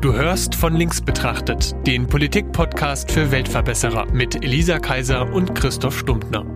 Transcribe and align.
Du 0.00 0.14
hörst 0.14 0.54
von 0.54 0.74
links 0.76 0.98
betrachtet, 0.98 1.74
den 1.86 2.06
Politik-Podcast 2.06 3.12
für 3.12 3.30
Weltverbesserer 3.30 4.10
mit 4.10 4.42
Elisa 4.42 4.78
Kaiser 4.78 5.30
und 5.30 5.54
Christoph 5.54 5.98
Stumptner. 5.98 6.46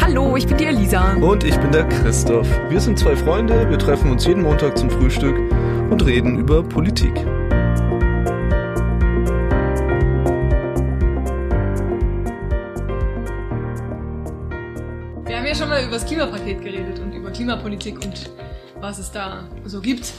Hallo, 0.00 0.36
ich 0.36 0.48
bin 0.48 0.56
die 0.56 0.64
Elisa. 0.64 1.12
Und 1.12 1.44
ich 1.44 1.56
bin 1.58 1.70
der 1.70 1.88
Christoph. 1.88 2.48
Wir 2.68 2.80
sind 2.80 2.98
zwei 2.98 3.14
Freunde, 3.14 3.70
wir 3.70 3.78
treffen 3.78 4.10
uns 4.10 4.26
jeden 4.26 4.42
Montag 4.42 4.76
zum 4.76 4.90
Frühstück 4.90 5.36
und 5.88 6.04
reden 6.04 6.36
über 6.36 6.64
Politik. 6.64 7.14
Wir 15.24 15.36
haben 15.36 15.46
ja 15.46 15.54
schon 15.54 15.68
mal 15.68 15.84
über 15.84 15.92
das 15.92 16.04
Klimapaket 16.04 16.60
geredet 16.60 16.98
und 16.98 17.12
über 17.12 17.30
Klimapolitik 17.30 18.04
und 18.04 18.32
was 18.80 18.98
es 18.98 19.12
da 19.12 19.44
so 19.64 19.80
gibt. 19.80 20.12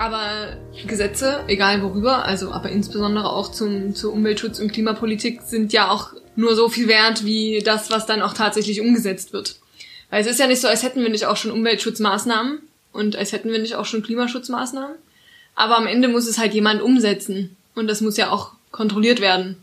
Aber 0.00 0.56
Gesetze, 0.86 1.44
egal 1.46 1.82
worüber, 1.82 2.24
also 2.24 2.52
aber 2.52 2.70
insbesondere 2.70 3.28
auch 3.28 3.52
zum, 3.52 3.94
zur 3.94 4.14
Umweltschutz 4.14 4.58
und 4.58 4.72
Klimapolitik 4.72 5.42
sind 5.42 5.74
ja 5.74 5.90
auch 5.90 6.14
nur 6.36 6.56
so 6.56 6.70
viel 6.70 6.88
wert 6.88 7.26
wie 7.26 7.60
das, 7.62 7.90
was 7.90 8.06
dann 8.06 8.22
auch 8.22 8.32
tatsächlich 8.32 8.80
umgesetzt 8.80 9.34
wird. 9.34 9.56
Weil 10.08 10.22
es 10.22 10.26
ist 10.26 10.40
ja 10.40 10.46
nicht 10.46 10.62
so, 10.62 10.68
als 10.68 10.84
hätten 10.84 11.02
wir 11.02 11.10
nicht 11.10 11.26
auch 11.26 11.36
schon 11.36 11.50
Umweltschutzmaßnahmen 11.50 12.60
und 12.94 13.14
als 13.14 13.32
hätten 13.32 13.52
wir 13.52 13.58
nicht 13.58 13.74
auch 13.74 13.84
schon 13.84 14.02
Klimaschutzmaßnahmen. 14.02 14.96
Aber 15.54 15.76
am 15.76 15.86
Ende 15.86 16.08
muss 16.08 16.26
es 16.26 16.38
halt 16.38 16.54
jemand 16.54 16.80
umsetzen. 16.80 17.54
Und 17.74 17.86
das 17.86 18.00
muss 18.00 18.16
ja 18.16 18.30
auch 18.30 18.52
kontrolliert 18.70 19.20
werden. 19.20 19.56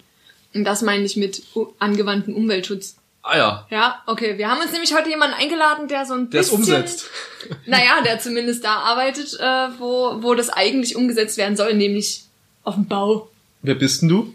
Und 0.54 0.66
das 0.66 0.84
meine 0.84 1.06
ich 1.06 1.18
mit 1.18 1.42
angewandten 1.80 2.36
Umweltschutz. 2.36 2.98
Ah 3.30 3.38
ja. 3.38 3.68
Ja, 3.70 4.02
okay. 4.06 4.38
Wir 4.38 4.50
haben 4.50 4.62
uns 4.62 4.72
nämlich 4.72 4.94
heute 4.96 5.10
jemanden 5.10 5.36
eingeladen, 5.36 5.88
der 5.88 6.06
so 6.06 6.14
ein 6.14 6.30
Der 6.30 6.42
es 6.42 6.48
bisschen... 6.50 6.60
umsetzt. 6.76 7.06
Naja, 7.66 8.02
der 8.04 8.20
zumindest 8.20 8.64
da 8.66 8.76
arbeitet, 8.78 9.34
äh, 9.40 9.80
wo, 9.80 10.22
wo 10.22 10.34
das 10.36 10.50
eigentlich 10.50 10.96
umgesetzt 10.98 11.38
werden 11.38 11.56
soll, 11.56 11.74
nämlich 11.76 12.24
auf 12.64 12.76
dem 12.76 12.88
Bau. 12.88 13.30
Wer 13.62 13.76
bist 13.76 14.02
denn 14.02 14.10
du? 14.10 14.34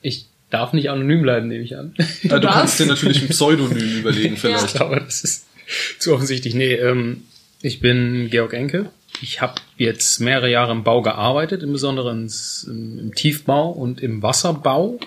Ich 0.00 0.26
darf 0.50 0.72
nicht 0.72 0.90
anonym 0.90 1.22
bleiben, 1.22 1.48
nehme 1.48 1.64
ich 1.64 1.76
an. 1.76 1.94
Ja, 2.22 2.34
du 2.34 2.40
darfst. 2.40 2.58
kannst 2.58 2.80
dir 2.80 2.86
natürlich 2.86 3.22
ein 3.22 3.28
Pseudonym 3.28 3.98
überlegen 3.98 4.34
Ich 4.34 4.40
vielleicht. 4.40 4.74
glaube, 4.74 5.00
das 5.00 5.24
ist 5.24 5.46
zu 5.98 6.14
offensichtlich. 6.14 6.54
Nee, 6.54 6.74
ähm, 6.74 7.24
ich 7.62 7.80
bin 7.80 8.28
Georg 8.30 8.52
Enke. 8.52 8.90
Ich 9.20 9.40
habe 9.40 9.54
jetzt 9.76 10.20
mehrere 10.20 10.50
Jahre 10.50 10.72
im 10.72 10.84
Bau 10.84 11.02
gearbeitet, 11.02 11.62
im 11.62 11.72
Besonderen 11.72 12.30
im 12.66 13.12
Tiefbau 13.14 13.70
und 13.70 14.00
im 14.02 14.22
Wasserbau 14.22 14.98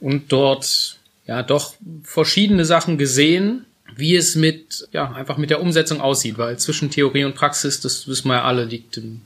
und 0.00 0.32
dort 0.32 0.97
ja 1.28 1.42
doch 1.44 1.74
verschiedene 2.02 2.64
Sachen 2.64 2.98
gesehen, 2.98 3.64
wie 3.94 4.16
es 4.16 4.34
mit 4.34 4.88
ja 4.92 5.12
einfach 5.12 5.36
mit 5.36 5.50
der 5.50 5.60
Umsetzung 5.60 6.00
aussieht, 6.00 6.38
weil 6.38 6.58
zwischen 6.58 6.90
Theorie 6.90 7.24
und 7.24 7.34
Praxis, 7.36 7.80
das 7.80 8.08
wissen 8.08 8.28
wir 8.28 8.34
ja 8.36 8.44
alle, 8.44 8.64
liegt 8.64 8.96
ein, 8.96 9.22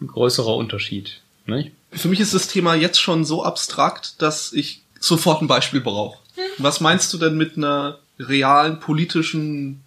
ein 0.00 0.06
größerer 0.08 0.56
Unterschied. 0.56 1.20
Nicht? 1.46 1.72
Für 1.92 2.08
mich 2.08 2.20
ist 2.20 2.34
das 2.34 2.48
Thema 2.48 2.74
jetzt 2.74 3.00
schon 3.00 3.24
so 3.24 3.44
abstrakt, 3.44 4.20
dass 4.22 4.52
ich 4.52 4.82
sofort 4.98 5.42
ein 5.42 5.46
Beispiel 5.48 5.80
brauche. 5.80 6.18
Was 6.58 6.80
meinst 6.80 7.12
du 7.12 7.18
denn 7.18 7.36
mit 7.36 7.56
einer 7.56 7.98
realen 8.18 8.80
politischen 8.80 9.82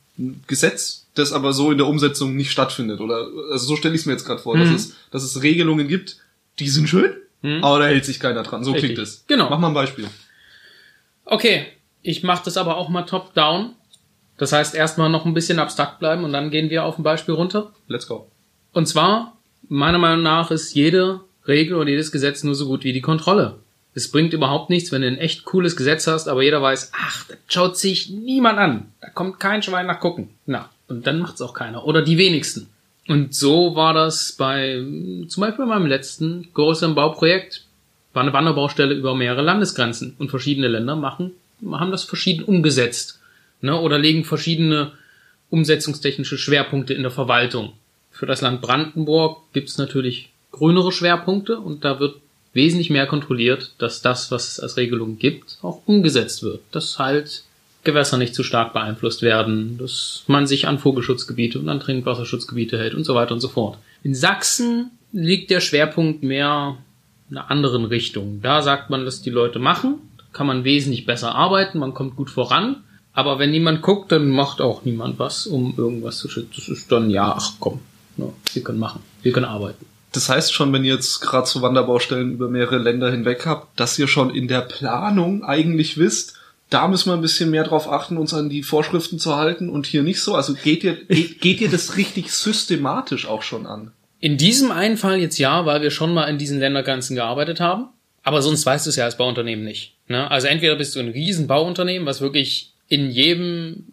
Gesetz, 0.48 1.06
das 1.16 1.32
aber 1.34 1.54
so 1.54 1.72
in 1.72 1.78
der 1.78 1.88
Umsetzung 1.88 2.36
nicht 2.36 2.52
stattfindet? 2.52 3.00
Oder 3.00 3.28
also 3.52 3.66
so 3.66 3.76
stelle 3.76 3.96
ich 3.96 4.02
es 4.02 4.06
mir 4.06 4.14
jetzt 4.14 4.26
gerade 4.26 4.42
vor, 4.42 4.58
dass, 4.58 4.70
Mhm. 4.70 4.76
es, 4.76 4.94
dass 5.12 5.24
es 5.24 5.42
Regelungen 5.42 5.88
gibt, 5.88 6.18
die 6.60 6.70
sind 6.70 6.88
schön, 6.90 7.12
aber 7.62 7.80
da 7.80 7.86
hält 7.86 8.06
sich 8.06 8.20
keiner 8.20 8.44
dran. 8.44 8.64
So 8.64 8.72
Richtig. 8.72 8.94
klingt 8.96 9.08
es. 9.08 9.24
Genau. 9.28 9.50
Mach 9.50 9.60
mal 9.60 9.68
ein 9.70 9.74
Beispiel. 9.74 10.08
Okay, 11.26 11.66
ich 12.02 12.24
mache 12.24 12.46
das 12.46 12.58
aber 12.58 12.78
auch 12.78 12.90
mal 12.90 13.04
top-down. 13.04 13.74
Das 14.38 14.52
heißt, 14.52 14.76
erstmal 14.76 15.10
noch 15.10 15.26
ein 15.26 15.34
bisschen 15.34 15.60
abstrakt 15.60 16.00
bleiben 16.00 16.24
und 16.24 16.34
dann 16.34 16.52
gehen 16.52 16.70
wir 16.70 16.86
auf 16.86 16.98
ein 16.98 17.04
Beispiel 17.04 17.34
runter. 17.34 17.72
Let's 17.88 18.08
go. 18.08 18.28
Und 18.74 18.88
zwar, 18.88 19.38
meiner 19.70 19.98
Meinung 19.98 20.24
nach, 20.24 20.52
ist 20.52 20.76
jede 20.76 21.22
Regel 21.48 21.76
oder 21.78 21.90
jedes 21.90 22.12
Gesetz 22.12 22.44
nur 22.44 22.56
so 22.56 22.68
gut 22.68 22.84
wie 22.84 22.94
die 22.94 23.02
Kontrolle. 23.02 23.60
Es 23.94 24.12
bringt 24.12 24.34
überhaupt 24.34 24.70
nichts, 24.70 24.92
wenn 24.92 25.02
du 25.02 25.08
ein 25.08 25.18
echt 25.18 25.46
cooles 25.46 25.78
Gesetz 25.78 26.06
hast, 26.06 26.28
aber 26.28 26.44
jeder 26.44 26.62
weiß, 26.62 26.92
ach, 26.94 27.28
das 27.28 27.38
schaut 27.48 27.78
sich 27.78 28.10
niemand 28.10 28.60
an. 28.60 28.92
Da 29.00 29.10
kommt 29.10 29.40
kein 29.40 29.64
Schwein 29.64 29.88
nach 29.88 30.02
gucken. 30.02 30.30
Na, 30.46 30.70
und 30.90 31.08
dann 31.08 31.20
macht's 31.20 31.42
auch 31.42 31.54
keiner. 31.54 31.86
Oder 31.86 32.02
die 32.02 32.18
wenigsten. 32.18 32.68
Und 33.08 33.34
so 33.34 33.76
war 33.76 33.94
das 33.94 34.34
bei, 34.34 34.84
zum 35.30 35.42
Beispiel 35.42 35.66
bei 35.66 35.76
meinem 35.76 35.86
letzten 35.86 36.50
größeren 36.54 36.94
Bauprojekt. 36.94 37.64
War 38.16 38.24
eine 38.24 38.34
Wanderbaustelle 38.34 38.96
über 38.96 39.14
mehrere 39.14 39.42
Landesgrenzen. 39.42 40.16
Und 40.18 40.30
verschiedene 40.30 40.70
Länder 40.70 40.96
machen, 40.96 41.32
haben 41.70 41.92
das 41.92 42.06
verschieden 42.06 42.46
umgesetzt. 42.46 43.20
Ne? 43.60 43.78
Oder 43.78 44.00
legen 44.00 44.24
verschiedene 44.24 44.94
umsetzungstechnische 45.50 46.38
Schwerpunkte 46.38 46.94
in 46.94 47.02
der 47.02 47.12
Verwaltung. 47.12 47.74
Für 48.12 48.26
das 48.26 48.40
Land 48.40 48.62
Brandenburg 48.62 49.42
gibt's 49.52 49.78
natürlich 49.78 50.30
grünere 50.52 50.94
Schwerpunkte 50.94 51.60
und 51.60 51.84
da 51.84 52.00
wird 52.00 52.16
wesentlich 52.54 52.90
mehr 52.90 53.06
kontrolliert, 53.06 53.74
dass 53.80 54.02
das, 54.02 54.32
was 54.32 54.48
es 54.48 54.60
als 54.62 54.78
Regelung 54.78 55.20
gibt, 55.20 55.58
auch 55.62 55.82
umgesetzt 55.86 56.42
wird. 56.42 56.62
Dass 56.72 56.98
halt 56.98 57.44
Gewässer 57.84 58.18
nicht 58.18 58.34
zu 58.34 58.44
stark 58.44 58.72
beeinflusst 58.72 59.24
werden, 59.24 59.78
dass 59.78 60.24
man 60.28 60.48
sich 60.48 60.68
an 60.68 60.80
Vogelschutzgebiete 60.80 61.60
und 61.60 61.68
an 61.68 61.82
Trinkwasserschutzgebiete 61.82 62.80
hält 62.80 62.96
und 62.96 63.04
so 63.04 63.14
weiter 63.14 63.34
und 63.34 63.42
so 63.42 63.50
fort. 63.50 63.78
In 64.04 64.16
Sachsen 64.16 64.92
liegt 65.12 65.50
der 65.50 65.60
Schwerpunkt 65.60 66.24
mehr 66.24 66.78
einer 67.30 67.52
anderen 67.52 67.86
Richtung. 67.86 68.42
Da 68.42 68.62
sagt 68.62 68.90
man, 68.90 69.06
dass 69.06 69.22
die 69.22 69.30
Leute 69.30 69.60
machen, 69.60 69.96
kann 70.34 70.48
man 70.48 70.64
wesentlich 70.64 71.06
besser 71.06 71.34
arbeiten, 71.34 71.80
man 71.80 71.94
kommt 71.94 72.16
gut 72.16 72.30
voran. 72.30 72.84
Aber 73.14 73.40
wenn 73.40 73.52
niemand 73.52 73.82
guckt, 73.82 74.12
dann 74.12 74.30
macht 74.30 74.60
auch 74.60 74.84
niemand 74.84 75.20
was, 75.20 75.48
um 75.48 75.74
irgendwas 75.78 76.18
zu 76.18 76.28
schützen. 76.28 76.52
Das 76.56 76.68
ist 76.68 76.92
dann, 76.92 77.10
ja, 77.10 77.34
ach 77.38 77.54
komm, 77.60 77.80
ne, 78.18 78.34
wir 78.54 78.64
können 78.64 78.80
machen, 78.80 79.02
wir 79.22 79.32
können 79.32 79.46
arbeiten. 79.46 79.86
Das 80.12 80.30
heißt 80.30 80.54
schon, 80.54 80.72
wenn 80.74 80.84
ihr 80.84 80.94
jetzt 80.94 81.22
gerade 81.22 81.48
so 81.48 81.62
Wanderbaustellen 81.62 82.32
über 82.32 82.50
mehrere 82.50 82.78
Länder 82.78 83.12
hinweg 83.12 83.46
habt, 83.46 83.80
dass 83.80 83.98
ihr 84.00 84.08
schon 84.08 84.30
in 84.30 84.48
der 84.48 84.62
Planung 84.62 85.44
eigentlich 85.44 85.98
wisst, 85.98 86.36
da 86.70 86.88
müssen 86.88 87.10
wir 87.10 87.14
ein 87.14 87.22
bisschen 87.22 87.52
mehr 87.52 87.64
drauf 87.64 87.92
achten, 87.92 88.18
uns 88.18 88.34
an 88.34 88.50
die 88.50 88.64
Vorschriften 88.64 89.20
zu 89.20 89.36
halten 89.36 89.70
und 89.70 89.86
hier 89.86 90.04
nicht 90.04 90.22
so. 90.22 90.36
Also 90.36 90.54
geht 90.54 90.84
ihr, 90.84 90.96
geht, 91.06 91.40
geht 91.40 91.62
ihr 91.62 91.70
das 91.70 91.98
richtig 91.98 92.32
systematisch 92.32 93.28
auch 93.28 93.44
schon 93.44 93.66
an? 93.66 93.92
In 94.26 94.38
diesem 94.38 94.72
einen 94.72 94.98
Fall 94.98 95.20
jetzt 95.20 95.38
ja, 95.38 95.68
weil 95.68 95.84
wir 95.84 95.92
schon 95.92 96.12
mal 96.12 96.24
in 96.24 96.40
diesen 96.40 96.60
Ländergrenzen 96.60 97.16
gearbeitet 97.16 97.60
haben. 97.60 97.90
Aber 98.24 98.42
sonst 98.42 98.66
weißt 98.66 98.88
du 98.88 98.90
es 98.90 98.96
ja 98.96 99.06
als 99.06 99.18
Bauunternehmen 99.18 99.64
nicht. 99.64 99.94
Ne? 100.08 100.32
Also 100.32 100.48
entweder 100.48 100.76
bist 100.76 100.96
du 100.96 101.00
ein 101.00 101.10
riesen 101.10 101.46
Bauunternehmen, 101.46 102.08
was 102.08 102.22
wirklich 102.22 102.72
in 102.88 103.12
jedem 103.12 103.84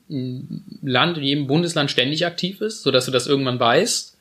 Land, 0.80 1.18
in 1.18 1.24
jedem 1.24 1.46
Bundesland 1.48 1.90
ständig 1.90 2.24
aktiv 2.24 2.62
ist, 2.62 2.82
sodass 2.82 3.04
du 3.04 3.10
das 3.10 3.26
irgendwann 3.26 3.60
weißt. 3.60 4.16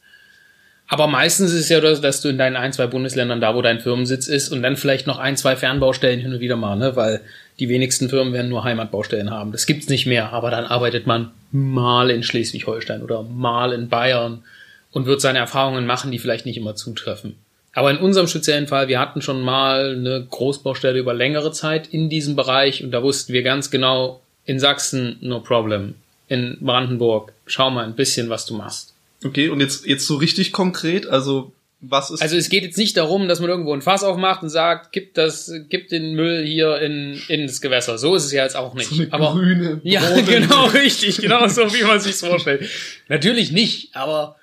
Aber 0.90 1.08
meistens 1.08 1.54
ist 1.54 1.62
es 1.62 1.70
ja, 1.70 1.80
dass 1.80 2.02
dass 2.02 2.20
du 2.20 2.28
in 2.28 2.38
deinen 2.38 2.58
ein, 2.58 2.74
zwei 2.74 2.88
Bundesländern, 2.88 3.40
da 3.40 3.56
wo 3.56 3.62
dein 3.62 3.80
Firmensitz 3.80 4.28
ist, 4.28 4.50
und 4.50 4.64
dann 4.64 4.76
vielleicht 4.76 5.08
noch 5.08 5.18
ein, 5.18 5.38
zwei 5.38 5.56
Fernbaustellen 5.56 6.20
hin 6.20 6.34
und 6.34 6.42
wieder 6.42 6.58
mal, 6.58 6.76
ne? 6.76 6.98
weil 6.98 7.22
die 7.58 7.70
wenigsten 7.70 8.10
Firmen 8.10 8.34
werden 8.34 8.50
nur 8.50 8.66
Heimatbaustellen 8.66 9.32
haben. 9.32 9.54
Das 9.54 9.66
gibt's 9.66 9.88
nicht 9.88 10.08
mehr, 10.08 10.34
aber 10.34 10.52
dann 10.52 10.66
arbeitet 10.66 11.08
man 11.08 11.32
mal 11.54 12.10
in 12.12 12.22
Schleswig-Holstein 12.22 13.02
oder 13.02 13.24
mal 13.24 13.72
in 13.72 13.88
Bayern 13.88 14.44
und 14.92 15.06
wird 15.06 15.22
seine 15.22 15.40
Erfahrungen 15.40 15.86
machen, 15.86 16.12
die 16.12 16.20
vielleicht 16.20 16.46
nicht 16.46 16.58
immer 16.58 16.76
zutreffen. 16.76 17.36
Aber 17.74 17.90
in 17.90 17.98
unserem 17.98 18.28
speziellen 18.28 18.68
Fall, 18.68 18.88
wir 18.90 19.00
hatten 19.00 19.22
schon 19.22 19.42
mal 19.42 19.96
eine 19.96 20.26
Großbaustelle 20.30 21.00
über 21.00 21.14
längere 21.14 21.52
Zeit 21.52 21.88
in 21.88 22.10
diesem 22.10 22.36
Bereich 22.36 22.84
und 22.84 22.92
da 22.92 23.02
wussten 23.02 23.34
wir 23.34 23.44
ganz 23.44 23.72
genau, 23.72 24.22
in 24.46 24.60
Sachsen 24.60 25.18
no 25.22 25.40
problem, 25.40 25.96
in 26.28 26.58
Brandenburg 26.60 27.32
schau 27.46 27.70
mal 27.70 27.86
ein 27.86 27.96
bisschen, 27.96 28.30
was 28.30 28.46
du 28.46 28.56
machst. 28.56 28.94
Okay, 29.24 29.50
und 29.50 29.60
jetzt, 29.60 29.86
jetzt 29.86 30.08
so 30.08 30.16
richtig 30.16 30.52
konkret, 30.52 31.08
also 31.08 31.54
was 31.80 32.12
ist. 32.12 32.22
Also 32.22 32.36
es 32.38 32.50
geht 32.50 32.64
jetzt 32.64 32.78
nicht 32.78 32.98
darum, 32.98 33.28
dass 33.28 33.40
man 33.40 33.50
irgendwo 33.50 33.74
ein 33.74 33.82
Fass 33.82 34.04
aufmacht 34.04 34.44
und 34.44 34.50
sagt, 34.50 34.92
gib 34.92 35.14
das, 35.14 35.52
gib 35.70 35.90
den 35.90 36.14
Müll 36.14 36.44
hier 36.46 36.80
in, 36.80 37.20
in 37.28 37.48
das 37.48 37.62
Gewässer. 37.62 37.98
So 37.98 38.16
ist 38.16 38.26
es 38.26 38.32
ja 38.32 38.44
jetzt 38.44 38.56
auch 38.56 38.74
nicht. 38.74 38.90
so 38.90 39.04
aber 39.10 39.32
grüne, 39.32 39.82
ja, 39.84 40.02
genau, 40.22 40.66
richtig, 40.68 41.18
genau 41.18 41.48
so, 41.48 41.74
wie 41.74 41.84
man 41.84 42.00
sich's 42.00 42.20
vorstellt. 42.20 42.70
Natürlich 43.08 43.52
nicht, 43.52 43.96
aber 43.96 44.36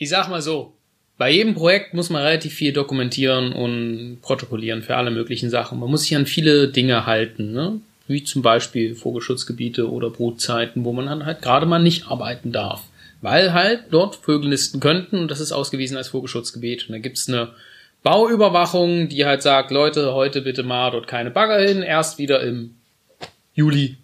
ich 0.00 0.08
sag 0.08 0.28
mal 0.28 0.40
so, 0.40 0.72
bei 1.18 1.30
jedem 1.30 1.54
Projekt 1.54 1.92
muss 1.92 2.08
man 2.08 2.22
relativ 2.22 2.54
viel 2.54 2.72
dokumentieren 2.72 3.52
und 3.52 4.20
protokollieren 4.22 4.82
für 4.82 4.96
alle 4.96 5.10
möglichen 5.10 5.50
Sachen. 5.50 5.78
Man 5.78 5.90
muss 5.90 6.04
sich 6.04 6.16
an 6.16 6.24
viele 6.24 6.68
Dinge 6.68 7.04
halten, 7.04 7.52
ne? 7.52 7.80
wie 8.06 8.24
zum 8.24 8.40
Beispiel 8.40 8.94
Vogelschutzgebiete 8.94 9.90
oder 9.90 10.08
Brutzeiten, 10.08 10.86
wo 10.86 10.94
man 10.94 11.04
dann 11.04 11.26
halt 11.26 11.42
gerade 11.42 11.66
mal 11.66 11.82
nicht 11.82 12.08
arbeiten 12.08 12.50
darf. 12.50 12.82
Weil 13.20 13.52
halt 13.52 13.84
dort 13.90 14.16
Vögel 14.16 14.48
nisten 14.48 14.80
könnten 14.80 15.18
und 15.18 15.30
das 15.30 15.40
ist 15.40 15.52
ausgewiesen 15.52 15.98
als 15.98 16.08
Vogelschutzgebiet. 16.08 16.88
Und 16.88 16.92
da 16.94 16.98
gibt's 16.98 17.28
eine 17.28 17.50
Bauüberwachung, 18.02 19.10
die 19.10 19.26
halt 19.26 19.42
sagt, 19.42 19.70
Leute, 19.70 20.14
heute 20.14 20.40
bitte 20.40 20.62
mal 20.62 20.90
dort 20.90 21.06
keine 21.06 21.30
Bagger 21.30 21.60
hin, 21.60 21.82
erst 21.82 22.16
wieder 22.16 22.40
im 22.40 22.76
Juli. 23.52 23.98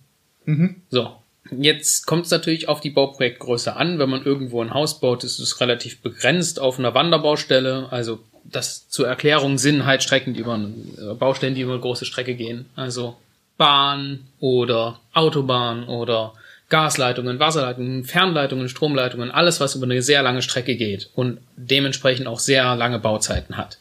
Mhm. 0.45 0.83
So. 0.91 1.17
Jetzt 1.51 2.07
kommt 2.07 2.27
es 2.27 2.31
natürlich 2.31 2.69
auf 2.69 2.81
die 2.81 2.91
Bauprojektgröße 2.91 3.77
an. 3.77 3.99
Wenn 3.99 4.11
man 4.11 4.25
irgendwo 4.25 4.63
ein 4.63 4.75
Haus 4.75 5.01
baut, 5.01 5.25
ist 5.25 5.39
es 5.39 5.61
relativ 5.61 6.01
begrenzt 6.01 6.61
auf 6.61 6.79
einer 6.79 6.95
Wanderbaustelle. 6.95 7.89
Also 7.91 8.21
das 8.45 8.89
zur 8.89 9.07
Erklärung 9.09 9.59
sind 9.59 9.87
halt 9.87 10.03
Strecken, 10.03 10.35
die 10.35 10.41
über 10.41 10.57
äh, 10.57 11.15
Baustellen, 11.15 11.55
die 11.55 11.63
über 11.63 11.73
eine 11.73 11.81
große 11.81 12.05
Strecke 12.05 12.35
gehen. 12.35 12.67
Also 12.77 13.17
Bahn 13.57 14.21
oder 14.41 15.01
Autobahn 15.13 15.85
oder 15.89 16.35
Gasleitungen, 16.69 17.39
Wasserleitungen, 17.39 18.05
Fernleitungen, 18.05 18.69
Stromleitungen, 18.69 19.31
alles, 19.31 19.61
was 19.61 19.77
über 19.77 19.85
eine 19.85 20.03
sehr 20.03 20.23
lange 20.23 20.43
Strecke 20.43 20.77
geht 20.77 21.11
und 21.15 21.39
dementsprechend 21.57 22.27
auch 22.27 22.41
sehr 22.41 22.75
lange 22.75 22.99
Bauzeiten 22.99 23.57
hat. 23.57 23.79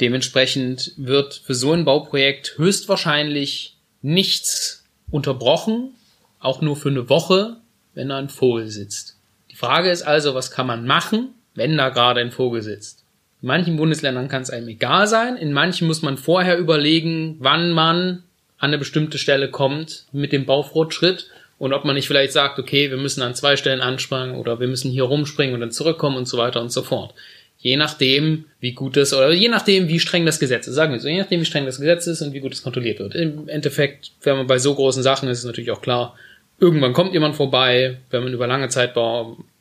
Dementsprechend 0.00 0.92
wird 0.96 1.34
für 1.34 1.54
so 1.54 1.72
ein 1.72 1.84
Bauprojekt 1.84 2.54
höchstwahrscheinlich 2.56 3.76
nichts 4.00 4.84
unterbrochen, 5.10 5.90
auch 6.40 6.60
nur 6.60 6.76
für 6.76 6.90
eine 6.90 7.08
Woche, 7.08 7.56
wenn 7.94 8.08
da 8.08 8.18
ein 8.18 8.28
Vogel 8.28 8.68
sitzt. 8.68 9.16
Die 9.50 9.56
Frage 9.56 9.90
ist 9.90 10.02
also, 10.02 10.34
was 10.34 10.50
kann 10.50 10.66
man 10.66 10.86
machen, 10.86 11.34
wenn 11.54 11.76
da 11.76 11.88
gerade 11.88 12.20
ein 12.20 12.30
Vogel 12.30 12.62
sitzt? 12.62 13.04
In 13.42 13.48
manchen 13.48 13.76
Bundesländern 13.76 14.28
kann 14.28 14.42
es 14.42 14.50
einem 14.50 14.68
egal 14.68 15.06
sein, 15.06 15.36
in 15.36 15.52
manchen 15.52 15.86
muss 15.86 16.02
man 16.02 16.16
vorher 16.16 16.58
überlegen, 16.58 17.36
wann 17.38 17.70
man 17.70 18.24
an 18.58 18.70
eine 18.70 18.78
bestimmte 18.78 19.18
Stelle 19.18 19.50
kommt 19.50 20.06
mit 20.12 20.32
dem 20.32 20.44
Baufortschritt 20.44 21.30
und 21.58 21.72
ob 21.72 21.84
man 21.84 21.94
nicht 21.94 22.08
vielleicht 22.08 22.32
sagt, 22.32 22.58
okay, 22.58 22.90
wir 22.90 22.96
müssen 22.96 23.22
an 23.22 23.34
zwei 23.34 23.56
Stellen 23.56 23.80
anspringen 23.80 24.36
oder 24.36 24.60
wir 24.60 24.68
müssen 24.68 24.90
hier 24.90 25.04
rumspringen 25.04 25.54
und 25.54 25.60
dann 25.60 25.70
zurückkommen 25.70 26.16
und 26.16 26.28
so 26.28 26.38
weiter 26.38 26.60
und 26.60 26.70
so 26.72 26.82
fort. 26.82 27.14
Je 27.60 27.76
nachdem, 27.76 28.44
wie 28.60 28.72
gut 28.72 28.96
es, 28.96 29.12
oder 29.12 29.32
je 29.32 29.48
nachdem, 29.48 29.88
wie 29.88 29.98
streng 29.98 30.24
das 30.24 30.38
Gesetz 30.38 30.68
ist, 30.68 30.76
sagen 30.76 30.92
wir 30.92 31.00
so, 31.00 31.08
je 31.08 31.18
nachdem, 31.18 31.40
wie 31.40 31.44
streng 31.44 31.66
das 31.66 31.80
Gesetz 31.80 32.06
ist 32.06 32.22
und 32.22 32.32
wie 32.32 32.40
gut 32.40 32.52
es 32.52 32.62
kontrolliert 32.62 33.00
wird. 33.00 33.16
Im 33.16 33.48
Endeffekt, 33.48 34.12
wenn 34.22 34.36
man 34.36 34.46
bei 34.46 34.58
so 34.58 34.74
großen 34.74 35.02
Sachen 35.02 35.28
ist, 35.28 35.38
ist 35.38 35.44
es 35.44 35.46
natürlich 35.46 35.72
auch 35.72 35.82
klar, 35.82 36.16
irgendwann 36.60 36.92
kommt 36.92 37.12
jemand 37.12 37.36
vorbei, 37.36 37.98
wenn 38.10 38.24
man 38.24 38.32
über 38.32 38.46
lange 38.46 38.68
Zeit 38.68 38.94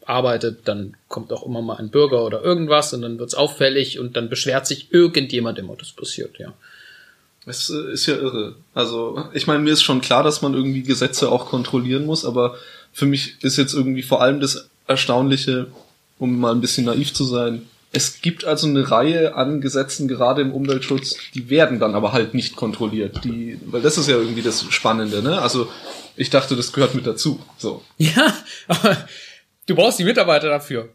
arbeitet, 0.05 0.67
dann 0.67 0.95
kommt 1.07 1.31
auch 1.31 1.45
immer 1.45 1.61
mal 1.61 1.77
ein 1.77 1.89
Bürger 1.89 2.25
oder 2.25 2.43
irgendwas 2.43 2.93
und 2.93 3.01
dann 3.01 3.19
wird's 3.19 3.35
auffällig 3.35 3.99
und 3.99 4.15
dann 4.15 4.29
beschwert 4.29 4.65
sich 4.65 4.91
irgendjemand 4.91 5.59
immer, 5.59 5.75
das 5.75 5.91
passiert, 5.91 6.39
ja. 6.39 6.53
Es 7.45 7.69
äh, 7.69 7.93
ist 7.93 8.05
ja 8.07 8.15
irre. 8.15 8.55
Also, 8.73 9.23
ich 9.33 9.47
meine, 9.47 9.63
mir 9.63 9.71
ist 9.71 9.81
schon 9.81 10.01
klar, 10.01 10.21
dass 10.21 10.41
man 10.41 10.53
irgendwie 10.53 10.83
Gesetze 10.83 11.31
auch 11.31 11.45
kontrollieren 11.45 12.05
muss, 12.05 12.25
aber 12.25 12.55
für 12.91 13.05
mich 13.05 13.41
ist 13.41 13.57
jetzt 13.57 13.73
irgendwie 13.73 14.01
vor 14.01 14.21
allem 14.21 14.41
das 14.41 14.69
Erstaunliche, 14.85 15.67
um 16.19 16.39
mal 16.39 16.53
ein 16.53 16.61
bisschen 16.61 16.85
naiv 16.85 17.13
zu 17.13 17.23
sein, 17.23 17.67
es 17.93 18.21
gibt 18.21 18.43
also 18.43 18.67
eine 18.67 18.91
Reihe 18.91 19.35
an 19.35 19.61
Gesetzen, 19.61 20.09
gerade 20.09 20.41
im 20.41 20.51
Umweltschutz, 20.51 21.15
die 21.33 21.49
werden 21.49 21.79
dann 21.79 21.95
aber 21.95 22.11
halt 22.11 22.33
nicht 22.33 22.57
kontrolliert. 22.57 23.23
Die, 23.23 23.57
weil 23.65 23.81
das 23.81 23.97
ist 23.97 24.09
ja 24.09 24.17
irgendwie 24.17 24.41
das 24.41 24.65
Spannende, 24.69 25.23
ne? 25.23 25.41
Also 25.41 25.69
ich 26.17 26.29
dachte, 26.29 26.55
das 26.55 26.73
gehört 26.73 26.95
mit 26.95 27.07
dazu. 27.07 27.39
So. 27.57 27.83
Ja, 27.97 28.33
aber 28.67 28.97
du 29.67 29.75
brauchst 29.75 29.99
die 29.99 30.03
Mitarbeiter 30.03 30.49
dafür. 30.49 30.89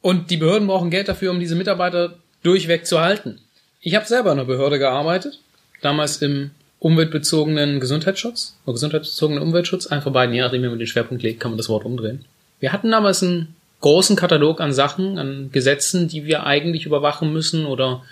Und 0.00 0.30
die 0.30 0.36
Behörden 0.36 0.68
brauchen 0.68 0.90
Geld 0.90 1.08
dafür, 1.08 1.30
um 1.30 1.40
diese 1.40 1.54
Mitarbeiter 1.54 2.18
durchweg 2.42 2.86
zu 2.86 3.00
halten. 3.00 3.40
Ich 3.80 3.94
habe 3.94 4.06
selber 4.06 4.32
in 4.32 4.38
einer 4.38 4.46
Behörde 4.46 4.78
gearbeitet, 4.78 5.40
damals 5.80 6.20
im 6.22 6.50
umweltbezogenen 6.80 7.80
Gesundheitsschutz, 7.80 8.56
oder 8.64 8.74
gesundheitsbezogenen 8.74 9.42
Umweltschutz, 9.42 9.86
einfach 9.86 10.12
beiden, 10.12 10.34
je 10.34 10.40
nachdem, 10.40 10.62
wie 10.62 10.68
man 10.68 10.78
den 10.78 10.86
Schwerpunkt 10.86 11.22
legt, 11.22 11.40
kann 11.40 11.50
man 11.50 11.58
das 11.58 11.68
Wort 11.68 11.84
umdrehen. 11.84 12.24
Wir 12.60 12.72
hatten 12.72 12.90
damals 12.90 13.22
einen 13.22 13.56
großen 13.80 14.16
Katalog 14.16 14.60
an 14.60 14.72
Sachen, 14.72 15.18
an 15.18 15.50
Gesetzen, 15.52 16.08
die 16.08 16.24
wir 16.24 16.44
eigentlich 16.44 16.86
überwachen 16.86 17.32
müssen 17.32 17.66
oder 17.66 18.04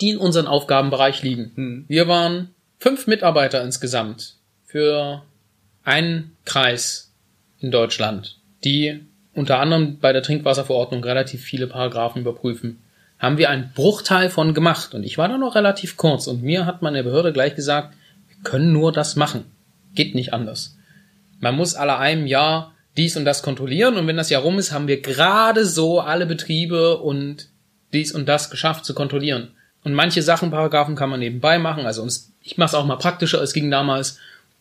die 0.00 0.10
in 0.10 0.18
unseren 0.18 0.46
Aufgabenbereich 0.46 1.22
liegen. 1.22 1.52
Hm. 1.54 1.84
Wir 1.88 2.08
waren 2.08 2.50
fünf 2.78 3.06
Mitarbeiter 3.06 3.62
insgesamt 3.62 4.34
für 4.66 5.22
einen 5.90 6.36
Kreis 6.44 7.12
in 7.58 7.72
Deutschland, 7.72 8.38
die 8.64 9.00
unter 9.34 9.58
anderem 9.58 9.98
bei 9.98 10.12
der 10.12 10.22
Trinkwasserverordnung 10.22 11.02
relativ 11.02 11.42
viele 11.42 11.66
Paragraphen 11.66 12.22
überprüfen. 12.22 12.80
Haben 13.18 13.38
wir 13.38 13.50
einen 13.50 13.72
Bruchteil 13.74 14.30
von 14.30 14.54
gemacht 14.54 14.94
und 14.94 15.02
ich 15.02 15.18
war 15.18 15.28
da 15.28 15.36
noch 15.36 15.56
relativ 15.56 15.96
kurz 15.96 16.28
und 16.28 16.42
mir 16.44 16.64
hat 16.64 16.80
meine 16.80 17.02
Behörde 17.02 17.32
gleich 17.32 17.56
gesagt, 17.56 17.94
wir 18.28 18.36
können 18.44 18.72
nur 18.72 18.92
das 18.92 19.16
machen. 19.16 19.44
Geht 19.96 20.14
nicht 20.14 20.32
anders. 20.32 20.76
Man 21.40 21.56
muss 21.56 21.74
alle 21.74 21.98
einem 21.98 22.26
Jahr 22.28 22.72
dies 22.96 23.16
und 23.16 23.24
das 23.24 23.42
kontrollieren 23.42 23.96
und 23.96 24.06
wenn 24.06 24.16
das 24.16 24.30
Jahr 24.30 24.42
rum 24.42 24.58
ist, 24.58 24.72
haben 24.72 24.86
wir 24.86 25.02
gerade 25.02 25.66
so 25.66 26.00
alle 26.00 26.26
Betriebe 26.26 26.98
und 26.98 27.48
dies 27.92 28.12
und 28.12 28.28
das 28.28 28.48
geschafft 28.48 28.84
zu 28.84 28.94
kontrollieren. 28.94 29.48
Und 29.82 29.94
manche 29.94 30.22
Sachen, 30.22 30.50
Paragraphen 30.50 30.94
kann 30.94 31.10
man 31.10 31.20
nebenbei 31.20 31.58
machen. 31.58 31.84
Also 31.84 32.06
ich 32.42 32.58
mache 32.58 32.68
es 32.68 32.74
auch 32.74 32.86
mal 32.86 32.96
praktischer. 32.96 33.42
Es 33.42 33.54
ging 33.54 33.70
damals 33.70 34.18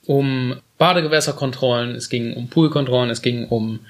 um 0.10 0.56
Badegewässerkontrollen, 0.80 1.94
es 1.94 2.10
ging 2.10 2.34
um 2.34 2.48
Poolkontrollen, 2.48 3.12
es 3.12 3.22
ging 3.22 3.46
um 3.46 3.82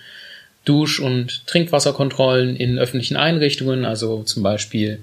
Dusch- 0.65 0.99
und 0.99 1.47
Trinkwasserkontrollen 1.47 2.57
in 2.57 2.77
öffentlichen 2.77 3.15
Einrichtungen, 3.15 3.85
also 3.85 4.23
zum 4.23 4.43
Beispiel 4.43 4.99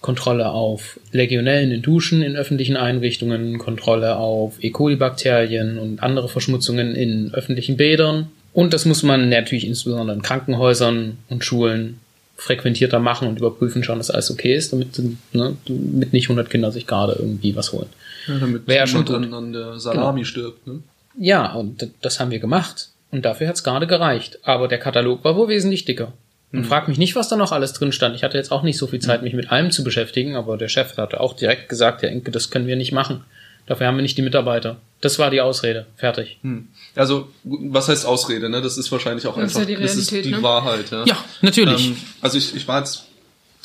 Kontrolle 0.00 0.50
auf 0.50 0.98
Legionellen 1.12 1.70
in 1.70 1.82
Duschen 1.82 2.20
in 2.20 2.34
öffentlichen 2.34 2.76
Einrichtungen, 2.76 3.58
Kontrolle 3.58 4.16
auf 4.16 4.54
E. 4.60 4.70
coli-Bakterien 4.70 5.78
und 5.78 6.02
andere 6.02 6.28
Verschmutzungen 6.28 6.96
in 6.96 7.32
öffentlichen 7.32 7.76
Bädern. 7.76 8.26
Und 8.52 8.74
das 8.74 8.86
muss 8.86 9.04
man 9.04 9.28
natürlich 9.28 9.68
insbesondere 9.68 10.16
in 10.16 10.22
Krankenhäusern 10.22 11.18
und 11.28 11.44
Schulen 11.44 12.00
frequentierter 12.34 12.98
machen 12.98 13.28
und 13.28 13.38
überprüfen, 13.38 13.84
schauen, 13.84 13.98
dass 13.98 14.10
alles 14.10 14.32
okay 14.32 14.56
ist, 14.56 14.72
damit, 14.72 14.98
ne, 15.32 15.56
damit 15.68 16.12
nicht 16.12 16.24
100 16.24 16.50
Kinder 16.50 16.72
sich 16.72 16.88
gerade 16.88 17.12
irgendwie 17.16 17.54
was 17.54 17.72
holen. 17.72 17.88
Ja, 18.26 18.38
damit 18.38 18.66
Wäre 18.66 18.86
schon 18.86 19.04
dann 19.04 19.32
an 19.32 19.52
der 19.52 19.78
Salami 19.78 20.20
genau. 20.20 20.24
stirbt. 20.24 20.66
Ne? 20.66 20.82
Ja, 21.18 21.52
und 21.52 21.88
das 22.02 22.20
haben 22.20 22.30
wir 22.30 22.38
gemacht. 22.38 22.90
Und 23.10 23.24
dafür 23.24 23.48
hat's 23.48 23.64
gerade 23.64 23.86
gereicht. 23.86 24.38
Aber 24.42 24.68
der 24.68 24.78
Katalog 24.78 25.24
war 25.24 25.36
wohl 25.36 25.48
wesentlich 25.48 25.84
dicker. 25.84 26.12
Und 26.52 26.60
mhm. 26.60 26.64
frag 26.64 26.88
mich 26.88 26.98
nicht, 26.98 27.16
was 27.16 27.28
da 27.28 27.36
noch 27.36 27.52
alles 27.52 27.72
drin 27.72 27.92
stand. 27.92 28.14
Ich 28.14 28.22
hatte 28.22 28.36
jetzt 28.36 28.52
auch 28.52 28.62
nicht 28.62 28.78
so 28.78 28.86
viel 28.86 29.00
Zeit, 29.00 29.22
mich 29.22 29.34
mit 29.34 29.50
allem 29.50 29.70
zu 29.70 29.84
beschäftigen, 29.84 30.36
aber 30.36 30.56
der 30.56 30.68
Chef 30.68 30.96
hatte 30.96 31.20
auch 31.20 31.34
direkt 31.34 31.68
gesagt, 31.68 32.02
ja, 32.02 32.08
Enke, 32.08 32.30
das 32.30 32.50
können 32.50 32.66
wir 32.66 32.76
nicht 32.76 32.92
machen. 32.92 33.24
Dafür 33.66 33.88
haben 33.88 33.96
wir 33.96 34.02
nicht 34.02 34.16
die 34.16 34.22
Mitarbeiter. 34.22 34.76
Das 35.00 35.18
war 35.18 35.30
die 35.30 35.40
Ausrede. 35.40 35.86
Fertig. 35.96 36.38
Hm. 36.42 36.68
Also, 36.94 37.28
was 37.42 37.88
heißt 37.88 38.06
Ausrede, 38.06 38.48
ne? 38.48 38.62
Das 38.62 38.78
ist 38.78 38.92
wahrscheinlich 38.92 39.26
auch 39.26 39.34
das 39.34 39.56
einfach, 39.56 39.62
ist 39.62 39.68
ja 39.68 39.76
die 39.76 39.82
das 39.82 39.96
ist 39.96 40.10
die 40.12 40.30
ne? 40.30 40.42
Wahrheit, 40.42 40.90
ja. 40.92 41.04
Ja, 41.04 41.24
natürlich. 41.42 41.88
Ähm, 41.88 41.96
also 42.20 42.38
ich, 42.38 42.54
ich 42.54 42.68
war 42.68 42.78
jetzt, 42.78 43.05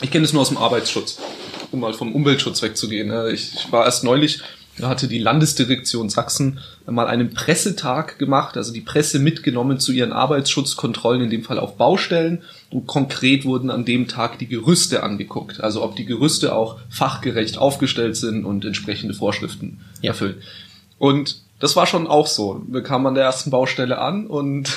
ich 0.01 0.11
kenne 0.11 0.25
es 0.25 0.33
nur 0.33 0.41
aus 0.41 0.49
dem 0.49 0.57
Arbeitsschutz, 0.57 1.19
um 1.71 1.79
mal 1.79 1.93
vom 1.93 2.13
Umweltschutz 2.13 2.61
wegzugehen. 2.61 3.07
Ne? 3.07 3.31
Ich, 3.31 3.71
war 3.71 3.85
erst 3.85 4.03
neulich 4.03 4.41
da 4.77 4.87
hatte 4.89 5.07
die 5.07 5.19
Landesdirektion 5.19 6.09
Sachsen 6.09 6.59
mal 6.87 7.07
einen 7.07 7.33
Pressetag 7.33 8.17
gemacht, 8.17 8.55
also 8.55 8.71
die 8.71 8.81
Presse 8.81 9.19
mitgenommen 9.19 9.79
zu 9.79 9.91
ihren 9.91 10.13
Arbeitsschutzkontrollen, 10.13 11.21
in 11.21 11.29
dem 11.29 11.43
Fall 11.43 11.59
auf 11.59 11.75
Baustellen. 11.75 12.41
Und 12.69 12.87
konkret 12.87 13.43
wurden 13.45 13.69
an 13.69 13.85
dem 13.85 14.07
Tag 14.07 14.39
die 14.39 14.47
Gerüste 14.47 15.03
angeguckt. 15.03 15.61
Also 15.61 15.83
ob 15.83 15.95
die 15.95 16.05
Gerüste 16.05 16.55
auch 16.55 16.79
fachgerecht 16.89 17.57
aufgestellt 17.57 18.15
sind 18.15 18.45
und 18.45 18.63
entsprechende 18.63 19.13
Vorschriften 19.13 19.81
ja. 20.01 20.11
erfüllen. 20.11 20.41
Und 20.97 21.41
das 21.59 21.75
war 21.75 21.85
schon 21.85 22.07
auch 22.07 22.27
so. 22.27 22.63
Wir 22.67 22.81
kamen 22.81 23.05
an 23.07 23.15
der 23.15 23.25
ersten 23.25 23.51
Baustelle 23.51 23.99
an 23.99 24.25
und 24.25 24.71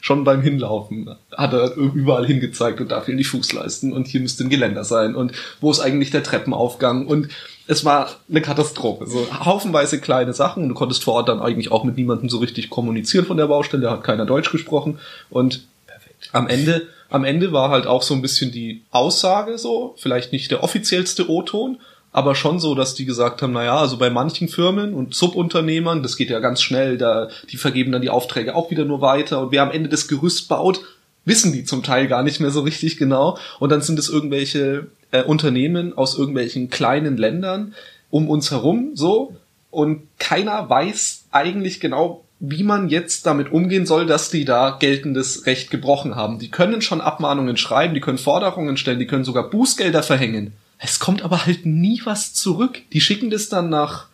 schon 0.00 0.24
beim 0.24 0.42
Hinlaufen 0.42 1.10
hat 1.36 1.52
er 1.52 1.74
überall 1.76 2.26
hingezeigt 2.26 2.80
und 2.80 2.90
da 2.90 3.00
fehlen 3.00 3.18
die 3.18 3.24
Fußleisten 3.24 3.92
und 3.92 4.06
hier 4.06 4.20
müsste 4.20 4.44
ein 4.44 4.50
Geländer 4.50 4.84
sein 4.84 5.14
und 5.14 5.32
wo 5.60 5.70
ist 5.70 5.80
eigentlich 5.80 6.10
der 6.10 6.22
Treppenaufgang 6.22 7.06
und 7.06 7.28
es 7.66 7.84
war 7.84 8.10
eine 8.28 8.42
Katastrophe. 8.42 9.06
So 9.06 9.26
haufenweise 9.32 10.00
kleine 10.00 10.32
Sachen. 10.32 10.68
Du 10.68 10.74
konntest 10.74 11.04
vor 11.04 11.14
Ort 11.14 11.28
dann 11.28 11.40
eigentlich 11.40 11.70
auch 11.70 11.84
mit 11.84 11.96
niemandem 11.96 12.28
so 12.28 12.38
richtig 12.38 12.70
kommunizieren 12.70 13.24
von 13.24 13.36
der 13.36 13.46
Baustelle. 13.46 13.84
Da 13.84 13.92
hat 13.92 14.04
keiner 14.04 14.26
Deutsch 14.26 14.50
gesprochen. 14.50 14.98
Und 15.30 15.64
Perfekt. 15.86 16.30
am 16.32 16.48
Ende, 16.48 16.88
am 17.08 17.24
Ende 17.24 17.52
war 17.52 17.70
halt 17.70 17.86
auch 17.86 18.02
so 18.02 18.14
ein 18.14 18.22
bisschen 18.22 18.50
die 18.50 18.82
Aussage 18.90 19.58
so, 19.58 19.94
vielleicht 19.98 20.32
nicht 20.32 20.50
der 20.50 20.62
offiziellste 20.62 21.30
O-Ton, 21.30 21.78
aber 22.12 22.34
schon 22.34 22.60
so, 22.60 22.74
dass 22.74 22.94
die 22.94 23.06
gesagt 23.06 23.40
haben, 23.42 23.52
naja, 23.52 23.76
also 23.76 23.96
bei 23.96 24.10
manchen 24.10 24.48
Firmen 24.48 24.92
und 24.92 25.14
Subunternehmern, 25.14 26.02
das 26.02 26.16
geht 26.16 26.30
ja 26.30 26.40
ganz 26.40 26.62
schnell, 26.62 26.98
da, 26.98 27.28
die 27.50 27.56
vergeben 27.56 27.90
dann 27.90 28.02
die 28.02 28.10
Aufträge 28.10 28.54
auch 28.54 28.70
wieder 28.70 28.84
nur 28.84 29.00
weiter 29.00 29.40
und 29.40 29.52
wer 29.52 29.62
am 29.62 29.70
Ende 29.70 29.88
das 29.88 30.08
Gerüst 30.08 30.48
baut, 30.48 30.82
wissen 31.24 31.52
die 31.52 31.64
zum 31.64 31.82
Teil 31.82 32.08
gar 32.08 32.22
nicht 32.22 32.40
mehr 32.40 32.50
so 32.50 32.60
richtig 32.60 32.98
genau 32.98 33.38
und 33.60 33.72
dann 33.72 33.80
sind 33.80 33.98
es 33.98 34.08
irgendwelche 34.08 34.88
äh, 35.10 35.22
Unternehmen 35.22 35.96
aus 35.96 36.18
irgendwelchen 36.18 36.68
kleinen 36.68 37.16
Ländern 37.16 37.74
um 38.10 38.28
uns 38.28 38.50
herum 38.50 38.90
so 38.94 39.36
und 39.70 40.02
keiner 40.18 40.68
weiß 40.68 41.24
eigentlich 41.32 41.80
genau, 41.80 42.24
wie 42.40 42.64
man 42.64 42.88
jetzt 42.88 43.24
damit 43.24 43.52
umgehen 43.52 43.86
soll, 43.86 44.04
dass 44.04 44.28
die 44.28 44.44
da 44.44 44.76
geltendes 44.78 45.46
Recht 45.46 45.70
gebrochen 45.70 46.16
haben. 46.16 46.40
Die 46.40 46.50
können 46.50 46.82
schon 46.82 47.00
Abmahnungen 47.00 47.56
schreiben, 47.56 47.94
die 47.94 48.00
können 48.00 48.18
Forderungen 48.18 48.76
stellen, 48.76 48.98
die 48.98 49.06
können 49.06 49.24
sogar 49.24 49.48
Bußgelder 49.48 50.02
verhängen. 50.02 50.52
Es 50.82 50.98
kommt 50.98 51.22
aber 51.22 51.46
halt 51.46 51.64
nie 51.64 52.02
was 52.04 52.34
zurück. 52.34 52.82
Die 52.92 53.00
schicken 53.00 53.30
das 53.30 53.48
dann 53.48 53.70
nach 53.70 54.06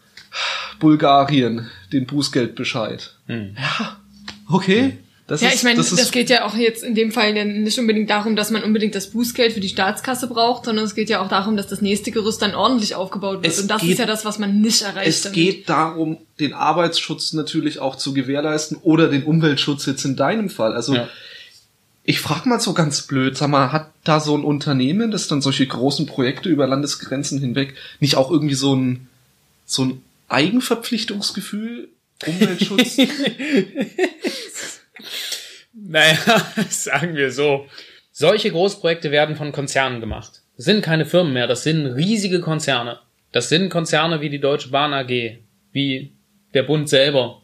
Bulgarien, 0.78 1.70
den 1.92 2.06
Bußgeldbescheid. 2.06 3.14
Hm. 3.26 3.56
Ja, 3.56 3.96
okay. 4.50 4.98
Das 5.26 5.42
ja, 5.42 5.48
ist, 5.48 5.56
ich 5.56 5.62
meine, 5.62 5.76
das, 5.76 5.90
das, 5.90 6.10
geht 6.10 6.30
ja 6.30 6.46
auch 6.46 6.54
jetzt 6.54 6.82
in 6.82 6.94
dem 6.94 7.12
Fall 7.12 7.34
nicht 7.44 7.78
unbedingt 7.78 8.08
darum, 8.08 8.34
dass 8.34 8.50
man 8.50 8.62
unbedingt 8.62 8.94
das 8.94 9.10
Bußgeld 9.10 9.52
für 9.52 9.60
die 9.60 9.68
Staatskasse 9.68 10.26
braucht, 10.26 10.64
sondern 10.64 10.86
es 10.86 10.94
geht 10.94 11.10
ja 11.10 11.22
auch 11.22 11.28
darum, 11.28 11.54
dass 11.54 11.66
das 11.66 11.82
nächste 11.82 12.10
Gerüst 12.10 12.40
dann 12.40 12.54
ordentlich 12.54 12.94
aufgebaut 12.94 13.42
wird. 13.42 13.52
Es 13.52 13.60
Und 13.60 13.70
das 13.70 13.82
geht, 13.82 13.90
ist 13.90 13.98
ja 13.98 14.06
das, 14.06 14.24
was 14.24 14.38
man 14.38 14.62
nicht 14.62 14.80
erreicht. 14.80 15.06
Es 15.06 15.22
damit. 15.22 15.34
geht 15.34 15.68
darum, 15.68 16.16
den 16.40 16.54
Arbeitsschutz 16.54 17.34
natürlich 17.34 17.78
auch 17.78 17.96
zu 17.96 18.14
gewährleisten 18.14 18.78
oder 18.78 19.08
den 19.08 19.24
Umweltschutz 19.24 19.84
jetzt 19.84 20.04
in 20.06 20.16
deinem 20.16 20.48
Fall. 20.48 20.72
Also 20.72 20.94
ja. 20.94 21.08
Ich 22.08 22.20
frage 22.20 22.48
mal 22.48 22.58
so 22.58 22.72
ganz 22.72 23.02
blöd, 23.02 23.36
sag 23.36 23.50
mal, 23.50 23.70
hat 23.70 23.90
da 24.02 24.18
so 24.18 24.34
ein 24.34 24.42
Unternehmen, 24.42 25.10
das 25.10 25.28
dann 25.28 25.42
solche 25.42 25.66
großen 25.66 26.06
Projekte 26.06 26.48
über 26.48 26.66
Landesgrenzen 26.66 27.38
hinweg 27.38 27.74
nicht 28.00 28.16
auch 28.16 28.30
irgendwie 28.30 28.54
so 28.54 28.74
ein 28.74 29.08
so 29.66 29.84
ein 29.84 30.02
Eigenverpflichtungsgefühl 30.28 31.90
Umweltschutz 32.24 32.96
Naja, 35.74 36.16
sagen 36.70 37.14
wir 37.14 37.30
so. 37.30 37.66
Solche 38.10 38.52
Großprojekte 38.52 39.10
werden 39.10 39.36
von 39.36 39.52
Konzernen 39.52 40.00
gemacht. 40.00 40.40
Das 40.56 40.64
sind 40.64 40.80
keine 40.82 41.04
Firmen 41.04 41.34
mehr, 41.34 41.46
das 41.46 41.62
sind 41.62 41.84
riesige 41.84 42.40
Konzerne. 42.40 43.00
Das 43.32 43.50
sind 43.50 43.68
Konzerne 43.68 44.22
wie 44.22 44.30
die 44.30 44.40
Deutsche 44.40 44.70
Bahn 44.70 44.94
AG, 44.94 45.36
wie 45.72 46.12
der 46.54 46.62
Bund 46.62 46.88
selber, 46.88 47.42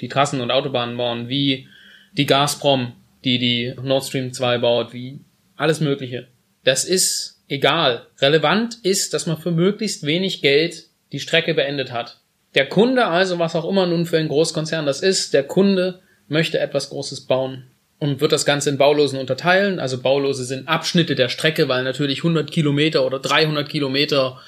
die 0.00 0.08
Trassen 0.08 0.40
und 0.40 0.50
Autobahnen 0.50 0.96
bauen, 0.96 1.28
wie 1.28 1.68
die 2.12 2.24
Gazprom, 2.24 2.94
die 3.26 3.38
die 3.38 3.74
Nord 3.82 4.04
Stream 4.04 4.32
2 4.32 4.58
baut, 4.58 4.92
wie 4.92 5.18
alles 5.56 5.80
Mögliche. 5.80 6.28
Das 6.64 6.84
ist 6.84 7.42
egal. 7.48 8.06
Relevant 8.20 8.78
ist, 8.82 9.12
dass 9.12 9.26
man 9.26 9.36
für 9.36 9.50
möglichst 9.50 10.06
wenig 10.06 10.40
Geld 10.40 10.84
die 11.12 11.20
Strecke 11.20 11.52
beendet 11.52 11.92
hat. 11.92 12.20
Der 12.54 12.68
Kunde 12.68 13.06
also, 13.06 13.38
was 13.38 13.56
auch 13.56 13.68
immer 13.68 13.86
nun 13.86 14.06
für 14.06 14.16
ein 14.16 14.28
Großkonzern 14.28 14.86
das 14.86 15.02
ist, 15.02 15.34
der 15.34 15.42
Kunde 15.42 16.00
möchte 16.28 16.58
etwas 16.58 16.90
Großes 16.90 17.22
bauen 17.22 17.64
und 17.98 18.20
wird 18.20 18.32
das 18.32 18.46
Ganze 18.46 18.70
in 18.70 18.78
Baulosen 18.78 19.18
unterteilen. 19.18 19.80
Also 19.80 20.00
Baulose 20.00 20.44
sind 20.44 20.68
Abschnitte 20.68 21.16
der 21.16 21.28
Strecke, 21.28 21.68
weil 21.68 21.82
natürlich 21.82 22.18
100 22.18 22.50
Kilometer 22.50 23.04
oder 23.04 23.18
300 23.18 23.68
Kilometer 23.68 24.40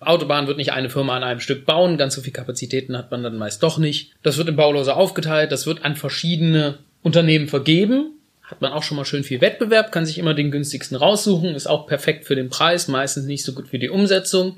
Autobahn 0.00 0.46
wird 0.46 0.58
nicht 0.58 0.72
eine 0.72 0.90
Firma 0.90 1.16
an 1.16 1.24
einem 1.24 1.40
Stück 1.40 1.64
bauen. 1.64 1.96
Ganz 1.96 2.14
so 2.14 2.20
viel 2.20 2.32
Kapazitäten 2.32 2.98
hat 2.98 3.10
man 3.10 3.22
dann 3.22 3.38
meist 3.38 3.62
doch 3.62 3.78
nicht. 3.78 4.12
Das 4.22 4.36
wird 4.36 4.48
in 4.48 4.56
Baulose 4.56 4.94
aufgeteilt. 4.94 5.52
Das 5.52 5.66
wird 5.66 5.84
an 5.84 5.96
verschiedene 5.96 6.78
Unternehmen 7.02 7.48
vergeben. 7.48 8.15
Hat 8.46 8.60
man 8.60 8.72
auch 8.72 8.82
schon 8.82 8.96
mal 8.96 9.04
schön 9.04 9.24
viel 9.24 9.40
Wettbewerb, 9.40 9.90
kann 9.90 10.06
sich 10.06 10.18
immer 10.18 10.32
den 10.32 10.50
günstigsten 10.50 10.96
raussuchen, 10.96 11.54
ist 11.54 11.66
auch 11.66 11.86
perfekt 11.86 12.26
für 12.26 12.36
den 12.36 12.48
Preis, 12.48 12.86
meistens 12.86 13.26
nicht 13.26 13.44
so 13.44 13.52
gut 13.52 13.68
für 13.68 13.78
die 13.78 13.90
Umsetzung. 13.90 14.56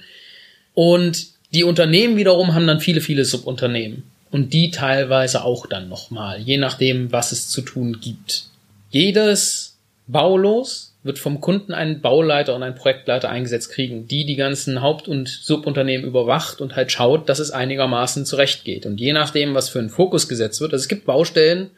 Und 0.75 1.29
die 1.55 1.65
Unternehmen 1.65 2.17
wiederum 2.17 2.55
haben 2.55 2.67
dann 2.67 2.81
viele, 2.81 3.01
viele 3.01 3.25
Subunternehmen 3.25 4.05
und 4.31 4.53
die 4.53 4.71
teilweise 4.71 5.43
auch 5.43 5.67
dann 5.67 5.89
nochmal, 5.89 6.39
je 6.39 6.59
nachdem, 6.59 7.11
was 7.13 7.33
es 7.33 7.49
zu 7.49 7.63
tun 7.63 7.99
gibt. 8.01 8.45
Jedes 8.91 9.79
Baulos 10.07 10.95
wird 11.03 11.19
vom 11.19 11.41
Kunden 11.41 11.73
einen 11.73 12.01
Bauleiter 12.01 12.55
und 12.55 12.63
einen 12.63 12.75
Projektleiter 12.75 13.31
eingesetzt 13.31 13.71
kriegen, 13.71 14.07
die 14.09 14.27
die 14.27 14.37
ganzen 14.37 14.83
Haupt- 14.83 15.09
und 15.09 15.29
Subunternehmen 15.29 16.07
überwacht 16.07 16.61
und 16.61 16.77
halt 16.77 16.93
schaut, 16.93 17.29
dass 17.29 17.39
es 17.39 17.51
einigermaßen 17.51 18.27
zurecht 18.27 18.65
geht. 18.65 18.85
Und 18.85 19.01
je 19.01 19.13
nachdem, 19.13 19.55
was 19.55 19.69
für 19.71 19.79
ein 19.79 19.91
Fokus 19.91 20.29
gesetzt 20.29 20.61
wird, 20.61 20.73
also 20.73 20.83
es 20.83 20.89
gibt 20.89 21.07
Baustellen, 21.07 21.71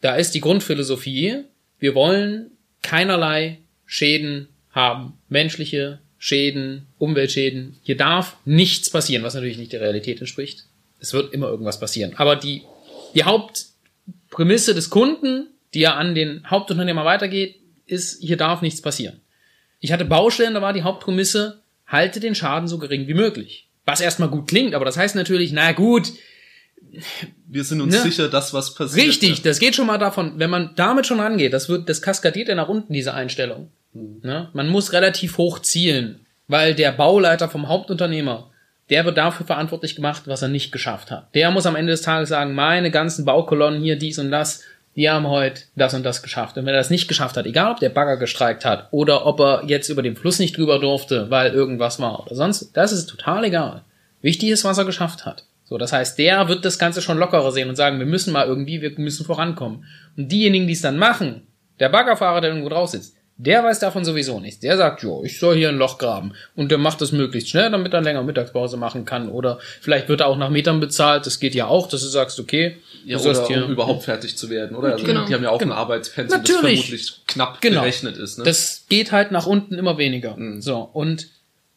da 0.00 0.16
ist 0.16 0.34
die 0.34 0.40
Grundphilosophie, 0.40 1.44
wir 1.78 1.94
wollen 1.94 2.50
keinerlei 2.82 3.58
Schäden 3.86 4.48
haben, 4.70 5.14
menschliche 5.28 6.00
Schäden, 6.18 6.86
Umweltschäden. 6.98 7.76
Hier 7.82 7.96
darf 7.96 8.36
nichts 8.44 8.90
passieren, 8.90 9.24
was 9.24 9.34
natürlich 9.34 9.58
nicht 9.58 9.72
der 9.72 9.80
Realität 9.80 10.20
entspricht 10.20 10.64
es 11.04 11.12
wird 11.12 11.32
immer 11.34 11.48
irgendwas 11.48 11.78
passieren. 11.78 12.14
Aber 12.16 12.34
die, 12.34 12.62
die 13.14 13.24
Hauptprämisse 13.24 14.74
des 14.74 14.90
Kunden, 14.90 15.48
die 15.74 15.80
ja 15.80 15.94
an 15.94 16.14
den 16.14 16.48
Hauptunternehmer 16.48 17.04
weitergeht, 17.04 17.56
ist, 17.86 18.22
hier 18.22 18.38
darf 18.38 18.62
nichts 18.62 18.80
passieren. 18.80 19.20
Ich 19.80 19.92
hatte 19.92 20.06
Baustellen, 20.06 20.54
da 20.54 20.62
war 20.62 20.72
die 20.72 20.82
Hauptprämisse, 20.82 21.60
halte 21.86 22.20
den 22.20 22.34
Schaden 22.34 22.68
so 22.68 22.78
gering 22.78 23.06
wie 23.06 23.14
möglich. 23.14 23.68
Was 23.84 24.00
erstmal 24.00 24.30
gut 24.30 24.48
klingt, 24.48 24.74
aber 24.74 24.86
das 24.86 24.96
heißt 24.96 25.14
natürlich, 25.14 25.52
na 25.52 25.72
gut, 25.72 26.10
wir 27.46 27.64
sind 27.64 27.80
uns 27.80 27.94
ne? 27.94 28.00
sicher, 28.00 28.28
dass 28.28 28.54
was 28.54 28.74
passiert. 28.74 29.06
Richtig, 29.06 29.42
das 29.42 29.58
geht 29.58 29.74
schon 29.74 29.86
mal 29.86 29.98
davon, 29.98 30.34
wenn 30.36 30.50
man 30.50 30.70
damit 30.76 31.06
schon 31.06 31.20
rangeht, 31.20 31.52
das 31.52 31.68
wird, 31.68 31.88
das 31.88 32.02
kaskadiert 32.02 32.48
ja 32.48 32.54
nach 32.54 32.68
unten, 32.68 32.92
diese 32.92 33.14
Einstellung. 33.14 33.70
Mhm. 33.92 34.20
Ne? 34.22 34.48
Man 34.52 34.68
muss 34.68 34.92
relativ 34.92 35.38
hoch 35.38 35.60
zielen, 35.60 36.20
weil 36.48 36.74
der 36.74 36.92
Bauleiter 36.92 37.48
vom 37.48 37.68
Hauptunternehmer, 37.68 38.50
der 38.90 39.04
wird 39.04 39.16
dafür 39.16 39.46
verantwortlich 39.46 39.96
gemacht, 39.96 40.22
was 40.26 40.42
er 40.42 40.48
nicht 40.48 40.72
geschafft 40.72 41.10
hat. 41.10 41.34
Der 41.34 41.50
muss 41.50 41.66
am 41.66 41.76
Ende 41.76 41.92
des 41.92 42.02
Tages 42.02 42.28
sagen, 42.28 42.54
meine 42.54 42.90
ganzen 42.90 43.24
Baukolonnen 43.24 43.82
hier, 43.82 43.96
dies 43.96 44.18
und 44.18 44.30
das, 44.30 44.62
die 44.96 45.10
haben 45.10 45.26
heute 45.26 45.62
das 45.74 45.94
und 45.94 46.04
das 46.04 46.22
geschafft. 46.22 46.56
Und 46.56 46.66
wenn 46.66 46.74
er 46.74 46.80
das 46.80 46.90
nicht 46.90 47.08
geschafft 47.08 47.36
hat, 47.36 47.46
egal 47.46 47.72
ob 47.72 47.80
der 47.80 47.88
Bagger 47.88 48.16
gestreikt 48.16 48.64
hat 48.64 48.88
oder 48.90 49.26
ob 49.26 49.40
er 49.40 49.64
jetzt 49.66 49.88
über 49.88 50.02
den 50.02 50.16
Fluss 50.16 50.38
nicht 50.38 50.56
drüber 50.56 50.78
durfte, 50.78 51.30
weil 51.30 51.52
irgendwas 51.52 51.98
war 51.98 52.24
oder 52.24 52.36
sonst, 52.36 52.76
das 52.76 52.92
ist 52.92 53.06
total 53.06 53.44
egal. 53.44 53.82
Wichtig 54.22 54.50
ist, 54.50 54.64
was 54.64 54.78
er 54.78 54.84
geschafft 54.84 55.26
hat. 55.26 55.44
So, 55.64 55.78
das 55.78 55.92
heißt, 55.92 56.18
der 56.18 56.48
wird 56.48 56.64
das 56.64 56.78
Ganze 56.78 57.00
schon 57.00 57.18
lockerer 57.18 57.50
sehen 57.50 57.68
und 57.68 57.76
sagen, 57.76 57.98
wir 57.98 58.06
müssen 58.06 58.32
mal 58.32 58.46
irgendwie, 58.46 58.82
wir 58.82 58.92
müssen 58.98 59.24
vorankommen. 59.24 59.84
Und 60.16 60.30
diejenigen, 60.30 60.66
die 60.66 60.74
es 60.74 60.82
dann 60.82 60.98
machen, 60.98 61.46
der 61.80 61.88
Baggerfahrer, 61.88 62.40
der 62.40 62.50
irgendwo 62.50 62.68
drauf 62.68 62.90
sitzt, 62.90 63.16
der 63.36 63.64
weiß 63.64 63.80
davon 63.80 64.04
sowieso 64.04 64.38
nichts. 64.38 64.60
Der 64.60 64.76
sagt, 64.76 65.02
jo, 65.02 65.24
ich 65.24 65.40
soll 65.40 65.56
hier 65.56 65.68
ein 65.68 65.76
Loch 65.76 65.98
graben. 65.98 66.34
Und 66.54 66.70
der 66.70 66.78
macht 66.78 67.00
das 67.00 67.10
möglichst 67.10 67.50
schnell, 67.50 67.68
damit 67.70 67.92
er 67.92 68.00
länger 68.00 68.22
Mittagspause 68.22 68.76
machen 68.76 69.04
kann. 69.04 69.28
Oder 69.28 69.58
vielleicht 69.80 70.08
wird 70.08 70.20
er 70.20 70.28
auch 70.28 70.36
nach 70.36 70.50
Metern 70.50 70.78
bezahlt. 70.78 71.26
Das 71.26 71.40
geht 71.40 71.54
ja 71.54 71.66
auch, 71.66 71.88
dass 71.88 72.02
du 72.02 72.08
sagst, 72.08 72.38
okay, 72.38 72.76
ja, 73.04 73.18
du 73.18 73.28
oder 73.28 73.46
hier 73.48 73.64
um 73.64 73.72
überhaupt 73.72 74.04
fertig 74.04 74.36
zu 74.36 74.50
werden, 74.50 74.76
oder? 74.76 74.92
Also 74.92 75.04
genau. 75.04 75.26
Die 75.26 75.34
haben 75.34 75.42
ja 75.42 75.50
auch 75.50 75.58
genau. 75.58 75.74
ein 75.74 75.78
Arbeitspensum, 75.78 76.42
das 76.42 76.50
vermutlich 76.50 77.22
knapp 77.26 77.60
genau. 77.60 77.80
berechnet 77.80 78.16
ist. 78.18 78.38
Ne? 78.38 78.44
Das 78.44 78.84
geht 78.88 79.10
halt 79.10 79.32
nach 79.32 79.46
unten 79.46 79.74
immer 79.74 79.98
weniger. 79.98 80.36
Mhm. 80.36 80.60
So, 80.60 80.78
und 80.78 81.26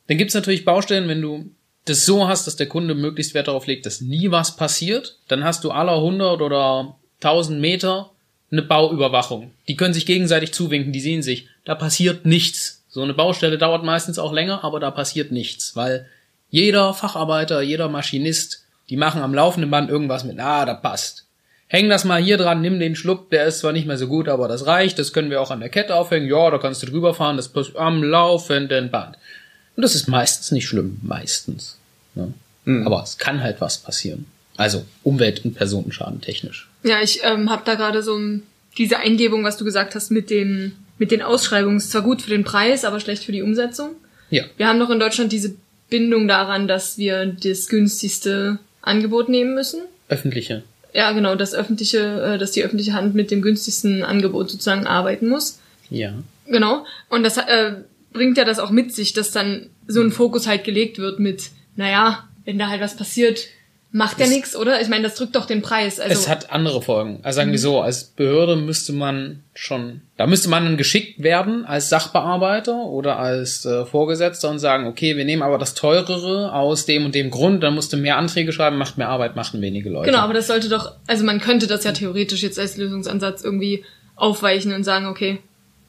dann 0.08 0.18
gibt's 0.18 0.36
natürlich 0.36 0.64
Baustellen, 0.64 1.08
wenn 1.08 1.22
du 1.22 1.50
das 1.90 2.06
so 2.06 2.28
hast, 2.28 2.48
dass 2.48 2.56
der 2.56 2.68
Kunde 2.68 2.96
möglichst 2.96 3.34
Wert 3.34 3.48
darauf 3.48 3.68
legt, 3.68 3.86
dass 3.86 4.02
nie 4.02 4.32
was 4.32 4.56
passiert, 4.56 5.18
dann 5.28 5.44
hast 5.44 5.64
du 5.64 5.72
aller 5.72 5.96
100 5.96 6.42
oder 6.42 6.96
1000 7.22 7.60
Meter 7.60 8.12
eine 8.52 8.62
Bauüberwachung. 8.62 9.52
Die 9.68 9.76
können 9.76 9.94
sich 9.94 10.06
gegenseitig 10.06 10.54
zuwinken, 10.54 10.94
die 10.94 11.02
sehen 11.02 11.22
sich. 11.22 11.48
Da 11.66 11.76
passiert 11.76 12.26
nichts. 12.26 12.86
So 12.88 13.02
eine 13.02 13.14
Baustelle 13.14 13.58
dauert 13.58 13.84
meistens 13.84 14.20
auch 14.20 14.34
länger, 14.34 14.64
aber 14.64 14.80
da 14.80 14.92
passiert 14.92 15.32
nichts, 15.32 15.76
weil 15.76 16.08
jeder 16.50 16.94
Facharbeiter, 16.94 17.62
jeder 17.62 17.90
Maschinist, 17.90 18.66
die 18.90 18.98
machen 18.98 19.22
am 19.22 19.34
laufenden 19.34 19.70
Band 19.70 19.90
irgendwas 19.90 20.24
mit, 20.24 20.40
ah, 20.40 20.66
da 20.66 20.74
passt. 20.74 21.26
Häng 21.68 21.90
das 21.90 22.06
mal 22.06 22.22
hier 22.22 22.38
dran, 22.38 22.62
nimm 22.62 22.80
den 22.80 22.96
Schluck, 22.96 23.30
der 23.30 23.46
ist 23.46 23.60
zwar 23.60 23.74
nicht 23.74 23.86
mehr 23.86 23.98
so 23.98 24.08
gut, 24.08 24.30
aber 24.30 24.48
das 24.48 24.66
reicht, 24.66 24.98
das 25.00 25.12
können 25.12 25.30
wir 25.30 25.42
auch 25.42 25.52
an 25.52 25.60
der 25.60 25.68
Kette 25.68 25.96
aufhängen, 25.96 26.30
ja, 26.30 26.50
da 26.50 26.58
kannst 26.58 26.82
du 26.82 26.88
drüber 26.88 27.14
fahren, 27.14 27.36
das 27.36 27.50
passt 27.50 27.76
am 27.76 28.02
laufenden 28.02 28.90
Band. 28.90 29.18
Und 29.78 29.84
das 29.84 29.96
ist 29.96 30.08
meistens 30.08 30.52
nicht 30.52 30.68
schlimm, 30.68 31.00
meistens. 31.02 31.78
Ne? 32.16 32.34
Mhm. 32.66 32.86
Aber 32.86 33.02
es 33.04 33.18
kann 33.18 33.42
halt 33.42 33.62
was 33.62 33.78
passieren. 33.78 34.26
Also 34.58 34.84
Umwelt- 35.04 35.46
und 35.46 35.54
Personenschaden 35.54 36.20
technisch. 36.20 36.68
Ja, 36.84 37.02
ich 37.02 37.22
ähm, 37.24 37.50
habe 37.50 37.62
da 37.64 37.76
gerade 37.76 38.04
so 38.04 38.20
diese 38.78 38.98
Eingebung, 38.98 39.44
was 39.44 39.58
du 39.58 39.64
gesagt 39.64 39.96
hast 39.96 40.12
mit 40.12 40.30
den 40.30 40.74
mit 40.98 41.12
den 41.12 41.22
Ausschreibungen. 41.22 41.78
Ist 41.78 41.92
zwar 41.92 42.02
gut 42.02 42.22
für 42.22 42.32
den 42.32 42.44
Preis, 42.44 42.84
aber 42.84 43.00
schlecht 43.00 43.24
für 43.24 43.32
die 43.32 43.42
Umsetzung. 43.42 43.92
Ja. 44.30 44.44
Wir 44.58 44.68
haben 44.68 44.80
noch 44.80 44.90
in 44.90 45.00
Deutschland 45.00 45.32
diese 45.32 45.56
Bindung 45.90 46.28
daran, 46.28 46.68
dass 46.68 46.98
wir 46.98 47.26
das 47.26 47.68
günstigste 47.68 48.60
Angebot 48.82 49.30
nehmen 49.30 49.54
müssen. 49.54 49.82
Öffentliche. 50.10 50.64
Ja, 50.94 51.12
genau, 51.12 51.36
das 51.36 51.54
öffentliche, 51.54 52.00
äh, 52.00 52.38
dass 52.38 52.52
die 52.52 52.64
öffentliche 52.64 52.94
Hand 52.94 53.14
mit 53.14 53.30
dem 53.30 53.42
günstigsten 53.42 54.04
Angebot 54.04 54.50
sozusagen 54.50 54.88
arbeiten 54.88 55.28
muss. 55.28 55.60
Ja. 55.90 56.14
Genau. 56.48 56.86
Und 57.10 57.24
das 57.24 57.38
äh, 57.38 57.76
bringt 58.18 58.38
ja 58.38 58.44
das 58.44 58.60
auch 58.60 58.72
mit 58.72 58.94
sich, 58.94 59.14
dass 59.14 59.32
dann 59.32 59.70
so 59.88 60.02
ein 60.02 60.12
Fokus 60.12 60.48
halt 60.48 60.64
gelegt 60.64 61.00
wird 61.00 61.20
mit, 61.20 61.50
naja, 61.76 62.28
wenn 62.46 62.60
da 62.60 62.68
halt 62.68 62.82
was 62.82 62.98
passiert, 62.98 63.48
Macht 63.94 64.20
ja 64.20 64.28
nichts, 64.28 64.54
oder? 64.54 64.82
Ich 64.82 64.90
meine, 64.90 65.04
das 65.04 65.16
drückt 65.16 65.36
doch 65.38 65.46
den 65.46 65.62
Preis. 65.62 66.00
Also 66.02 66.14
es 66.14 66.28
hat 66.28 66.52
andere 66.52 66.82
Folgen. 66.82 67.20
Also 67.24 67.38
sagen 67.38 67.52
wir 67.52 67.60
so, 67.60 67.80
als 67.80 68.04
Behörde 68.04 68.58
müsste 68.58 68.92
man 68.92 69.44
schon, 69.54 70.02
da 70.18 70.28
müsste 70.28 70.50
man 70.50 70.66
dann 70.66 70.76
geschickt 70.76 71.24
werden 71.24 71.66
als 71.66 71.88
Sachbearbeiter 71.88 72.76
oder 72.76 73.18
als 73.18 73.66
äh, 73.66 73.86
Vorgesetzter 73.86 74.50
und 74.50 74.60
sagen, 74.60 74.88
okay, 74.88 75.16
wir 75.16 75.24
nehmen 75.24 75.42
aber 75.42 75.58
das 75.58 75.74
teurere 75.74 76.52
aus 76.52 76.86
dem 76.86 77.06
und 77.06 77.16
dem 77.16 77.32
Grund, 77.32 77.64
dann 77.64 77.76
musst 77.76 77.94
du 77.94 77.98
mehr 77.98 78.18
Anträge 78.18 78.52
schreiben, 78.52 78.78
macht 78.78 78.98
mehr 78.98 79.08
Arbeit, 79.08 79.38
machen 79.38 79.62
wenige 79.62 79.90
Leute. 79.90 80.12
Genau, 80.12 80.22
aber 80.22 80.34
das 80.34 80.48
sollte 80.48 80.68
doch, 80.68 80.92
also 81.08 81.24
man 81.24 81.40
könnte 81.40 81.66
das 81.66 81.86
ja 81.86 81.94
theoretisch 81.94 82.44
jetzt 82.44 82.60
als 82.60 82.76
Lösungsansatz 82.76 83.42
irgendwie 83.42 83.86
aufweichen 84.18 84.74
und 84.74 84.84
sagen, 84.84 85.06
okay, 85.06 85.40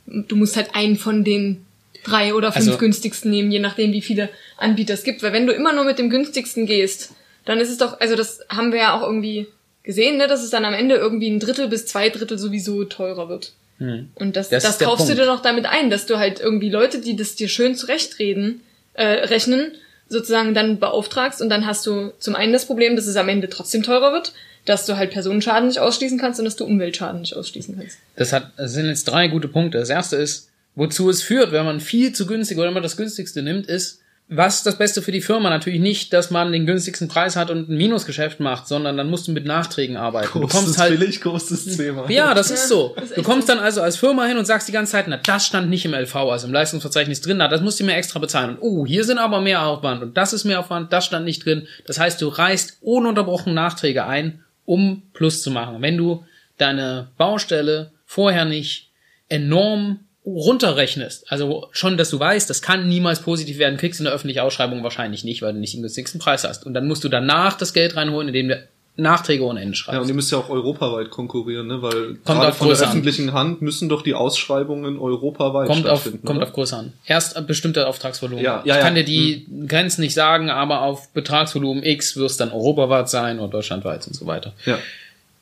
du 0.06 0.36
musst 0.36 0.56
halt 0.56 0.74
einen 0.74 0.96
von 0.96 1.24
den 1.24 1.64
drei 2.08 2.34
oder 2.34 2.52
fünf 2.52 2.66
also, 2.66 2.78
günstigsten 2.78 3.30
nehmen, 3.30 3.50
je 3.50 3.58
nachdem, 3.58 3.92
wie 3.92 4.02
viele 4.02 4.28
Anbieter 4.56 4.94
es 4.94 5.04
gibt. 5.04 5.22
Weil 5.22 5.32
wenn 5.32 5.46
du 5.46 5.52
immer 5.52 5.72
nur 5.72 5.84
mit 5.84 5.98
dem 5.98 6.10
günstigsten 6.10 6.66
gehst, 6.66 7.10
dann 7.44 7.58
ist 7.60 7.70
es 7.70 7.78
doch, 7.78 8.00
also 8.00 8.16
das 8.16 8.40
haben 8.48 8.72
wir 8.72 8.78
ja 8.78 8.94
auch 8.98 9.02
irgendwie 9.02 9.46
gesehen, 9.82 10.18
ne, 10.18 10.26
dass 10.26 10.42
es 10.42 10.50
dann 10.50 10.64
am 10.64 10.74
Ende 10.74 10.96
irgendwie 10.96 11.30
ein 11.30 11.40
Drittel 11.40 11.68
bis 11.68 11.86
zwei 11.86 12.10
Drittel 12.10 12.38
sowieso 12.38 12.84
teurer 12.84 13.28
wird. 13.28 13.52
Hm. 13.78 14.10
Und 14.16 14.36
das, 14.36 14.48
das, 14.48 14.62
das 14.62 14.78
kaufst 14.78 15.08
du 15.08 15.14
dir 15.14 15.26
noch 15.26 15.40
damit 15.40 15.66
ein, 15.66 15.88
dass 15.88 16.06
du 16.06 16.18
halt 16.18 16.40
irgendwie 16.40 16.68
Leute, 16.68 17.00
die 17.00 17.16
das 17.16 17.36
dir 17.36 17.48
schön 17.48 17.74
zurechtreden, 17.74 18.60
äh, 18.94 19.06
rechnen, 19.06 19.72
sozusagen 20.08 20.54
dann 20.54 20.78
beauftragst 20.78 21.40
und 21.40 21.48
dann 21.48 21.66
hast 21.66 21.86
du 21.86 22.12
zum 22.18 22.34
einen 22.34 22.52
das 22.52 22.66
Problem, 22.66 22.96
dass 22.96 23.06
es 23.06 23.16
am 23.16 23.28
Ende 23.28 23.48
trotzdem 23.48 23.82
teurer 23.82 24.12
wird, 24.12 24.32
dass 24.64 24.84
du 24.84 24.96
halt 24.96 25.10
Personenschaden 25.10 25.68
nicht 25.68 25.78
ausschließen 25.78 26.18
kannst 26.18 26.40
und 26.40 26.44
dass 26.44 26.56
du 26.56 26.64
Umweltschaden 26.64 27.20
nicht 27.20 27.34
ausschließen 27.34 27.78
kannst. 27.78 27.98
Das 28.16 28.32
hat, 28.32 28.52
das 28.56 28.72
sind 28.72 28.86
jetzt 28.86 29.04
drei 29.04 29.28
gute 29.28 29.48
Punkte. 29.48 29.78
Das 29.78 29.90
erste 29.90 30.16
ist, 30.16 30.50
wozu 30.78 31.10
es 31.10 31.22
führt, 31.22 31.50
wenn 31.50 31.64
man 31.64 31.80
viel 31.80 32.12
zu 32.12 32.26
günstig 32.26 32.56
oder 32.56 32.68
immer 32.68 32.80
das 32.80 32.96
günstigste 32.96 33.42
nimmt, 33.42 33.66
ist, 33.66 34.00
was 34.30 34.56
ist 34.56 34.66
das 34.66 34.76
Beste 34.76 35.00
für 35.00 35.10
die 35.10 35.22
Firma? 35.22 35.48
Natürlich 35.48 35.80
nicht, 35.80 36.12
dass 36.12 36.30
man 36.30 36.52
den 36.52 36.66
günstigsten 36.66 37.08
Preis 37.08 37.34
hat 37.34 37.50
und 37.50 37.68
ein 37.68 37.76
Minusgeschäft 37.76 38.40
macht, 38.40 38.68
sondern 38.68 38.96
dann 38.96 39.08
musst 39.08 39.26
du 39.26 39.32
mit 39.32 39.46
Nachträgen 39.46 39.96
arbeiten. 39.96 40.28
Großes 40.28 40.50
du 40.50 40.58
kommst 40.58 40.78
halt 40.78 40.98
billig, 40.98 41.20
großes 41.22 41.76
Thema. 41.76 42.08
Ja, 42.10 42.34
das 42.34 42.50
ist 42.50 42.68
so. 42.68 42.94
Das 42.94 43.06
ist 43.06 43.16
du 43.16 43.22
kommst 43.22 43.48
dann 43.48 43.58
also 43.58 43.80
als 43.80 43.96
Firma 43.96 44.26
hin 44.26 44.36
und 44.36 44.44
sagst 44.44 44.68
die 44.68 44.72
ganze 44.72 44.92
Zeit, 44.92 45.08
na, 45.08 45.16
das 45.16 45.46
stand 45.46 45.70
nicht 45.70 45.84
im 45.86 45.94
LV, 45.94 46.14
also 46.14 46.46
im 46.46 46.52
Leistungsverzeichnis 46.52 47.22
drin, 47.22 47.38
na, 47.38 47.48
das 47.48 47.62
musst 47.62 47.80
du 47.80 47.84
mir 47.84 47.96
extra 47.96 48.18
bezahlen. 48.18 48.50
Und 48.50 48.58
oh, 48.60 48.86
hier 48.86 49.02
sind 49.04 49.18
aber 49.18 49.40
mehr 49.40 49.64
Aufwand 49.64 50.02
und 50.02 50.16
das 50.16 50.34
ist 50.34 50.44
mehr 50.44 50.60
Aufwand, 50.60 50.92
das 50.92 51.06
stand 51.06 51.24
nicht 51.24 51.44
drin. 51.44 51.66
Das 51.86 51.98
heißt, 51.98 52.20
du 52.20 52.28
reißt 52.28 52.78
ununterbrochen 52.82 53.54
Nachträge 53.54 54.04
ein, 54.04 54.44
um 54.66 55.04
Plus 55.14 55.42
zu 55.42 55.50
machen. 55.50 55.80
Wenn 55.80 55.96
du 55.96 56.24
deine 56.58 57.08
Baustelle 57.16 57.92
vorher 58.04 58.44
nicht 58.44 58.90
enorm 59.30 60.00
runterrechnest, 60.36 61.30
also 61.30 61.68
schon, 61.72 61.96
dass 61.96 62.10
du 62.10 62.18
weißt, 62.18 62.48
das 62.48 62.62
kann 62.62 62.88
niemals 62.88 63.20
positiv 63.20 63.58
werden, 63.58 63.78
kriegst 63.78 64.00
du 64.00 64.02
in 64.02 64.06
der 64.06 64.14
öffentlichen 64.14 64.40
Ausschreibung 64.40 64.82
wahrscheinlich 64.82 65.24
nicht, 65.24 65.42
weil 65.42 65.52
du 65.52 65.58
nicht 65.58 65.74
den 65.74 65.82
günstigsten 65.82 66.20
Preis 66.20 66.44
hast. 66.44 66.66
Und 66.66 66.74
dann 66.74 66.86
musst 66.86 67.04
du 67.04 67.08
danach 67.08 67.56
das 67.56 67.72
Geld 67.72 67.96
reinholen, 67.96 68.28
indem 68.28 68.48
du 68.48 68.68
Nachträge 68.96 69.44
ohne 69.44 69.60
Ende 69.60 69.76
schreibst. 69.76 69.94
Ja, 69.94 70.00
und 70.00 70.08
ihr 70.08 70.14
müsst 70.14 70.32
ja 70.32 70.38
auch 70.38 70.48
europaweit 70.50 71.10
konkurrieren, 71.10 71.68
ne? 71.68 71.80
weil 71.82 71.92
Kommt 71.92 72.24
gerade 72.24 72.48
auf 72.48 72.56
von 72.56 72.66
der 72.66 72.74
Größe 72.74 72.84
an. 72.84 72.90
öffentlichen 72.90 73.32
Hand 73.32 73.62
müssen 73.62 73.88
doch 73.88 74.02
die 74.02 74.14
Ausschreibungen 74.14 74.98
europaweit 74.98 75.68
kommt 75.68 75.86
auf, 75.86 76.00
stattfinden. 76.00 76.26
kommt 76.26 76.38
oder? 76.38 76.48
auf 76.48 76.52
Größe 76.52 76.76
an. 76.76 76.92
Erst 77.06 77.36
ein 77.36 77.46
bestimmter 77.46 77.88
Auftragsvolumen. 77.88 78.44
Ja, 78.44 78.56
ja, 78.56 78.60
ich 78.62 78.66
ja. 78.66 78.74
Hm. 78.76 78.82
kann 78.82 78.94
dir 78.96 79.04
die 79.04 79.46
Grenzen 79.68 80.00
nicht 80.00 80.14
sagen, 80.14 80.50
aber 80.50 80.82
auf 80.82 81.12
Betragsvolumen 81.12 81.84
X 81.84 82.16
wird 82.16 82.28
es 82.28 82.36
dann 82.36 82.50
europaweit 82.50 83.08
sein 83.08 83.38
oder 83.38 83.48
deutschlandweit 83.48 84.04
und 84.06 84.14
so 84.14 84.26
weiter. 84.26 84.52
ja. 84.64 84.78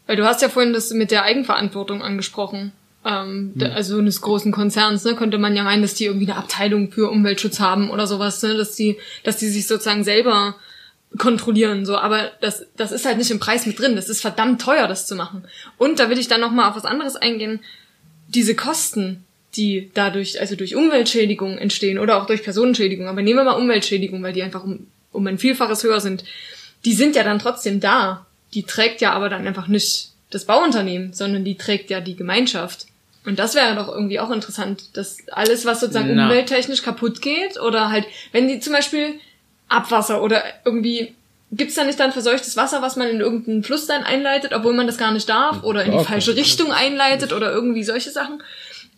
Weil 0.07 0.14
du 0.16 0.25
hast 0.25 0.40
ja 0.40 0.49
vorhin 0.49 0.73
das 0.73 0.93
mit 0.93 1.11
der 1.11 1.25
Eigenverantwortung 1.25 2.00
angesprochen. 2.00 2.71
Ähm, 3.06 3.52
da- 3.54 3.68
Also 3.68 3.98
eines 3.98 4.20
großen 4.20 4.50
Konzerns, 4.52 5.04
ne, 5.04 5.14
könnte 5.14 5.38
man 5.38 5.54
ja 5.54 5.62
meinen, 5.62 5.82
dass 5.82 5.94
die 5.94 6.06
irgendwie 6.06 6.26
eine 6.30 6.38
Abteilung 6.38 6.90
für 6.90 7.08
Umweltschutz 7.10 7.60
haben 7.60 7.90
oder 7.90 8.06
sowas, 8.06 8.42
ne, 8.42 8.56
dass 8.56 8.75
die, 8.75 8.96
dass 9.22 9.36
die 9.36 9.48
sich 9.48 9.66
sozusagen 9.68 10.02
selber 10.02 10.56
kontrollieren, 11.18 11.86
so. 11.86 11.96
Aber 11.96 12.32
das, 12.40 12.66
das 12.76 12.90
ist 12.92 13.06
halt 13.06 13.18
nicht 13.18 13.30
im 13.30 13.38
Preis 13.38 13.64
mit 13.64 13.78
drin. 13.78 13.96
Das 13.96 14.08
ist 14.08 14.20
verdammt 14.20 14.60
teuer, 14.60 14.88
das 14.88 15.06
zu 15.06 15.14
machen. 15.14 15.44
Und 15.78 15.98
da 16.00 16.10
will 16.10 16.18
ich 16.18 16.28
dann 16.28 16.40
noch 16.40 16.50
mal 16.50 16.68
auf 16.68 16.76
was 16.76 16.84
anderes 16.84 17.16
eingehen. 17.16 17.60
Diese 18.28 18.54
Kosten, 18.56 19.25
die 19.54 19.90
dadurch, 19.94 20.40
also 20.40 20.56
durch 20.56 20.75
Umweltschädigung 20.75 21.58
entstehen 21.58 21.98
oder 21.98 22.20
auch 22.20 22.26
durch 22.26 22.42
Personenschädigung. 22.42 23.06
Aber 23.06 23.22
nehmen 23.22 23.38
wir 23.38 23.44
mal 23.44 23.52
Umweltschädigung, 23.52 24.22
weil 24.22 24.32
die 24.32 24.42
einfach 24.42 24.64
um, 24.64 24.86
um 25.12 25.26
ein 25.28 25.38
Vielfaches 25.38 25.84
höher 25.84 26.00
sind. 26.00 26.25
Die 26.84 26.92
sind 26.92 27.14
ja 27.16 27.22
dann 27.22 27.38
trotzdem 27.38 27.78
da. 27.80 28.26
Die 28.52 28.64
trägt 28.64 29.00
ja 29.00 29.12
aber 29.12 29.28
dann 29.28 29.46
einfach 29.46 29.68
nicht 29.68 30.10
das 30.30 30.44
Bauunternehmen, 30.44 31.12
sondern 31.12 31.44
die 31.44 31.56
trägt 31.56 31.88
ja 31.88 32.00
die 32.00 32.16
Gemeinschaft. 32.16 32.86
Und 33.26 33.38
das 33.38 33.54
wäre 33.54 33.75
doch 33.75 33.88
irgendwie 33.88 34.21
auch 34.21 34.30
interessant, 34.30 34.97
dass 34.97 35.18
alles, 35.33 35.66
was 35.66 35.80
sozusagen 35.80 36.14
Na. 36.14 36.26
umwelttechnisch 36.26 36.83
kaputt 36.83 37.21
geht 37.21 37.61
oder 37.61 37.90
halt, 37.90 38.06
wenn 38.33 38.47
die 38.49 38.61
zum 38.61 38.73
Beispiel 38.73 39.14
Abwasser 39.68 40.23
oder 40.23 40.42
irgendwie, 40.64 41.14
gibt's 41.50 41.75
da 41.75 41.85
nicht 41.85 41.99
dann 41.99 42.12
verseuchtes 42.12 42.56
Wasser, 42.56 42.83
was 42.83 42.95
man 42.97 43.09
in 43.09 43.21
irgendeinen 43.21 43.64
Fluss 43.64 43.87
dann 43.87 44.04
einleitet, 44.04 44.52
obwohl 44.54 44.75
man 44.75 44.87
das 44.87 44.97
gar 44.97 45.12
nicht 45.12 45.28
darf 45.28 45.64
oder 45.64 45.85
in 45.85 45.92
die 45.99 46.04
falsche 46.04 46.37
Richtung 46.37 46.71
einleitet 46.73 47.33
oder 47.33 47.50
irgendwie 47.52 47.83
solche 47.83 48.11
Sachen. 48.11 48.42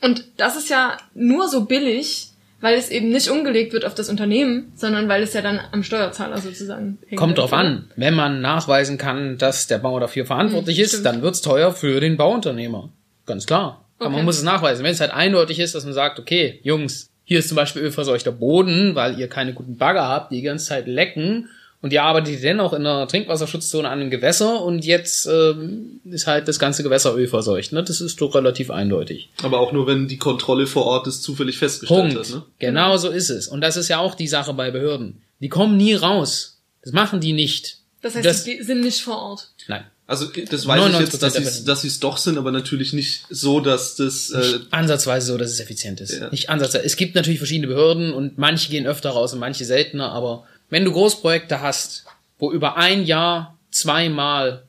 Und 0.02 0.24
das 0.36 0.56
ist 0.56 0.68
ja 0.68 0.98
nur 1.14 1.48
so 1.48 1.64
billig, 1.64 2.28
weil 2.60 2.76
es 2.76 2.90
eben 2.90 3.08
nicht 3.08 3.30
umgelegt 3.30 3.72
wird 3.72 3.84
auf 3.84 3.94
das 3.94 4.10
Unternehmen, 4.10 4.72
sondern 4.76 5.08
weil 5.08 5.22
es 5.22 5.32
ja 5.32 5.40
dann 5.40 5.60
am 5.72 5.82
Steuerzahler 5.82 6.38
sozusagen 6.38 6.98
hängt. 7.06 7.18
Kommt 7.18 7.38
drauf 7.38 7.52
an. 7.52 7.90
Wenn 7.96 8.14
man 8.14 8.40
nachweisen 8.40 8.98
kann, 8.98 9.38
dass 9.38 9.68
der 9.68 9.78
Bauer 9.78 10.00
dafür 10.00 10.26
verantwortlich 10.26 10.76
Hm, 10.76 10.84
ist, 10.84 11.02
dann 11.04 11.22
wird's 11.22 11.40
teuer 11.40 11.72
für 11.72 12.00
den 12.00 12.16
Bauunternehmer. 12.16 12.90
Ganz 13.26 13.46
klar. 13.46 13.84
Aber 13.98 14.08
Okay. 14.08 14.16
man 14.16 14.24
muss 14.24 14.36
es 14.38 14.42
nachweisen. 14.44 14.84
Wenn 14.84 14.92
es 14.92 15.00
halt 15.00 15.12
eindeutig 15.12 15.58
ist, 15.58 15.74
dass 15.74 15.84
man 15.84 15.94
sagt, 15.94 16.18
okay, 16.18 16.60
Jungs, 16.62 17.10
hier 17.24 17.40
ist 17.40 17.48
zum 17.48 17.56
Beispiel 17.56 17.82
ölverseuchter 17.82 18.32
Boden, 18.32 18.94
weil 18.94 19.18
ihr 19.18 19.28
keine 19.28 19.52
guten 19.54 19.76
Bagger 19.76 20.06
habt, 20.08 20.32
die 20.32 20.36
die 20.36 20.42
ganze 20.42 20.66
Zeit 20.66 20.86
lecken 20.86 21.48
und 21.82 21.92
ihr 21.92 22.02
arbeitet 22.02 22.42
dennoch 22.42 22.72
in 22.72 22.86
einer 22.86 23.06
Trinkwasserschutzzone 23.06 23.88
an 23.88 24.00
einem 24.00 24.10
Gewässer 24.10 24.62
und 24.64 24.84
jetzt 24.84 25.26
ähm, 25.26 26.00
ist 26.04 26.26
halt 26.26 26.48
das 26.48 26.58
ganze 26.58 26.82
Gewässer 26.82 27.14
ölverseucht. 27.14 27.72
Ne? 27.72 27.82
Das 27.84 28.00
ist 28.00 28.20
doch 28.20 28.34
relativ 28.34 28.70
eindeutig. 28.70 29.28
Aber 29.42 29.60
auch 29.60 29.72
nur, 29.72 29.86
wenn 29.86 30.08
die 30.08 30.16
Kontrolle 30.16 30.66
vor 30.66 30.86
Ort 30.86 31.06
es 31.06 31.20
zufällig 31.22 31.58
festgestellt 31.58 32.14
Punkt. 32.14 32.18
hat. 32.28 32.34
Ne? 32.34 32.42
Genau 32.58 32.96
so 32.96 33.08
ist 33.10 33.30
es. 33.30 33.46
Und 33.48 33.60
das 33.60 33.76
ist 33.76 33.88
ja 33.88 33.98
auch 33.98 34.14
die 34.14 34.26
Sache 34.28 34.54
bei 34.54 34.70
Behörden. 34.70 35.20
Die 35.40 35.48
kommen 35.48 35.76
nie 35.76 35.94
raus. 35.94 36.58
Das 36.82 36.92
machen 36.92 37.20
die 37.20 37.32
nicht. 37.32 37.76
Das 38.00 38.14
heißt, 38.14 38.24
Das- 38.24 38.44
die 38.44 38.62
sind 38.62 38.80
nicht 38.80 39.00
vor 39.02 39.18
Ort. 39.18 39.48
Nein. 39.68 39.84
Also 40.08 40.26
das 40.50 40.66
weiß 40.66 40.88
ich 40.88 40.94
99% 40.96 41.00
jetzt, 41.00 41.22
dass 41.22 41.34
sie 41.34 41.64
dass 41.64 41.84
es 41.84 42.00
doch 42.00 42.16
sind, 42.16 42.38
aber 42.38 42.50
natürlich 42.50 42.92
nicht 42.94 43.24
so, 43.28 43.60
dass 43.60 43.94
das 43.94 44.30
äh, 44.30 44.60
Ansatzweise 44.70 45.26
so, 45.28 45.36
dass 45.36 45.50
es 45.52 45.60
effizient 45.60 46.00
ist. 46.00 46.18
Ja. 46.18 46.30
Nicht 46.30 46.48
ansatzweise. 46.48 46.82
Es 46.84 46.96
gibt 46.96 47.14
natürlich 47.14 47.38
verschiedene 47.38 47.66
Behörden 47.68 48.12
und 48.14 48.38
manche 48.38 48.70
gehen 48.70 48.86
öfter 48.86 49.10
raus 49.10 49.34
und 49.34 49.38
manche 49.38 49.66
seltener, 49.66 50.10
aber 50.12 50.44
wenn 50.70 50.86
du 50.86 50.92
Großprojekte 50.92 51.60
hast, 51.60 52.06
wo 52.38 52.50
über 52.50 52.78
ein 52.78 53.04
Jahr 53.04 53.58
zweimal 53.70 54.62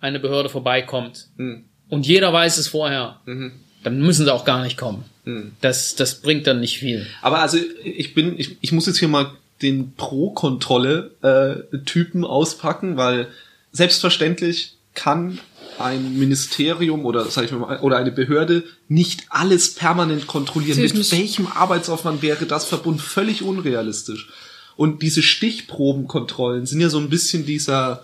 eine 0.00 0.20
Behörde 0.20 0.48
vorbeikommt 0.48 1.26
Hm. 1.38 1.64
und 1.88 2.06
jeder 2.06 2.32
weiß 2.32 2.56
es 2.58 2.68
vorher, 2.68 3.20
Mhm. 3.26 3.50
dann 3.82 3.98
müssen 4.00 4.26
sie 4.26 4.32
auch 4.32 4.44
gar 4.44 4.62
nicht 4.62 4.76
kommen. 4.76 5.04
Hm. 5.24 5.54
Das, 5.60 5.96
das 5.96 6.20
bringt 6.20 6.46
dann 6.46 6.60
nicht 6.60 6.78
viel. 6.78 7.04
Aber 7.20 7.40
also 7.40 7.58
ich 7.82 8.14
bin, 8.14 8.38
ich, 8.38 8.58
ich 8.60 8.70
muss 8.70 8.86
jetzt 8.86 9.00
hier 9.00 9.08
mal 9.08 9.32
den 9.60 9.92
Pro-Kontrolle-Typen 9.96 12.24
auspacken, 12.24 12.96
weil 12.96 13.26
selbstverständlich 13.72 14.76
kann 14.94 15.38
ein 15.78 16.18
Ministerium 16.18 17.04
oder 17.04 17.24
sag 17.26 17.44
ich 17.46 17.52
mal 17.52 17.80
oder 17.80 17.96
eine 17.96 18.12
Behörde 18.12 18.64
nicht 18.88 19.24
alles 19.28 19.74
permanent 19.74 20.26
kontrollieren. 20.26 20.80
Mit 20.80 20.94
nicht. 20.94 21.12
welchem 21.12 21.46
Arbeitsaufwand 21.48 22.22
wäre 22.22 22.46
das 22.46 22.64
verbunden? 22.64 23.00
Völlig 23.00 23.42
unrealistisch. 23.42 24.28
Und 24.76 25.02
diese 25.02 25.22
Stichprobenkontrollen 25.22 26.66
sind 26.66 26.80
ja 26.80 26.88
so 26.88 26.98
ein 26.98 27.08
bisschen 27.10 27.46
dieser 27.46 28.02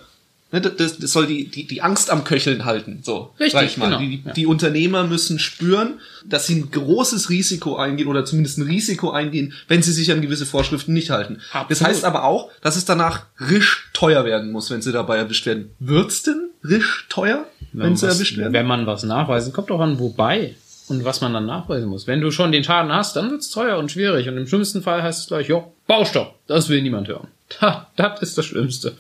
Ne, 0.53 0.61
das, 0.61 0.99
das 0.99 1.13
soll 1.13 1.29
die, 1.29 1.49
die, 1.49 1.65
die 1.65 1.81
Angst 1.81 2.11
am 2.11 2.25
Köcheln 2.25 2.65
halten, 2.65 3.01
so. 3.05 3.33
Richtig, 3.39 3.53
sag 3.53 3.67
ich 3.67 3.77
mal. 3.77 3.87
genau, 3.87 4.01
Die, 4.01 4.23
ja. 4.27 4.33
die 4.33 4.47
Unternehmer 4.47 5.05
müssen 5.07 5.39
spüren, 5.39 6.01
dass 6.27 6.49
sie 6.49 6.57
ein 6.57 6.73
großes 6.73 7.31
Risiko 7.31 7.77
eingehen 7.77 8.09
oder 8.09 8.25
zumindest 8.25 8.59
ein 8.59 8.67
Risiko 8.67 9.13
eingehen, 9.13 9.53
wenn 9.69 9.83
sie 9.85 9.93
sich 9.93 10.11
an 10.11 10.21
gewisse 10.21 10.47
Vorschriften 10.47 10.93
nicht 10.93 11.11
halten. 11.11 11.37
Das 11.53 11.63
Absolut. 11.63 11.89
heißt 11.89 12.05
aber 12.05 12.25
auch, 12.25 12.51
dass 12.63 12.75
es 12.75 12.85
danach 12.85 13.27
risch 13.39 13.91
teuer 13.93 14.25
werden 14.25 14.51
muss, 14.51 14.71
wenn 14.71 14.83
sie 14.83 14.91
dabei 14.91 15.19
erwischt 15.19 15.47
werden. 15.47 15.71
Wird's 15.79 16.25
denn 16.25 16.50
risch 16.65 17.07
teuer, 17.09 17.45
wenn 17.73 17.97
sie 17.97 18.07
was, 18.07 18.15
erwischt 18.15 18.37
werden? 18.39 18.53
Wenn 18.53 18.67
man 18.67 18.87
was 18.87 19.03
nachweisen, 19.03 19.53
kommt 19.53 19.71
doch 19.71 19.81
an, 19.81 19.99
wobei 19.99 20.55
und 20.91 21.05
was 21.05 21.21
man 21.21 21.33
dann 21.33 21.47
nachweisen 21.47 21.89
muss. 21.89 22.07
Wenn 22.07 22.21
du 22.21 22.31
schon 22.31 22.53
den 22.53 22.65
Schaden 22.65 22.93
hast, 22.93 23.15
dann 23.17 23.31
wird's 23.31 23.51
teuer 23.51 23.79
und 23.79 23.93
schwierig. 23.93 24.29
Und 24.29 24.37
im 24.37 24.47
schlimmsten 24.47 24.83
Fall 24.83 25.03
heißt 25.03 25.21
es 25.21 25.27
gleich, 25.29 25.49
jo, 25.49 25.73
Baustopp. 25.87 26.35
Das 26.47 26.69
will 26.69 26.83
niemand 26.83 27.09
hören. 27.09 27.29
Ha, 27.61 27.87
das 27.97 28.21
ist 28.23 28.39
das 28.39 28.47
Schlimmste. 28.47 28.95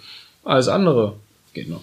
Alles 0.44 0.68
andere 0.68 1.16
geht 1.52 1.68
noch. 1.68 1.82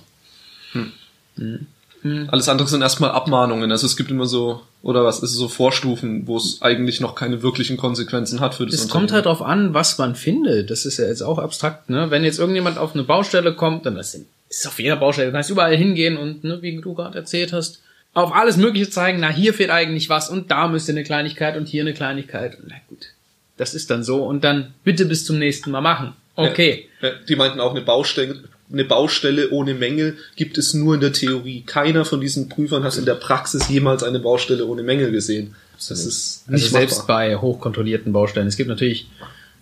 Alles 2.28 2.50
andere 2.50 2.68
sind 2.68 2.82
erstmal 2.82 3.12
Abmahnungen. 3.12 3.72
Also 3.72 3.86
es 3.86 3.98
gibt 3.98 4.10
immer 4.10 4.28
so, 4.28 4.62
oder 4.82 5.04
was 5.04 5.18
ist 5.20 5.32
es, 5.32 5.38
so 5.38 5.50
Vorstufen, 5.50 6.26
wo 6.26 6.38
es 6.38 6.62
eigentlich 6.62 7.02
noch 7.02 7.16
keine 7.16 7.42
wirklichen 7.44 7.76
Konsequenzen 7.76 8.40
hat 8.40 8.56
für 8.56 8.66
das 8.66 8.76
Es 8.76 8.90
kommt 8.90 9.12
halt 9.12 9.26
drauf 9.26 9.42
an, 9.42 9.74
was 9.74 9.98
man 9.98 10.16
findet. 10.16 10.70
Das 10.70 10.86
ist 10.86 10.98
ja 10.98 11.06
jetzt 11.06 11.22
auch 11.22 11.38
abstrakt, 11.38 11.90
ne? 11.90 12.10
Wenn 12.12 12.24
jetzt 12.24 12.40
irgendjemand 12.40 12.78
auf 12.78 12.94
eine 12.94 13.04
Baustelle 13.04 13.54
kommt, 13.54 13.86
dann 13.86 13.96
das 13.96 14.12
ist 14.50 14.68
auf 14.68 14.80
jeder 14.80 14.96
Baustelle, 14.96 15.28
du 15.28 15.34
kannst 15.34 15.50
überall 15.50 15.76
hingehen 15.76 16.18
und, 16.18 16.44
ne, 16.44 16.62
wie 16.62 16.80
du 16.80 16.94
gerade 16.94 17.18
erzählt 17.18 17.54
hast, 17.54 17.82
auf 18.14 18.34
alles 18.34 18.58
Mögliche 18.58 18.90
zeigen, 18.90 19.20
na, 19.20 19.30
hier 19.30 19.54
fehlt 19.54 19.70
eigentlich 19.70 20.10
was 20.10 20.30
und 20.30 20.50
da 20.50 20.68
müsste 20.68 20.92
eine 20.92 21.04
Kleinigkeit 21.04 21.56
und 21.58 21.68
hier 21.68 21.82
eine 21.84 21.94
Kleinigkeit. 21.94 22.58
Na 22.66 22.76
gut. 22.90 23.08
Das 23.58 23.74
ist 23.74 23.90
dann 23.90 24.04
so 24.04 24.24
und 24.24 24.44
dann 24.44 24.74
bitte 24.84 25.06
bis 25.06 25.26
zum 25.26 25.38
nächsten 25.40 25.72
Mal 25.72 25.82
machen. 25.82 26.14
Okay. 26.36 26.88
Ja, 27.02 27.12
die 27.28 27.36
meinten 27.36 27.60
auch, 27.60 27.72
eine 27.72 27.82
Baustelle, 27.82 28.44
eine 28.72 28.86
Baustelle 28.86 29.50
ohne 29.50 29.74
Mängel 29.74 30.18
gibt 30.36 30.58
es 30.58 30.74
nur 30.74 30.96
in 30.96 31.02
der 31.02 31.14
Theorie. 31.14 31.64
Keiner 31.66 32.06
von 32.06 32.22
diesen 32.22 32.50
Prüfern 32.50 32.84
hat 32.84 32.98
in 32.98 33.06
der 33.06 33.16
Praxis 33.16 33.70
jemals 33.70 34.04
eine 34.04 34.20
Baustelle 34.20 34.66
ohne 34.66 34.84
Mängel 34.84 35.12
gesehen. 35.12 35.56
Das 35.76 35.90
ist 35.92 36.44
Also 36.48 36.52
nicht 36.52 36.70
selbst 36.72 36.98
machbar. 37.00 37.18
bei 37.20 37.36
hochkontrollierten 37.38 38.12
Baustellen. 38.14 38.48
Es 38.48 38.58
gibt 38.58 38.70
natürlich 38.70 39.08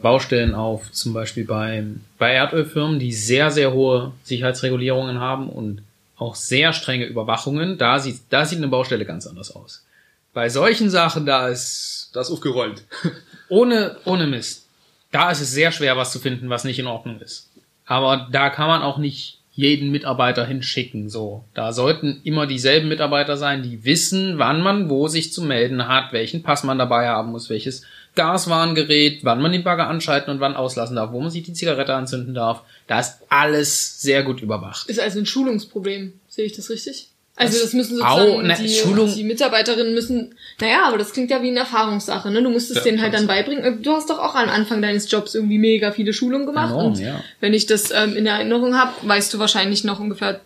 Baustellen 0.02 0.54
auf, 0.56 0.92
zum 0.92 1.14
Beispiel 1.14 1.46
bei, 1.46 1.84
bei 2.18 2.34
Erdölfirmen, 2.34 3.00
die 3.00 3.14
sehr, 3.14 3.52
sehr 3.52 3.74
hohe 3.74 4.12
Sicherheitsregulierungen 4.24 5.20
haben 5.20 5.50
und 5.50 5.82
auch 6.18 6.36
sehr 6.36 6.74
strenge 6.74 7.06
Überwachungen. 7.06 7.78
Da 7.78 8.00
sieht, 8.00 8.22
da 8.30 8.46
sieht 8.46 8.60
eine 8.60 8.68
Baustelle 8.68 9.06
ganz 9.06 9.28
anders 9.28 9.56
aus. 9.56 9.86
Bei 10.34 10.50
solchen 10.50 10.90
Sachen, 10.90 11.26
da 11.26 11.48
ist 11.48 12.12
Das 12.14 12.28
ist 12.28 12.34
aufgeräumt. 12.34 12.84
ohne, 13.50 13.98
ohne 14.06 14.28
Mist. 14.28 14.68
Da 15.12 15.32
ist 15.32 15.42
es 15.42 15.52
sehr 15.52 15.72
schwer, 15.72 15.98
was 15.98 16.12
zu 16.12 16.20
finden, 16.20 16.50
was 16.50 16.64
nicht 16.64 16.80
in 16.80 16.88
Ordnung 16.88 17.20
ist. 17.20 17.50
Aber 17.86 18.28
da 18.32 18.50
kann 18.50 18.68
man 18.68 18.82
auch 18.82 18.98
nicht 18.98 19.40
jeden 19.52 19.92
Mitarbeiter 19.92 20.46
hinschicken, 20.46 21.10
so. 21.10 21.46
Da 21.54 21.72
sollten 21.72 22.20
immer 22.26 22.46
dieselben 22.46 22.90
Mitarbeiter 22.90 23.38
sein, 23.38 23.64
die 23.64 23.86
wissen, 23.86 24.38
wann 24.38 24.62
man 24.62 24.90
wo 24.90 25.08
sich 25.08 25.32
zu 25.32 25.42
melden 25.42 25.88
hat, 25.88 26.12
welchen 26.12 26.44
Pass 26.44 26.66
man 26.66 26.78
dabei 26.78 27.08
haben 27.08 27.32
muss, 27.32 27.50
welches 27.50 27.84
Gaswarngerät, 28.16 29.20
wann 29.24 29.42
man 29.42 29.52
den 29.52 29.64
Bagger 29.64 29.88
anschalten 29.88 30.32
und 30.32 30.40
wann 30.40 30.56
auslassen 30.56 30.96
darf, 30.96 31.12
wo 31.12 31.20
man 31.22 31.30
sich 31.30 31.44
die 31.44 31.54
Zigarette 31.54 31.94
anzünden 31.94 32.34
darf. 32.34 32.62
Da 32.88 33.00
ist 33.00 33.18
alles 33.30 34.02
sehr 34.02 34.24
gut 34.24 34.42
überwacht. 34.42 34.90
Ist 34.90 35.00
also 35.00 35.20
ein 35.20 35.26
Schulungsproblem. 35.26 36.14
Sehe 36.30 36.46
ich 36.46 36.54
das 36.54 36.70
richtig? 36.70 37.08
Also 37.38 37.60
Das- 37.60 37.74
müssen 37.74 38.02
Au, 38.02 38.18
sozusagen 38.18 38.48
na, 38.48 38.56
die, 38.56 38.70
Schulung- 38.70 39.14
die 39.14 39.24
Mitarbeiterinnen 39.26 39.94
müssen, 39.94 40.36
naja, 40.62 40.84
aber 40.88 40.98
das 40.98 41.12
klingt 41.12 41.32
ja 41.32 41.42
wie 41.42 41.50
eine 41.50 41.60
Erfahrungssache, 41.60 42.32
ne? 42.32 42.42
Du 42.42 42.50
musst 42.50 42.70
es 42.72 42.78
Ja, 42.78 42.84
denen 42.84 43.02
halt 43.02 43.14
dann 43.14 43.28
beibringen. 43.28 43.84
Du 43.84 43.92
hast 43.92 44.10
doch 44.10 44.20
auch 44.20 44.36
am 44.36 44.48
Anfang 44.50 44.82
deines 44.82 45.12
Jobs 45.12 45.36
irgendwie 45.36 45.58
mega 45.58 45.92
viele 45.92 46.14
Schulungen 46.14 46.46
gemacht. 46.46 46.72
Enorm, 46.72 46.94
und 46.94 47.00
ja. 47.00 47.22
wenn 47.42 47.54
ich 47.54 47.66
das 47.66 47.92
ähm, 47.92 48.16
in 48.16 48.26
Erinnerung 48.26 48.78
habe, 48.78 48.94
weißt 49.02 49.34
du 49.34 49.40
wahrscheinlich 49.40 49.84
noch 49.84 50.00
ungefähr 50.00 50.40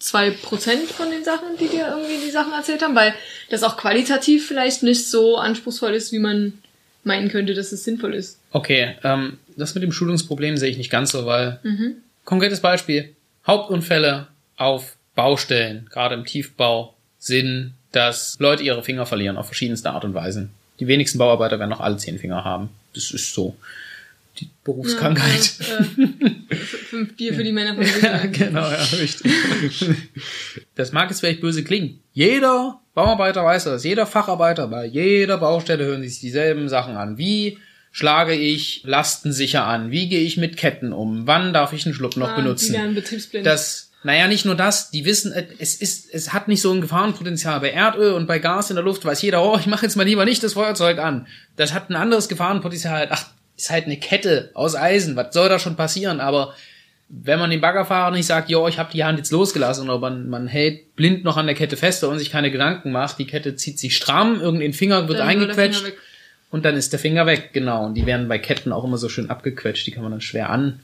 zwei 0.00 0.30
Prozent 0.30 0.90
von 0.90 1.08
den 1.12 1.22
Sachen, 1.22 1.46
die 1.60 1.68
dir 1.68 1.86
irgendwie 1.96 2.24
die 2.26 2.32
Sachen 2.32 2.52
erzählt 2.52 2.82
haben, 2.82 2.96
weil 2.96 3.14
das 3.50 3.62
auch 3.62 3.76
qualitativ 3.76 4.48
vielleicht 4.48 4.82
nicht 4.82 5.08
so 5.08 5.36
anspruchsvoll 5.36 5.94
ist, 5.94 6.10
wie 6.10 6.18
man 6.18 6.54
meinen 7.04 7.28
könnte, 7.28 7.54
dass 7.54 7.72
es 7.72 7.84
sinnvoll 7.84 8.14
ist. 8.14 8.38
Okay, 8.52 8.96
ähm, 9.02 9.38
das 9.56 9.74
mit 9.74 9.82
dem 9.82 9.92
Schulungsproblem 9.92 10.56
sehe 10.56 10.70
ich 10.70 10.78
nicht 10.78 10.90
ganz 10.90 11.10
so, 11.12 11.26
weil 11.26 11.58
Mhm. 11.62 11.96
konkretes 12.24 12.60
Beispiel, 12.60 13.14
Hauptunfälle 13.46 14.28
auf 14.56 14.96
Baustellen, 15.14 15.88
gerade 15.90 16.14
im 16.14 16.24
Tiefbau, 16.24 16.94
sind, 17.18 17.74
dass 17.92 18.36
Leute 18.40 18.62
ihre 18.62 18.82
Finger 18.82 19.04
verlieren 19.06 19.36
auf 19.36 19.46
verschiedenste 19.46 19.90
Art 19.90 20.04
und 20.04 20.14
Weisen. 20.14 20.50
Die 20.80 20.86
wenigsten 20.86 21.18
Bauarbeiter 21.18 21.58
werden 21.58 21.70
noch 21.70 21.80
alle 21.80 21.96
zehn 21.98 22.18
Finger 22.18 22.44
haben. 22.44 22.70
Das 22.94 23.10
ist 23.10 23.34
so. 23.34 23.56
Die 24.40 24.48
Berufskrankheit. 24.64 25.52
Ja, 25.60 25.80
äh, 25.80 26.56
fünf 26.56 27.16
Bier 27.16 27.34
für 27.34 27.44
die 27.44 27.52
Männer 27.52 27.74
von 27.74 27.84
Ja, 28.02 28.18
genau, 28.32 28.62
ja, 28.62 28.82
richtig. 28.98 29.30
Das 30.74 30.92
mag 30.92 31.10
jetzt 31.10 31.20
vielleicht 31.20 31.40
böse 31.40 31.62
klingen. 31.64 32.00
Jeder 32.12 32.80
Bauarbeiter 32.94 33.44
weiß 33.44 33.64
das, 33.64 33.84
jeder 33.84 34.06
Facharbeiter, 34.06 34.68
bei 34.68 34.86
jeder 34.86 35.38
Baustelle 35.38 35.84
hören 35.84 36.02
sich 36.02 36.20
dieselben 36.20 36.68
Sachen 36.68 36.96
an. 36.96 37.18
Wie 37.18 37.58
schlage 37.90 38.34
ich 38.34 38.82
Lasten 38.84 39.32
sicher 39.32 39.66
an? 39.66 39.90
Wie 39.90 40.08
gehe 40.08 40.20
ich 40.22 40.36
mit 40.38 40.56
Ketten 40.56 40.92
um? 40.92 41.26
Wann 41.26 41.52
darf 41.52 41.72
ich 41.74 41.84
einen 41.84 41.94
Schluck 41.94 42.16
noch 42.16 42.30
Ah, 42.30 42.36
Die 42.36 42.42
benutzen? 42.42 42.72
werden 42.72 42.94
betriebsblind. 42.94 43.46
Das, 43.46 43.90
naja, 44.02 44.28
nicht 44.28 44.44
nur 44.46 44.54
das, 44.54 44.90
die 44.90 45.04
wissen, 45.04 45.32
äh, 45.32 45.46
es 45.58 45.74
ist, 45.74 46.12
es 46.12 46.32
hat 46.32 46.48
nicht 46.48 46.62
so 46.62 46.72
ein 46.72 46.80
Gefahrenpotenzial. 46.80 47.60
Bei 47.60 47.70
Erdöl 47.70 48.14
und 48.14 48.26
bei 48.26 48.38
Gas 48.38 48.70
in 48.70 48.76
der 48.76 48.84
Luft 48.84 49.04
weiß 49.04 49.20
jeder, 49.22 49.42
oh, 49.44 49.58
ich 49.58 49.66
mache 49.66 49.84
jetzt 49.84 49.96
mal 49.96 50.04
lieber 50.06 50.24
nicht 50.24 50.42
das 50.42 50.54
Feuerzeug 50.54 50.98
an. 50.98 51.26
Das 51.56 51.74
hat 51.74 51.90
ein 51.90 51.96
anderes 51.96 52.28
Gefahrenpotenzial. 52.28 53.08
Ach, 53.10 53.26
ist 53.62 53.70
halt 53.70 53.86
eine 53.86 53.96
Kette 53.96 54.50
aus 54.54 54.74
Eisen. 54.74 55.16
Was 55.16 55.32
soll 55.34 55.48
da 55.48 55.58
schon 55.58 55.76
passieren? 55.76 56.20
Aber 56.20 56.54
wenn 57.08 57.38
man 57.38 57.50
dem 57.50 57.60
Baggerfahrer 57.60 58.10
nicht 58.10 58.26
sagt, 58.26 58.48
jo, 58.48 58.66
ich 58.68 58.78
habe 58.78 58.92
die 58.92 59.04
Hand 59.04 59.18
jetzt 59.18 59.30
losgelassen, 59.32 59.88
oder 59.88 59.98
man, 59.98 60.28
man 60.30 60.46
hält 60.46 60.96
blind 60.96 61.24
noch 61.24 61.36
an 61.36 61.46
der 61.46 61.54
Kette 61.54 61.76
fest 61.76 62.02
und 62.04 62.18
sich 62.18 62.30
keine 62.30 62.50
Gedanken 62.50 62.90
macht, 62.90 63.18
die 63.18 63.26
Kette 63.26 63.54
zieht 63.54 63.78
sich 63.78 63.96
stramm, 63.96 64.40
irgendein 64.40 64.72
Finger 64.72 65.08
wird 65.08 65.20
Dann 65.20 65.28
eingequetscht 65.28 65.82
Finger 65.84 65.96
und 66.50 66.64
dann 66.64 66.74
ist 66.74 66.92
der 66.92 66.98
Finger 67.00 67.26
weg, 67.26 67.50
genau. 67.52 67.84
Und 67.84 67.94
die 67.94 68.06
werden 68.06 68.28
bei 68.28 68.38
Ketten 68.38 68.72
auch 68.72 68.84
immer 68.84 68.98
so 68.98 69.08
schön 69.08 69.30
abgequetscht, 69.30 69.86
die 69.86 69.90
kann 69.90 70.02
man 70.02 70.12
dann 70.12 70.20
schwer 70.22 70.50
an, 70.50 70.80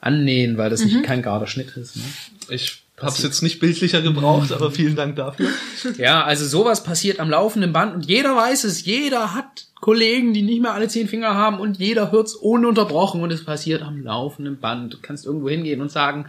annähen, 0.00 0.58
weil 0.58 0.70
das 0.70 0.80
Mhm. 0.80 0.86
nicht 0.86 1.02
kein 1.04 1.22
gerader 1.22 1.46
Schnitt 1.46 1.76
ist. 1.76 1.96
Ne? 1.96 2.02
Ich 2.50 2.82
hab's 3.00 3.22
jetzt 3.22 3.42
nicht 3.42 3.58
bildlicher 3.58 4.02
gebraucht, 4.02 4.52
aber 4.52 4.70
vielen 4.70 4.96
Dank 4.96 5.16
dafür. 5.16 5.48
Ja, 5.96 6.24
also 6.24 6.46
sowas 6.46 6.84
passiert 6.84 7.18
am 7.20 7.30
laufenden 7.30 7.72
Band 7.72 7.94
und 7.94 8.06
jeder 8.06 8.36
weiß 8.36 8.64
es, 8.64 8.84
jeder 8.84 9.34
hat 9.34 9.66
Kollegen, 9.84 10.32
die 10.32 10.40
nicht 10.40 10.62
mehr 10.62 10.72
alle 10.72 10.88
zehn 10.88 11.08
Finger 11.08 11.34
haben 11.34 11.60
und 11.60 11.76
jeder 11.78 12.10
hört's 12.10 12.34
ununterbrochen 12.34 13.20
und 13.20 13.30
es 13.30 13.44
passiert 13.44 13.82
am 13.82 14.02
laufenden 14.02 14.58
Band. 14.58 14.94
Du 14.94 14.96
kannst 15.02 15.26
irgendwo 15.26 15.50
hingehen 15.50 15.82
und 15.82 15.92
sagen, 15.92 16.24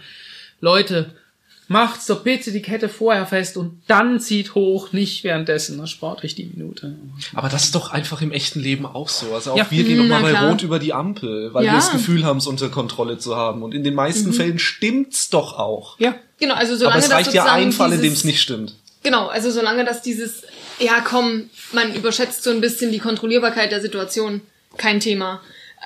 Leute, 0.60 1.12
macht's 1.70 2.06
doch 2.08 2.22
bitte 2.22 2.52
die 2.52 2.62
Kette 2.62 2.90
vorher 2.90 3.26
fest 3.26 3.56
und 3.56 3.82
dann 3.88 4.20
zieht 4.20 4.56
hoch, 4.56 4.92
nicht 4.92 5.24
währenddessen. 5.24 5.78
Das 5.78 5.90
spart 5.90 6.26
ich 6.26 6.36
die 6.36 6.48
Minute. 6.54 6.96
Aber 7.34 7.48
das 7.48 7.64
ist 7.64 7.76
doch 7.76 7.92
einfach 7.92 8.22
im 8.22 8.34
echten 8.34 8.60
Leben 8.60 8.86
auch 8.86 9.08
so. 9.08 9.34
Also 9.34 9.54
auch 9.54 9.58
Ja. 9.58 9.68
wir 9.70 9.86
gehen 9.86 10.06
nochmal 10.06 10.34
bei. 10.34 10.50
Rot 10.50 10.62
über 10.62 10.78
die 10.78 10.92
Ampel, 10.92 11.54
weil 11.54 11.64
Ja. 11.64 11.72
wir 11.72 11.78
das 11.78 11.92
Gefühl 11.94 12.26
haben, 12.26 12.40
es 12.40 12.48
unter 12.48 12.68
Kontrolle 12.68 13.20
zu 13.20 13.38
haben. 13.38 13.64
Und 13.64 13.74
in 13.74 13.86
den 13.86 13.96
meisten 13.96 14.34
Fällen 14.34 14.60
stimmt's 14.60 15.30
doch 15.30 15.58
auch. 15.58 15.98
Ja. 15.98 16.16
Genau, 16.42 16.56
also 16.56 16.74
Aber 16.74 16.80
solange 16.80 17.00
es 17.00 17.06
das 17.06 17.14
reicht 17.16 17.34
ja 17.34 17.44
sozusagen 17.44 17.64
ein 17.68 17.72
Fall, 17.72 17.94
in 17.94 18.02
dem 18.02 18.12
es 18.12 18.26
nicht 18.26 18.42
stimmt. 18.42 18.76
Genau, 19.02 19.28
also 19.28 19.50
solange 19.50 19.86
das 19.86 20.02
dieses, 20.02 20.42
ja 20.80 21.02
komm, 21.02 21.50
man 21.72 21.94
überschätzt 21.96 22.44
so 22.44 22.50
ein 22.52 22.62
bisschen 22.62 22.92
die 22.92 23.00
Kontrollierbarkeit 23.00 23.72
der 23.72 23.82
Situation, 23.82 24.42
kein 24.78 25.00
Thema. 25.00 25.42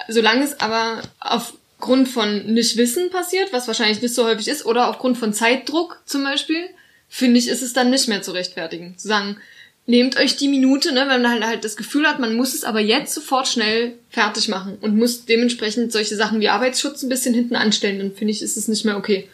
Solange 0.08 0.44
es 0.44 0.60
aber 0.60 1.02
aufgrund 1.20 2.08
von 2.08 2.46
Nichtwissen 2.54 3.10
passiert, 3.10 3.52
was 3.52 3.68
wahrscheinlich 3.68 4.02
nicht 4.02 4.16
so 4.16 4.26
häufig 4.26 4.48
ist, 4.48 4.66
oder 4.66 4.90
aufgrund 4.90 5.18
von 5.18 5.34
Zeitdruck 5.34 6.02
zum 6.06 6.24
Beispiel, 6.24 6.70
finde 7.08 7.40
ich, 7.40 7.48
ist 7.48 7.62
es 7.62 7.74
dann 7.74 7.90
nicht 7.90 8.08
mehr 8.08 8.22
zu 8.22 8.32
rechtfertigen. 8.32 8.98
Zu 8.98 9.08
sagen, 9.08 9.38
nehmt 9.86 10.18
euch 10.18 10.38
die 10.38 10.48
Minute, 10.48 10.94
ne, 10.94 11.02
wenn 11.08 11.22
man 11.22 11.32
halt, 11.32 11.46
halt 11.46 11.66
das 11.66 11.76
Gefühl 11.76 12.08
hat, 12.08 12.20
man 12.20 12.36
muss 12.36 12.54
es 12.54 12.64
aber 12.64 12.80
jetzt 12.80 13.14
sofort 13.14 13.48
schnell 13.48 13.94
fertig 14.10 14.48
machen 14.48 14.78
und 14.82 14.96
muss 14.96 15.26
dementsprechend 15.26 15.92
solche 15.92 16.16
Sachen 16.16 16.40
wie 16.40 16.50
Arbeitsschutz 16.50 17.02
ein 17.02 17.10
bisschen 17.10 17.34
hinten 17.34 17.56
anstellen, 17.56 17.98
dann 17.98 18.16
finde 18.16 18.32
ich, 18.32 18.42
ist 18.42 18.56
es 18.56 18.68
nicht 18.68 18.86
mehr 18.86 18.98
okay. 18.98 19.28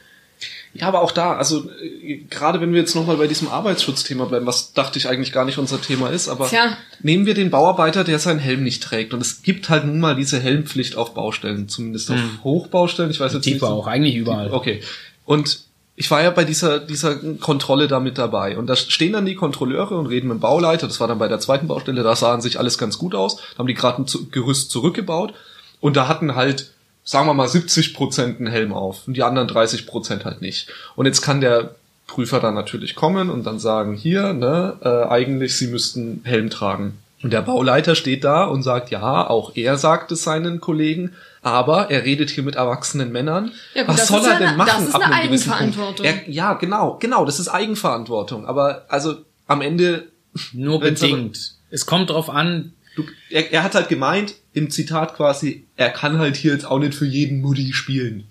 Ja, 0.78 0.88
aber 0.90 1.02
auch 1.02 1.12
da, 1.12 1.34
also 1.38 1.70
äh, 2.04 2.18
gerade 2.30 2.60
wenn 2.62 2.74
wir 2.74 2.82
jetzt 2.82 2.96
nochmal 2.96 3.16
bei 3.18 3.28
diesem 3.28 3.48
Arbeitsschutzthema 3.48 4.26
bleiben, 4.26 4.46
was 4.46 4.74
dachte 4.74 5.00
ich 5.00 5.08
eigentlich 5.08 5.32
gar 5.32 5.46
nicht 5.46 5.58
unser 5.58 5.82
Thema 5.82 6.10
ist, 6.10 6.28
aber 6.28 6.48
Tja. 6.50 6.78
nehmen 7.02 7.26
wir 7.26 7.34
den 7.34 7.50
Bauarbeiter, 7.50 8.04
der 8.04 8.20
seinen 8.20 8.40
Helm 8.40 8.64
nicht 8.64 8.84
trägt. 8.84 9.14
Und 9.14 9.22
es 9.22 9.42
gibt 9.42 9.70
halt 9.70 9.86
nun 9.86 10.00
mal 10.00 10.16
diese 10.16 10.40
Helmpflicht 10.40 10.96
auf 10.98 11.14
Baustellen, 11.14 11.70
zumindest 11.70 12.12
auf 12.12 12.18
Hochbaustellen. 12.44 13.10
Ich 13.10 13.20
weiß 13.20 13.34
jetzt 13.34 13.46
nicht. 13.46 13.54
Tiefer 13.56 13.68
so- 13.68 13.74
auch, 13.74 13.88
eigentlich 13.88 14.16
überall. 14.16 14.52
Okay. 14.52 14.82
Und 15.24 15.62
ich 15.98 16.12
war 16.12 16.22
ja 16.22 16.30
bei 16.30 16.44
dieser, 16.44 16.80
dieser 16.80 17.16
Kontrolle 17.40 17.88
da 17.88 18.02
mit 18.02 18.18
dabei. 18.18 18.58
Und 18.58 18.68
da 18.68 18.76
stehen 18.76 19.14
dann 19.14 19.26
die 19.26 19.36
Kontrolleure 19.36 19.98
und 19.98 20.08
reden 20.08 20.28
mit 20.28 20.38
dem 20.38 20.42
Bauleiter. 20.42 20.88
Das 20.88 21.00
war 21.00 21.08
dann 21.08 21.20
bei 21.20 21.30
der 21.30 21.40
zweiten 21.40 21.68
Baustelle. 21.70 22.04
Da 22.04 22.18
sah 22.18 22.34
an 22.34 22.42
sich 22.42 22.60
alles 22.60 22.78
ganz 22.78 22.98
gut 22.98 23.16
aus. 23.16 23.38
Da 23.38 23.60
haben 23.60 23.68
die 23.68 23.76
gerade 23.76 24.02
ein 24.02 24.08
Zu- 24.08 24.28
Gerüst 24.30 24.72
zurückgebaut. 24.72 25.34
Und 25.80 25.96
da 25.96 26.10
hatten 26.10 26.36
halt, 26.36 26.72
sagen 27.06 27.28
wir 27.28 27.34
mal, 27.34 27.48
70 27.48 27.94
Prozent 27.94 28.40
einen 28.40 28.48
Helm 28.48 28.74
auf. 28.74 29.08
Und 29.08 29.16
die 29.16 29.24
anderen 29.24 29.48
30 29.48 29.88
Prozent 29.88 30.26
halt 30.26 30.42
nicht. 30.42 30.68
Und 30.98 31.06
jetzt 31.06 31.22
kann 31.22 31.40
der 31.40 31.76
Prüfer 32.08 32.40
dann 32.40 32.54
natürlich 32.56 32.96
kommen 32.96 33.30
und 33.30 33.46
dann 33.46 33.60
sagen, 33.60 33.94
hier, 33.96 34.34
ne, 34.34 34.76
äh, 34.82 35.08
eigentlich, 35.10 35.56
sie 35.58 35.68
müssten 35.68 36.22
Helm 36.26 36.50
tragen. 36.50 36.98
Und 37.24 37.32
der 37.34 37.42
Bauleiter 37.42 37.96
steht 37.96 38.24
da 38.24 38.44
und 38.44 38.62
sagt, 38.62 38.92
ja, 38.92 39.28
auch 39.28 39.56
er 39.56 39.78
sagt 39.78 40.12
es 40.12 40.24
seinen 40.24 40.60
Kollegen, 40.62 41.14
aber 41.42 41.90
er 41.90 42.04
redet 42.06 42.30
hier 42.30 42.44
mit 42.44 42.56
erwachsenen 42.56 43.12
Männern. 43.12 43.52
Ja 43.74 43.84
gut, 43.84 43.96
Was 43.98 44.08
soll 44.08 44.20
ist 44.22 44.28
er 44.28 44.38
denn 44.38 44.48
eine- 44.50 44.58
machen 44.58 44.72
das 44.76 44.88
ist 44.90 44.96
ab 44.96 45.02
eine 45.04 45.14
einem 45.16 45.28
gewissen 45.30 45.50
Punkt? 45.50 45.62
Eigenverantwortung. 45.64 46.06
Er, 46.06 46.30
ja, 46.30 46.54
genau, 46.54 46.98
genau, 47.00 47.26
das 47.26 47.40
ist 47.40 47.48
Eigenverantwortung. 47.48 48.46
Aber 48.46 48.86
also 48.90 49.16
am 49.48 49.62
Ende, 49.62 50.08
Nur 50.54 50.80
bedingt. 50.80 51.54
Es 51.72 51.86
kommt 51.88 52.12
drauf 52.12 52.30
an, 52.30 52.74
du, 52.96 53.04
er, 53.30 53.52
er 53.52 53.64
hat 53.64 53.76
halt 53.76 53.90
gemeint, 53.90 54.36
im 54.54 54.70
Zitat 54.70 55.16
quasi, 55.16 55.66
er 55.76 55.90
kann 55.90 56.18
halt 56.18 56.36
hier 56.36 56.54
jetzt 56.54 56.66
auch 56.66 56.80
nicht 56.80 56.96
für 56.96 57.06
jeden 57.06 57.42
Mutti 57.42 57.74
spielen. 57.74 58.28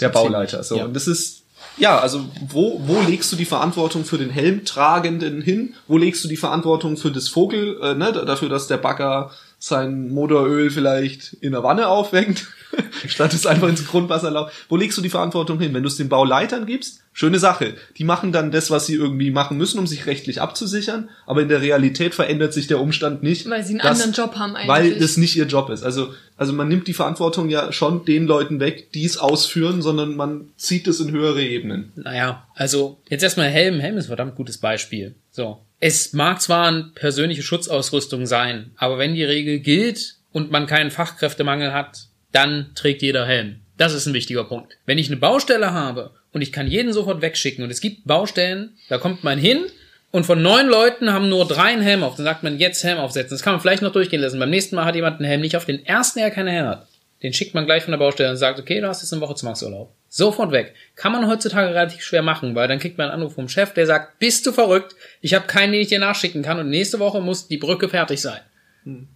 Der 0.00 0.08
Bauleiter. 0.08 0.62
So. 0.62 0.76
ja. 0.76 0.84
Und 0.84 0.94
das 0.94 1.08
ist, 1.08 1.42
ja, 1.76 1.98
also 1.98 2.24
wo, 2.46 2.80
wo 2.84 3.00
legst 3.00 3.32
du 3.32 3.36
die 3.36 3.44
Verantwortung 3.44 4.04
für 4.04 4.18
den 4.18 4.30
Helmtragenden 4.30 5.42
hin? 5.42 5.74
Wo 5.86 5.98
legst 5.98 6.24
du 6.24 6.28
die 6.28 6.36
Verantwortung 6.36 6.96
für 6.96 7.10
das 7.10 7.28
Vogel, 7.28 7.78
äh, 7.82 7.94
ne, 7.94 8.12
dafür, 8.12 8.48
dass 8.48 8.68
der 8.68 8.76
Bagger 8.76 9.30
sein 9.58 10.10
Motoröl 10.10 10.70
vielleicht 10.70 11.34
in 11.34 11.52
der 11.52 11.62
Wanne 11.64 11.88
aufwängt, 11.88 12.46
statt 13.06 13.32
es 13.34 13.46
einfach 13.46 13.68
ins 13.68 13.86
Grundwasser 13.86 14.30
laufen. 14.30 14.52
Wo 14.68 14.76
legst 14.76 14.96
du 14.98 15.02
die 15.02 15.08
Verantwortung 15.08 15.60
hin? 15.60 15.74
Wenn 15.74 15.82
du 15.82 15.88
es 15.88 15.96
den 15.96 16.08
Bauleitern 16.08 16.66
gibst, 16.66 17.00
schöne 17.12 17.38
Sache. 17.38 17.74
Die 17.96 18.04
machen 18.04 18.32
dann 18.32 18.50
das, 18.50 18.70
was 18.70 18.86
sie 18.86 18.94
irgendwie 18.94 19.30
machen 19.30 19.56
müssen, 19.56 19.78
um 19.78 19.86
sich 19.86 20.06
rechtlich 20.06 20.40
abzusichern, 20.40 21.08
aber 21.26 21.42
in 21.42 21.48
der 21.48 21.60
Realität 21.62 22.14
verändert 22.14 22.52
sich 22.52 22.66
der 22.66 22.80
Umstand 22.80 23.22
nicht. 23.22 23.48
Weil 23.48 23.64
sie 23.64 23.74
einen 23.74 23.80
dass- 23.80 24.02
anderen 24.02 24.12
Job 24.12 24.36
haben 24.36 24.54
eigentlich. 24.56 24.68
Weil 24.68 24.98
das 24.98 25.16
nicht 25.16 25.36
ihr 25.36 25.46
Job 25.46 25.70
ist. 25.70 25.82
Also, 25.82 26.12
also 26.36 26.52
man 26.52 26.68
nimmt 26.68 26.86
die 26.86 26.94
Verantwortung 26.94 27.48
ja 27.48 27.72
schon 27.72 28.04
den 28.04 28.26
Leuten 28.26 28.60
weg, 28.60 28.92
die 28.92 29.04
es 29.04 29.18
ausführen, 29.18 29.82
sondern 29.82 30.14
man 30.14 30.50
zieht 30.56 30.86
es 30.88 31.00
in 31.00 31.10
höhere 31.10 31.42
Ebenen. 31.42 31.92
Naja, 31.96 32.46
also 32.54 33.00
jetzt 33.08 33.22
erstmal 33.22 33.48
Helm. 33.48 33.80
Helm 33.80 33.96
ist 33.96 34.04
ein 34.06 34.08
verdammt 34.08 34.34
gutes 34.36 34.58
Beispiel. 34.58 35.14
So. 35.30 35.58
Es 35.80 36.12
mag 36.12 36.42
zwar 36.42 36.66
eine 36.66 36.90
persönliche 36.94 37.42
Schutzausrüstung 37.42 38.26
sein, 38.26 38.72
aber 38.76 38.98
wenn 38.98 39.14
die 39.14 39.22
Regel 39.22 39.60
gilt 39.60 40.16
und 40.32 40.50
man 40.50 40.66
keinen 40.66 40.90
Fachkräftemangel 40.90 41.72
hat, 41.72 42.07
dann 42.32 42.72
trägt 42.74 43.02
jeder 43.02 43.26
Helm. 43.26 43.60
Das 43.76 43.94
ist 43.94 44.06
ein 44.06 44.14
wichtiger 44.14 44.44
Punkt. 44.44 44.76
Wenn 44.86 44.98
ich 44.98 45.08
eine 45.08 45.16
Baustelle 45.16 45.72
habe 45.72 46.10
und 46.32 46.42
ich 46.42 46.52
kann 46.52 46.66
jeden 46.66 46.92
sofort 46.92 47.22
wegschicken 47.22 47.64
und 47.64 47.70
es 47.70 47.80
gibt 47.80 48.06
Baustellen, 48.06 48.76
da 48.88 48.98
kommt 48.98 49.24
man 49.24 49.38
hin 49.38 49.64
und 50.10 50.24
von 50.24 50.42
neun 50.42 50.68
Leuten 50.68 51.12
haben 51.12 51.28
nur 51.28 51.46
drei 51.46 51.72
einen 51.72 51.82
Helm 51.82 52.02
auf, 52.02 52.16
dann 52.16 52.24
sagt 52.24 52.42
man 52.42 52.58
jetzt 52.58 52.82
Helm 52.82 52.98
aufsetzen. 52.98 53.30
Das 53.30 53.42
kann 53.42 53.52
man 53.52 53.60
vielleicht 53.60 53.82
noch 53.82 53.92
durchgehen 53.92 54.20
lassen. 54.20 54.40
Beim 54.40 54.50
nächsten 54.50 54.74
Mal 54.74 54.84
hat 54.84 54.94
jemand 54.94 55.20
einen 55.20 55.28
Helm 55.28 55.42
nicht 55.42 55.56
auf. 55.56 55.64
Den 55.64 55.84
ersten, 55.84 56.18
der 56.18 56.30
keinen 56.30 56.48
Helm 56.48 56.66
hat, 56.66 56.86
den 57.22 57.32
schickt 57.32 57.54
man 57.54 57.66
gleich 57.66 57.82
von 57.82 57.92
der 57.92 57.98
Baustelle 57.98 58.30
und 58.30 58.36
sagt, 58.36 58.58
okay, 58.58 58.80
du 58.80 58.88
hast 58.88 59.02
jetzt 59.02 59.12
eine 59.12 59.20
Woche 59.20 59.34
Zwangsurlaub. 59.34 59.94
Sofort 60.08 60.50
weg. 60.50 60.74
Kann 60.96 61.12
man 61.12 61.26
heutzutage 61.26 61.68
relativ 61.68 62.02
schwer 62.02 62.22
machen, 62.22 62.54
weil 62.54 62.68
dann 62.68 62.78
kriegt 62.78 62.96
man 62.96 63.10
einen 63.10 63.20
Anruf 63.20 63.34
vom 63.34 63.48
Chef, 63.48 63.74
der 63.74 63.86
sagt, 63.86 64.18
bist 64.18 64.46
du 64.46 64.52
verrückt? 64.52 64.94
Ich 65.20 65.34
habe 65.34 65.46
keinen, 65.46 65.72
den 65.72 65.82
ich 65.82 65.88
dir 65.88 65.98
nachschicken 65.98 66.42
kann 66.42 66.58
und 66.58 66.70
nächste 66.70 66.98
Woche 66.98 67.20
muss 67.20 67.48
die 67.48 67.58
Brücke 67.58 67.88
fertig 67.88 68.20
sein. 68.20 68.40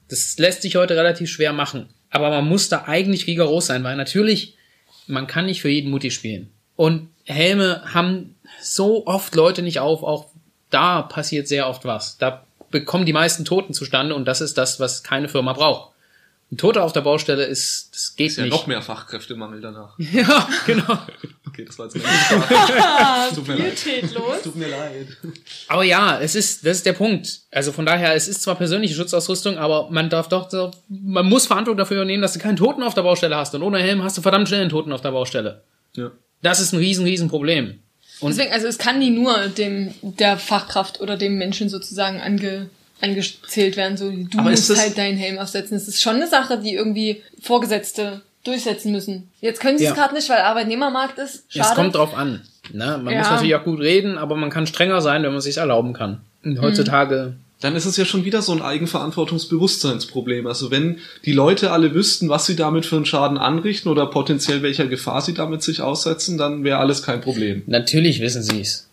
Das 0.08 0.36
lässt 0.38 0.62
sich 0.62 0.76
heute 0.76 0.96
relativ 0.96 1.30
schwer 1.30 1.54
machen. 1.54 1.88
Aber 2.12 2.30
man 2.30 2.46
muss 2.48 2.68
da 2.68 2.84
eigentlich 2.86 3.26
rigoros 3.26 3.66
sein, 3.66 3.82
weil 3.82 3.96
natürlich, 3.96 4.54
man 5.06 5.26
kann 5.26 5.46
nicht 5.46 5.62
für 5.62 5.70
jeden 5.70 5.90
Mutti 5.90 6.10
spielen. 6.10 6.50
Und 6.76 7.08
Helme 7.24 7.82
haben 7.92 8.36
so 8.60 9.06
oft 9.06 9.34
Leute 9.34 9.62
nicht 9.62 9.80
auf, 9.80 10.02
auch 10.02 10.26
da 10.70 11.02
passiert 11.02 11.48
sehr 11.48 11.68
oft 11.68 11.84
was. 11.84 12.18
Da 12.18 12.44
bekommen 12.70 13.06
die 13.06 13.12
meisten 13.12 13.44
Toten 13.44 13.74
zustande 13.74 14.14
und 14.14 14.26
das 14.26 14.40
ist 14.40 14.58
das, 14.58 14.78
was 14.78 15.02
keine 15.02 15.28
Firma 15.28 15.52
braucht. 15.52 15.91
Ein 16.52 16.58
Toter 16.58 16.84
auf 16.84 16.92
der 16.92 17.00
Baustelle 17.00 17.44
ist, 17.44 17.88
das 17.94 18.14
geht 18.14 18.26
Ist 18.26 18.36
ja 18.36 18.44
nicht. 18.44 18.52
noch 18.52 18.66
mehr 18.66 18.82
Fachkräftemangel 18.82 19.62
danach. 19.62 19.94
Ja, 19.98 20.46
genau. 20.66 20.98
Okay, 21.48 21.64
das 21.64 21.78
war 21.78 21.86
jetzt 21.86 21.94
nicht 21.94 22.04
Tut 23.34 23.48
mir 23.48 23.56
leid. 23.56 24.42
Tut 24.42 24.56
mir 24.56 24.68
leid. 24.68 25.06
Aber 25.68 25.82
ja, 25.82 26.20
es 26.20 26.34
ist, 26.34 26.66
das 26.66 26.76
ist 26.78 26.86
der 26.86 26.92
Punkt. 26.92 27.40
Also 27.50 27.72
von 27.72 27.86
daher, 27.86 28.14
es 28.14 28.28
ist 28.28 28.42
zwar 28.42 28.56
persönliche 28.56 28.94
Schutzausrüstung, 28.94 29.56
aber 29.56 29.90
man 29.90 30.10
darf 30.10 30.28
doch, 30.28 30.72
man 30.88 31.26
muss 31.26 31.46
Verantwortung 31.46 31.78
dafür 31.78 31.96
übernehmen, 31.96 32.20
dass 32.20 32.34
du 32.34 32.38
keinen 32.38 32.56
Toten 32.56 32.82
auf 32.82 32.92
der 32.92 33.02
Baustelle 33.02 33.34
hast. 33.36 33.54
Und 33.54 33.62
ohne 33.62 33.78
Helm 33.78 34.02
hast 34.02 34.18
du 34.18 34.22
verdammt 34.22 34.46
schnell 34.46 34.60
einen 34.60 34.70
Toten 34.70 34.92
auf 34.92 35.00
der 35.00 35.12
Baustelle. 35.12 35.62
Ja. 35.96 36.10
Das 36.42 36.60
ist 36.60 36.72
ein 36.74 36.78
riesen, 36.78 37.04
riesen 37.06 37.28
Problem. 37.28 37.78
Deswegen, 38.20 38.52
also 38.52 38.66
es 38.66 38.76
kann 38.76 38.98
nie 38.98 39.10
nur 39.10 39.48
dem 39.48 39.94
der 40.02 40.36
Fachkraft 40.36 41.00
oder 41.00 41.16
dem 41.16 41.38
Menschen 41.38 41.70
sozusagen 41.70 42.20
ange, 42.20 42.68
angezählt 43.02 43.76
werden. 43.76 43.96
So, 43.96 44.10
du 44.10 44.38
Aber 44.38 44.50
musst 44.50 44.74
halt 44.76 44.96
deinen 44.96 45.18
Helm 45.18 45.38
aufsetzen. 45.38 45.76
Das 45.76 45.88
ist 45.88 46.00
schon 46.00 46.16
eine 46.16 46.28
Sache, 46.28 46.58
die 46.58 46.74
irgendwie 46.74 47.22
Vorgesetzte 47.40 48.22
durchsetzen 48.44 48.92
müssen. 48.92 49.28
Jetzt 49.40 49.60
können 49.60 49.78
sie 49.78 49.84
Ja. 49.84 49.90
es 49.90 49.96
gerade 49.96 50.14
nicht, 50.14 50.28
weil 50.28 50.38
Arbeitnehmermarkt 50.38 51.18
ist. 51.18 51.44
Schade. 51.48 51.68
Es 51.68 51.74
kommt 51.74 51.94
drauf 51.94 52.16
an. 52.16 52.40
Ne? 52.72 52.98
Man 53.02 53.12
Ja. 53.12 53.18
muss 53.20 53.30
natürlich 53.30 53.54
auch 53.54 53.64
gut 53.64 53.80
reden, 53.80 54.18
aber 54.18 54.36
man 54.36 54.50
kann 54.50 54.66
strenger 54.66 55.00
sein, 55.00 55.22
wenn 55.22 55.30
man 55.30 55.38
es 55.38 55.44
sich 55.44 55.58
erlauben 55.58 55.92
kann. 55.92 56.20
Und 56.44 56.60
heutzutage 56.60 57.34
dann 57.62 57.76
ist 57.76 57.84
es 57.84 57.96
ja 57.96 58.04
schon 58.04 58.24
wieder 58.24 58.42
so 58.42 58.52
ein 58.52 58.60
Eigenverantwortungsbewusstseinsproblem. 58.60 60.46
Also 60.46 60.70
wenn 60.70 60.98
die 61.24 61.32
Leute 61.32 61.70
alle 61.70 61.94
wüssten, 61.94 62.28
was 62.28 62.44
sie 62.44 62.56
damit 62.56 62.86
für 62.86 62.96
einen 62.96 63.06
Schaden 63.06 63.38
anrichten 63.38 63.88
oder 63.88 64.06
potenziell 64.06 64.62
welcher 64.62 64.86
Gefahr 64.86 65.20
sie 65.22 65.32
damit 65.34 65.62
sich 65.62 65.80
aussetzen, 65.80 66.38
dann 66.38 66.64
wäre 66.64 66.78
alles 66.78 67.02
kein 67.02 67.20
Problem. 67.20 67.62
Natürlich 67.66 68.20
wissen 68.20 68.42
sie 68.42 68.60
es. 68.60 68.88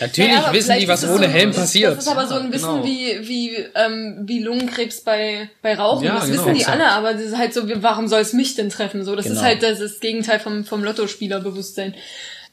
Natürlich 0.00 0.32
Ja, 0.32 0.44
aber 0.44 0.54
wissen 0.54 0.76
die, 0.78 0.88
was 0.88 1.02
ist 1.02 1.10
ohne 1.10 1.26
so- 1.26 1.32
Helm 1.32 1.50
passiert. 1.52 1.92
Das 1.96 2.04
ist 2.04 2.10
aber 2.10 2.26
so 2.26 2.34
ein 2.34 2.52
Wissen 2.52 2.68
genau. 2.82 2.84
wie, 2.84 3.28
wie, 3.28 3.56
ähm, 3.74 4.22
wie 4.26 4.42
Lungenkrebs 4.42 5.02
bei, 5.02 5.48
bei 5.62 5.74
Rauchen. 5.74 6.04
Ja, 6.04 6.14
das 6.16 6.26
genau. 6.26 6.38
wissen 6.42 6.54
die 6.54 6.60
Exakt. 6.60 6.80
alle, 6.80 6.90
aber 6.92 7.12
das 7.14 7.22
ist 7.22 7.36
halt 7.38 7.54
so, 7.54 7.62
warum 7.82 8.08
soll 8.08 8.20
es 8.20 8.32
mich 8.32 8.54
denn 8.54 8.70
treffen? 8.70 9.04
So, 9.04 9.14
das 9.16 9.26
Genau. 9.26 9.36
ist 9.38 9.42
halt 9.44 9.62
das, 9.62 9.78
das 9.78 10.00
Gegenteil 10.00 10.40
vom, 10.40 10.64
vom 10.64 10.82
Lottospielerbewusstsein. 10.84 11.94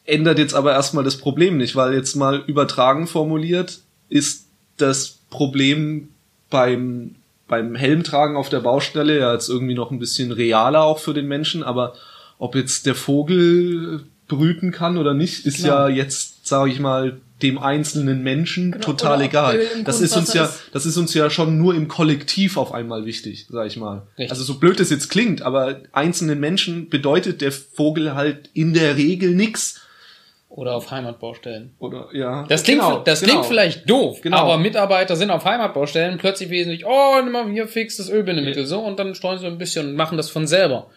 Ändert 0.05 0.39
jetzt 0.39 0.53
aber 0.53 0.71
erstmal 0.73 1.03
das 1.03 1.17
Problem 1.17 1.57
nicht, 1.57 1.75
weil 1.75 1.93
jetzt 1.93 2.15
mal 2.15 2.43
übertragen 2.47 3.07
formuliert 3.07 3.79
ist 4.09 4.45
das 4.77 5.19
Problem 5.29 6.09
beim, 6.49 7.15
beim 7.47 7.75
Helmtragen 7.75 8.35
auf 8.35 8.49
der 8.49 8.59
Baustelle 8.59 9.17
ja 9.19 9.33
jetzt 9.33 9.47
irgendwie 9.47 9.73
noch 9.75 9.91
ein 9.91 9.99
bisschen 9.99 10.31
realer 10.31 10.83
auch 10.83 10.99
für 10.99 11.13
den 11.13 11.27
Menschen, 11.27 11.63
aber 11.63 11.93
ob 12.39 12.55
jetzt 12.55 12.85
der 12.87 12.95
Vogel 12.95 14.03
brüten 14.37 14.71
kann 14.71 14.97
oder 14.97 15.13
nicht, 15.13 15.45
ist 15.45 15.57
Genau. 15.63 15.87
ja 15.87 15.89
jetzt, 15.89 16.47
sage 16.47 16.71
ich 16.71 16.79
mal, 16.79 17.19
dem 17.41 17.57
einzelnen 17.57 18.21
Menschen 18.23 18.71
Genau, 18.71 18.85
total 18.85 19.21
egal. 19.21 19.59
Das 19.83 19.99
ist 19.99 20.15
uns 20.15 20.33
ja, 20.33 20.49
das 20.73 20.85
ist 20.85 20.97
uns 20.97 21.13
ja 21.13 21.29
schon 21.29 21.57
nur 21.57 21.73
im 21.73 21.87
Kollektiv 21.87 22.57
auf 22.57 22.71
einmal 22.73 23.05
wichtig, 23.05 23.47
sag 23.49 23.67
ich 23.67 23.77
mal. 23.77 24.03
Richtig. 24.17 24.29
Also 24.31 24.43
so 24.43 24.59
blöd 24.59 24.79
es 24.79 24.89
jetzt 24.89 25.09
klingt, 25.09 25.41
aber 25.41 25.81
einzelnen 25.91 26.39
Menschen 26.39 26.89
bedeutet 26.89 27.41
der 27.41 27.51
Vogel 27.51 28.13
halt 28.15 28.49
in 28.53 28.73
der 28.73 28.95
Regel 28.97 29.31
nix. 29.33 29.81
Oder 30.49 30.75
auf 30.75 30.91
Heimatbaustellen. 30.91 31.71
Oder 31.79 32.09
ja. 32.13 32.45
Das 32.49 32.63
klingt, 32.63 32.81
Genau, 32.81 32.99
das 32.99 33.21
genau. 33.21 33.31
klingt 33.31 33.45
vielleicht 33.45 33.89
doof, 33.89 34.19
Genau. 34.21 34.37
aber 34.37 34.57
Mitarbeiter 34.57 35.15
sind 35.15 35.31
auf 35.31 35.45
Heimatbaustellen 35.45 36.17
plötzlich 36.17 36.49
wesentlich, 36.49 36.85
oh, 36.85 37.21
nimm 37.23 37.31
mal 37.31 37.49
hier 37.49 37.67
fix 37.69 37.95
das 37.97 38.09
Ölbindemittel 38.09 38.65
so 38.65 38.81
und 38.81 38.99
dann 38.99 39.15
streuen 39.15 39.39
sie 39.39 39.47
ein 39.47 39.57
bisschen 39.57 39.87
und 39.87 39.95
machen 39.95 40.17
das 40.17 40.29
von 40.29 40.45
selber. 40.47 40.87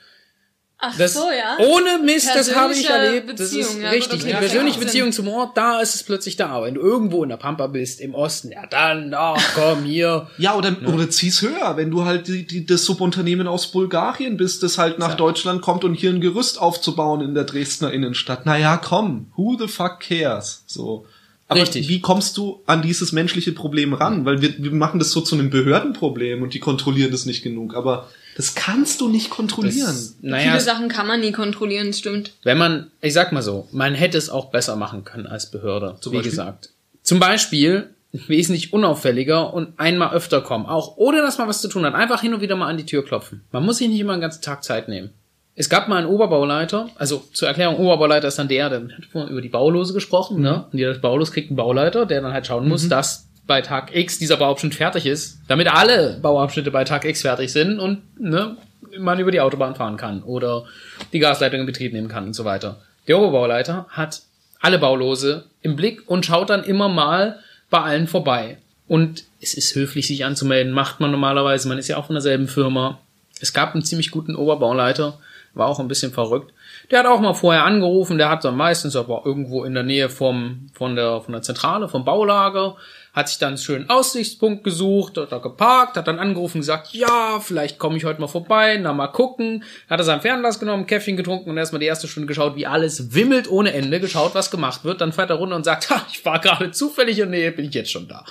Ach 0.87 0.97
Das, 0.99 1.15
so, 1.15 1.27
ja. 1.31 1.65
Ohne 1.65 1.99
Mist, 2.05 2.29
das 2.35 2.55
habe 2.55 2.73
ich 2.75 2.89
erlebt. 2.89 3.39
Das 3.39 3.53
ist 3.53 3.79
ja, 3.81 3.91
richtig. 3.91 4.23
okay, 4.23 4.33
die 4.33 4.39
persönliche. 4.39 4.79
Beziehung 4.81 5.13
zum 5.13 5.29
Ort, 5.29 5.57
da 5.57 5.81
ist 5.81 5.95
es 5.95 6.03
plötzlich 6.03 6.37
da. 6.37 6.63
Wenn 6.63 6.75
du 6.75 6.81
irgendwo 6.81 7.23
in 7.23 7.31
der 7.31 7.37
Pampa 7.37 7.67
bist, 7.69 8.01
im 8.01 8.15
Osten, 8.15 8.51
ja 8.53 8.67
dann, 8.67 9.15
ach 9.15 9.43
komm, 9.55 9.85
hier. 9.85 10.29
Ja, 10.39 10.55
oder, 10.57 10.77
oder 10.87 11.09
zieh's 11.09 11.41
höher, 11.43 11.77
wenn 11.77 11.91
du 11.91 12.05
halt 12.05 12.29
die, 12.29 12.47
die, 12.47 12.67
das 12.67 12.85
Subunternehmen 12.85 13.47
aus 13.47 13.69
Bulgarien 13.69 14.37
bist, 14.37 14.63
das 14.63 14.79
halt 14.79 14.99
nach 14.99 15.11
Ja. 15.11 15.15
Deutschland 15.15 15.63
kommt 15.63 15.85
und 15.85 15.95
hier 15.95 16.11
ein 16.11 16.21
Gerüst 16.21 16.61
aufzubauen 16.61 17.21
in 17.21 17.35
der 17.35 17.45
Dresdner 17.45 17.93
Innenstadt. 17.93 18.45
Naja, 18.47 18.77
komm, 18.77 19.27
who 19.37 19.57
the 19.59 19.69
fuck 19.69 20.01
cares? 20.01 20.65
So. 20.67 21.07
Aber 21.47 21.61
Richtig. 21.61 21.89
wie 21.89 22.01
kommst 22.01 22.37
du 22.39 22.63
an 22.67 22.81
dieses 22.83 23.13
menschliche 23.13 23.53
Problem 23.53 23.93
ran? 23.93 24.25
Weil 24.25 24.41
wir, 24.41 24.55
wir 24.59 24.71
machen 24.73 24.99
das 24.99 25.11
so 25.11 25.21
zu 25.21 25.35
einem 25.35 25.51
Behördenproblem 25.51 26.43
und 26.43 26.55
die 26.55 26.59
kontrollieren 26.61 27.11
das 27.13 27.27
nicht 27.27 27.43
genug. 27.43 27.75
Aber 27.75 28.09
das 28.37 28.55
kannst 28.55 29.01
du 29.01 29.09
nicht 29.09 29.31
kontrollieren. 29.31 29.87
Das, 29.87 30.15
naja, 30.21 30.51
Viele 30.51 30.61
Sachen 30.61 30.89
kann 30.89 31.07
man 31.07 31.21
nie 31.21 31.33
kontrollieren, 31.33 31.93
stimmt. 31.93 32.33
wenn 32.43 32.59
man, 32.59 32.91
ich 33.01 33.13
sag 33.13 33.33
mal 33.33 33.43
so, 33.43 33.69
man 33.73 33.95
hätte 33.95 34.19
es 34.19 34.29
auch 34.31 34.51
besser 34.51 34.77
machen 34.77 35.05
können 35.05 35.27
als 35.27 35.51
Behörde, 35.51 35.97
Zum 36.01 36.13
wie 36.13 36.17
Beispiel? 36.17 36.31
gesagt. 36.31 36.71
Zum 37.03 37.21
Beispiel 37.21 37.91
wesentlich 38.13 38.73
unauffälliger 38.73 39.53
und 39.53 39.79
einmal 39.79 40.15
öfter 40.15 40.41
kommen, 40.41 40.67
auch 40.67 40.97
ohne 40.97 41.21
dass 41.21 41.39
man 41.39 41.49
was 41.49 41.61
zu 41.61 41.69
tun 41.69 41.85
hat. 41.85 41.95
Einfach 41.95 42.21
hin 42.21 42.33
und 42.33 42.41
wieder 42.41 42.55
mal 42.57 42.69
an 42.69 42.77
die 42.77 42.87
Tür 42.87 43.05
klopfen. 43.05 43.43
Man 43.51 43.65
muss 43.65 43.79
sich 43.79 43.89
nicht 43.89 43.99
immer 44.01 44.15
den 44.17 44.21
ganzen 44.21 44.41
Tag 44.43 44.63
Zeit 44.63 44.89
nehmen. 44.89 45.11
Es 45.57 45.69
gab 45.69 45.89
mal 45.89 45.99
einen 45.99 46.07
Oberbauleiter, 46.09 46.89
also 46.97 47.23
zur 47.33 47.47
Erklärung, 47.49 47.77
Oberbauleiter 47.77 48.27
ist 48.29 48.39
dann 48.39 48.49
der, 48.49 48.71
der 48.71 48.81
hat 48.83 49.05
vorhin 49.13 49.31
über 49.31 49.41
die 49.41 49.49
Baulose 49.49 49.93
gesprochen, 49.95 50.41
ne? 50.41 50.65
Und 50.73 50.79
jeder 50.79 50.95
Baulos 50.95 51.31
kriegt 51.31 51.51
einen 51.51 51.57
Bauleiter, 51.57 52.07
der 52.07 52.21
dann 52.23 52.33
halt 52.33 52.47
schauen 52.47 52.69
muss, 52.69 52.89
dass 52.89 53.29
bei 53.47 53.61
Tag 53.61 53.95
X 53.95 54.19
dieser 54.19 54.37
Bauabschnitt 54.37 54.75
fertig 54.75 55.07
ist, 55.07 55.39
damit 55.49 55.69
alle 55.69 56.19
Bauabschnitte 56.21 56.71
bei 56.71 56.85
Tag 56.85 57.05
X 57.05 57.23
fertig 57.23 57.53
sind 57.53 57.79
und 57.79 58.03
ne, 58.19 58.57
man 58.99 59.19
über 59.19 59.31
die 59.31 59.41
Autobahn 59.41 59.75
fahren 59.75 59.97
kann 59.97 60.23
oder 60.23 60.65
die 61.13 61.19
Gasleitung 61.19 61.61
in 61.61 61.67
Betrieb 61.67 61.93
nehmen 61.93 62.09
kann 62.09 62.25
und 62.25 62.35
so 62.35 62.45
weiter. 62.45 62.81
Der 63.07 63.19
Oberbauleiter 63.19 63.87
hat 63.91 64.23
alle 64.61 64.79
Baulose 64.79 65.45
im 65.61 65.77
Blick 65.77 66.09
und 66.09 66.25
schaut 66.25 66.51
dann 66.51 66.65
immer 66.65 66.89
mal 66.89 67.41
bei 67.71 67.81
allen 67.81 68.09
vorbei. 68.09 68.59
Und 68.87 69.25
es 69.41 69.55
ist 69.55 69.75
höflich, 69.75 70.07
sich 70.07 70.25
anzumelden, 70.25 70.73
macht 70.73 71.01
man 71.01 71.11
normalerweise, 71.11 71.69
man 71.69 71.79
ist 71.79 71.89
ja 71.89 71.97
auch 71.97 72.07
von 72.07 72.15
derselben 72.15 72.49
Firma. 72.49 72.99
Es 73.41 73.53
gab 73.53 73.75
einen 73.75 73.85
ziemlich 73.85 74.11
guten 74.11 74.37
Oberbauleiter, 74.37 75.19
war 75.55 75.69
auch 75.69 75.81
ein 75.81 75.89
bisschen 75.89 76.13
verrückt. 76.13 76.53
Der 76.91 77.01
hat 77.01 77.07
auch 77.07 77.21
mal 77.21 77.35
vorher 77.35 77.65
angerufen, 77.65 78.19
der 78.19 78.29
hat 78.29 78.45
dann 78.45 78.57
meistens 78.57 78.97
aber 78.97 79.23
irgendwo 79.25 79.65
in 79.65 79.75
der 79.75 79.83
Nähe 79.83 80.09
vom, 80.09 80.71
von 80.75 80.97
der, 80.97 81.21
von 81.21 81.33
der 81.33 81.43
Zentrale, 81.43 81.89
vom 81.89 82.05
Baulager, 82.05 82.77
hat 83.15 83.29
sich 83.29 83.39
dann 83.39 83.51
einen 83.51 83.59
schönen 83.59 83.89
Aussichtspunkt 83.89 84.65
gesucht, 84.65 85.17
hat 85.17 85.31
da 85.31 85.39
geparkt, 85.39 85.97
hat 85.97 86.09
dann 86.09 86.19
angerufen 86.19 86.59
gesagt, 86.59 86.93
ja, 86.93 87.39
vielleicht 87.41 87.79
komme 87.79 87.97
ich 87.97 88.05
heute 88.05 88.21
mal 88.21 88.27
vorbei, 88.27 88.77
na 88.83 88.93
mal 88.93 89.07
gucken. 89.07 89.63
Hat 89.89 90.01
er 90.01 90.05
sein 90.05 90.21
Fernglas 90.21 90.59
genommen, 90.59 90.87
Käffchen 90.87 91.17
getrunken 91.17 91.49
und 91.49 91.57
erstmal 91.57 91.79
die 91.79 91.87
erste 91.87 92.09
Stunde 92.09 92.27
geschaut, 92.27 92.57
wie 92.57 92.67
alles 92.67 93.15
wimmelt 93.15 93.49
ohne 93.49 93.73
Ende, 93.73 94.01
geschaut, 94.01 94.35
was 94.35 94.51
gemacht 94.51 94.85
wird. 94.85 95.01
Dann 95.01 95.13
fährt 95.13 95.31
er 95.31 95.37
runter 95.37 95.55
und 95.55 95.65
sagt, 95.65 95.91
ha, 95.91 96.05
ich 96.13 96.25
war 96.25 96.41
gerade 96.41 96.73
zufällig 96.73 97.21
in 97.21 97.31
der 97.31 97.39
Nähe, 97.39 97.53
bin 97.53 97.67
ich 97.67 97.75
jetzt 97.75 97.93
schon 97.93 98.09
da. 98.09 98.25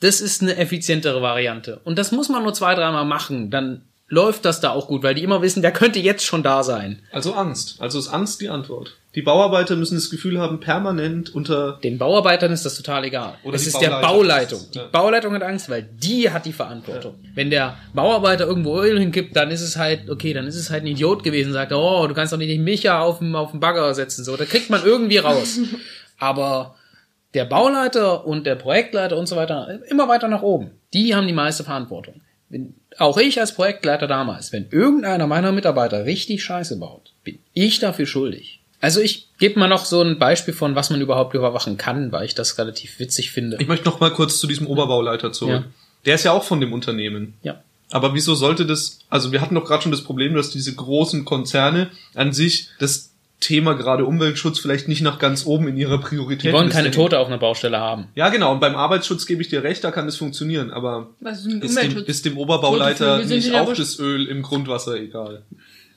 Das 0.00 0.22
ist 0.22 0.40
eine 0.40 0.56
effizientere 0.56 1.20
Variante. 1.20 1.80
Und 1.84 1.98
das 1.98 2.10
muss 2.10 2.30
man 2.30 2.42
nur 2.42 2.54
zwei, 2.54 2.74
dreimal 2.74 3.04
machen, 3.04 3.50
dann 3.50 3.82
läuft 4.14 4.44
das 4.44 4.60
da 4.60 4.70
auch 4.70 4.86
gut, 4.88 5.02
weil 5.02 5.14
die 5.14 5.22
immer 5.22 5.42
wissen, 5.42 5.60
der 5.60 5.72
könnte 5.72 5.98
jetzt 5.98 6.24
schon 6.24 6.42
da 6.42 6.62
sein. 6.62 7.00
Also 7.12 7.34
Angst. 7.34 7.76
Also 7.80 7.98
ist 7.98 8.08
Angst 8.08 8.40
die 8.40 8.48
Antwort. 8.48 8.94
Die 9.14 9.22
Bauarbeiter 9.22 9.76
müssen 9.76 9.94
das 9.94 10.10
Gefühl 10.10 10.40
haben, 10.40 10.58
permanent 10.58 11.32
unter 11.34 11.78
Den 11.84 11.98
Bauarbeitern 11.98 12.50
ist 12.50 12.64
das 12.64 12.76
total 12.76 13.04
egal. 13.04 13.34
Oder 13.44 13.54
es 13.56 13.66
ist 13.66 13.80
der 13.80 13.90
Bauleitung. 13.90 14.10
Bauleitung. 14.10 14.60
Die 14.72 14.78
Ja. 14.78 14.84
Bauleitung 14.90 15.34
hat 15.34 15.42
Angst, 15.42 15.68
weil 15.68 15.82
die 15.82 16.30
hat 16.30 16.46
die 16.46 16.52
Verantwortung. 16.52 17.14
Wenn 17.34 17.50
der 17.50 17.76
Bauarbeiter 17.92 18.46
irgendwo 18.46 18.80
Öl 18.80 18.98
hinkippt, 18.98 19.36
dann 19.36 19.50
ist 19.52 19.60
es 19.60 19.76
halt, 19.76 20.10
okay, 20.10 20.32
dann 20.32 20.46
ist 20.48 20.56
es 20.56 20.70
halt 20.70 20.82
ein 20.82 20.88
Idiot 20.88 21.22
gewesen, 21.22 21.52
sagt, 21.52 21.72
oh, 21.72 22.06
du 22.08 22.14
kannst 22.14 22.32
doch 22.32 22.38
nicht 22.38 22.58
Micha 22.58 23.00
auf 23.00 23.18
den, 23.20 23.34
auf 23.36 23.52
den 23.52 23.60
Bagger 23.60 23.94
setzen, 23.94 24.24
so. 24.24 24.36
Da 24.36 24.46
kriegt 24.46 24.70
man 24.70 24.84
irgendwie 24.84 25.18
raus. 25.18 25.58
Aber 26.18 26.74
der 27.34 27.44
Bauleiter 27.44 28.26
und 28.26 28.46
der 28.46 28.54
Projektleiter 28.56 29.16
und 29.16 29.26
so 29.28 29.36
weiter, 29.36 29.80
immer 29.88 30.08
weiter 30.08 30.26
nach 30.28 30.42
oben, 30.42 30.72
die 30.92 31.14
haben 31.14 31.26
die 31.26 31.32
meiste 31.32 31.62
Verantwortung. 31.64 32.20
Wenn, 32.48 32.74
auch 32.98 33.18
ich 33.18 33.40
als 33.40 33.54
Projektleiter 33.54 34.06
damals, 34.06 34.52
wenn 34.52 34.68
irgendeiner 34.70 35.26
meiner 35.26 35.52
Mitarbeiter 35.52 36.04
richtig 36.04 36.42
Scheiße 36.44 36.78
baut, 36.78 37.12
bin 37.24 37.38
ich 37.52 37.78
dafür 37.78 38.06
schuldig. 38.06 38.60
Also 38.80 39.00
ich 39.00 39.28
gebe 39.38 39.58
mal 39.58 39.68
noch 39.68 39.86
so 39.86 40.02
ein 40.02 40.18
Beispiel 40.18 40.52
von, 40.52 40.74
was 40.74 40.90
man 40.90 41.00
überhaupt 41.00 41.34
überwachen 41.34 41.78
kann, 41.78 42.12
weil 42.12 42.26
ich 42.26 42.34
das 42.34 42.58
relativ 42.58 42.98
witzig 42.98 43.32
finde. 43.32 43.56
Ich 43.58 43.66
möchte 43.66 43.86
noch 43.86 44.00
mal 44.00 44.10
kurz 44.10 44.38
zu 44.38 44.46
diesem 44.46 44.66
Oberbauleiter 44.66 45.32
zurück. 45.32 45.64
Ja. 45.64 45.72
Der 46.04 46.14
ist 46.16 46.24
ja 46.24 46.32
auch 46.32 46.44
von 46.44 46.60
dem 46.60 46.72
Unternehmen. 46.72 47.34
Ja. 47.42 47.62
Aber 47.90 48.12
wieso 48.12 48.34
sollte 48.34 48.66
das, 48.66 48.98
also 49.08 49.32
wir 49.32 49.40
hatten 49.40 49.54
doch 49.54 49.64
gerade 49.64 49.82
schon 49.82 49.92
das 49.92 50.02
Problem, 50.02 50.34
dass 50.34 50.50
diese 50.50 50.74
großen 50.74 51.24
Konzerne 51.24 51.90
an 52.14 52.32
sich 52.32 52.68
das 52.78 53.13
Thema 53.44 53.74
gerade 53.74 54.06
Umweltschutz 54.06 54.58
vielleicht 54.58 54.88
nicht 54.88 55.02
nach 55.02 55.18
ganz 55.18 55.44
oben 55.44 55.68
in 55.68 55.76
ihrer 55.76 55.98
Priorität 55.98 56.50
Die 56.50 56.52
wollen 56.52 56.70
keine 56.70 56.84
hängen. 56.84 56.94
Tote 56.94 57.18
auf 57.18 57.26
einer 57.28 57.36
Baustelle 57.36 57.78
haben. 57.78 58.08
Ja, 58.14 58.30
genau. 58.30 58.52
Und 58.52 58.60
beim 58.60 58.74
Arbeitsschutz 58.74 59.26
gebe 59.26 59.42
ich 59.42 59.48
dir 59.48 59.62
recht, 59.62 59.84
da 59.84 59.90
kann 59.90 60.06
das 60.06 60.16
funktionieren. 60.16 60.70
Aber 60.70 61.10
Was 61.20 61.40
ist 61.40 61.46
ist 61.46 61.60
dem, 61.62 61.68
Umweltschutz? 61.68 62.08
ist 62.08 62.24
dem 62.24 62.38
Oberbauleiter 62.38 63.18
nicht 63.18 63.54
auch 63.54 63.74
das 63.74 63.98
Öl 63.98 64.26
im 64.26 64.40
Grundwasser 64.42 64.94
egal? 64.96 65.42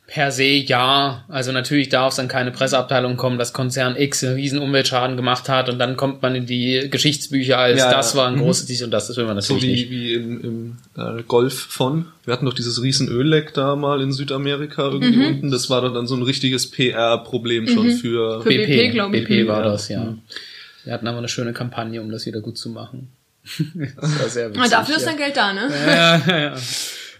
Per 0.09 0.31
se 0.31 0.45
ja. 0.45 1.25
Also 1.27 1.51
natürlich 1.51 1.89
darf 1.89 2.13
es 2.13 2.19
an 2.19 2.29
keine 2.29 2.51
Presseabteilung 2.51 3.17
kommen, 3.17 3.37
dass 3.37 3.51
Konzern 3.51 3.97
X 3.97 4.23
einen 4.23 4.35
riesen 4.35 4.59
Umweltschaden 4.59 5.17
gemacht 5.17 5.49
hat 5.49 5.67
und 5.67 5.79
dann 5.79 5.97
kommt 5.97 6.21
man 6.21 6.33
in 6.33 6.45
die 6.45 6.87
Geschichtsbücher 6.89 7.57
als 7.57 7.79
Ja, 7.79 7.91
das 7.91 8.13
ja. 8.13 8.19
war 8.19 8.27
ein 8.29 8.35
Mhm. 8.35 8.39
großes 8.39 8.67
dies 8.67 8.81
und 8.83 8.91
das, 8.91 9.07
das 9.07 9.17
will 9.17 9.25
man 9.25 9.39
So 9.41 9.55
natürlich 9.55 9.65
wie, 9.65 9.81
nicht. 9.81 9.91
wie 9.91 10.13
im, 10.13 10.41
im 10.41 10.77
äh, 11.19 11.23
Golf 11.23 11.59
von. 11.59 12.05
Wir 12.23 12.33
hatten 12.33 12.45
doch 12.45 12.53
dieses 12.53 12.81
riesen 12.81 13.09
Ölleck 13.09 13.53
da 13.53 13.75
mal 13.75 14.01
in 14.01 14.13
Südamerika 14.13 14.83
irgendwie 14.83 15.25
unten. 15.25 15.51
Das 15.51 15.69
war 15.69 15.81
doch 15.81 15.93
dann 15.93 16.07
so 16.07 16.15
ein 16.15 16.23
richtiges 16.23 16.71
PR-Problem 16.71 17.67
schon 17.67 17.91
für. 17.91 18.41
Für 18.43 18.47
BP, 18.49 18.69
ich. 18.69 18.93
BP 19.27 19.47
war 19.49 19.59
Ja. 19.65 19.71
das, 19.71 19.89
ja. 19.89 20.15
Wir 20.85 20.93
hatten 20.93 21.07
aber 21.07 21.17
eine 21.17 21.27
schöne 21.27 21.51
Kampagne, 21.51 22.01
um 22.01 22.09
das 22.11 22.25
wieder 22.25 22.39
gut 22.39 22.57
zu 22.57 22.69
machen. 22.69 23.09
das 23.99 24.19
war 24.21 24.29
sehr 24.29 24.49
witzig. 24.51 24.61
Ah, 24.63 24.69
dafür 24.69 24.95
ist 24.95 25.01
ja. 25.05 25.09
dann 25.09 25.17
Geld 25.17 25.35
da, 25.35 25.51
ne? 25.51 25.69
ja, 25.85 26.17
ja, 26.25 26.39
ja. 26.39 26.53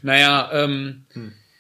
Naja, 0.03 0.49
ähm, 0.53 1.03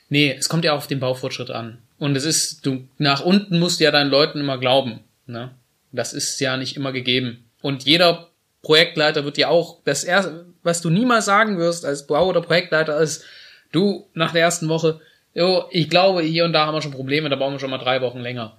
nee, 0.09 0.35
es 0.37 0.49
kommt 0.49 0.65
ja 0.65 0.73
auf 0.73 0.87
den 0.87 0.99
Baufortschritt 0.99 1.49
an. 1.49 1.79
Und 1.99 2.15
es 2.15 2.25
ist, 2.25 2.65
du, 2.65 2.87
nach 2.97 3.21
unten 3.21 3.59
musst 3.59 3.79
du 3.79 3.83
ja 3.83 3.91
deinen 3.91 4.11
Leuten 4.11 4.39
immer 4.39 4.57
glauben. 4.57 5.01
Ne? 5.25 5.51
Das 5.91 6.13
ist 6.13 6.39
ja 6.39 6.57
nicht 6.57 6.75
immer 6.75 6.91
gegeben. 6.91 7.45
Und 7.61 7.83
jeder 7.83 8.29
Projektleiter 8.61 9.23
wird 9.23 9.37
ja 9.37 9.47
auch, 9.47 9.79
das 9.83 10.03
erste, 10.03 10.45
was 10.63 10.81
du 10.81 10.89
niemals 10.89 11.25
sagen 11.25 11.57
wirst 11.57 11.85
als 11.85 12.05
Bau- 12.05 12.27
oder 12.27 12.41
Projektleiter 12.41 12.99
ist, 12.99 13.23
du, 13.71 14.07
nach 14.13 14.33
der 14.33 14.41
ersten 14.43 14.69
Woche, 14.69 14.99
jo, 15.33 15.65
ich 15.71 15.89
glaube, 15.89 16.21
hier 16.21 16.45
und 16.45 16.53
da 16.53 16.65
haben 16.65 16.75
wir 16.75 16.81
schon 16.81 16.91
Probleme, 16.91 17.29
da 17.29 17.35
bauen 17.35 17.53
wir 17.53 17.59
schon 17.59 17.69
mal 17.69 17.77
drei 17.77 18.01
Wochen 18.01 18.19
länger. 18.19 18.57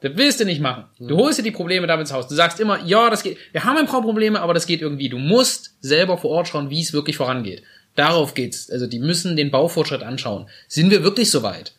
Das 0.00 0.12
willst 0.16 0.40
du 0.40 0.44
nicht 0.44 0.60
machen. 0.60 0.84
Du 0.98 1.16
holst 1.16 1.38
dir 1.38 1.42
die 1.42 1.50
Probleme 1.50 1.86
damit 1.86 2.02
ins 2.02 2.12
Haus. 2.12 2.28
Du 2.28 2.34
sagst 2.34 2.60
immer, 2.60 2.84
ja, 2.84 3.08
das 3.08 3.22
geht, 3.22 3.38
wir 3.52 3.64
haben 3.64 3.78
ein 3.78 3.86
paar 3.86 4.02
Probleme, 4.02 4.40
aber 4.40 4.52
das 4.52 4.66
geht 4.66 4.82
irgendwie. 4.82 5.08
Du 5.08 5.18
musst 5.18 5.76
selber 5.80 6.18
vor 6.18 6.30
Ort 6.30 6.48
schauen, 6.48 6.68
wie 6.68 6.82
es 6.82 6.92
wirklich 6.92 7.16
vorangeht. 7.16 7.62
Darauf 7.94 8.34
geht's. 8.34 8.70
Also 8.70 8.86
die 8.86 8.98
müssen 8.98 9.36
den 9.36 9.50
Baufortschritt 9.50 10.02
anschauen. 10.02 10.46
Sind 10.68 10.90
wir 10.90 11.04
wirklich 11.04 11.30
so 11.30 11.42
weit? 11.42 11.72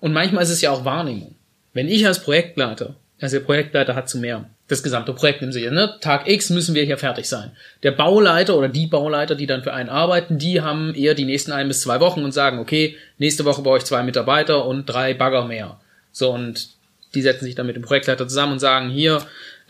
Und 0.00 0.12
manchmal 0.12 0.42
ist 0.42 0.50
es 0.50 0.60
ja 0.60 0.70
auch 0.70 0.84
Wahrnehmung. 0.84 1.34
Wenn 1.72 1.88
ich 1.88 2.06
als 2.06 2.22
Projektleiter 2.22 2.96
Also 3.20 3.38
der 3.38 3.44
Projektleiter 3.44 3.94
hat 3.94 4.08
zu 4.08 4.18
mehr. 4.18 4.50
Das 4.66 4.82
gesamte 4.82 5.12
Projekt 5.12 5.42
im 5.42 5.52
Sinne, 5.52 5.70
ne? 5.70 5.94
Tag 6.00 6.28
X 6.28 6.50
müssen 6.50 6.74
wir 6.74 6.82
hier 6.82 6.98
fertig 6.98 7.28
sein. 7.28 7.52
Der 7.84 7.92
Bauleiter 7.92 8.56
oder 8.56 8.68
die 8.68 8.86
Bauleiter, 8.86 9.36
die 9.36 9.46
dann 9.46 9.62
für 9.62 9.72
einen 9.72 9.88
arbeiten, 9.88 10.38
die 10.38 10.60
haben 10.60 10.94
eher 10.94 11.14
die 11.14 11.24
nächsten 11.24 11.52
ein 11.52 11.68
bis 11.68 11.82
zwei 11.82 12.00
Wochen 12.00 12.24
und 12.24 12.32
sagen, 12.32 12.58
okay, 12.58 12.96
nächste 13.18 13.44
Woche 13.44 13.62
brauche 13.62 13.78
ich 13.78 13.84
zwei 13.84 14.02
Mitarbeiter 14.02 14.64
und 14.66 14.86
drei 14.86 15.14
Bagger 15.14 15.44
mehr. 15.44 15.78
So, 16.10 16.32
und 16.32 16.70
die 17.14 17.22
setzen 17.22 17.44
sich 17.44 17.54
dann 17.54 17.66
mit 17.66 17.76
dem 17.76 17.82
Projektleiter 17.82 18.26
zusammen 18.26 18.54
und 18.54 18.58
sagen, 18.58 18.90
hier, 18.90 19.22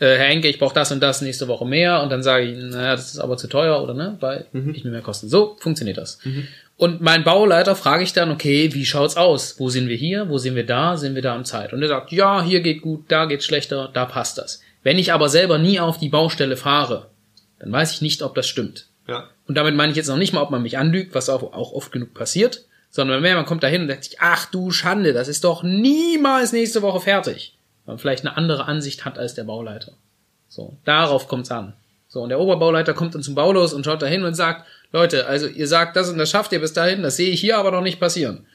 äh, 0.03 0.17
Herr 0.17 0.27
Henke, 0.27 0.47
ich 0.47 0.59
brauche 0.59 0.75
das 0.75 0.91
und 0.91 1.01
das 1.01 1.21
nächste 1.21 1.47
Woche 1.47 1.65
mehr. 1.65 2.01
Und 2.03 2.11
dann 2.11 2.21
sage 2.21 2.45
ich, 2.45 2.57
naja, 2.57 2.95
das 2.95 3.13
ist 3.13 3.19
aber 3.19 3.37
zu 3.37 3.47
teuer, 3.47 3.81
oder 3.81 3.93
ne? 3.93 4.17
Weil 4.19 4.45
ich 4.73 4.83
mir 4.83 4.91
mehr 4.91 5.01
kosten. 5.01 5.29
So 5.29 5.55
funktioniert 5.59 5.97
das. 5.97 6.19
Und 6.75 7.01
mein 7.01 7.23
Bauleiter 7.23 7.75
frage 7.75 8.03
ich 8.03 8.13
dann, 8.13 8.31
okay, 8.31 8.73
wie 8.73 8.85
schaut's 8.85 9.15
aus? 9.15 9.59
Wo 9.59 9.69
sind 9.69 9.87
wir 9.87 9.95
hier? 9.95 10.29
Wo 10.29 10.37
sind 10.37 10.55
wir 10.55 10.65
da? 10.65 10.97
Sind 10.97 11.15
wir 11.15 11.21
da 11.21 11.35
um 11.35 11.45
Zeit? 11.45 11.71
Und 11.71 11.81
er 11.81 11.87
sagt, 11.87 12.11
ja, 12.11 12.43
hier 12.43 12.61
geht 12.61 12.81
gut, 12.81 13.05
da 13.07 13.25
geht's 13.25 13.45
schlechter, 13.45 13.89
da 13.93 14.05
passt 14.05 14.37
das. 14.37 14.61
Wenn 14.83 14.99
ich 14.99 15.13
aber 15.13 15.29
selber 15.29 15.57
nie 15.57 15.79
auf 15.79 15.97
die 15.97 16.09
Baustelle 16.09 16.57
fahre, 16.57 17.07
dann 17.59 17.71
weiß 17.71 17.93
ich 17.93 18.01
nicht, 18.01 18.21
ob 18.21 18.35
das 18.35 18.47
stimmt. 18.47 18.87
Ja. 19.07 19.29
Und 19.47 19.55
damit 19.55 19.75
meine 19.75 19.91
ich 19.91 19.97
jetzt 19.97 20.09
noch 20.09 20.17
nicht 20.17 20.33
mal, 20.33 20.41
ob 20.41 20.51
man 20.51 20.61
mich 20.61 20.77
anlügt, 20.77 21.15
was 21.15 21.29
auch, 21.29 21.53
auch 21.53 21.71
oft 21.71 21.91
genug 21.91 22.13
passiert, 22.13 22.65
sondern 22.89 23.21
mehr, 23.21 23.35
man 23.35 23.45
kommt 23.45 23.63
da 23.63 23.67
hin 23.67 23.83
und 23.83 23.87
denkt 23.87 24.03
sich, 24.03 24.19
ach 24.19 24.45
du 24.45 24.71
Schande, 24.71 25.13
das 25.13 25.27
ist 25.27 25.43
doch 25.43 25.63
niemals 25.63 26.51
nächste 26.51 26.81
Woche 26.81 26.99
fertig. 26.99 27.57
Man 27.85 27.97
vielleicht 27.97 28.25
eine 28.25 28.37
andere 28.37 28.65
Ansicht 28.65 29.05
hat 29.05 29.17
als 29.17 29.33
der 29.33 29.43
Bauleiter. 29.43 29.93
So, 30.47 30.77
darauf 30.85 31.27
kommt's 31.27 31.51
an. 31.51 31.73
So, 32.07 32.21
und 32.21 32.29
der 32.29 32.39
Oberbauleiter 32.39 32.93
kommt 32.93 33.15
dann 33.15 33.23
zum 33.23 33.35
Baulos 33.35 33.73
und 33.73 33.83
schaut 33.85 34.01
da 34.01 34.05
hin 34.05 34.23
und 34.23 34.35
sagt, 34.35 34.65
Leute, 34.91 35.25
also 35.25 35.47
ihr 35.47 35.67
sagt 35.67 35.95
das 35.95 36.09
und 36.09 36.17
das 36.19 36.29
schafft 36.29 36.51
ihr 36.51 36.59
bis 36.59 36.73
dahin, 36.73 37.01
das 37.01 37.17
sehe 37.17 37.31
ich 37.31 37.41
hier 37.41 37.57
aber 37.57 37.71
noch 37.71 37.81
nicht 37.81 37.99
passieren. 37.99 38.45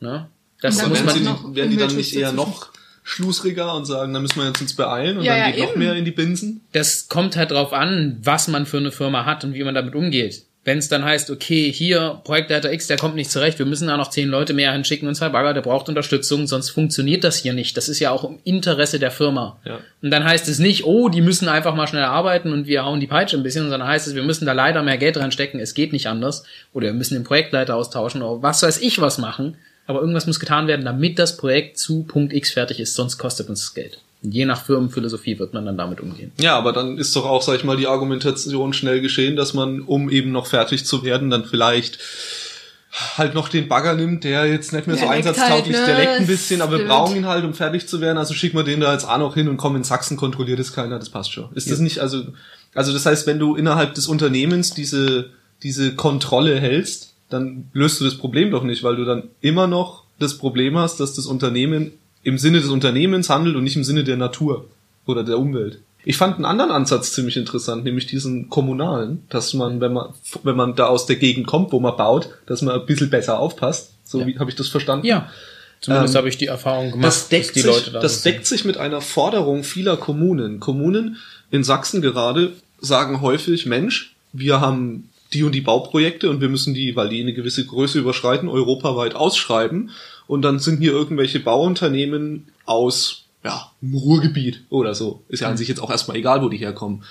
Ne? 0.00 0.28
Das 0.60 0.76
dann 0.76 0.90
muss 0.90 0.98
werden, 0.98 1.06
man 1.06 1.14
sie 1.16 1.24
noch 1.24 1.54
werden 1.54 1.70
die 1.70 1.76
dann 1.78 1.96
nicht 1.96 2.14
eher 2.14 2.32
noch 2.32 2.68
schlusriger 3.02 3.74
und 3.74 3.86
sagen, 3.86 4.12
da 4.12 4.20
müssen 4.20 4.38
wir 4.40 4.46
jetzt 4.48 4.60
uns 4.60 4.76
beeilen 4.76 5.16
und 5.16 5.24
Ja, 5.24 5.32
dann 5.32 5.40
ja, 5.40 5.50
geht 5.52 5.64
noch 5.64 5.70
eben. 5.70 5.78
mehr 5.78 5.94
in 5.94 6.04
die 6.04 6.10
Binsen? 6.10 6.60
das 6.72 7.08
kommt 7.08 7.36
halt 7.36 7.50
drauf 7.50 7.72
an, 7.72 8.18
was 8.22 8.46
man 8.48 8.66
für 8.66 8.76
eine 8.76 8.92
Firma 8.92 9.24
hat 9.24 9.42
und 9.44 9.54
wie 9.54 9.64
man 9.64 9.74
damit 9.74 9.94
umgeht. 9.94 10.44
Wenn 10.62 10.76
es 10.76 10.88
dann 10.88 11.04
heißt, 11.04 11.30
okay, 11.30 11.72
hier, 11.72 12.20
Projektleiter 12.22 12.70
X, 12.70 12.86
der 12.86 12.98
kommt 12.98 13.14
nicht 13.14 13.30
zurecht, 13.30 13.58
wir 13.58 13.64
müssen 13.64 13.88
da 13.88 13.96
noch 13.96 14.10
zehn 14.10 14.28
Leute 14.28 14.52
mehr 14.52 14.72
hinschicken 14.72 15.08
und 15.08 15.14
zwei 15.14 15.30
Bagger, 15.30 15.54
der 15.54 15.62
braucht 15.62 15.88
Unterstützung, 15.88 16.46
sonst 16.46 16.68
funktioniert 16.68 17.24
das 17.24 17.38
hier 17.38 17.54
nicht. 17.54 17.78
Das 17.78 17.88
ist 17.88 17.98
ja 17.98 18.10
auch 18.10 18.24
im 18.24 18.38
Interesse 18.44 18.98
der 18.98 19.10
Firma. 19.10 19.58
Ja. 19.64 19.78
Und 20.02 20.10
dann 20.10 20.24
heißt 20.24 20.48
es 20.48 20.58
nicht, 20.58 20.84
oh, 20.84 21.08
die 21.08 21.22
müssen 21.22 21.48
einfach 21.48 21.74
mal 21.74 21.86
schnell 21.86 22.04
arbeiten 22.04 22.52
und 22.52 22.66
wir 22.66 22.84
hauen 22.84 23.00
die 23.00 23.06
Peitsche 23.06 23.38
ein 23.38 23.42
bisschen, 23.42 23.70
sondern 23.70 23.88
heißt 23.88 24.06
es, 24.06 24.14
wir 24.14 24.22
müssen 24.22 24.44
da 24.44 24.52
leider 24.52 24.82
mehr 24.82 24.98
Geld 24.98 25.16
reinstecken, 25.16 25.60
es 25.60 25.72
geht 25.72 25.94
nicht 25.94 26.08
anders. 26.08 26.44
Oder 26.74 26.88
wir 26.88 26.94
müssen 26.94 27.14
den 27.14 27.24
Projektleiter 27.24 27.74
austauschen 27.74 28.20
oder 28.20 28.42
was 28.42 28.62
weiß 28.62 28.82
ich 28.82 29.00
was 29.00 29.16
machen. 29.16 29.56
Aber 29.86 30.00
irgendwas 30.00 30.26
muss 30.26 30.40
getan 30.40 30.66
werden, 30.66 30.84
damit 30.84 31.18
das 31.18 31.38
Projekt 31.38 31.78
zu 31.78 32.02
Punkt 32.04 32.34
X 32.34 32.52
fertig 32.52 32.80
ist, 32.80 32.94
sonst 32.94 33.16
kostet 33.16 33.48
uns 33.48 33.60
das 33.60 33.74
Geld. 33.74 33.98
Je 34.22 34.44
nach 34.44 34.64
Firmenphilosophie 34.64 35.38
wird 35.38 35.54
man 35.54 35.64
dann 35.64 35.78
damit 35.78 36.00
umgehen. 36.00 36.32
Ja, 36.38 36.56
aber 36.56 36.72
dann 36.72 36.98
ist 36.98 37.16
doch 37.16 37.24
auch, 37.24 37.40
sag 37.40 37.56
ich 37.56 37.64
mal, 37.64 37.76
die 37.76 37.86
Argumentation 37.86 38.72
schnell 38.74 39.00
geschehen, 39.00 39.34
dass 39.34 39.54
man, 39.54 39.80
um 39.80 40.10
eben 40.10 40.30
noch 40.30 40.46
fertig 40.46 40.84
zu 40.84 41.02
werden, 41.04 41.30
dann 41.30 41.44
vielleicht 41.44 41.98
halt 43.16 43.34
noch 43.34 43.48
den 43.48 43.68
Bagger 43.68 43.94
nimmt, 43.94 44.24
der 44.24 44.46
jetzt 44.46 44.72
nicht 44.72 44.86
mehr 44.86 44.96
so 44.96 45.02
Der 45.02 45.14
leckt 45.14 45.26
einsatztauglich 45.26 45.74
ist, 45.74 45.78
halt, 45.78 45.88
der 45.88 45.94
ne? 45.96 46.04
leckt 46.04 46.20
ein 46.20 46.26
bisschen, 46.26 46.60
aber 46.60 46.78
wir 46.78 46.86
brauchen 46.86 47.16
ihn 47.16 47.26
halt, 47.26 47.44
um 47.44 47.54
fertig 47.54 47.86
zu 47.86 48.00
werden, 48.00 48.18
also 48.18 48.34
schicken 48.34 48.56
wir 48.56 48.64
den 48.64 48.80
da 48.80 48.92
jetzt 48.92 49.08
auch 49.08 49.18
noch 49.18 49.34
hin 49.34 49.48
und 49.48 49.56
kommen 49.56 49.76
in 49.76 49.84
Sachsen, 49.84 50.16
kontrolliert 50.16 50.58
es 50.58 50.72
keiner, 50.72 50.98
das 50.98 51.08
passt 51.08 51.32
schon. 51.32 51.48
Ist 51.54 51.70
das 51.70 51.78
nicht, 51.78 52.00
also, 52.00 52.24
also 52.74 52.92
das 52.92 53.06
heißt, 53.06 53.26
wenn 53.26 53.38
du 53.38 53.54
innerhalb 53.54 53.94
des 53.94 54.08
Unternehmens 54.08 54.74
diese, 54.74 55.30
diese 55.62 55.94
Kontrolle 55.94 56.58
hältst, 56.58 57.14
dann 57.28 57.70
löst 57.72 58.00
du 58.00 58.04
das 58.04 58.16
Problem 58.16 58.50
doch 58.50 58.64
nicht, 58.64 58.82
weil 58.82 58.96
du 58.96 59.04
dann 59.04 59.30
immer 59.40 59.68
noch 59.68 60.04
das 60.18 60.36
Problem 60.36 60.76
hast, 60.76 60.98
dass 60.98 61.14
das 61.14 61.26
Unternehmen 61.26 61.92
im 62.22 62.38
Sinne 62.38 62.60
des 62.60 62.68
Unternehmens 62.70 63.30
handelt 63.30 63.56
und 63.56 63.64
nicht 63.64 63.76
im 63.76 63.84
Sinne 63.84 64.04
der 64.04 64.16
Natur 64.16 64.66
oder 65.06 65.24
der 65.24 65.38
Umwelt. 65.38 65.80
Ich 66.04 66.16
fand 66.16 66.36
einen 66.36 66.46
anderen 66.46 66.70
Ansatz 66.70 67.12
ziemlich 67.12 67.36
interessant, 67.36 67.84
nämlich 67.84 68.06
diesen 68.06 68.48
kommunalen, 68.48 69.22
dass 69.28 69.52
man, 69.52 69.80
wenn 69.82 69.92
man, 69.92 70.14
wenn 70.42 70.56
man 70.56 70.74
da 70.74 70.86
aus 70.86 71.04
der 71.06 71.16
Gegend 71.16 71.46
kommt, 71.46 71.72
wo 71.72 71.80
man 71.80 71.96
baut, 71.96 72.30
dass 72.46 72.62
man 72.62 72.74
ein 72.80 72.86
bisschen 72.86 73.10
besser 73.10 73.38
aufpasst. 73.38 73.92
So 74.04 74.26
wie 74.26 74.38
habe 74.38 74.50
ich 74.50 74.56
das 74.56 74.68
verstanden? 74.68 75.06
Ja. 75.06 75.30
Zumindest 75.80 76.14
Ähm, 76.14 76.18
habe 76.18 76.28
ich 76.28 76.36
die 76.36 76.46
Erfahrung 76.46 76.90
gemacht, 76.90 77.06
Das 77.06 77.28
deckt, 77.28 77.46
dass 77.48 77.52
die 77.54 77.60
sich, 77.60 77.70
Leute 77.70 77.90
da 77.92 78.00
das 78.00 78.22
sind. 78.22 78.34
deckt 78.34 78.46
sich 78.46 78.64
mit 78.64 78.76
einer 78.76 79.00
Forderung 79.00 79.62
vieler 79.64 79.96
Kommunen. 79.96 80.60
Kommunen 80.60 81.16
in 81.50 81.64
Sachsen 81.64 82.02
gerade 82.02 82.52
sagen 82.80 83.20
häufig, 83.20 83.66
Mensch, 83.66 84.14
wir 84.32 84.60
haben 84.60 85.08
die 85.32 85.42
und 85.42 85.52
die 85.52 85.60
Bauprojekte 85.60 86.28
und 86.28 86.40
wir 86.40 86.48
müssen 86.48 86.74
die, 86.74 86.96
weil 86.96 87.08
die 87.08 87.20
eine 87.20 87.32
gewisse 87.32 87.64
Größe 87.64 87.98
überschreiten, 87.98 88.48
europaweit 88.48 89.14
ausschreiben. 89.14 89.90
Und 90.30 90.42
dann 90.42 90.60
sind 90.60 90.78
hier 90.78 90.92
irgendwelche 90.92 91.40
Bauunternehmen 91.40 92.52
aus 92.64 93.24
ja, 93.42 93.72
dem 93.82 93.94
Ruhrgebiet 93.94 94.62
oder 94.70 94.94
so. 94.94 95.24
Ist 95.28 95.40
ja 95.40 95.48
an 95.48 95.56
sich 95.56 95.66
jetzt 95.66 95.82
auch 95.82 95.90
erstmal 95.90 96.16
egal, 96.16 96.40
wo 96.40 96.48
die 96.48 96.56
herkommen. 96.56 97.02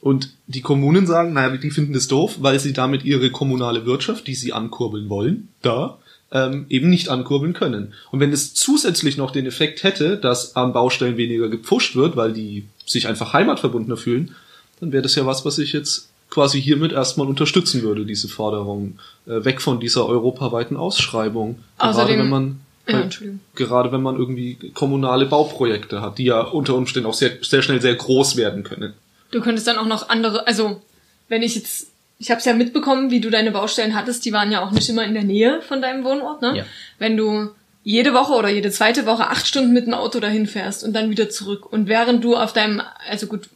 Und 0.00 0.34
die 0.46 0.60
Kommunen 0.60 1.08
sagen, 1.08 1.32
naja, 1.32 1.56
die 1.56 1.72
finden 1.72 1.92
das 1.92 2.06
doof, 2.06 2.36
weil 2.38 2.60
sie 2.60 2.72
damit 2.72 3.04
ihre 3.04 3.32
kommunale 3.32 3.84
Wirtschaft, 3.84 4.28
die 4.28 4.36
sie 4.36 4.52
ankurbeln 4.52 5.08
wollen, 5.08 5.48
da 5.60 5.98
ähm, 6.30 6.66
eben 6.68 6.88
nicht 6.88 7.08
ankurbeln 7.08 7.52
können. 7.52 7.94
Und 8.12 8.20
wenn 8.20 8.32
es 8.32 8.54
zusätzlich 8.54 9.16
noch 9.16 9.32
den 9.32 9.46
Effekt 9.46 9.82
hätte, 9.82 10.16
dass 10.16 10.54
an 10.54 10.72
Baustellen 10.72 11.16
weniger 11.16 11.48
gepfuscht 11.48 11.96
wird, 11.96 12.14
weil 12.14 12.32
die 12.32 12.68
sich 12.86 13.08
einfach 13.08 13.32
heimatverbundener 13.32 13.96
fühlen, 13.96 14.36
dann 14.78 14.92
wäre 14.92 15.02
das 15.02 15.16
ja 15.16 15.26
was, 15.26 15.44
was 15.44 15.58
ich 15.58 15.72
jetzt 15.72 16.11
quasi 16.32 16.62
hiermit 16.62 16.92
erstmal 16.92 17.26
unterstützen 17.26 17.82
würde, 17.82 18.06
diese 18.06 18.26
Forderung, 18.26 18.98
äh, 19.26 19.44
weg 19.44 19.60
von 19.60 19.80
dieser 19.80 20.06
europaweiten 20.06 20.78
Ausschreibung. 20.78 21.58
Gerade 21.78 21.92
Außerdem- 21.92 22.18
wenn 22.20 22.28
man 22.30 22.60
Ja, 22.88 23.00
Entschuldigung. 23.02 23.40
gerade 23.54 23.92
wenn 23.92 24.00
man 24.02 24.16
irgendwie 24.16 24.56
kommunale 24.72 25.26
Bauprojekte 25.26 26.00
hat, 26.00 26.16
die 26.16 26.24
ja 26.24 26.40
unter 26.40 26.74
Umständen 26.74 27.06
auch 27.08 27.14
sehr, 27.14 27.32
sehr 27.42 27.60
schnell 27.60 27.82
sehr 27.82 27.94
groß 27.94 28.36
werden 28.36 28.64
können. 28.64 28.94
Du 29.30 29.42
könntest 29.42 29.66
dann 29.66 29.76
auch 29.76 29.86
noch 29.86 30.08
andere, 30.08 30.46
also 30.46 30.80
wenn 31.28 31.42
ich 31.42 31.54
jetzt, 31.54 31.88
ich 32.18 32.30
habe 32.30 32.38
es 32.38 32.46
ja 32.46 32.54
mitbekommen, 32.54 33.10
wie 33.10 33.20
du 33.20 33.28
deine 33.30 33.50
Baustellen 33.52 33.94
hattest, 33.94 34.24
die 34.24 34.32
waren 34.32 34.50
ja 34.50 34.64
auch 34.64 34.70
nicht 34.70 34.88
immer 34.88 35.04
in 35.04 35.12
der 35.14 35.24
Nähe 35.24 35.60
von 35.60 35.82
deinem 35.82 36.02
Wohnort, 36.02 36.40
ne? 36.40 36.56
Ja. 36.56 36.64
Wenn 36.98 37.16
du 37.18 37.50
jede 37.84 38.14
Woche 38.14 38.32
oder 38.32 38.48
jede 38.48 38.70
zweite 38.70 39.04
Woche 39.06 39.28
acht 39.28 39.46
Stunden 39.46 39.72
mit 39.74 39.86
dem 39.86 39.94
Auto 39.94 40.18
dahin 40.18 40.46
fährst 40.46 40.82
und 40.82 40.92
dann 40.94 41.10
wieder 41.10 41.28
zurück 41.28 41.70
und 41.70 41.88
während 41.88 42.24
du 42.24 42.36
auf 42.36 42.52
deinem, 42.52 42.80
also 43.08 43.26
gut, 43.26 43.48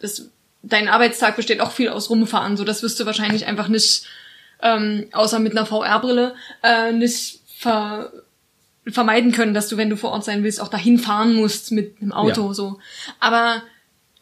das, 0.00 0.28
dein 0.64 0.88
Arbeitstag 0.88 1.36
besteht 1.36 1.60
auch 1.60 1.72
viel 1.72 1.88
aus 1.88 2.10
Rumfahren, 2.10 2.56
so 2.56 2.64
das 2.64 2.82
wirst 2.82 2.98
du 3.00 3.06
wahrscheinlich 3.06 3.46
einfach 3.46 3.68
nicht, 3.68 4.06
ähm, 4.62 5.06
außer 5.12 5.38
mit 5.38 5.52
einer 5.52 5.66
VR-Brille, 5.66 6.34
äh, 6.62 6.92
nicht 6.92 7.40
ver 7.58 8.12
vermeiden 8.86 9.32
können, 9.32 9.54
dass 9.54 9.68
du, 9.68 9.78
wenn 9.78 9.88
du 9.88 9.96
vor 9.96 10.10
Ort 10.10 10.24
sein 10.24 10.44
willst, 10.44 10.60
auch 10.60 10.68
dahin 10.68 10.98
fahren 10.98 11.34
musst 11.34 11.72
mit 11.72 11.96
einem 12.02 12.12
Auto, 12.12 12.48
Ja. 12.48 12.52
so. 12.54 12.78
Aber 13.18 13.62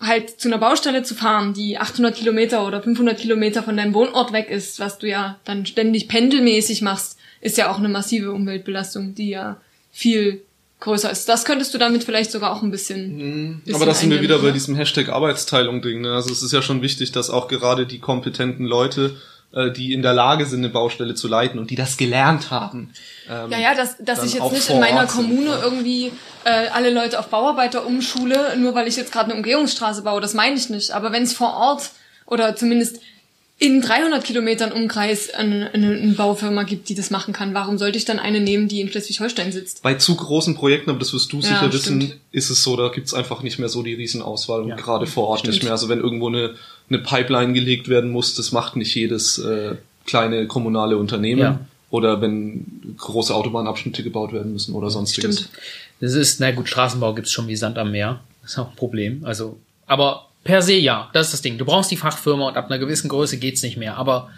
halt 0.01 0.41
zu 0.41 0.49
einer 0.49 0.59
Baustelle 0.59 1.03
zu 1.03 1.17
fahren, 1.17 1.53
die 1.53 1.79
800 1.79 2.15
Kilometer 2.15 2.65
oder 2.67 2.81
500 2.81 3.19
Kilometer 3.19 3.65
von 3.65 3.77
deinem 3.77 3.93
Wohnort 3.95 4.33
weg 4.33 4.51
ist, 4.51 4.79
was 4.79 4.99
du 4.99 5.09
ja 5.09 5.41
dann 5.45 5.67
ständig 5.67 6.07
pendelmäßig 6.07 6.81
machst, 6.83 7.19
ist 7.41 7.59
ja 7.59 7.73
auch 7.73 7.79
eine 7.79 7.89
massive 7.89 8.31
Umweltbelastung, 8.33 9.17
die 9.17 9.31
ja 9.31 9.61
viel 9.91 10.43
größer 10.83 11.11
ist. 11.11 11.29
Das 11.29 11.45
könntest 11.45 11.73
du 11.73 11.79
damit 11.79 12.05
vielleicht 12.05 12.31
sogar 12.31 12.53
auch 12.53 12.63
ein 12.63 12.71
bisschen. 12.71 13.63
bisschen 13.65 13.75
Aber 13.75 13.87
da 13.87 13.95
sind 13.95 14.11
wir 14.11 14.21
wieder 14.21 14.39
bei 14.39 14.49
ne? 14.49 14.53
diesem 14.53 14.75
Hashtag 14.75 15.09
Arbeitsteilung-Ding. 15.09 16.03
Ne? 16.03 16.13
Also 16.13 16.31
es 16.31 16.43
ist 16.43 16.53
ja 16.53 16.61
schon 16.61 16.83
wichtig, 16.83 17.13
dass 17.13 17.31
auch 17.31 17.49
gerade 17.49 17.87
die 17.87 18.01
kompetenten 18.01 18.67
Leute, 18.67 19.17
äh, 19.53 19.71
die 19.71 19.93
in 19.95 20.03
der 20.03 20.13
Lage 20.13 20.45
sind, 20.45 20.59
eine 20.59 20.69
Baustelle 20.69 21.15
zu 21.15 21.29
leiten 21.29 21.59
und 21.59 21.71
die 21.71 21.77
das 21.77 21.97
gelernt 21.97 22.51
haben. 22.51 22.93
ähm, 23.31 23.51
Ja, 23.51 23.59
ja, 23.59 23.75
dass, 23.75 23.97
dass 23.99 24.25
ich 24.25 24.35
jetzt 24.35 24.53
nicht 24.53 24.69
in 24.71 24.81
meiner 24.81 25.01
Ort 25.01 25.13
sind, 25.13 25.25
Kommune 25.25 25.51
ne? 25.51 25.61
irgendwie 25.63 26.13
äh, 26.45 26.69
alle 26.73 26.91
Leute 26.91 27.19
auf 27.19 27.29
Bauarbeiter 27.29 27.87
umschule, 27.87 28.57
nur 28.59 28.75
weil 28.75 28.89
ich 28.89 28.97
jetzt 28.97 29.13
gerade 29.13 29.31
eine 29.31 29.35
Umgehungsstraße 29.37 30.03
baue, 30.03 30.21
das 30.21 30.35
meine 30.35 30.57
ich 30.57 30.69
nicht. 30.69 30.91
Aber 30.91 31.13
wenn 31.13 31.23
es 31.23 31.33
vor 31.33 31.55
Ort 31.55 31.91
oder 32.27 32.57
zumindest 32.57 32.99
in 33.63 33.81
300 33.81 34.25
Kilometern 34.25 34.73
Umkreis 34.73 35.31
eine, 35.33 35.73
eine, 35.73 35.93
eine 35.93 36.13
Baufirma 36.15 36.65
gibt, 36.65 36.89
die 36.89 36.97
das 36.97 37.11
machen 37.11 37.33
kann, 37.33 37.55
warum 37.55 37.79
sollte 37.79 37.97
ich 37.97 38.05
dann 38.05 38.19
eine 38.19 38.41
nehmen, 38.41 38.67
die 38.67 38.81
in 38.81 38.91
Schleswig-Holstein 38.91 39.53
sitzt? 39.53 39.83
Bei 39.83 39.95
zu 39.95 40.17
großen 40.17 40.57
Projekten, 40.57 40.91
aber 40.91 40.99
das 40.99 41.13
wirst 41.15 41.33
du 41.33 41.37
Ja, 41.37 41.43
sicher 41.43 41.73
wissen, 41.73 42.03
stimmt. 42.03 42.21
ist 42.33 42.51
es 42.51 42.65
so, 42.65 42.77
da 42.77 42.89
gibt's 42.89 43.15
einfach 43.15 43.45
nicht 43.45 43.61
mehr 43.61 43.69
so 43.69 43.85
die 43.85 43.95
Riesenauswahl 43.95 44.63
und 44.63 44.69
Ja, 44.71 44.75
gerade 44.75 45.07
vor 45.07 45.29
Ort 45.29 45.41
stimmt. 45.41 45.55
nicht 45.55 45.63
mehr. 45.63 45.71
Also 45.71 45.89
wenn 45.89 46.01
irgendwo 46.01 46.27
eine, 46.27 46.55
eine 46.89 46.99
Pipeline 46.99 47.53
gelegt 47.53 47.89
werden 47.89 48.11
muss, 48.11 48.35
das 48.35 48.51
macht 48.51 48.75
nicht 48.75 48.93
jedes 48.97 49.39
äh, 49.39 49.77
kleine 50.07 50.49
kommunale 50.49 50.97
Unternehmen. 50.97 51.41
Ja. 51.41 51.61
Oder 51.91 52.21
wenn 52.21 52.97
große 52.99 53.33
Autobahnabschnitte 53.33 54.03
gebaut 54.03 54.33
werden 54.33 54.53
müssen 54.55 54.75
oder 54.75 54.91
sonstiges. 54.91 55.37
Stimmt. 55.41 55.51
Das 56.01 56.15
ist, 56.15 56.41
na 56.41 56.51
gut, 56.51 56.69
Straßenbau 56.69 57.15
gibt's 57.15 57.31
schon 57.31 57.47
wie 57.47 57.55
Sand 57.55 57.79
am 57.79 57.93
Meer. 57.93 58.19
Das 58.43 58.53
ist 58.53 58.59
auch 58.59 58.71
ein 58.71 58.77
Problem. 58.77 59.25
Also, 59.25 59.57
aber 59.87 60.27
per 60.45 60.63
se 60.63 60.75
ja, 60.75 61.11
das 61.13 61.27
ist 61.27 61.33
das 61.35 61.43
Ding. 61.43 61.59
Du 61.59 61.65
brauchst 61.65 61.91
die 61.91 61.97
Fachfirma 61.97 62.49
und 62.49 62.57
ab 62.57 62.71
einer 62.71 62.79
gewissen 62.79 63.09
Größe 63.09 63.39
geht's 63.39 63.63
nicht 63.63 63.77
mehr. 63.77 63.97
Aber 63.97 64.31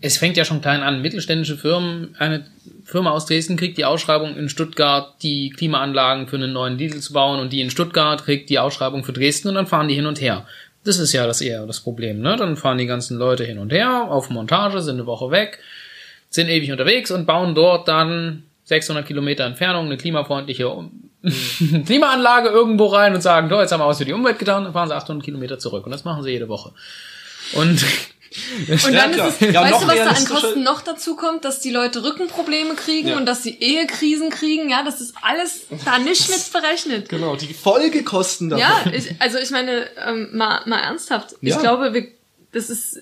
es 0.00 0.18
fängt 0.18 0.36
ja 0.36 0.44
schon 0.44 0.60
klein 0.60 0.82
an. 0.82 1.00
Mittelständische 1.00 1.56
Firmen, 1.56 2.16
eine 2.18 2.44
Firma 2.84 3.10
aus 3.10 3.26
Dresden 3.26 3.56
kriegt 3.56 3.78
die 3.78 3.84
Ausschreibung 3.84 4.36
in 4.36 4.48
Stuttgart, 4.48 5.14
die 5.22 5.50
Klimaanlagen 5.50 6.26
für 6.26 6.36
einen 6.36 6.52
neuen 6.52 6.76
Diesel 6.76 7.00
zu 7.00 7.12
bauen 7.12 7.38
und 7.38 7.52
die 7.52 7.60
in 7.60 7.70
Stuttgart 7.70 8.24
kriegt 8.24 8.50
die 8.50 8.58
Ausschreibung 8.58 9.04
für 9.04 9.12
Dresden 9.12 9.48
und 9.48 9.54
dann 9.54 9.68
fahren 9.68 9.88
die 9.88 9.94
hin 9.94 10.06
und 10.06 10.20
her. 10.20 10.46
Das 10.84 10.98
ist 10.98 11.12
ja 11.12 11.26
das 11.26 11.40
eher 11.40 11.64
das 11.66 11.78
Problem, 11.78 12.20
ne? 12.20 12.36
Dann 12.36 12.56
fahren 12.56 12.78
die 12.78 12.86
ganzen 12.86 13.16
Leute 13.16 13.44
hin 13.44 13.58
und 13.58 13.72
her 13.72 14.08
auf 14.10 14.30
Montage, 14.30 14.82
sind 14.82 14.96
eine 14.96 15.06
Woche 15.06 15.30
weg, 15.30 15.60
sind 16.28 16.48
ewig 16.48 16.72
unterwegs 16.72 17.12
und 17.12 17.24
bauen 17.24 17.54
dort 17.54 17.86
dann 17.86 18.42
600 18.64 19.06
Kilometer 19.06 19.44
Entfernung 19.44 19.86
eine 19.86 19.96
klimafreundliche 19.96 20.66
Klimaanlage 21.86 22.48
irgendwo 22.48 22.86
rein 22.86 23.14
und 23.14 23.20
sagen, 23.20 23.48
so, 23.48 23.60
jetzt 23.60 23.72
haben 23.72 23.80
wir 23.80 23.86
was 23.88 23.98
für 23.98 24.04
die 24.04 24.12
Umwelt 24.12 24.38
getan, 24.38 24.64
dann 24.64 24.72
fahren 24.72 24.88
sie 24.88 24.94
800 24.96 25.24
Kilometer 25.24 25.58
zurück. 25.58 25.84
Und 25.86 25.92
das 25.92 26.04
machen 26.04 26.22
sie 26.22 26.30
jede 26.30 26.48
Woche. 26.48 26.72
Und 27.54 27.84
Und 28.68 28.94
dann 28.94 29.12
klar. 29.12 29.28
ist 29.28 29.42
es, 29.42 29.52
Ja, 29.52 29.60
weißt 29.60 29.72
noch 29.72 29.80
du, 29.82 29.86
was 29.88 29.94
da 29.96 30.06
an 30.08 30.24
Kosten 30.24 30.62
noch 30.62 30.80
dazu 30.80 31.16
kommt, 31.16 31.44
dass 31.44 31.60
die 31.60 31.70
Leute 31.70 32.02
Rückenprobleme 32.02 32.74
kriegen 32.76 33.08
Ja. 33.08 33.16
und 33.18 33.26
dass 33.26 33.42
sie 33.42 33.58
Ehekrisen 33.60 34.30
kriegen, 34.30 34.70
ja, 34.70 34.82
das 34.82 35.02
ist 35.02 35.14
alles 35.20 35.66
da 35.84 35.98
nicht 35.98 36.30
mit 36.30 36.50
berechnet. 36.50 37.10
Genau, 37.10 37.36
die 37.36 37.52
Folgekosten 37.52 38.48
davon. 38.48 38.62
Ja, 38.66 38.90
ich, 38.96 39.14
also 39.18 39.36
ich 39.36 39.50
meine, 39.50 39.86
ähm, 40.06 40.30
mal, 40.32 40.62
mal 40.64 40.78
ernsthaft. 40.78 41.34
Ich 41.42 41.50
Ja. 41.50 41.58
glaube, 41.60 41.92
wir, 41.92 42.08
das 42.52 42.70
ist, 42.70 42.98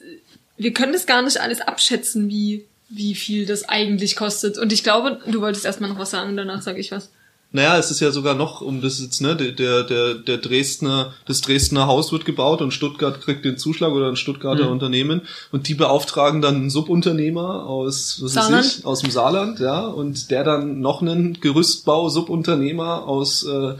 wir 0.56 0.72
können 0.72 0.92
das 0.92 1.06
gar 1.06 1.22
nicht 1.22 1.38
alles 1.40 1.60
abschätzen, 1.60 2.28
wie, 2.28 2.66
wie 2.88 3.14
viel 3.14 3.46
das 3.46 3.68
eigentlich 3.68 4.16
kostet. 4.16 4.58
Und 4.58 4.72
ich 4.72 4.82
glaube, 4.82 5.20
du 5.26 5.40
wolltest 5.40 5.64
erstmal 5.64 5.90
noch 5.90 5.98
was 6.00 6.10
sagen, 6.10 6.36
danach 6.36 6.60
sage 6.62 6.80
ich 6.80 6.90
was. 6.90 7.12
Naja, 7.52 7.76
es 7.78 7.90
ist 7.90 7.98
ja 7.98 8.12
sogar 8.12 8.34
noch 8.36 8.60
um 8.60 8.80
das 8.80 9.00
jetzt, 9.00 9.20
ne, 9.20 9.34
der, 9.34 9.50
der, 9.82 10.14
der, 10.14 10.38
Dresdner, 10.38 11.12
das 11.26 11.40
Dresdner 11.40 11.88
Haus 11.88 12.12
wird 12.12 12.24
gebaut 12.24 12.62
und 12.62 12.72
Stuttgart 12.72 13.20
kriegt 13.20 13.44
den 13.44 13.58
Zuschlag 13.58 13.90
oder 13.92 14.08
ein 14.08 14.14
Stuttgarter 14.16 14.66
Mhm. 14.66 14.70
Unternehmen 14.72 15.22
und 15.50 15.66
die 15.66 15.74
beauftragen 15.74 16.40
dann 16.42 16.54
einen 16.56 16.70
Subunternehmer 16.70 17.66
aus, 17.66 18.20
was 18.22 18.34
Saarland? 18.34 18.64
weiß 18.64 18.78
ich, 18.78 18.84
aus 18.84 19.00
dem 19.00 19.10
Saarland, 19.10 19.58
ja, 19.58 19.80
und 19.86 20.30
der 20.30 20.44
dann 20.44 20.80
noch 20.80 21.02
einen 21.02 21.40
Gerüstbau-Subunternehmer 21.40 23.06
aus 23.08 23.42
äh, 23.44 23.74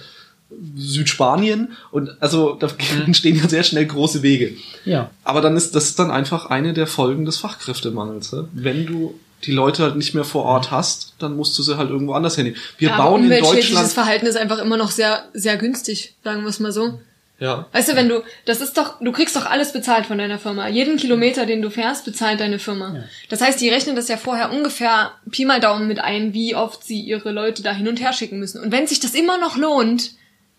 Südspanien 0.76 1.72
und 1.92 2.10
also 2.20 2.54
da 2.58 2.66
Mhm. 2.66 3.02
entstehen 3.06 3.36
ja 3.36 3.48
sehr 3.48 3.62
schnell 3.62 3.86
große 3.86 4.22
Wege. 4.22 4.54
ja, 4.84 5.10
Aber 5.24 5.40
dann 5.40 5.56
ist 5.56 5.74
das 5.76 5.84
ist 5.84 5.98
dann 5.98 6.10
einfach 6.10 6.46
eine 6.46 6.72
der 6.72 6.86
Folgen 6.86 7.24
des 7.24 7.36
Fachkräftemangels. 7.38 8.32
Ne? 8.32 8.48
Wenn 8.52 8.86
du 8.86 9.14
die 9.44 9.52
Leute 9.52 9.82
halt 9.82 9.96
nicht 9.96 10.14
mehr 10.14 10.24
vor 10.24 10.44
Ort 10.44 10.70
hast, 10.70 11.14
dann 11.18 11.36
musst 11.36 11.58
du 11.58 11.62
sie 11.62 11.76
halt 11.76 11.90
irgendwo 11.90 12.12
anders 12.12 12.36
hinnehmen. 12.36 12.56
Wir 12.78 12.90
Ja, 12.90 12.96
bauen 12.96 13.30
in 13.30 13.42
Deutschland. 13.42 13.88
Verhalten 13.88 14.26
ist 14.26 14.36
einfach 14.36 14.58
immer 14.58 14.76
noch 14.76 14.90
sehr, 14.90 15.24
sehr 15.32 15.56
günstig, 15.56 16.14
sagen 16.22 16.42
wir 16.42 16.48
es 16.48 16.60
mal 16.60 16.72
so. 16.72 17.00
Ja. 17.38 17.66
Weißt 17.72 17.90
du, 17.90 17.96
wenn 17.96 18.08
du, 18.10 18.22
das 18.44 18.60
ist 18.60 18.76
doch, 18.76 19.00
du 19.00 19.12
kriegst 19.12 19.34
doch 19.34 19.46
alles 19.46 19.72
bezahlt 19.72 20.04
von 20.04 20.18
deiner 20.18 20.38
Firma. 20.38 20.68
Jeden 20.68 20.98
Kilometer, 20.98 21.46
den 21.46 21.62
du 21.62 21.70
fährst, 21.70 22.04
bezahlt 22.04 22.38
deine 22.38 22.58
Firma. 22.58 23.04
Das 23.30 23.40
heißt, 23.40 23.58
die 23.60 23.70
rechnen 23.70 23.96
das 23.96 24.08
ja 24.08 24.18
vorher 24.18 24.52
ungefähr 24.52 25.12
Pi 25.30 25.46
mal 25.46 25.58
Daumen 25.58 25.88
mit 25.88 26.00
ein, 26.00 26.34
wie 26.34 26.54
oft 26.54 26.84
sie 26.84 27.00
ihre 27.00 27.32
Leute 27.32 27.62
da 27.62 27.72
hin 27.72 27.88
und 27.88 27.98
her 27.98 28.12
schicken 28.12 28.38
müssen. 28.38 28.60
Und 28.60 28.72
wenn 28.72 28.86
sich 28.86 29.00
das 29.00 29.14
immer 29.14 29.38
noch 29.38 29.56
lohnt, 29.56 30.10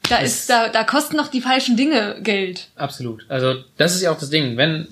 da 0.09 0.17
ist, 0.17 0.49
da, 0.49 0.69
da 0.69 0.83
kosten 0.83 1.15
noch 1.17 1.27
die 1.27 1.41
falschen 1.41 1.77
Dinge 1.77 2.17
Geld. 2.23 2.69
absolut. 2.75 3.23
Also 3.29 3.63
das 3.77 3.93
ist 3.93 4.01
ja 4.01 4.11
auch 4.11 4.17
das 4.17 4.31
Ding. 4.31 4.57
Wenn, 4.57 4.87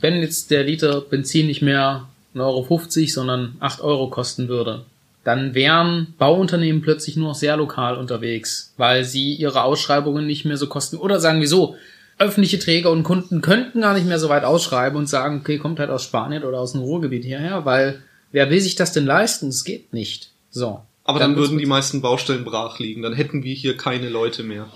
wenn 0.00 0.22
jetzt 0.22 0.50
der 0.50 0.64
Liter 0.64 1.02
Benzin 1.02 1.46
nicht 1.46 1.60
mehr 1.60 2.08
1,50 2.34 2.40
Euro, 2.40 3.06
sondern 3.08 3.56
8 3.60 3.80
Euro 3.80 4.08
kosten 4.08 4.48
würde, 4.48 4.84
dann 5.24 5.54
wären 5.54 6.14
Bauunternehmen 6.18 6.82
plötzlich 6.82 7.16
nur 7.16 7.28
noch 7.28 7.34
sehr 7.34 7.56
lokal 7.56 7.96
unterwegs, 7.96 8.74
weil 8.76 9.04
sie 9.04 9.34
ihre 9.34 9.62
Ausschreibungen 9.62 10.26
nicht 10.26 10.44
mehr 10.44 10.56
so 10.56 10.66
kosten. 10.66 10.96
Oder 10.96 11.20
sagen 11.20 11.40
wir 11.40 11.48
so, 11.48 11.76
öffentliche 12.18 12.58
Träger 12.58 12.90
und 12.90 13.02
Kunden 13.04 13.40
könnten 13.40 13.80
gar 13.80 13.94
nicht 13.94 14.06
mehr 14.06 14.18
so 14.18 14.28
weit 14.28 14.44
ausschreiben 14.44 14.98
und 14.98 15.08
sagen, 15.08 15.40
okay, 15.40 15.58
kommt 15.58 15.78
halt 15.80 15.90
aus 15.90 16.04
Spanien 16.04 16.44
oder 16.44 16.60
aus 16.60 16.72
dem 16.72 16.82
Ruhrgebiet 16.82 17.24
hierher, 17.24 17.64
weil 17.64 18.02
wer 18.32 18.50
will 18.50 18.60
sich 18.60 18.74
das 18.76 18.92
denn 18.92 19.06
leisten? 19.06 19.48
Es 19.48 19.64
geht 19.64 19.92
nicht. 19.92 20.30
So. 20.50 20.80
Aber 21.04 21.18
dann, 21.18 21.34
wird's 21.36 21.48
würden 21.50 21.58
die 21.58 21.66
meisten 21.66 22.00
Baustellen 22.02 22.44
brach 22.44 22.78
liegen. 22.78 23.02
Dann 23.02 23.14
hätten 23.14 23.42
wir 23.42 23.54
hier 23.54 23.76
keine 23.76 24.08
Leute 24.08 24.42
mehr. 24.42 24.68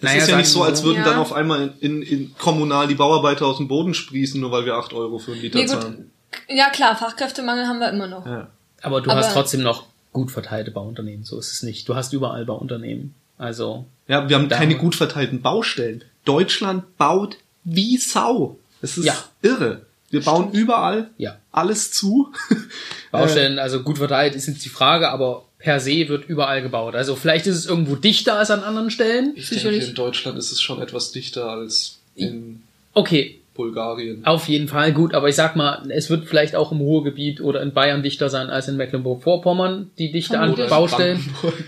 Das 0.00 0.10
Naja, 0.10 0.22
ist 0.22 0.28
ja 0.30 0.36
nicht 0.36 0.48
so, 0.50 0.62
als 0.62 0.82
würden 0.84 0.98
Ja. 0.98 1.04
dann 1.04 1.16
auf 1.18 1.32
einmal 1.32 1.72
in, 1.80 2.02
in, 2.02 2.02
in 2.02 2.34
kommunal 2.36 2.86
die 2.86 2.94
Bauarbeiter 2.94 3.46
aus 3.46 3.56
dem 3.56 3.68
Boden 3.68 3.94
sprießen, 3.94 4.40
nur 4.40 4.50
weil 4.52 4.66
wir 4.66 4.74
8 4.74 4.92
Euro 4.92 5.18
für 5.18 5.32
einen 5.32 5.40
Liter 5.40 5.58
Nee, 5.58 5.64
gut. 5.66 5.80
zahlen. 5.80 6.10
Ja 6.48 6.70
klar, 6.70 6.96
Fachkräftemangel 6.96 7.66
haben 7.66 7.78
wir 7.80 7.90
immer 7.90 8.06
noch. 8.06 8.26
Ja. 8.26 8.48
Aber 8.82 9.00
du 9.00 9.10
Aber- 9.10 9.20
hast 9.20 9.32
trotzdem 9.32 9.62
noch 9.62 9.86
gut 10.12 10.30
verteilte 10.30 10.70
Bauunternehmen, 10.70 11.24
so 11.24 11.38
ist 11.38 11.52
es 11.52 11.62
nicht. 11.62 11.88
Du 11.88 11.94
hast 11.96 12.12
überall 12.12 12.44
Bauunternehmen. 12.44 13.14
Also, 13.38 13.86
ja, 14.06 14.28
wir 14.28 14.36
haben 14.36 14.48
keine 14.48 14.76
gut 14.76 14.94
verteilten 14.94 15.42
Baustellen. 15.42 16.04
Deutschland 16.24 16.96
baut 16.98 17.36
wie 17.64 17.96
Sau. 17.96 18.58
Es 18.80 18.96
ist 18.96 19.06
Ja. 19.06 19.16
irre. 19.42 19.82
Wir 20.10 20.22
bauen 20.22 20.52
überall 20.52 21.10
ja. 21.18 21.36
alles 21.50 21.90
zu. 21.90 22.32
Baustellen, 23.10 23.58
also 23.58 23.82
gut 23.82 23.98
verteilt 23.98 24.34
ist 24.36 24.46
jetzt 24.46 24.64
die 24.64 24.68
Frage, 24.68 25.10
aber 25.10 25.44
per 25.58 25.80
se 25.80 26.08
wird 26.08 26.28
überall 26.28 26.62
gebaut. 26.62 26.94
Also 26.94 27.16
vielleicht 27.16 27.46
ist 27.46 27.56
es 27.56 27.66
irgendwo 27.66 27.96
dichter 27.96 28.38
als 28.38 28.50
an 28.50 28.62
anderen 28.62 28.90
Stellen. 28.90 29.32
Ich 29.34 29.48
Sicherlich. 29.48 29.80
denke, 29.80 29.90
in 29.90 29.94
Deutschland 29.96 30.38
ist 30.38 30.52
es 30.52 30.60
schon 30.60 30.80
etwas 30.80 31.10
dichter 31.10 31.48
als 31.48 31.98
in 32.14 32.62
Okay, 32.92 33.40
Bulgarien. 33.54 34.24
auf 34.24 34.48
jeden 34.48 34.68
Fall 34.68 34.92
gut, 34.92 35.14
aber 35.14 35.28
ich 35.28 35.36
sag 35.36 35.54
mal, 35.56 35.82
es 35.90 36.10
wird 36.10 36.26
vielleicht 36.26 36.56
auch 36.56 36.72
im 36.72 36.80
Ruhrgebiet 36.80 37.40
oder 37.40 37.62
in 37.62 37.72
Bayern 37.72 38.02
dichter 38.02 38.28
sein 38.28 38.50
als 38.50 38.68
in 38.68 38.76
Mecklenburg-Vorpommern, 38.76 39.90
die 39.98 40.10
Dichte 40.10 40.38
an. 40.40 40.54
Baustellen. 40.68 41.20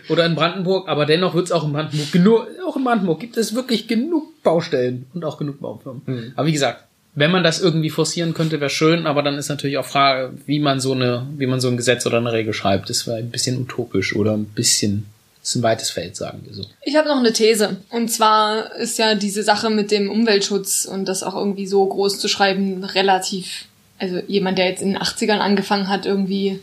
Oder 0.08 0.26
in 0.26 0.34
Brandenburg, 0.34 0.88
aber 0.88 1.06
dennoch 1.06 1.34
wird 1.34 1.46
es 1.46 1.52
auch 1.52 1.64
in 1.64 1.72
Brandenburg 1.72 2.12
genug, 2.12 2.46
auch 2.66 2.76
in 2.76 2.84
Brandenburg 2.84 3.20
gibt 3.20 3.36
es 3.36 3.54
wirklich 3.54 3.88
genug 3.88 4.42
Baustellen 4.42 5.06
und 5.14 5.24
auch 5.24 5.38
genug 5.38 5.60
Baufirmen. 5.60 6.02
Mhm. 6.06 6.32
Aber 6.34 6.46
wie 6.46 6.52
gesagt, 6.52 6.84
wenn 7.16 7.30
man 7.30 7.42
das 7.42 7.60
irgendwie 7.60 7.90
forcieren 7.90 8.34
könnte, 8.34 8.60
wäre 8.60 8.70
schön, 8.70 9.06
aber 9.06 9.22
dann 9.22 9.38
ist 9.38 9.48
natürlich 9.48 9.78
auch 9.78 9.86
Frage, 9.86 10.34
wie 10.44 10.58
man 10.60 10.80
so 10.80 10.92
eine, 10.92 11.26
wie 11.38 11.46
man 11.46 11.60
so 11.60 11.68
ein 11.68 11.78
Gesetz 11.78 12.04
oder 12.06 12.18
eine 12.18 12.32
Regel 12.32 12.52
schreibt. 12.52 12.90
Das 12.90 13.06
wäre 13.06 13.16
ein 13.16 13.30
bisschen 13.30 13.58
utopisch 13.58 14.14
oder 14.14 14.36
ein 14.36 14.44
bisschen, 14.44 15.06
ist 15.46 15.54
ein 15.54 15.62
weites 15.62 15.90
Feld, 15.90 16.16
sagen 16.16 16.42
wir 16.44 16.54
so. 16.54 16.64
Ich 16.82 16.96
habe 16.96 17.08
noch 17.08 17.18
eine 17.18 17.32
These. 17.32 17.76
Und 17.90 18.08
zwar 18.08 18.74
ist 18.74 18.98
ja 18.98 19.14
diese 19.14 19.44
Sache 19.44 19.70
mit 19.70 19.92
dem 19.92 20.10
Umweltschutz 20.10 20.86
und 20.86 21.04
das 21.04 21.22
auch 21.22 21.36
irgendwie 21.36 21.68
so 21.68 21.86
groß 21.86 22.18
zu 22.18 22.26
schreiben 22.26 22.82
relativ, 22.82 23.66
also 23.98 24.18
jemand, 24.26 24.58
der 24.58 24.66
jetzt 24.66 24.82
in 24.82 24.94
den 24.94 24.98
80ern 24.98 25.38
angefangen 25.38 25.88
hat, 25.88 26.04
irgendwie 26.04 26.60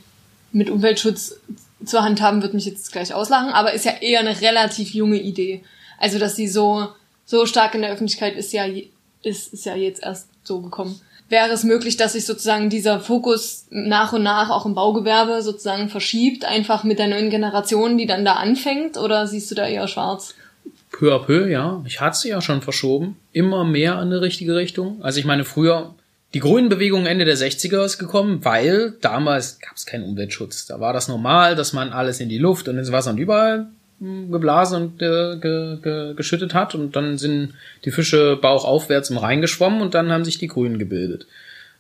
mit 0.52 0.70
Umweltschutz 0.70 1.38
zur 1.86 2.04
handhaben, 2.04 2.42
wird 2.42 2.54
mich 2.54 2.66
jetzt 2.66 2.92
gleich 2.92 3.14
auslachen, 3.14 3.50
aber 3.50 3.74
ist 3.74 3.86
ja 3.86 3.94
eher 4.02 4.20
eine 4.20 4.42
relativ 4.42 4.94
junge 4.94 5.22
Idee. 5.22 5.64
Also, 5.98 6.20
dass 6.20 6.36
sie 6.36 6.50
so, 6.50 6.90
so 7.26 7.46
stark 7.46 7.76
in 7.76 7.82
der 7.82 7.92
Öffentlichkeit 7.92 8.36
ist 8.36 8.52
ja, 8.52 8.66
ist, 9.22 9.54
ist 9.54 9.66
ja 9.66 9.76
jetzt 9.76 10.04
erst 10.04 10.28
so 10.44 10.60
gekommen. 10.60 11.00
Wäre 11.30 11.52
es 11.52 11.64
möglich, 11.64 11.98
dass 11.98 12.14
sich 12.14 12.26
sozusagen 12.26 12.70
dieser 12.70 13.00
Fokus 13.00 13.66
nach 13.70 14.14
und 14.14 14.24
nach 14.24 14.50
auch 14.50 14.66
im 14.66 14.76
Baugewerbe 14.76 15.42
sozusagen 15.42 15.90
verschiebt, 15.90 16.46
einfach 16.46 16.84
mit 16.84 17.00
der 17.00 17.08
neuen 17.08 17.30
Generation, 17.30 17.98
die 17.98 18.06
dann 18.06 18.26
da 18.26 18.34
anfängt, 18.34 18.98
oder 18.98 19.26
siehst 19.26 19.50
du 19.50 19.56
da 19.56 19.68
eher 19.68 19.88
schwarz? 19.88 20.36
Peu 20.92 21.12
à 21.14 21.20
peu, 21.20 21.50
ja. 21.50 21.82
Ich 21.88 22.02
hatte 22.02 22.18
sie 22.18 22.30
ja 22.30 22.42
schon 22.42 22.62
verschoben. 22.62 23.18
Immer 23.32 23.64
mehr 23.64 23.94
in 23.94 24.00
eine 24.00 24.22
richtige 24.22 24.56
Richtung. 24.56 25.02
Also 25.02 25.20
ich 25.20 25.26
meine, 25.26 25.44
früher, 25.44 25.96
die 26.36 26.40
grünen 26.40 26.70
Bewegung 26.70 27.08
Ende 27.08 27.26
der 27.26 27.38
60er 27.38 27.84
ist 27.84 27.98
gekommen, 27.98 28.46
weil 28.46 28.94
damals 29.02 29.60
gab 29.60 29.76
es 29.76 29.88
keinen 29.88 30.04
Umweltschutz. 30.04 30.68
Da 30.68 30.80
war 30.80 30.94
das 30.94 31.08
normal, 31.08 31.56
dass 31.56 31.74
man 31.74 31.92
alles 31.92 32.20
in 32.20 32.30
die 32.30 32.38
Luft 32.38 32.68
und 32.68 32.78
ins 32.78 32.92
Wasser 32.92 33.12
und 33.12 33.18
überall 33.18 33.68
geblasen 34.32 34.82
und 34.82 35.02
äh, 35.02 35.38
ge, 35.38 35.78
ge, 35.82 36.14
geschüttet 36.16 36.54
hat. 36.54 36.76
Und 36.76 36.96
dann 36.96 37.18
sind 37.18 37.54
die 37.86 37.92
Fische 37.92 38.38
bauchaufwärts 38.38 39.10
im 39.10 39.18
Rhein 39.18 39.42
geschwommen 39.42 39.82
und 39.82 39.94
dann 39.94 40.12
haben 40.12 40.26
sich 40.26 40.38
die 40.38 40.48
Grünen 40.48 40.80
gebildet. 40.80 41.28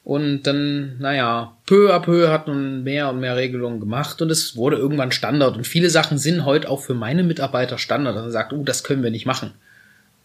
Und 0.03 0.43
dann, 0.43 0.97
naja, 0.99 1.55
peu 1.65 1.93
à 1.93 1.99
peu 1.99 2.30
hat 2.30 2.47
man 2.47 2.84
mehr 2.84 3.09
und 3.09 3.21
mehr 3.21 3.38
Regelungen 3.38 3.80
gemacht 3.80 4.21
und 4.21 4.30
es 4.30 4.57
wurde 4.57 4.76
irgendwann 4.76 5.13
Standard. 5.13 5.55
Und 5.55 5.65
viele 5.65 5.89
Sachen 5.89 6.17
sind 6.17 6.43
heute 6.43 6.69
auch 6.69 6.82
für 6.82 6.93
meine 6.93 7.24
Mitarbeiter 7.24 7.78
Standard. 7.78 8.17
Also 8.17 8.30
sagt, 8.30 8.51
uh, 8.51 8.63
das 8.65 8.84
können 8.84 9.03
wir 9.03 9.11
nicht 9.11 9.26
machen. 9.26 9.53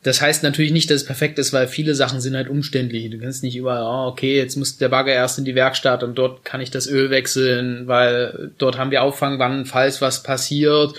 Das 0.03 0.21
heißt 0.21 0.43
natürlich 0.43 0.73
nicht, 0.73 0.91
dass 0.91 1.03
es 1.03 1.07
perfekt 1.07 1.39
ist, 1.39 1.53
weil 1.53 1.67
viele 1.67 1.95
Sachen 1.95 2.21
sind 2.21 2.37
halt 2.37 2.49
umständlich. 2.49 3.11
Du 3.11 3.19
kannst 3.19 3.43
nicht 3.43 3.57
überall, 3.57 3.83
oh, 3.83 4.11
okay, 4.11 4.37
jetzt 4.37 4.57
muss 4.57 4.79
der 4.79 4.89
Bagger 4.89 5.13
erst 5.13 5.39
in 5.39 5.45
die 5.45 5.57
Werkstatt 5.57 6.03
und 6.03 6.17
dort 6.17 6.45
kann 6.45 6.61
ich 6.61 6.71
das 6.71 6.89
Öl 6.89 7.11
wechseln, 7.11 7.89
weil 7.89 8.53
dort 8.59 8.79
haben 8.79 8.93
wir 8.93 9.03
Auffangwannen, 9.03 9.67
falls 9.67 10.01
was 10.01 10.23
passiert. 10.23 10.95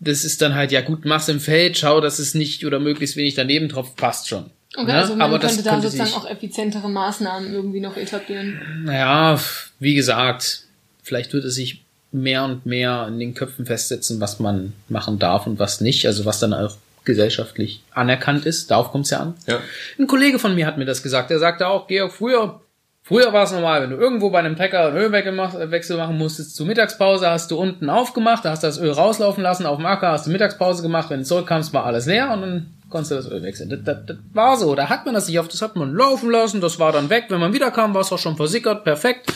Das 0.00 0.24
ist 0.24 0.40
dann 0.42 0.54
halt, 0.54 0.70
ja 0.72 0.80
gut, 0.80 1.04
mach's 1.04 1.28
im 1.28 1.40
Feld, 1.40 1.76
schau, 1.76 2.00
dass 2.00 2.18
es 2.18 2.34
nicht 2.34 2.64
oder 2.64 2.78
möglichst 2.78 3.16
wenig 3.16 3.34
daneben 3.34 3.68
tropft, 3.68 3.96
passt 3.96 4.28
schon. 4.28 4.46
Okay, 4.76 4.86
Ne? 4.86 4.94
also 4.94 5.12
man 5.16 5.22
Aber 5.22 5.38
das 5.38 5.52
könnte 5.52 5.64
da 5.64 5.70
könnte 5.72 5.86
sozusagen 5.88 6.08
sich- 6.10 6.16
auch 6.18 6.30
effizientere 6.30 6.88
Maßnahmen 6.88 7.52
irgendwie 7.52 7.80
noch 7.80 7.96
etablieren. 7.96 8.60
Naja, 8.84 9.40
wie 9.80 9.94
gesagt, 9.94 10.64
vielleicht 11.02 11.32
wird 11.32 11.44
es 11.44 11.54
sich 11.56 11.82
mehr 12.12 12.44
und 12.44 12.64
mehr 12.64 13.06
in 13.08 13.18
den 13.18 13.34
Köpfen 13.34 13.66
festsetzen, 13.66 14.20
was 14.20 14.38
man 14.40 14.72
machen 14.88 15.18
darf 15.18 15.46
und 15.46 15.58
was 15.58 15.80
nicht, 15.80 16.06
also 16.06 16.24
was 16.24 16.38
dann 16.38 16.54
auch 16.54 16.76
gesellschaftlich 17.04 17.80
anerkannt 17.92 18.46
ist. 18.46 18.70
Darauf 18.70 18.92
kommt 18.92 19.06
es 19.06 19.10
ja 19.10 19.20
an. 19.20 19.34
Ja. 19.46 19.60
Ein 19.98 20.06
Kollege 20.06 20.38
von 20.38 20.54
mir 20.54 20.66
hat 20.66 20.78
mir 20.78 20.84
das 20.84 21.02
gesagt. 21.02 21.30
Er 21.30 21.38
sagte 21.38 21.66
auch, 21.66 21.86
Georg, 21.88 22.12
früher, 22.12 22.60
früher 23.08 23.32
war 23.32 23.44
es 23.44 23.52
normal, 23.52 23.82
wenn 23.82 23.90
du 23.90 23.96
irgendwo 23.96 24.30
bei 24.30 24.38
einem 24.38 24.54
Trecker 24.56 24.88
einen 24.88 24.96
Ölwechsel 24.96 25.70
Wechsel 25.70 25.96
machen 25.96 26.16
musstest, 26.18 26.54
zur 26.54 26.66
Mittagspause 26.66 27.28
hast 27.28 27.50
du 27.50 27.56
unten 27.58 27.90
aufgemacht, 27.90 28.44
da 28.44 28.50
hast 28.50 28.62
du 28.62 28.68
das 28.68 28.78
Öl 28.78 28.92
rauslaufen 28.92 29.42
lassen, 29.42 29.66
auf 29.66 29.76
dem 29.78 29.86
Acker 29.86 30.12
hast 30.12 30.26
du 30.26 30.30
Mittagspause 30.30 30.82
gemacht, 30.82 31.10
wenn 31.10 31.20
du 31.20 31.24
zurückkamst, 31.26 31.72
war 31.72 31.84
alles 31.86 32.06
leer 32.06 32.30
und 32.32 32.40
dann 32.42 32.66
konntest 32.90 33.10
du 33.10 33.14
das 33.16 33.30
Öl 33.30 33.42
wechseln. 33.42 33.70
Das, 33.70 33.80
das, 33.84 33.96
das 34.06 34.16
war 34.32 34.56
so, 34.56 34.74
da 34.74 34.88
hat 34.88 35.04
man 35.04 35.14
das 35.14 35.26
nicht 35.26 35.38
auf, 35.38 35.48
das 35.48 35.62
hat 35.62 35.76
man 35.76 35.94
laufen 35.94 36.30
lassen, 36.30 36.60
das 36.60 36.78
war 36.78 36.92
dann 36.92 37.10
weg, 37.10 37.26
wenn 37.28 37.40
man 37.40 37.52
wiederkam, 37.52 37.94
war 37.94 38.02
es 38.02 38.12
auch 38.12 38.18
schon 38.18 38.36
versickert, 38.36 38.84
perfekt. 38.84 39.32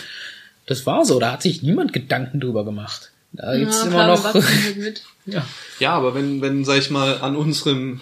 Das 0.66 0.86
war 0.86 1.04
so, 1.04 1.18
da 1.18 1.32
hat 1.32 1.42
sich 1.42 1.62
niemand 1.62 1.92
Gedanken 1.92 2.40
drüber 2.40 2.64
gemacht. 2.64 3.10
Da 3.32 3.56
gibt's 3.56 3.80
Ja, 3.80 3.86
immer 3.86 4.16
klar, 4.16 4.34
noch, 4.34 4.44
ja. 5.26 5.42
Ja, 5.78 5.92
aber 5.94 6.14
wenn, 6.14 6.40
wenn, 6.42 6.64
sag 6.64 6.78
ich 6.78 6.90
mal, 6.90 7.18
an 7.22 7.34
unserem 7.34 8.00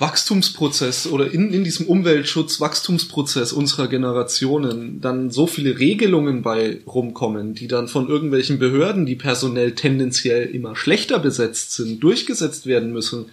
Wachstumsprozess 0.00 1.06
oder 1.06 1.30
in, 1.30 1.52
in 1.52 1.62
diesem 1.62 1.86
Umweltschutz-Wachstumsprozess 1.86 3.52
unserer 3.52 3.86
Generationen 3.86 5.00
dann 5.00 5.30
so 5.30 5.46
viele 5.46 5.78
Regelungen 5.78 6.42
bei 6.42 6.78
rumkommen, 6.86 7.54
die 7.54 7.68
dann 7.68 7.86
von 7.86 8.08
irgendwelchen 8.08 8.58
Behörden, 8.58 9.04
die 9.06 9.14
personell 9.14 9.74
tendenziell 9.74 10.46
immer 10.46 10.74
schlechter 10.74 11.18
besetzt 11.18 11.72
sind, 11.74 12.00
durchgesetzt 12.00 12.66
werden 12.66 12.92
müssen. 12.92 13.26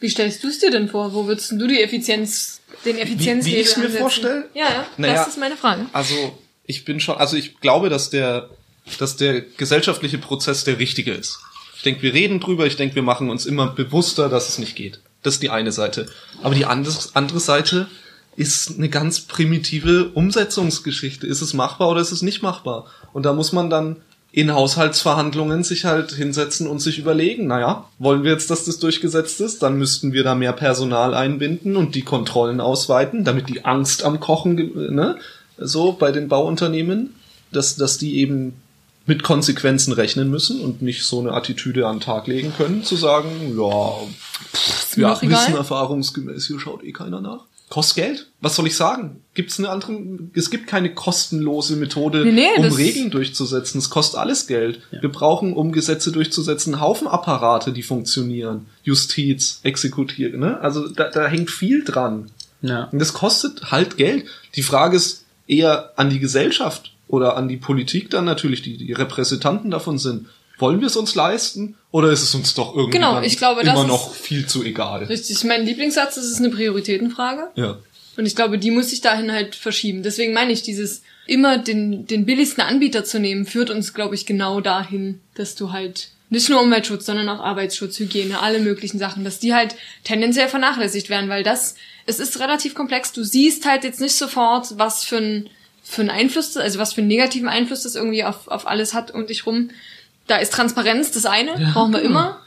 Wie 0.00 0.08
stellst 0.10 0.44
du 0.44 0.48
es 0.48 0.58
dir 0.58 0.70
denn 0.70 0.88
vor? 0.88 1.14
Wo 1.14 1.26
würdest 1.26 1.52
du 1.52 1.66
die 1.66 1.80
Effizienz, 1.80 2.60
den 2.84 2.98
Effizienzhebel 2.98 3.44
Wie- 3.52 3.56
wie 3.56 3.60
ich's 3.60 3.76
mir 3.76 3.84
ansetzen? 3.84 4.00
vorstell? 4.00 4.44
Ja, 4.54 4.64
ja. 4.68 4.86
Naja. 4.98 5.14
das 5.14 5.28
ist 5.28 5.38
meine 5.38 5.56
Frage. 5.56 5.86
Also 5.92 6.36
ich 6.64 6.84
bin 6.84 7.00
schon, 7.00 7.16
also 7.16 7.36
ich 7.36 7.60
glaube, 7.60 7.88
dass 7.88 8.10
der, 8.10 8.50
dass 8.98 9.16
der 9.16 9.40
gesellschaftliche 9.40 10.18
Prozess 10.18 10.64
der 10.64 10.78
richtige 10.78 11.12
ist. 11.12 11.38
Ich 11.76 11.82
denke, 11.82 12.02
wir 12.02 12.14
reden 12.14 12.40
drüber, 12.40 12.66
ich 12.66 12.76
denke, 12.76 12.94
wir 12.94 13.02
machen 13.02 13.30
uns 13.30 13.46
immer 13.46 13.68
bewusster, 13.68 14.28
dass 14.28 14.48
es 14.48 14.58
nicht 14.58 14.76
geht. 14.76 15.00
Das 15.22 15.34
ist 15.34 15.42
die 15.42 15.50
eine 15.50 15.72
Seite. 15.72 16.06
Aber 16.42 16.54
die 16.54 16.64
andere, 16.64 17.40
Seite 17.40 17.88
ist 18.36 18.76
eine 18.76 18.88
ganz 18.88 19.20
primitive 19.20 20.10
Umsetzungsgeschichte. 20.14 21.26
Ist 21.26 21.40
es 21.40 21.54
machbar 21.54 21.88
oder 21.88 22.00
ist 22.00 22.12
es 22.12 22.22
nicht 22.22 22.42
machbar? 22.42 22.86
Und 23.12 23.24
da 23.24 23.32
muss 23.32 23.52
man 23.52 23.70
dann 23.70 23.96
in 24.32 24.52
Haushaltsverhandlungen 24.52 25.64
sich 25.64 25.86
halt 25.86 26.12
hinsetzen 26.12 26.66
und 26.66 26.80
sich 26.80 26.98
überlegen, 26.98 27.46
naja, 27.46 27.88
wollen 27.98 28.22
wir 28.22 28.32
jetzt, 28.32 28.50
dass 28.50 28.64
das 28.64 28.78
durchgesetzt 28.78 29.40
ist, 29.40 29.62
dann 29.62 29.78
müssten 29.78 30.12
wir 30.12 30.24
da 30.24 30.34
mehr 30.34 30.52
Personal 30.52 31.14
einbinden 31.14 31.74
und 31.74 31.94
die 31.94 32.02
Kontrollen 32.02 32.60
ausweiten, 32.60 33.24
damit 33.24 33.48
die 33.48 33.64
Angst 33.64 34.04
am 34.04 34.20
Kochen, 34.20 34.56
ne, 34.94 35.16
so 35.56 35.92
bei 35.92 36.12
den 36.12 36.28
Bauunternehmen, 36.28 37.14
dass, 37.50 37.76
dass 37.76 37.96
die 37.96 38.18
eben 38.18 38.60
mit 39.06 39.22
Konsequenzen 39.22 39.92
rechnen 39.92 40.30
müssen 40.30 40.60
und 40.60 40.82
nicht 40.82 41.04
so 41.04 41.20
eine 41.20 41.32
Attitüde 41.32 41.86
an 41.86 41.96
den 41.96 42.02
Tag 42.02 42.26
legen 42.26 42.52
können, 42.56 42.82
zu 42.82 42.96
sagen, 42.96 43.56
ja, 43.56 43.92
mir 44.96 45.02
ja, 45.02 45.18
egal. 45.20 45.30
wissen 45.30 45.56
erfahrungsgemäß, 45.56 46.46
hier 46.46 46.58
schaut 46.60 46.82
eh 46.82 46.92
keiner 46.92 47.20
nach. 47.20 47.44
Kostet 47.68 47.96
Geld? 47.96 48.30
Was 48.40 48.54
soll 48.54 48.68
ich 48.68 48.76
sagen? 48.76 49.24
Gibt's 49.34 49.58
eine 49.58 49.70
andere, 49.70 49.98
es 50.34 50.50
gibt 50.50 50.68
keine 50.68 50.94
kostenlose 50.94 51.74
Methode, 51.74 52.24
Nee, 52.24 52.30
nee, 52.30 52.64
um 52.64 52.72
Regeln 52.72 53.10
durchzusetzen. 53.10 53.78
Es 53.78 53.90
kostet 53.90 54.20
alles 54.20 54.46
Geld. 54.46 54.82
Wir 54.92 55.10
brauchen, 55.10 55.52
um 55.52 55.72
Gesetze 55.72 56.12
durchzusetzen, 56.12 56.74
einen 56.74 56.80
Haufen 56.80 57.08
Apparate, 57.08 57.72
die 57.72 57.82
funktionieren. 57.82 58.66
Justiz, 58.84 59.60
Exekutiv, 59.64 60.36
ne? 60.36 60.60
Also 60.60 60.88
da, 60.88 61.10
da 61.10 61.26
hängt 61.26 61.50
viel 61.50 61.82
dran. 61.82 62.30
Ja. 62.62 62.84
Und 62.84 63.00
das 63.00 63.12
kostet 63.12 63.72
halt 63.72 63.96
Geld. 63.96 64.26
Die 64.54 64.62
Frage 64.62 64.96
ist 64.96 65.24
eher 65.48 65.92
an 65.96 66.08
die 66.10 66.20
Gesellschaft 66.20 66.92
oder 67.08 67.36
an 67.36 67.48
die 67.48 67.56
Politik 67.56 68.10
dann 68.10 68.24
natürlich, 68.24 68.62
die 68.62 68.76
die 68.76 68.92
Repräsentanten 68.92 69.70
davon 69.70 69.98
sind. 69.98 70.26
Wollen 70.58 70.80
wir 70.80 70.86
es 70.86 70.96
uns 70.96 71.14
leisten 71.14 71.76
oder 71.90 72.10
ist 72.10 72.22
es 72.22 72.34
uns 72.34 72.54
doch 72.54 72.74
irgendwie 72.74 72.98
Genau, 72.98 73.20
ich 73.20 73.36
glaube, 73.36 73.60
immer 73.60 73.84
noch 73.84 74.14
viel 74.14 74.46
zu 74.46 74.64
egal? 74.64 75.04
Richtig, 75.04 75.44
mein 75.44 75.66
Lieblingssatz 75.66 76.16
ist, 76.16 76.24
es 76.24 76.32
ist 76.32 76.38
eine 76.38 76.48
Prioritätenfrage. 76.48 77.48
Ja. 77.56 77.78
Und 78.16 78.24
ich 78.24 78.34
glaube, 78.34 78.58
die 78.58 78.70
muss 78.70 78.90
sich 78.90 79.02
dahin 79.02 79.30
halt 79.30 79.54
verschieben. 79.54 80.02
Deswegen 80.02 80.32
meine 80.32 80.52
ich, 80.52 80.62
dieses 80.62 81.02
immer 81.26 81.58
den, 81.58 82.06
den 82.06 82.24
billigsten 82.24 82.62
Anbieter 82.62 83.04
zu 83.04 83.20
nehmen, 83.20 83.44
führt 83.44 83.68
uns, 83.68 83.92
glaube 83.92 84.14
ich, 84.14 84.24
genau 84.24 84.60
dahin, 84.62 85.20
dass 85.34 85.54
du 85.54 85.72
halt 85.72 86.08
nicht 86.28 86.48
nur 86.48 86.60
Umweltschutz, 86.60 87.06
sondern 87.06 87.28
auch 87.28 87.40
Arbeitsschutz, 87.40 87.98
Hygiene, 88.00 88.40
alle 88.40 88.58
möglichen 88.58 88.98
Sachen, 88.98 89.24
dass 89.24 89.38
die 89.38 89.54
halt 89.54 89.76
tendenziell 90.02 90.48
vernachlässigt 90.48 91.08
werden, 91.08 91.28
weil 91.28 91.44
das, 91.44 91.76
es 92.06 92.18
ist 92.18 92.40
relativ 92.40 92.74
komplex. 92.74 93.12
Du 93.12 93.22
siehst 93.22 93.64
halt 93.66 93.84
jetzt 93.84 94.00
nicht 94.00 94.16
sofort, 94.16 94.78
was 94.78 95.04
für 95.04 95.18
ein, 95.18 95.50
für 95.88 96.00
einen 96.02 96.10
Einfluss, 96.10 96.56
also 96.56 96.78
was 96.80 96.92
für 96.94 97.00
einen 97.00 97.08
negativen 97.08 97.48
Einfluss 97.48 97.82
das 97.84 97.94
irgendwie 97.94 98.24
auf, 98.24 98.48
auf 98.48 98.66
alles 98.66 98.92
hat 98.92 99.12
um 99.12 99.26
dich 99.26 99.46
rum. 99.46 99.70
Da 100.26 100.36
ist 100.38 100.52
Transparenz 100.52 101.12
das 101.12 101.24
eine, 101.26 101.52
brauchen 101.72 101.92
wir 101.92 102.02
immer. 102.02 102.40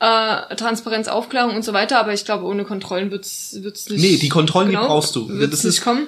Äh, 0.00 0.56
Transparenz, 0.56 1.08
Aufklärung 1.08 1.54
und 1.54 1.62
so 1.64 1.72
weiter, 1.74 2.00
aber 2.00 2.12
ich 2.14 2.24
glaube, 2.24 2.44
ohne 2.46 2.64
Kontrollen 2.64 3.10
wird's 3.10 3.54
wird's 3.60 3.88
nicht. 3.90 4.00
Nee, 4.00 4.16
die 4.16 4.30
Kontrollen, 4.30 4.70
die 4.70 4.76
brauchst 4.76 5.14
du. 5.14 5.28
Wird's 5.28 5.50
Das 5.56 5.64
nicht 5.64 5.74
ist- 5.78 5.84
kommen. 5.84 6.06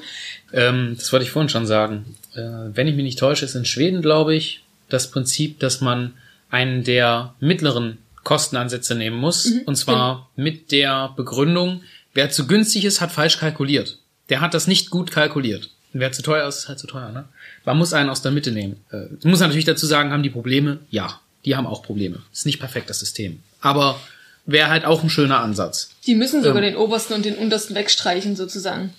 Ähm, 0.53 0.95
das 0.99 1.12
wollte 1.12 1.24
ich 1.24 1.30
vorhin 1.30 1.51
schon 1.51 1.66
sagen. 1.66 2.16
Äh, 2.35 2.41
wenn 2.74 2.89
ich 2.89 2.95
mich 2.97 3.05
nicht 3.05 3.18
täusche, 3.18 3.45
ist 3.45 3.55
in 3.55 3.64
Schweden, 3.66 4.01
glaube 4.03 4.35
ich, 4.35 4.62
das 4.89 5.11
Prinzip, 5.11 5.61
dass 5.61 5.80
man 5.83 6.14
einen 6.51 6.85
der 6.85 7.35
mittleren 7.41 7.99
Kostenansätze 8.24 8.95
nehmen 8.95 9.16
muss. 9.18 9.47
und 9.66 9.76
zwar 9.76 10.30
mit 10.37 10.72
der 10.72 11.12
Begründung, 11.16 11.83
wer 12.14 12.30
zu 12.30 12.47
günstig 12.47 12.85
ist, 12.87 13.01
hat 13.03 13.12
falsch 13.12 13.39
kalkuliert. 13.39 13.99
Der 14.30 14.41
hat 14.41 14.55
das 14.55 14.66
nicht 14.66 14.89
gut 14.91 15.11
kalkuliert. 15.11 15.68
Wer 15.93 16.12
zu 16.12 16.22
teuer 16.22 16.49
ist, 16.49 16.59
ist 16.59 16.68
halt 16.68 16.78
zu 16.78 16.86
teuer. 16.86 17.11
Ne? 17.12 17.24
Man 17.64 17.76
muss 17.76 17.93
einen 17.93 18.09
aus 18.09 18.22
der 18.22 18.32
Mitte 18.32 18.51
nehmen. 18.51 18.76
Äh, 18.90 19.07
muss 19.26 19.40
natürlich 19.40 19.64
dazu 19.64 19.86
sagen, 19.86 20.11
haben 20.11 20.22
die 20.22 20.30
Probleme? 20.30 20.78
Ja, 20.90 21.20
die 21.45 21.57
haben 21.57 21.66
auch 21.66 21.82
Probleme. 21.82 22.22
Ist 22.32 22.47
nicht 22.47 22.61
perfekt, 22.61 22.88
das 22.88 23.01
System. 23.01 23.40
Aber 23.61 24.01
wäre 24.47 24.68
halt 24.68 24.84
auch 24.84 25.03
ein 25.03 25.11
schöner 25.11 25.40
Ansatz. 25.40 25.90
Die 26.07 26.14
müssen 26.14 26.43
sogar 26.43 26.62
Ähm. 26.62 26.72
den 26.72 26.76
obersten 26.76 27.14
und 27.14 27.24
den 27.24 27.36
untersten 27.36 27.74
wegstreichen, 27.76 28.36
sozusagen. 28.36 28.93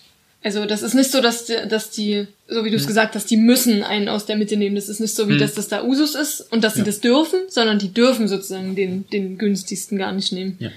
Also 0.43 0.65
das 0.65 0.81
ist 0.81 0.93
nicht 0.93 1.09
so, 1.09 1.21
dass 1.21 1.45
die, 1.45 1.55
dass 1.69 1.89
die, 1.89 2.27
so 2.49 2.65
wie 2.65 2.69
du 2.69 2.75
es 2.75 2.85
gesagt 2.85 3.15
hast, 3.15 3.31
die 3.31 3.37
müssen 3.37 3.81
einen 3.81 4.09
aus 4.09 4.25
der 4.25 4.35
Mitte 4.35 4.57
nehmen. 4.57 4.75
Das 4.75 4.89
ist 4.89 4.99
nicht 4.99 5.15
so, 5.15 5.29
wie 5.29 5.37
dass 5.37 5.53
das 5.53 5.69
da 5.69 5.83
Usus 5.83 6.15
ist 6.15 6.41
und 6.51 6.65
dass 6.65 6.73
sie 6.75 6.83
das 6.83 6.99
dürfen, 6.99 7.39
sondern 7.47 7.79
die 7.79 7.93
dürfen 7.93 8.27
sozusagen 8.27 8.75
den, 8.75 9.09
den 9.09 9.37
günstigsten 9.37 9.97
gar 9.97 10.11
nicht 10.11 10.33
nehmen. 10.33 10.57
Ja. 10.59 10.69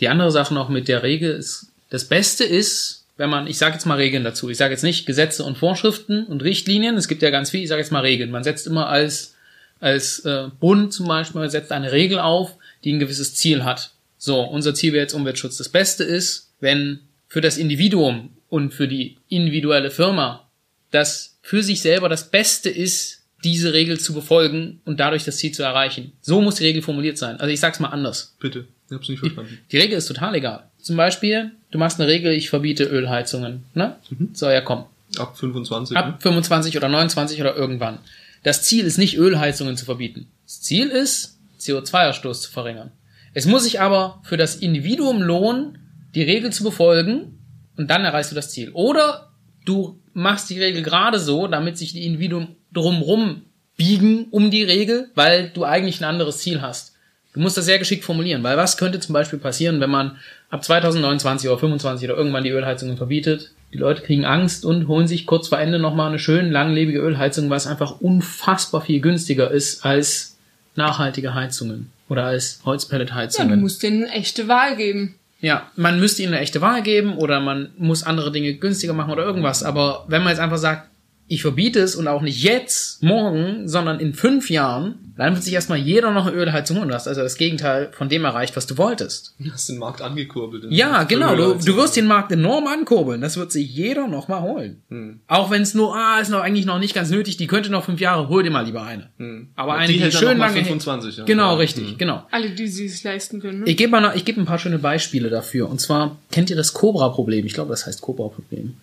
Die 0.00 0.08
andere 0.08 0.30
Sache 0.30 0.52
noch 0.52 0.68
mit 0.68 0.86
der 0.86 1.02
Regel 1.02 1.34
ist, 1.34 1.66
das 1.88 2.04
Beste 2.04 2.44
ist, 2.44 2.97
wenn 3.18 3.28
man, 3.28 3.46
ich 3.48 3.58
sage 3.58 3.74
jetzt 3.74 3.84
mal 3.84 3.96
Regeln 3.96 4.24
dazu, 4.24 4.48
ich 4.48 4.56
sage 4.56 4.72
jetzt 4.72 4.84
nicht 4.84 5.04
Gesetze 5.04 5.44
und 5.44 5.58
Vorschriften 5.58 6.24
und 6.24 6.42
Richtlinien, 6.42 6.96
es 6.96 7.08
gibt 7.08 7.20
ja 7.20 7.30
ganz 7.30 7.50
viel, 7.50 7.62
ich 7.62 7.68
sage 7.68 7.82
jetzt 7.82 7.90
mal 7.90 8.00
Regeln. 8.00 8.30
Man 8.30 8.44
setzt 8.44 8.66
immer 8.66 8.88
als, 8.88 9.34
als 9.80 10.20
äh, 10.20 10.48
Bund 10.60 10.92
zum 10.92 11.08
Beispiel, 11.08 11.40
man 11.40 11.50
setzt 11.50 11.72
eine 11.72 11.92
Regel 11.92 12.20
auf, 12.20 12.54
die 12.84 12.92
ein 12.92 13.00
gewisses 13.00 13.34
Ziel 13.34 13.64
hat. 13.64 13.90
So, 14.16 14.40
unser 14.40 14.72
Ziel 14.72 14.92
wäre 14.92 15.02
jetzt 15.02 15.14
Umweltschutz. 15.14 15.58
Das 15.58 15.68
Beste 15.68 16.04
ist, 16.04 16.52
wenn 16.60 17.00
für 17.26 17.40
das 17.40 17.58
Individuum 17.58 18.30
und 18.48 18.72
für 18.72 18.86
die 18.86 19.16
individuelle 19.28 19.90
Firma 19.90 20.48
das 20.92 21.38
für 21.42 21.62
sich 21.62 21.82
selber 21.82 22.08
das 22.08 22.30
Beste 22.30 22.70
ist, 22.70 23.24
diese 23.44 23.72
Regel 23.72 23.98
zu 23.98 24.14
befolgen 24.14 24.80
und 24.84 25.00
dadurch 25.00 25.24
das 25.24 25.38
Ziel 25.38 25.52
zu 25.52 25.62
erreichen. 25.62 26.12
So 26.22 26.40
muss 26.40 26.56
die 26.56 26.64
Regel 26.64 26.82
formuliert 26.82 27.18
sein. 27.18 27.38
Also 27.38 27.52
ich 27.52 27.60
sag's 27.60 27.80
mal 27.80 27.88
anders. 27.88 28.36
Bitte, 28.40 28.66
ich 28.86 28.94
hab's 28.94 29.08
nicht 29.08 29.20
verstanden. 29.20 29.58
Die 29.70 29.78
Regel 29.78 29.98
ist 29.98 30.06
total 30.06 30.36
egal. 30.36 30.70
Zum 30.80 30.96
Beispiel, 30.96 31.52
du 31.70 31.78
machst 31.78 32.00
eine 32.00 32.10
Regel, 32.10 32.32
ich 32.32 32.50
verbiete 32.50 32.84
Ölheizungen. 32.84 33.64
Ne? 33.74 33.96
So, 34.32 34.48
ja 34.48 34.60
komm. 34.60 34.84
Ab 35.16 35.36
25, 35.38 35.94
ne? 35.94 36.04
Ab 36.04 36.22
25 36.22 36.76
oder 36.76 36.88
29 36.88 37.40
oder 37.40 37.56
irgendwann. 37.56 37.98
Das 38.42 38.62
Ziel 38.62 38.84
ist 38.84 38.98
nicht, 38.98 39.16
Ölheizungen 39.16 39.76
zu 39.76 39.84
verbieten. 39.84 40.28
Das 40.44 40.60
Ziel 40.62 40.88
ist, 40.88 41.38
CO2-Ausstoß 41.60 42.42
zu 42.42 42.50
verringern. 42.50 42.92
Es 43.34 43.46
muss 43.46 43.64
sich 43.64 43.80
aber 43.80 44.20
für 44.22 44.36
das 44.36 44.56
Individuum 44.56 45.22
lohnen, 45.22 45.78
die 46.14 46.22
Regel 46.22 46.52
zu 46.52 46.64
befolgen 46.64 47.38
und 47.76 47.90
dann 47.90 48.04
erreichst 48.04 48.30
du 48.30 48.36
das 48.36 48.50
Ziel. 48.50 48.70
Oder 48.72 49.32
du 49.64 50.00
machst 50.12 50.50
die 50.50 50.60
Regel 50.60 50.82
gerade 50.82 51.18
so, 51.18 51.46
damit 51.46 51.78
sich 51.78 51.92
die 51.92 52.06
Individuen 52.06 52.56
drumrum 52.72 53.42
biegen 53.76 54.26
um 54.30 54.50
die 54.50 54.64
Regel, 54.64 55.10
weil 55.14 55.50
du 55.50 55.64
eigentlich 55.64 56.00
ein 56.00 56.04
anderes 56.04 56.38
Ziel 56.38 56.62
hast. 56.62 56.94
Du 57.32 57.40
musst 57.40 57.56
das 57.56 57.66
sehr 57.66 57.78
geschickt 57.78 58.04
formulieren, 58.04 58.42
weil 58.42 58.56
was 58.56 58.76
könnte 58.76 58.98
zum 58.98 59.12
Beispiel 59.12 59.38
passieren, 59.38 59.80
wenn 59.80 59.90
man 59.90 60.16
ab 60.50 60.64
2029 60.64 61.48
oder 61.48 61.58
25 61.58 62.08
oder 62.08 62.18
irgendwann 62.18 62.44
die 62.44 62.50
Ölheizungen 62.50 62.96
verbietet? 62.96 63.52
Die 63.72 63.78
Leute 63.78 64.02
kriegen 64.02 64.24
Angst 64.24 64.64
und 64.64 64.88
holen 64.88 65.06
sich 65.06 65.26
kurz 65.26 65.48
vor 65.48 65.58
Ende 65.58 65.78
nochmal 65.78 66.08
eine 66.08 66.18
schön 66.18 66.50
langlebige 66.50 67.00
Ölheizung, 67.00 67.50
was 67.50 67.66
einfach 67.66 68.00
unfassbar 68.00 68.80
viel 68.80 69.00
günstiger 69.00 69.50
ist 69.50 69.84
als 69.84 70.36
nachhaltige 70.74 71.34
Heizungen 71.34 71.90
oder 72.08 72.24
als 72.24 72.54
Ja, 72.54 72.58
du 72.60 72.66
Holzpelletheizungen. 72.70 73.60
musst 73.60 73.82
denen 73.82 74.04
eine 74.04 74.12
echte 74.14 74.48
Wahl 74.48 74.76
geben. 74.76 75.16
Ja, 75.40 75.70
man 75.76 76.00
müsste 76.00 76.22
ihnen 76.22 76.32
eine 76.32 76.42
echte 76.42 76.60
Wahl 76.62 76.82
geben 76.82 77.16
oder 77.16 77.40
man 77.40 77.70
muss 77.76 78.02
andere 78.02 78.32
Dinge 78.32 78.54
günstiger 78.54 78.92
machen 78.94 79.12
oder 79.12 79.24
irgendwas. 79.24 79.62
Aber 79.62 80.04
wenn 80.08 80.22
man 80.22 80.30
jetzt 80.32 80.40
einfach 80.40 80.56
sagt, 80.58 80.88
ich 81.28 81.42
verbiete 81.42 81.80
es 81.80 81.94
und 81.94 82.08
auch 82.08 82.22
nicht 82.22 82.42
jetzt, 82.42 83.02
morgen, 83.02 83.68
sondern 83.68 84.00
in 84.00 84.14
fünf 84.14 84.48
Jahren, 84.50 85.12
dann 85.18 85.34
wird 85.34 85.44
sich 85.44 85.52
erstmal 85.52 85.78
jeder 85.78 86.10
noch 86.10 86.26
eine 86.26 86.34
Ölheizung 86.36 86.78
holen. 86.78 86.88
Du 86.88 86.94
hast 86.94 87.06
also 87.08 87.20
das 87.22 87.36
Gegenteil 87.36 87.90
von 87.92 88.08
dem 88.08 88.24
erreicht, 88.24 88.56
was 88.56 88.66
du 88.66 88.78
wolltest. 88.78 89.34
Du 89.38 89.50
hast 89.52 89.68
den 89.68 89.78
Markt 89.78 90.00
angekurbelt. 90.00 90.64
Ja, 90.70 91.02
genau. 91.02 91.34
Du, 91.34 91.54
du 91.54 91.76
wirst 91.76 91.96
den 91.96 92.06
Markt 92.06 92.32
enorm 92.32 92.66
ankurbeln. 92.66 93.20
Das 93.20 93.36
wird 93.36 93.52
sich 93.52 93.68
jeder 93.74 94.06
noch 94.08 94.28
mal 94.28 94.40
holen. 94.40 94.80
Hm. 94.90 95.20
Auch 95.26 95.50
wenn 95.50 95.62
es 95.62 95.74
nur, 95.74 95.94
ah, 95.94 96.18
ist 96.20 96.30
noch 96.30 96.40
eigentlich 96.40 96.66
noch 96.66 96.78
nicht 96.78 96.94
ganz 96.94 97.10
nötig, 97.10 97.36
die 97.36 97.46
könnte 97.46 97.68
noch 97.70 97.84
fünf 97.84 98.00
Jahre, 98.00 98.28
hol 98.28 98.42
dir 98.42 98.50
mal 98.50 98.64
lieber 98.64 98.82
eine. 98.84 99.10
Aber 99.56 99.72
Ja, 99.74 99.78
eine, 99.80 99.92
die 99.92 99.98
die, 99.98 100.12
schön 100.12 100.38
lange 100.38 100.64
25 100.64 101.16
Jahre. 101.18 101.26
Genau, 101.26 101.50
Ja. 101.52 101.56
richtig, 101.58 101.90
Hm. 101.90 101.98
genau. 101.98 102.26
Alle, 102.30 102.50
die 102.50 102.68
sie 102.68 102.88
sich 102.88 103.02
leisten 103.04 103.40
können. 103.40 103.60
Ne? 103.60 103.68
Ich 103.68 103.76
gebe 103.76 103.90
mal, 103.90 104.12
ich 104.16 104.24
gebe 104.24 104.40
ein 104.40 104.46
paar 104.46 104.58
schöne 104.58 104.78
Beispiele 104.78 105.28
dafür. 105.30 105.68
Und 105.68 105.80
zwar 105.80 106.16
kennt 106.30 106.48
ihr 106.48 106.56
das 106.56 106.72
Cobra-Problem? 106.72 107.44
Ich 107.44 107.54
glaube, 107.54 107.70
das 107.70 107.86
heißt 107.86 108.00
Cobra-Problem. 108.00 108.76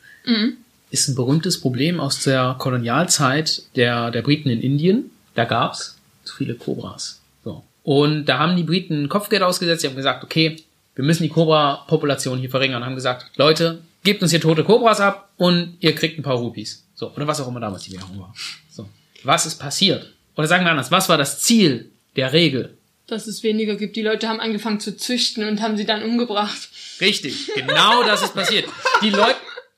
Ist 0.95 1.09
ein 1.09 1.15
berühmtes 1.15 1.59
Problem 1.59 1.99
aus 1.99 2.23
der 2.23 2.55
Kolonialzeit 2.57 3.63
der, 3.75 4.11
der 4.11 4.21
Briten 4.21 4.47
in 4.47 4.61
Indien. 4.61 5.11
Da 5.33 5.43
gab's 5.43 5.97
zu 6.23 6.37
viele 6.37 6.55
Cobras. 6.55 7.19
So. 7.43 7.65
Und 7.83 8.27
da 8.27 8.39
haben 8.39 8.55
die 8.55 8.63
Briten 8.63 9.09
Kopfgeld 9.09 9.41
ausgesetzt. 9.41 9.81
Sie 9.81 9.89
haben 9.89 9.97
gesagt, 9.97 10.23
okay, 10.23 10.55
wir 10.95 11.03
müssen 11.03 11.23
die 11.23 11.29
Cobra-Population 11.29 12.39
hier 12.39 12.49
verringern. 12.49 12.85
Haben 12.85 12.95
gesagt, 12.95 13.25
Leute, 13.35 13.79
gebt 14.05 14.21
uns 14.21 14.31
hier 14.31 14.39
tote 14.39 14.63
Cobras 14.63 15.01
ab 15.01 15.31
und 15.35 15.75
ihr 15.81 15.93
kriegt 15.93 16.17
ein 16.17 16.23
paar 16.23 16.37
Rupees. 16.37 16.85
So. 16.95 17.11
Oder 17.11 17.27
was 17.27 17.41
auch 17.41 17.49
immer 17.49 17.59
damals 17.59 17.83
die 17.83 17.91
Währung 17.91 18.17
war. 18.17 18.33
So. 18.71 18.87
Was 19.25 19.45
ist 19.45 19.59
passiert? 19.59 20.13
Oder 20.37 20.47
sagen 20.47 20.63
wir 20.63 20.71
anders, 20.71 20.91
was 20.91 21.09
war 21.09 21.17
das 21.17 21.41
Ziel 21.41 21.91
der 22.15 22.31
Regel? 22.31 22.77
dass 23.07 23.27
es 23.27 23.43
weniger 23.43 23.75
gibt. 23.75 23.95
Die 23.97 24.01
Leute 24.01 24.27
haben 24.27 24.39
angefangen 24.39 24.79
zu 24.79 24.97
züchten 24.97 25.47
und 25.47 25.61
haben 25.61 25.77
sie 25.77 25.85
dann 25.85 26.01
umgebracht. 26.01 26.69
Richtig, 26.99 27.51
genau 27.53 28.01
das 28.01 28.23
ist 28.23 28.33
passiert. 28.33 28.67
Die 29.03 29.11
Leute, 29.11 29.35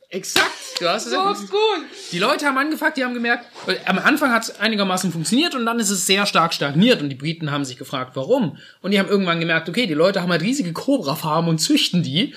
exakt, 0.10 0.52
du 0.80 0.88
hast 0.88 1.06
es 1.06 1.12
So 1.12 1.24
gesagt. 1.24 1.52
gut. 1.52 1.86
Die 2.12 2.20
Leute 2.20 2.46
haben 2.46 2.58
angefangen, 2.58 2.94
die 2.96 3.04
haben 3.04 3.14
gemerkt, 3.14 3.46
am 3.86 4.00
Anfang 4.00 4.32
hat 4.32 4.44
es 4.44 4.60
einigermaßen 4.60 5.12
funktioniert 5.12 5.56
und 5.56 5.66
dann 5.66 5.80
ist 5.80 5.90
es 5.90 6.06
sehr 6.06 6.26
stark 6.26 6.54
stagniert 6.54 7.02
und 7.02 7.10
die 7.10 7.16
Briten 7.16 7.52
haben 7.52 7.66
sich 7.66 7.78
gefragt, 7.78 8.12
warum. 8.16 8.58
Und 8.82 8.92
die 8.92 9.00
haben 9.00 9.10
irgendwann 9.10 9.40
gemerkt, 9.40 9.68
okay, 9.70 9.86
die 9.88 9.94
Leute 9.94 10.22
haben 10.22 10.32
halt 10.32 10.42
riesige 10.42 10.74
Cobra-Farmen 10.74 11.50
und 11.50 11.60
züchten 11.60 12.04
die, 12.04 12.34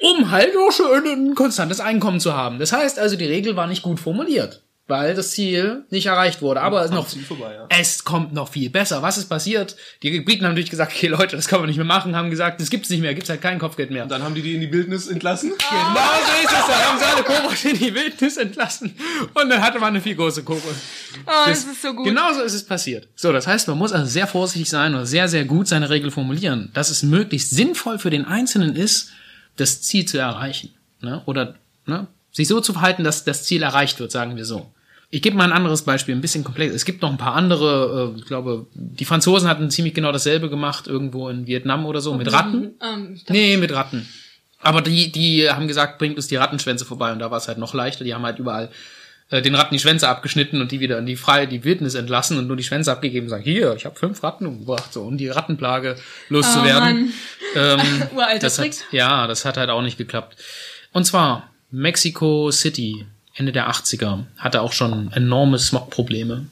um 0.00 0.30
halt 0.30 0.54
auch 0.56 0.72
schön 0.72 1.06
ein 1.06 1.34
konstantes 1.34 1.80
Einkommen 1.80 2.20
zu 2.20 2.34
haben. 2.34 2.58
Das 2.58 2.72
heißt 2.72 2.98
also, 2.98 3.16
die 3.16 3.24
Regel 3.24 3.56
war 3.56 3.66
nicht 3.66 3.82
gut 3.82 3.98
formuliert, 3.98 4.62
weil 4.88 5.14
das 5.14 5.32
Ziel 5.32 5.84
nicht 5.90 6.06
erreicht 6.06 6.42
wurde. 6.42 6.60
Aber 6.60 6.80
es 6.80 6.86
ist 6.86 6.94
noch, 6.94 7.08
vorbei, 7.08 7.54
ja. 7.54 7.66
es 7.68 8.04
kommt 8.04 8.32
noch 8.32 8.48
viel 8.48 8.70
besser. 8.70 9.02
Was 9.02 9.18
ist 9.18 9.28
passiert? 9.28 9.76
Die 10.02 10.20
Briten 10.20 10.44
haben 10.44 10.52
natürlich 10.52 10.70
gesagt, 10.70 10.92
okay 10.92 11.08
Leute, 11.08 11.34
das 11.34 11.48
kann 11.48 11.58
man 11.58 11.68
nicht 11.68 11.76
mehr 11.76 11.84
machen, 11.84 12.14
haben 12.14 12.30
gesagt, 12.30 12.60
das 12.60 12.70
gibt's 12.70 12.88
nicht 12.88 13.00
mehr, 13.00 13.12
gibt's 13.14 13.28
halt 13.28 13.42
kein 13.42 13.58
Kopfgeld 13.58 13.90
mehr. 13.90 14.04
Und 14.04 14.10
dann 14.10 14.22
haben 14.22 14.34
die 14.34 14.42
die 14.42 14.54
in 14.54 14.60
die 14.60 14.72
Wildnis 14.72 15.08
entlassen. 15.08 15.50
Genau 15.50 16.00
so 16.24 16.44
ist 16.44 16.52
es. 16.52 16.66
Dann 16.66 16.86
haben 16.86 16.98
sie 16.98 17.04
alle 17.04 17.22
Cobras 17.24 17.64
in 17.64 17.78
die 17.78 17.94
Wildnis 17.94 18.36
entlassen. 18.36 18.94
Und 19.34 19.50
dann 19.50 19.60
hatte 19.60 19.80
man 19.80 19.88
eine 19.88 20.00
viel 20.00 20.14
große 20.14 20.44
Cobra. 20.44 20.70
Oh, 21.26 21.30
das, 21.46 21.64
ist 21.64 21.82
so 21.82 21.92
gut. 21.92 22.06
Genau 22.06 22.32
so 22.32 22.42
ist 22.42 22.54
es 22.54 22.64
passiert. 22.64 23.08
So, 23.16 23.32
das 23.32 23.46
heißt, 23.46 23.66
man 23.66 23.78
muss 23.78 23.92
also 23.92 24.06
sehr 24.06 24.28
vorsichtig 24.28 24.70
sein 24.70 24.94
oder 24.94 25.06
sehr, 25.06 25.28
sehr 25.28 25.44
gut 25.44 25.66
seine 25.66 25.90
Regel 25.90 26.12
formulieren, 26.12 26.70
dass 26.74 26.90
es 26.90 27.02
möglichst 27.02 27.50
sinnvoll 27.50 27.98
für 27.98 28.10
den 28.10 28.24
Einzelnen 28.24 28.76
ist, 28.76 29.10
das 29.56 29.82
Ziel 29.82 30.06
zu 30.06 30.18
erreichen. 30.18 30.72
Ne? 31.00 31.22
Oder 31.26 31.56
ne? 31.86 32.06
sich 32.30 32.46
so 32.46 32.60
zu 32.60 32.74
verhalten, 32.74 33.02
dass 33.02 33.24
das 33.24 33.44
Ziel 33.44 33.62
erreicht 33.62 33.98
wird, 33.98 34.12
sagen 34.12 34.36
wir 34.36 34.44
so. 34.44 34.70
Ich 35.10 35.22
gebe 35.22 35.36
mal 35.36 35.44
ein 35.44 35.52
anderes 35.52 35.82
Beispiel, 35.82 36.14
ein 36.14 36.20
bisschen 36.20 36.42
komplex. 36.44 36.74
Es 36.74 36.84
gibt 36.84 37.02
noch 37.02 37.10
ein 37.10 37.16
paar 37.18 37.34
andere, 37.34 38.12
äh, 38.14 38.18
ich 38.18 38.26
glaube, 38.26 38.66
die 38.74 39.04
Franzosen 39.04 39.48
hatten 39.48 39.70
ziemlich 39.70 39.94
genau 39.94 40.10
dasselbe 40.12 40.50
gemacht, 40.50 40.88
irgendwo 40.88 41.28
in 41.28 41.46
Vietnam 41.46 41.86
oder 41.86 42.00
so, 42.00 42.14
mit 42.14 42.32
Ratten. 42.32 42.74
Ähm, 42.82 43.20
Nee, 43.28 43.56
mit 43.56 43.72
Ratten. 43.72 44.08
Aber 44.60 44.82
die, 44.82 45.12
die 45.12 45.48
haben 45.48 45.68
gesagt, 45.68 45.98
bringt 45.98 46.16
uns 46.16 46.26
die 46.26 46.36
Rattenschwänze 46.36 46.84
vorbei 46.84 47.12
und 47.12 47.20
da 47.20 47.30
war 47.30 47.38
es 47.38 47.46
halt 47.46 47.58
noch 47.58 47.72
leichter. 47.72 48.04
Die 48.04 48.14
haben 48.14 48.24
halt 48.24 48.38
überall 48.40 48.70
äh, 49.30 49.42
den 49.42 49.54
Ratten 49.54 49.74
die 49.74 49.78
Schwänze 49.78 50.08
abgeschnitten 50.08 50.60
und 50.60 50.72
die 50.72 50.80
wieder 50.80 50.98
in 50.98 51.06
die 51.06 51.16
freie 51.16 51.46
die 51.46 51.62
Wildnis 51.62 51.94
entlassen 51.94 52.38
und 52.38 52.46
nur 52.48 52.56
die 52.56 52.64
Schwänze 52.64 52.90
abgegeben 52.90 53.26
und 53.26 53.30
sagen, 53.30 53.44
hier, 53.44 53.74
ich 53.76 53.84
habe 53.84 53.96
fünf 53.96 54.22
Ratten 54.22 54.46
umgebracht, 54.46 54.92
so 54.92 55.02
um 55.02 55.16
die 55.18 55.28
Rattenplage 55.28 55.96
loszuwerden. 56.28 57.12
Ähm, 57.54 57.80
Uralter 58.14 58.38
das 58.40 58.56
Trick. 58.56 58.72
hat, 58.72 58.92
ja, 58.92 59.26
das 59.26 59.44
hat 59.44 59.56
halt 59.56 59.70
auch 59.70 59.82
nicht 59.82 59.98
geklappt. 59.98 60.36
Und 60.92 61.04
zwar 61.04 61.50
Mexico 61.70 62.50
City, 62.50 63.06
Ende 63.36 63.52
der 63.52 63.70
80er, 63.70 64.24
hatte 64.38 64.62
auch 64.62 64.72
schon 64.72 65.12
enorme 65.12 65.58
Smogprobleme. 65.58 66.46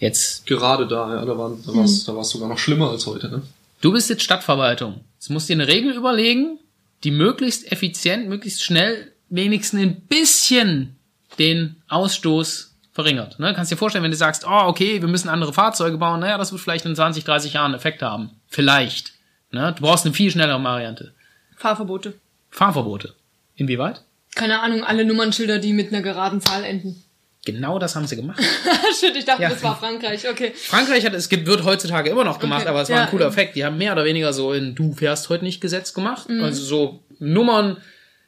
Jetzt 0.00 0.46
Gerade 0.46 0.86
da, 0.86 1.14
ja, 1.14 1.24
da 1.24 1.38
war 1.38 1.50
da 1.50 1.74
war's, 1.74 2.04
da 2.04 2.14
war's 2.14 2.30
sogar 2.30 2.48
noch 2.48 2.58
schlimmer 2.58 2.90
als 2.90 3.06
heute, 3.06 3.28
ne? 3.28 3.42
Du 3.80 3.92
bist 3.92 4.10
jetzt 4.10 4.22
Stadtverwaltung. 4.22 5.00
Jetzt 5.14 5.30
musst 5.30 5.48
du 5.48 5.54
dir 5.54 5.62
eine 5.62 5.72
Regel 5.72 5.94
überlegen, 5.94 6.58
die 7.04 7.12
möglichst 7.12 7.70
effizient, 7.70 8.28
möglichst 8.28 8.62
schnell 8.62 9.12
wenigstens 9.28 9.80
ein 9.80 10.00
bisschen 10.00 10.96
den 11.38 11.76
Ausstoß 11.88 12.74
verringert. 12.92 13.38
Ne? 13.38 13.54
Kannst 13.54 13.70
dir 13.70 13.76
vorstellen, 13.76 14.02
wenn 14.02 14.10
du 14.10 14.16
sagst, 14.16 14.44
oh, 14.44 14.62
okay, 14.66 15.00
wir 15.00 15.08
müssen 15.08 15.28
andere 15.28 15.52
Fahrzeuge 15.52 15.98
bauen, 15.98 16.20
naja, 16.20 16.38
das 16.38 16.50
wird 16.50 16.60
vielleicht 16.60 16.84
in 16.84 16.96
20, 16.96 17.22
30 17.22 17.52
Jahren 17.52 17.66
einen 17.66 17.74
Effekt 17.74 18.02
haben. 18.02 18.30
Vielleicht. 18.48 19.12
Ne? 19.52 19.72
Du 19.76 19.82
brauchst 19.82 20.04
eine 20.04 20.14
viel 20.14 20.30
schnellere 20.30 20.62
Variante. 20.62 21.12
Fahrverbote. 21.56 22.14
Fahrverbote. 22.50 23.14
Inwieweit? 23.54 24.02
Keine 24.34 24.60
Ahnung, 24.60 24.84
alle 24.84 25.04
Nummernschilder, 25.04 25.58
die 25.58 25.72
mit 25.72 25.92
einer 25.92 26.02
geraden 26.02 26.40
Zahl 26.40 26.64
enden. 26.64 27.02
Genau 27.44 27.78
das 27.78 27.96
haben 27.96 28.06
sie 28.06 28.16
gemacht. 28.16 28.40
Shit, 29.00 29.16
ich 29.16 29.24
dachte, 29.24 29.42
Ja. 29.42 29.48
das 29.48 29.62
war 29.62 29.78
Frankreich. 29.78 30.28
Okay. 30.28 30.52
Frankreich 30.54 31.04
hat 31.06 31.14
es 31.14 31.28
gibt, 31.28 31.46
wird 31.46 31.64
heutzutage 31.64 32.10
immer 32.10 32.24
noch 32.24 32.38
gemacht, 32.38 32.62
Okay. 32.62 32.68
aber 32.70 32.82
es 32.82 32.90
war 32.90 32.96
ein 32.98 33.04
Ja. 33.04 33.10
cooler 33.10 33.26
Effekt. 33.26 33.56
Die 33.56 33.64
haben 33.64 33.78
mehr 33.78 33.92
oder 33.92 34.04
weniger 34.04 34.32
so 34.32 34.52
in 34.52 34.74
Du 34.74 34.92
fährst 34.92 35.28
heute 35.30 35.44
nicht 35.44 35.60
Gesetz 35.60 35.94
gemacht. 35.94 36.28
Mhm. 36.28 36.42
Also 36.42 36.62
so 36.62 37.00
Nummern, 37.20 37.78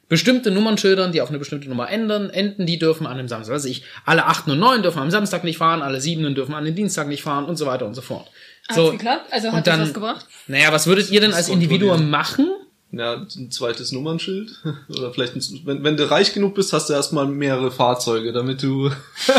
bestimmte 0.09 0.49
Nummernschildern, 0.49 1.11
die 1.11 1.21
auf 1.21 1.29
eine 1.29 1.37
bestimmte 1.39 1.69
Nummer 1.69 1.89
ändern, 1.89 2.29
enden, 2.31 2.65
die 2.65 2.79
dürfen 2.79 3.05
an 3.05 3.17
dem 3.17 3.27
Samstag. 3.27 3.53
Also 3.53 3.67
ich, 3.69 3.83
alle 4.05 4.25
achten 4.25 4.51
und 4.51 4.59
neun 4.59 4.81
dürfen 4.81 4.99
am 4.99 5.11
Samstag 5.11 5.43
nicht 5.43 5.57
fahren, 5.57 5.81
alle 5.81 6.01
siebenen 6.01 6.33
dürfen 6.33 6.55
an 6.55 6.65
den 6.65 6.75
Dienstag 6.75 7.07
nicht 7.07 7.21
fahren 7.21 7.45
und 7.45 7.57
so 7.57 7.65
weiter 7.67 7.85
und 7.85 7.93
so 7.93 8.01
fort. 8.01 8.27
Hat's 8.67 8.75
so, 8.75 8.91
geklappt? 8.91 9.31
Also 9.31 9.51
hat 9.51 9.67
das 9.67 9.75
dann- 9.75 9.81
was 9.83 9.93
gebracht? 9.93 10.25
Naja, 10.47 10.71
was 10.71 10.87
würdet 10.87 11.11
ihr 11.11 11.21
denn 11.21 11.33
als 11.33 11.47
Individuum 11.47 12.09
machen? 12.09 12.49
Ja, 12.91 13.13
ein 13.13 13.51
zweites 13.51 13.91
Nummernschild. 13.91 14.51
Oder 14.89 15.13
vielleicht, 15.13 15.35
ein, 15.35 15.61
wenn, 15.65 15.83
wenn 15.83 15.97
du 15.97 16.09
reich 16.09 16.33
genug 16.33 16.55
bist, 16.55 16.73
hast 16.73 16.89
du 16.89 16.93
erstmal 16.93 17.25
mehrere 17.25 17.71
Fahrzeuge, 17.71 18.33
damit 18.33 18.61
du 18.63 18.91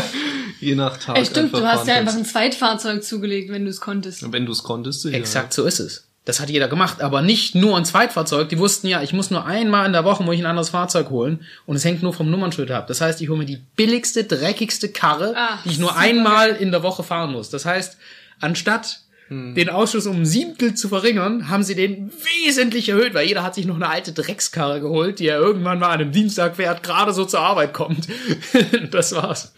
je 0.61 0.75
nach 0.75 0.97
Tag 0.97 1.19
Ey, 1.19 1.27
stimmt, 1.27 1.53
du 1.55 1.67
hast 1.67 1.87
ja 1.87 1.95
einfach 1.95 2.15
ein 2.15 2.25
Zweitfahrzeug 2.25 3.05
zugelegt, 3.05 3.51
wenn 3.51 3.65
du 3.65 3.71
es 3.71 3.81
konntest. 3.81 4.33
Wenn 4.33 4.47
du 4.47 4.53
es 4.53 4.63
konntest, 4.63 5.03
sicher. 5.03 5.17
Exakt 5.17 5.53
so 5.53 5.65
ist 5.65 5.81
es. 5.81 6.07
Das 6.25 6.39
hat 6.39 6.51
jeder 6.51 6.69
gemacht, 6.69 7.03
aber 7.03 7.21
nicht 7.21 7.57
nur 7.57 7.77
ein 7.77 7.85
Zweitfahrzeug. 7.85 8.49
Die 8.49 8.59
wussten 8.59 8.87
ja, 8.87 9.03
ich 9.03 9.13
muss 9.13 9.31
nur 9.31 9.45
einmal 9.45 9.87
in 9.87 9.93
der 9.93 10.05
Woche 10.05 10.23
muss 10.23 10.37
ich 10.37 10.41
ein 10.41 10.47
anderes 10.47 10.71
Fahrzeug 10.71 11.11
holen 11.11 11.45
und 11.67 11.75
es 11.75 11.85
hängt 11.85 12.03
nur 12.03 12.15
vom 12.15 12.31
Nummernschild 12.31 12.71
ab. 12.71 12.87
Das 12.87 13.01
heißt, 13.01 13.21
ich 13.21 13.29
hole 13.29 13.39
mir 13.41 13.45
die 13.45 13.61
billigste, 13.75 14.23
dreckigste 14.23 14.89
Karre, 14.89 15.35
Ah, 15.37 15.59
die 15.65 15.71
ich 15.71 15.79
nur 15.81 15.89
super 15.89 16.01
einmal 16.01 16.51
in 16.51 16.71
der 16.71 16.85
Woche 16.85 17.03
fahren 17.03 17.33
muss. 17.33 17.51
Das 17.51 17.65
heißt, 17.67 17.99
anstatt 18.41 19.01
Hm. 19.33 19.55
den 19.55 19.71
Ausschuss 19.71 20.07
um 20.07 20.17
ein 20.19 20.27
Siebtel 20.27 20.75
zu 20.75 20.89
verringern, 20.89 21.49
haben 21.49 21.63
sie 21.63 21.75
den 21.75 22.13
wesentlich 22.45 22.91
erhöht, 22.91 23.15
weil 23.15 23.27
jeder 23.27 23.43
hat 23.43 23.55
sich 23.55 23.65
noch 23.65 23.77
eine 23.77 23.89
alte 23.89 24.13
Dreckskarre 24.13 24.81
geholt, 24.81 25.19
die 25.21 25.27
er 25.27 25.39
irgendwann 25.39 25.79
mal 25.79 25.87
an 25.87 26.01
einem 26.01 26.13
Dienstag 26.13 26.57
fährt, 26.57 26.83
gerade 26.83 27.13
so 27.15 27.25
zur 27.25 27.41
Arbeit 27.41 27.73
kommt. 27.73 28.09
das 28.91 29.15
war's. 29.15 29.55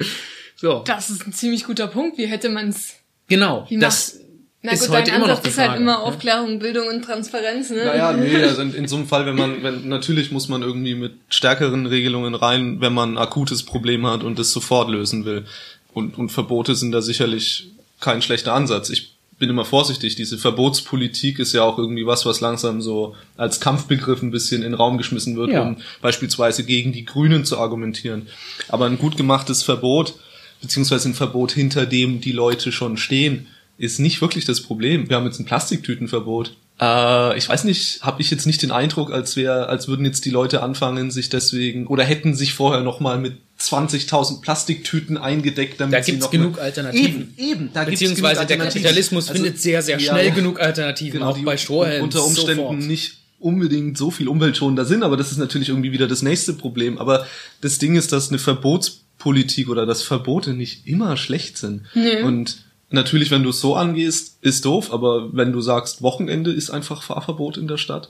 So, 0.55 0.83
Das 0.87 1.11
ist 1.11 1.27
ein 1.27 1.33
ziemlich 1.33 1.65
guter 1.65 1.89
Punkt. 1.89 2.17
Wie 2.19 2.27
hätte 2.27 2.49
man's? 2.49 2.95
genau. 3.27 3.67
Wie 3.69 3.79
Das 3.79 4.21
Na 4.63 4.73
ist 4.73 4.83
gut, 4.87 4.91
heute 4.91 5.11
dein 5.11 5.17
immer 5.17 5.27
noch 5.27 5.39
Ansatz 5.39 5.43
die 5.45 5.49
ist 5.51 5.59
halt 5.59 5.71
Frage, 5.71 5.83
immer 5.83 5.93
ne? 5.93 5.99
Aufklärung, 5.99 6.59
Bildung 6.61 6.89
und 6.89 7.03
Transparenz, 7.03 7.71
ne? 7.71 7.85
Naja, 7.85 8.13
nee, 8.13 8.37
also 8.43 8.63
in, 8.63 8.75
in 8.75 8.87
so 8.89 8.97
einem 8.97 9.09
Fall, 9.09 9.27
wenn 9.27 9.35
man, 9.35 9.63
wenn, 9.63 9.89
natürlich 9.89 10.31
muss 10.31 10.49
man 10.49 10.63
irgendwie 10.63 10.95
mit 10.95 11.15
stärkeren 11.31 11.87
Regelungen 11.87 12.35
rein, 12.35 12.81
wenn 12.81 12.95
man 12.95 13.15
ein 13.15 13.19
akutes 13.19 13.65
Problem 13.65 14.07
hat 14.07 14.23
und 14.23 14.39
es 14.39 14.53
sofort 14.53 14.89
lösen 14.89 15.25
will. 15.25 15.45
Und, 15.93 16.17
und 16.17 16.31
Verbote 16.31 16.75
sind 16.75 16.93
da 16.93 17.03
sicherlich 17.03 17.71
kein 18.01 18.23
schlechter 18.23 18.53
Ansatz. 18.53 18.91
Ich 18.91 19.14
bin 19.39 19.51
immer 19.51 19.65
vorsichtig. 19.65 20.15
Diese 20.17 20.39
Verbotspolitik 20.39 21.39
ist 21.39 21.53
ja 21.53 21.63
auch 21.63 21.79
irgendwie 21.79 22.07
was, 22.07 22.25
was 22.27 22.41
langsam 22.41 22.81
so 22.81 23.15
als 23.37 23.61
Kampfbegriff 23.61 24.23
ein 24.23 24.31
bisschen 24.31 24.59
in 24.63 24.71
den 24.71 24.75
Raum 24.75 24.97
geschmissen 24.99 25.37
wird, 25.37 25.51
Ja. 25.51 25.63
um 25.63 25.77
beispielsweise 26.01 26.65
gegen 26.65 26.93
die 26.93 27.05
Grünen 27.05 27.45
zu 27.45 27.59
argumentieren. 27.59 28.29
Aber 28.69 28.87
ein 28.87 28.99
gut 28.99 29.17
gemachtes 29.17 29.63
Verbot, 29.63 30.15
beziehungsweise 30.63 31.09
ein 31.09 31.15
Verbot, 31.15 31.53
hinter 31.53 31.87
dem 31.87 32.21
die 32.21 32.33
Leute 32.33 32.73
schon 32.73 32.97
stehen, 32.97 33.47
ist 33.77 33.99
nicht 33.99 34.21
wirklich 34.21 34.45
das 34.45 34.61
Problem. 34.63 35.09
Wir 35.09 35.17
haben 35.17 35.27
jetzt 35.27 35.41
ein 35.41 35.47
Plastiktütenverbot. 35.47 36.57
Äh, 36.81 37.39
ich 37.39 37.49
weiß 37.49 37.65
nicht, 37.65 38.03
habe 38.03 38.21
ich 38.21 38.31
jetzt 38.31 38.47
nicht 38.47 38.63
den 38.63 38.71
Eindruck, 38.71 39.13
als 39.13 39.37
wäre, 39.37 39.69
als 39.69 39.87
würden 39.89 40.05
jetzt 40.05 40.25
die 40.25 40.31
Leute 40.31 40.63
anfangen, 40.63 41.11
sich 41.11 41.29
deswegen 41.29 41.87
oder 41.87 42.05
hätten 42.05 42.35
sich 42.35 42.55
vorher 42.55 42.83
noch 42.83 43.01
mal 43.01 43.19
mit 43.19 43.37
20.000 43.61 44.41
Plastiktüten 44.41 45.17
eingedeckt, 45.17 45.81
damit 45.81 45.95
Da 45.95 46.03
sie 46.03 46.13
gibt's 46.13 46.25
noch 46.27 46.33
genug 46.33 46.59
Alternativen. 46.59 47.35
Eben, 47.37 47.51
eben, 47.51 47.71
da 47.73 47.85
gibt's 47.85 48.01
Beziehungsweise 48.01 48.45
genug 48.47 48.49
der. 48.49 48.59
Kapitalismus 48.59 49.29
Also, 49.29 49.43
findet 49.43 49.61
sehr, 49.61 49.83
sehr 49.83 50.01
schnell 50.01 50.27
ja. 50.27 50.35
genug 50.35 50.61
Alternativen, 50.61 51.21
Genau, 51.21 51.31
auch 51.31 51.37
die 51.37 51.45
bei 51.45 51.57
Strohhelmen. 51.57 52.03
unter 52.03 52.25
Umständen 52.25 52.57
sofort. 52.57 52.79
nicht 52.81 53.19
unbedingt 53.39 53.97
so 53.97 54.11
viel 54.11 54.27
umweltschonender 54.27 54.85
sind, 54.85 55.03
aber 55.03 55.17
das 55.17 55.31
ist 55.31 55.39
natürlich 55.39 55.69
irgendwie 55.69 55.93
wieder 55.93 56.09
das 56.09 56.23
nächste 56.23 56.55
Problem. 56.55 56.99
Aber 56.99 57.27
das 57.61 57.79
Ding 57.79 57.95
ist, 57.95 58.11
dass 58.13 58.31
eine 58.31 58.39
Verbotspolitik 58.39 59.69
oder 59.69 59.87
dass 59.87 60.03
Verbote 60.03 60.55
nicht 60.55 60.87
immer 60.89 61.17
schlecht 61.17 61.59
sind. 61.59 61.83
Und 62.25 62.65
natürlich, 62.95 63.31
wenn 63.31 63.43
du 63.43 63.51
es 63.51 63.61
so 63.61 63.77
angehst, 63.77 64.39
ist 64.41 64.65
doof, 64.65 64.93
aber 64.93 65.37
wenn 65.37 65.53
du 65.53 65.61
sagst, 65.61 66.03
Wochenende 66.03 66.53
ist 66.53 66.71
einfach 66.71 67.03
Fahrverbot 67.03 67.57
in 67.57 67.69
der 67.69 67.77
Stadt, 67.77 68.09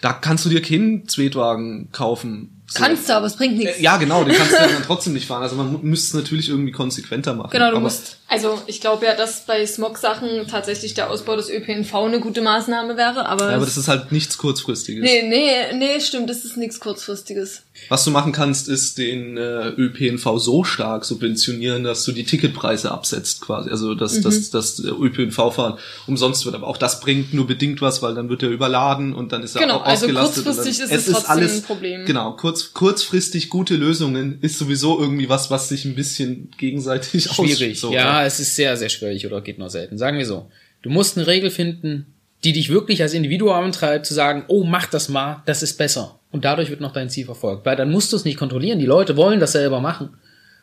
da 0.00 0.12
kannst 0.12 0.44
du 0.44 0.48
dir 0.48 0.62
keinen 0.62 1.08
Zweitwagen 1.08 1.90
kaufen. 1.92 2.59
So. 2.72 2.84
Kannst 2.84 3.08
du, 3.08 3.14
aber 3.16 3.26
es 3.26 3.34
bringt 3.36 3.58
nichts. 3.58 3.78
Äh, 3.78 3.82
Ja, 3.82 3.96
genau, 3.96 4.22
den 4.22 4.32
kannst 4.34 4.52
du 4.52 4.58
dann 4.58 4.82
trotzdem 4.86 5.12
nicht 5.12 5.26
fahren. 5.26 5.42
Also 5.42 5.56
man 5.56 5.80
müsste 5.82 6.16
es 6.16 6.22
natürlich 6.24 6.48
irgendwie 6.48 6.70
konsequenter 6.70 7.34
machen. 7.34 7.50
Genau, 7.50 7.64
du 7.66 7.72
aber 7.72 7.80
musst. 7.80 8.18
Also 8.28 8.62
ich 8.68 8.80
glaube 8.80 9.06
ja, 9.06 9.16
dass 9.16 9.44
bei 9.44 9.66
Smog-Sachen 9.66 10.46
tatsächlich 10.48 10.94
der 10.94 11.10
Ausbau 11.10 11.34
des 11.34 11.50
ÖPNV 11.50 11.92
eine 11.94 12.20
gute 12.20 12.42
Maßnahme 12.42 12.96
wäre, 12.96 13.26
aber. 13.26 13.48
Ja, 13.50 13.56
aber 13.56 13.62
es- 13.66 13.70
das 13.74 13.76
ist 13.78 13.88
halt 13.88 14.12
nichts 14.12 14.38
Kurzfristiges. 14.38 15.02
nee, 15.02 15.22
nee, 15.28 15.74
nee, 15.76 15.98
stimmt, 16.00 16.30
das 16.30 16.44
ist 16.44 16.56
nichts 16.56 16.78
kurzfristiges. 16.78 17.62
Was 17.88 18.04
du 18.04 18.12
machen 18.12 18.30
kannst, 18.32 18.68
ist 18.68 18.98
den 18.98 19.36
äh, 19.36 19.68
ÖPNV 19.70 20.38
so 20.38 20.62
stark 20.62 21.04
subventionieren, 21.04 21.82
dass 21.82 22.04
du 22.04 22.12
die 22.12 22.24
Ticketpreise 22.24 22.92
absetzt 22.92 23.40
quasi. 23.40 23.70
Also 23.70 23.94
dass 23.96 24.18
Mhm. 24.18 24.22
dass 24.22 24.50
das 24.50 24.78
ÖPNV-Fahren 24.84 25.78
umsonst 26.06 26.44
wird. 26.44 26.54
Aber 26.54 26.66
auch 26.68 26.76
das 26.76 27.00
bringt 27.00 27.34
nur 27.34 27.46
bedingt 27.46 27.80
was, 27.80 28.02
weil 28.02 28.14
dann 28.14 28.28
wird 28.28 28.42
er 28.42 28.50
überladen 28.50 29.12
und 29.14 29.32
dann 29.32 29.42
ist 29.42 29.56
er 29.56 29.62
Genau, 29.62 29.76
auch 29.78 29.84
also 29.84 30.04
ausgelastet. 30.06 30.44
kurzfristig 30.44 30.82
und 30.84 30.90
dann, 30.90 30.98
ist 30.98 31.08
es 31.08 31.14
trotzdem 31.24 31.50
ein 31.50 31.62
Problem. 31.62 32.04
Genau, 32.06 32.32
kurz, 32.32 32.59
kurzfristig 32.74 33.48
gute 33.48 33.76
Lösungen 33.76 34.38
ist 34.40 34.58
sowieso 34.58 34.98
irgendwie 34.98 35.28
was, 35.28 35.50
was 35.50 35.68
sich 35.68 35.84
ein 35.84 35.94
bisschen 35.94 36.50
gegenseitig 36.58 37.24
schwierig. 37.24 37.80
so, 37.80 37.92
ja, 37.92 38.24
es 38.24 38.40
ist 38.40 38.56
sehr, 38.56 38.76
sehr 38.76 38.88
schwierig 38.88 39.26
oder 39.26 39.40
geht 39.40 39.58
nur 39.58 39.70
selten. 39.70 39.98
Sagen 39.98 40.18
wir 40.18 40.26
so. 40.26 40.50
Du 40.82 40.90
musst 40.90 41.16
eine 41.16 41.26
Regel 41.26 41.50
finden, 41.50 42.06
die 42.44 42.52
dich 42.52 42.70
wirklich 42.70 43.02
als 43.02 43.12
Individuum 43.12 43.52
antreibt, 43.52 44.06
zu 44.06 44.14
sagen, 44.14 44.44
oh, 44.48 44.64
mach 44.64 44.86
das 44.86 45.08
mal, 45.08 45.42
das 45.46 45.62
ist 45.62 45.76
besser. 45.76 46.18
Und 46.30 46.44
dadurch 46.44 46.70
wird 46.70 46.80
noch 46.80 46.92
dein 46.92 47.10
Ziel 47.10 47.26
verfolgt. 47.26 47.66
Weil 47.66 47.76
dann 47.76 47.90
musst 47.90 48.12
du 48.12 48.16
es 48.16 48.24
nicht 48.24 48.38
kontrollieren. 48.38 48.78
Die 48.78 48.86
Leute 48.86 49.16
wollen 49.16 49.40
das 49.40 49.52
selber 49.52 49.80
machen. 49.80 50.10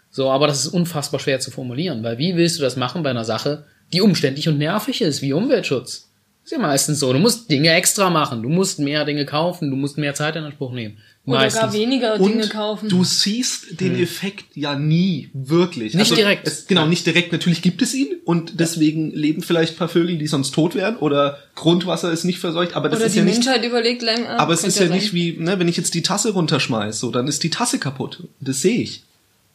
So, 0.10 0.32
aber 0.32 0.48
das 0.48 0.66
ist 0.66 0.74
unfassbar 0.74 1.20
schwer 1.20 1.40
zu 1.40 1.52
formulieren. 1.52 2.04
Weil 2.04 2.18
wie 2.18 2.36
willst 2.36 2.58
du 2.58 2.64
das 2.64 2.78
machen 2.78 3.04
bei 3.04 3.10
einer 3.10 3.26
Sache, 3.26 3.66
die 3.94 4.02
umständlich 4.02 4.48
und 4.48 4.58
nervig 4.58 5.02
ist, 5.02 5.22
wie 5.22 5.34
Umweltschutz? 5.34 6.10
Ist 6.44 6.52
ja 6.52 6.60
meistens 6.60 7.00
so. 7.00 7.12
Du 7.12 7.20
musst 7.20 7.52
Dinge 7.52 7.72
extra 7.72 8.10
machen. 8.10 8.42
Du 8.42 8.48
musst 8.50 8.80
mehr 8.80 9.04
Dinge 9.04 9.26
kaufen. 9.26 9.70
Du 9.70 9.76
musst 9.76 9.98
mehr 9.98 10.14
Zeit 10.14 10.38
in 10.38 10.46
Anspruch 10.46 10.72
nehmen. 10.72 10.98
Oder 11.28 11.40
meistens. 11.40 11.62
gar 11.62 11.74
weniger 11.74 12.20
Und 12.20 12.32
Dinge 12.32 12.48
kaufen. 12.48 12.88
du 12.90 13.04
siehst 13.04 13.80
den 13.82 14.00
Effekt 14.00 14.46
ja 14.56 14.76
nie 14.80 15.30
wirklich. 15.34 15.94
Nicht 15.94 16.16
direkt. 16.16 16.48
Es, 16.48 16.68
genau, 16.68 16.86
nicht 16.88 17.06
direkt. 17.06 17.34
Natürlich 17.34 17.62
gibt 17.62 17.82
es 17.82 17.94
ihn 17.94 18.08
und 18.24 18.60
deswegen 18.62 19.12
leben 19.12 19.42
vielleicht 19.44 19.74
ein 19.74 19.78
paar 19.78 19.90
Vögel, 19.90 20.18
die 20.18 20.28
sonst 20.28 20.52
tot 20.56 20.74
wären 20.74 20.96
oder 20.96 21.38
Grundwasser 21.56 22.12
ist 22.12 22.24
nicht 22.24 22.40
verseucht, 22.40 22.76
aber 22.76 22.88
das 22.90 23.00
Oder 23.00 23.08
ist 23.08 23.14
die 23.16 23.20
ja 23.20 23.26
nicht 23.26 23.44
Menschheit 23.46 23.66
überlegt 23.66 24.02
länger. 24.02 24.40
Aber 24.40 24.54
es 24.54 24.64
ist 24.64 24.80
ja 24.80 24.88
sein. 24.88 24.96
nicht 24.96 25.14
wie, 25.14 25.34
ne, 25.38 25.60
wenn 25.60 25.68
ich 25.68 25.76
jetzt 25.78 25.94
die 25.94 26.02
Tasse 26.02 26.32
runterschmeiß, 26.32 26.98
so, 27.00 27.12
dann 27.12 27.28
ist 27.28 27.44
die 27.44 27.50
Tasse 27.50 27.78
kaputt. 27.78 28.24
Das 28.40 28.62
sehe 28.62 28.80
ich. 28.80 29.04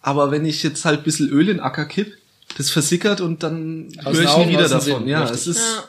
Aber 0.03 0.31
wenn 0.31 0.45
ich 0.45 0.63
jetzt 0.63 0.85
halt 0.85 1.01
ein 1.01 1.05
bisschen 1.05 1.29
Öl 1.31 1.49
in 1.49 1.57
den 1.57 1.61
Acker 1.61 1.87
kipp, 1.87 2.13
das 2.59 2.69
versickert 2.71 3.23
und 3.23 3.43
dann 3.43 3.89
höre 4.05 4.25
ich 4.25 4.37
nie 4.37 4.49
wieder 4.53 4.69
davon. 4.69 4.81
Sinn, 5.05 5.09
ja, 5.09 5.23
richtig. 5.23 5.41
es 5.41 5.47
ist, 5.47 5.59
Ja. 5.59 5.85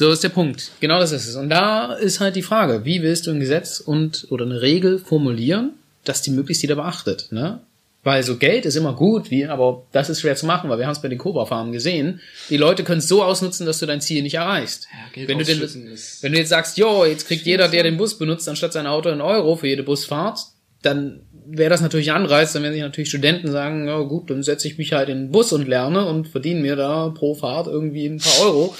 So 0.00 0.10
ist 0.10 0.24
der 0.24 0.30
Punkt. 0.30 0.70
Genau 0.80 0.98
das 0.98 1.12
ist 1.12 1.28
es. 1.28 1.36
Und 1.36 1.50
da 1.50 1.92
ist 1.92 2.20
halt 2.20 2.34
die 2.34 2.40
Frage, 2.40 2.86
wie 2.86 3.02
willst 3.02 3.26
du 3.26 3.32
ein 3.32 3.38
Gesetz 3.38 3.80
und 3.80 4.28
oder 4.30 4.46
eine 4.46 4.62
Regel 4.62 4.98
formulieren, 4.98 5.72
dass 6.04 6.22
die 6.22 6.30
möglichst 6.30 6.62
jeder 6.62 6.76
beachtet, 6.76 7.26
ne? 7.32 7.60
Weil 8.02 8.22
so 8.22 8.38
Geld 8.38 8.64
ist 8.64 8.76
immer 8.76 8.94
gut, 8.94 9.30
wie, 9.30 9.44
aber 9.44 9.82
das 9.92 10.08
ist 10.08 10.22
schwer 10.22 10.36
zu 10.36 10.46
machen, 10.46 10.70
weil 10.70 10.78
wir 10.78 10.86
haben 10.86 10.94
es 10.94 11.02
bei 11.02 11.08
den 11.08 11.18
Cobra-Farmen 11.18 11.70
gesehen. 11.70 12.22
Die 12.48 12.56
Leute 12.56 12.82
können 12.82 13.00
es 13.00 13.08
so 13.08 13.22
ausnutzen, 13.22 13.66
dass 13.66 13.78
du 13.78 13.84
dein 13.84 14.00
Ziel 14.00 14.22
nicht 14.22 14.36
erreichst. 14.36 14.88
Geld 15.12 15.28
wenn, 15.28 15.36
du 15.36 15.44
den, 15.44 15.60
wenn 15.60 16.32
du 16.32 16.38
jetzt 16.38 16.48
sagst, 16.48 16.78
jo, 16.78 17.04
jetzt 17.04 17.26
kriegt 17.26 17.44
jeder, 17.44 17.68
der 17.68 17.82
den 17.82 17.98
Bus 17.98 18.16
benutzt, 18.16 18.48
anstatt 18.48 18.72
sein 18.72 18.86
Auto 18.86 19.10
einen 19.10 19.20
Euro 19.20 19.56
für 19.56 19.68
jede 19.68 19.82
Busfahrt, 19.82 20.38
dann 20.80 21.20
wäre 21.44 21.68
das 21.68 21.82
natürlich 21.82 22.10
ein 22.10 22.22
Anreiz, 22.22 22.54
dann 22.54 22.62
werden 22.62 22.72
sich 22.72 22.82
natürlich 22.82 23.10
Studenten 23.10 23.52
sagen, 23.52 23.86
ja 23.86 23.98
gut, 23.98 24.30
dann 24.30 24.42
setze 24.42 24.66
ich 24.66 24.78
mich 24.78 24.94
halt 24.94 25.10
in 25.10 25.24
den 25.24 25.30
Bus 25.30 25.52
und 25.52 25.68
lerne 25.68 26.06
und 26.06 26.26
verdiene 26.26 26.60
mir 26.60 26.76
da 26.76 27.10
pro 27.10 27.34
Fahrt 27.34 27.66
irgendwie 27.66 28.06
ein 28.06 28.16
paar 28.16 28.46
Euro. 28.46 28.74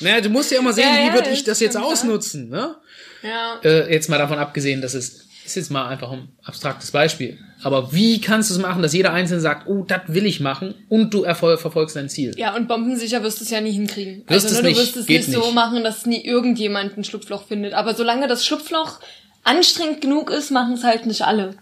Naja, 0.00 0.20
du 0.20 0.28
musst 0.28 0.50
ja 0.50 0.58
immer 0.58 0.72
sehen, 0.72 0.88
Ja, 0.88 1.02
wie 1.02 1.06
ja, 1.08 1.14
würde 1.14 1.30
ich 1.30 1.44
das 1.44 1.60
jetzt 1.60 1.76
ausnutzen, 1.76 2.48
ne? 2.48 2.76
Ja. 3.22 3.58
Äh, 3.64 3.92
jetzt 3.92 4.08
mal 4.08 4.18
davon 4.18 4.38
abgesehen, 4.38 4.80
dass 4.82 4.94
es 4.94 5.26
ist 5.46 5.54
jetzt 5.54 5.70
mal 5.70 5.86
einfach 5.86 6.10
ein 6.10 6.28
abstraktes 6.42 6.90
Beispiel. 6.90 7.38
Aber 7.62 7.92
wie 7.92 8.20
kannst 8.20 8.50
du 8.50 8.54
es 8.54 8.60
machen, 8.60 8.82
dass 8.82 8.92
jeder 8.92 9.12
Einzelne 9.12 9.40
sagt, 9.40 9.68
oh, 9.68 9.84
das 9.86 10.00
will 10.08 10.26
ich 10.26 10.40
machen 10.40 10.74
und 10.88 11.14
du 11.14 11.22
erfol 11.22 11.56
verfolgst 11.56 11.94
dein 11.94 12.08
Ziel? 12.08 12.34
Ja, 12.36 12.54
und 12.56 12.66
bombensicher 12.66 13.22
wirst 13.22 13.38
du 13.40 13.44
es 13.44 13.50
ja 13.50 13.60
nie 13.60 13.70
hinkriegen. 13.72 14.24
Wirst 14.26 14.46
also, 14.46 14.48
es 14.48 14.54
ne, 14.54 14.62
du 14.62 14.68
nicht, 14.70 14.80
wirst 14.80 14.96
es 14.96 15.06
geht 15.06 15.28
nicht 15.28 15.32
so 15.32 15.44
nicht. 15.46 15.54
machen, 15.54 15.84
dass 15.84 16.04
nie 16.04 16.24
irgendjemand 16.24 16.98
ein 16.98 17.04
Schlupfloch 17.04 17.46
findet. 17.46 17.74
Aber 17.74 17.94
solange 17.94 18.26
das 18.26 18.44
Schlupfloch 18.44 18.98
anstrengend 19.44 20.00
genug 20.00 20.30
ist, 20.30 20.50
machen 20.50 20.74
es 20.74 20.82
halt 20.82 21.06
nicht 21.06 21.22
alle. 21.22 21.54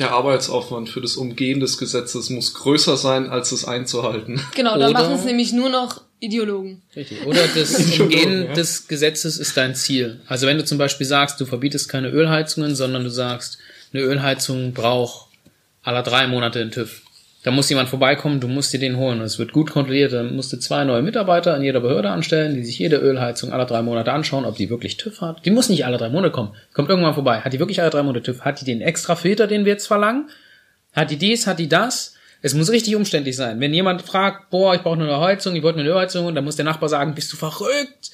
der 0.00 0.10
Arbeitsaufwand 0.10 0.88
für 0.88 1.00
das 1.00 1.14
Umgehen 1.16 1.60
des 1.60 1.78
Gesetzes 1.78 2.30
muss 2.30 2.54
größer 2.54 2.96
sein, 2.96 3.30
als 3.30 3.52
es 3.52 3.64
einzuhalten. 3.64 4.40
Genau, 4.56 4.76
da 4.76 4.90
machen 4.90 5.14
es 5.14 5.24
nämlich 5.24 5.52
nur 5.52 5.68
noch 5.68 6.00
Ideologen. 6.20 6.82
Richtig. 6.94 7.26
Oder 7.26 7.40
das 7.54 7.98
Umgehen 8.00 8.52
des 8.54 8.86
Gesetzes 8.86 9.38
ist 9.38 9.56
dein 9.56 9.74
Ziel. 9.74 10.20
Also 10.26 10.46
wenn 10.46 10.58
du 10.58 10.64
zum 10.64 10.78
Beispiel 10.78 11.06
sagst, 11.06 11.40
du 11.40 11.46
verbietest 11.46 11.88
keine 11.88 12.10
Ölheizungen, 12.10 12.74
sondern 12.76 13.04
du 13.04 13.10
sagst, 13.10 13.58
eine 13.92 14.02
Ölheizung 14.02 14.72
braucht 14.72 15.28
aller 15.82 16.02
drei 16.02 16.26
Monate 16.26 16.60
einen 16.60 16.70
TÜV. 16.70 17.02
Da 17.42 17.50
muss 17.50 17.70
jemand 17.70 17.88
vorbeikommen, 17.88 18.38
du 18.38 18.48
musst 18.48 18.70
dir 18.74 18.78
den 18.78 18.98
holen. 18.98 19.22
Es 19.22 19.38
wird 19.38 19.52
gut 19.52 19.70
kontrolliert. 19.70 20.12
Dann 20.12 20.36
musst 20.36 20.52
du 20.52 20.58
zwei 20.58 20.84
neue 20.84 21.00
Mitarbeiter 21.00 21.56
in 21.56 21.62
jeder 21.62 21.80
Behörde 21.80 22.10
anstellen, 22.10 22.54
die 22.54 22.64
sich 22.64 22.78
jede 22.78 22.96
Ölheizung 22.96 23.50
alle 23.50 23.64
drei 23.64 23.80
Monate 23.80 24.12
anschauen, 24.12 24.44
ob 24.44 24.56
die 24.56 24.68
wirklich 24.68 24.98
TÜV 24.98 25.22
hat. 25.22 25.46
Die 25.46 25.50
muss 25.50 25.70
nicht 25.70 25.86
alle 25.86 25.96
drei 25.96 26.10
Monate 26.10 26.32
kommen. 26.32 26.54
Kommt 26.74 26.90
irgendwann 26.90 27.14
vorbei. 27.14 27.40
Hat 27.40 27.54
die 27.54 27.58
wirklich 27.58 27.80
alle 27.80 27.88
drei 27.88 28.02
Monate 28.02 28.24
TÜV? 28.24 28.42
Hat 28.42 28.60
die 28.60 28.66
den 28.66 28.82
extra 28.82 29.16
Filter, 29.16 29.46
den 29.46 29.64
wir 29.64 29.72
jetzt 29.72 29.86
verlangen? 29.86 30.28
Hat 30.92 31.10
die 31.10 31.16
dies, 31.16 31.46
hat 31.46 31.58
die 31.58 31.68
das? 31.68 32.14
Es 32.42 32.54
muss 32.54 32.70
richtig 32.70 32.96
umständlich 32.96 33.36
sein. 33.36 33.60
Wenn 33.60 33.74
jemand 33.74 34.02
fragt, 34.02 34.50
boah, 34.50 34.74
ich 34.74 34.82
brauche 34.82 34.94
eine 34.94 35.06
neue 35.06 35.20
Heizung, 35.20 35.54
ich 35.54 35.62
wollte 35.62 35.80
eine 35.80 35.88
Ölheizung, 35.88 36.26
und 36.26 36.34
dann 36.34 36.44
muss 36.44 36.56
der 36.56 36.64
Nachbar 36.64 36.88
sagen, 36.88 37.14
bist 37.14 37.32
du 37.32 37.36
verrückt? 37.36 38.10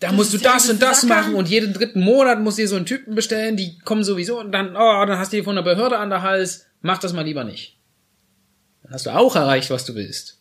Da 0.00 0.12
musst 0.12 0.32
du 0.32 0.38
das 0.38 0.68
und 0.68 0.80
das 0.80 1.02
machen 1.02 1.34
und 1.34 1.48
jeden 1.48 1.72
dritten 1.72 2.00
Monat 2.00 2.40
musst 2.40 2.58
du 2.58 2.62
dir 2.62 2.68
so 2.68 2.76
einen 2.76 2.86
Typen 2.86 3.16
bestellen, 3.16 3.56
die 3.56 3.78
kommen 3.80 4.04
sowieso 4.04 4.38
und 4.38 4.52
dann, 4.52 4.76
oh, 4.76 5.04
dann 5.06 5.18
hast 5.18 5.32
du 5.32 5.38
die 5.38 5.42
von 5.42 5.56
der 5.56 5.62
Behörde 5.62 5.98
an 5.98 6.10
der 6.10 6.22
Hals. 6.22 6.66
Mach 6.82 6.98
das 6.98 7.12
mal 7.12 7.24
lieber 7.24 7.42
nicht. 7.42 7.76
Dann 8.84 8.92
hast 8.92 9.06
du 9.06 9.10
auch 9.10 9.34
erreicht, 9.34 9.70
was 9.70 9.84
du 9.84 9.96
willst. 9.96 10.37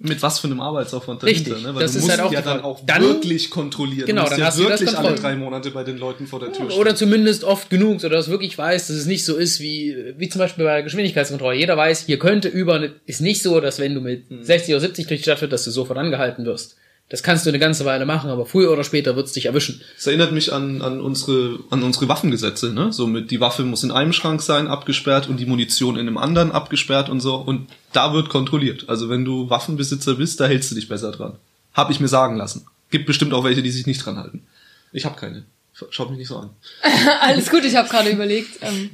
Mit 0.00 0.22
was 0.22 0.38
für 0.38 0.46
einem 0.46 0.60
Arbeitsaufwand 0.60 1.22
dahinter, 1.24 1.50
Richtig, 1.50 1.64
ne? 1.66 1.74
Weil 1.74 1.82
das 1.82 1.92
du 1.92 1.98
ist 1.98 2.04
musst 2.04 2.18
halt 2.18 2.28
auch 2.28 2.32
ja 2.32 2.40
dann 2.40 2.60
auch 2.62 2.80
Dann- 2.86 3.02
wirklich 3.02 3.50
kontrollieren. 3.50 4.06
Genau, 4.06 4.20
du 4.22 4.26
musst 4.26 4.32
dann 4.32 4.40
ja 4.40 4.46
hast 4.46 4.58
du 4.58 4.62
das 4.68 4.80
wirklich 4.80 4.96
alle 4.98 5.14
drei 5.16 5.34
Monate 5.34 5.72
bei 5.72 5.82
den 5.82 5.98
Leuten 5.98 6.28
vor 6.28 6.38
der 6.38 6.52
Tür 6.52 6.70
stehen. 6.70 6.80
Oder 6.80 6.94
zumindest 6.94 7.42
oft 7.42 7.68
genug, 7.68 8.00
sodass 8.00 8.26
du 8.26 8.30
wirklich 8.30 8.56
weißt, 8.56 8.88
dass 8.90 8.96
es 8.96 9.06
nicht 9.06 9.24
so 9.24 9.36
ist 9.36 9.58
wie, 9.58 9.96
wie 10.16 10.28
zum 10.28 10.38
Beispiel 10.38 10.64
bei 10.64 10.74
der 10.74 10.82
Geschwindigkeitskontrolle. 10.84 11.56
Jeder 11.56 11.76
weiß, 11.76 12.06
hier 12.06 12.18
könnte 12.20 12.46
über, 12.46 12.88
ist 13.06 13.20
nicht 13.20 13.42
so, 13.42 13.60
dass 13.60 13.80
wenn 13.80 13.94
du 13.94 14.00
mit 14.00 14.22
60 14.40 14.72
oder 14.74 14.80
70 14.82 15.08
durch 15.08 15.20
die 15.20 15.24
Stadt 15.24 15.40
fährst, 15.40 15.52
dass 15.52 15.64
du 15.64 15.72
sofort 15.72 15.98
angehalten 15.98 16.44
wirst. 16.44 16.76
Das 17.10 17.22
kannst 17.22 17.46
du 17.46 17.50
eine 17.50 17.58
ganze 17.58 17.86
Weile 17.86 18.04
machen, 18.04 18.28
aber 18.28 18.44
früher 18.44 18.70
oder 18.70 18.84
später 18.84 19.16
wird's 19.16 19.32
dich 19.32 19.46
erwischen. 19.46 19.80
Das 19.96 20.06
erinnert 20.06 20.32
mich 20.32 20.52
an, 20.52 20.82
an 20.82 21.00
unsere, 21.00 21.58
an 21.70 21.82
unsere 21.82 22.06
Waffengesetze, 22.08 22.72
ne? 22.74 22.92
So 22.92 23.06
mit, 23.06 23.30
die 23.30 23.40
Waffe 23.40 23.62
muss 23.62 23.82
in 23.82 23.90
einem 23.90 24.12
Schrank 24.12 24.42
sein, 24.42 24.68
abgesperrt 24.68 25.26
und 25.26 25.38
die 25.38 25.46
Munition 25.46 25.96
in 25.96 26.06
einem 26.06 26.18
anderen 26.18 26.52
abgesperrt 26.52 27.08
und 27.08 27.20
so. 27.20 27.36
Und 27.36 27.70
da 27.94 28.12
wird 28.12 28.28
kontrolliert. 28.28 28.84
Also 28.88 29.08
wenn 29.08 29.24
du 29.24 29.48
Waffenbesitzer 29.48 30.16
bist, 30.16 30.38
da 30.38 30.46
hältst 30.46 30.70
du 30.70 30.74
dich 30.74 30.88
besser 30.88 31.10
dran. 31.10 31.36
Hab 31.72 31.90
ich 31.90 31.98
mir 31.98 32.08
sagen 32.08 32.36
lassen. 32.36 32.66
Gibt 32.90 33.06
bestimmt 33.06 33.32
auch 33.32 33.44
welche, 33.44 33.62
die 33.62 33.70
sich 33.70 33.86
nicht 33.86 34.04
dran 34.04 34.18
halten. 34.18 34.46
Ich 34.92 35.06
habe 35.06 35.18
keine. 35.18 35.44
Schaut 35.90 36.10
mich 36.10 36.18
nicht 36.18 36.28
so 36.28 36.36
an. 36.36 36.50
Alles 37.22 37.50
gut, 37.50 37.64
ich 37.64 37.76
habe 37.76 37.88
gerade 37.88 38.10
überlegt. 38.10 38.58
Ähm, 38.60 38.90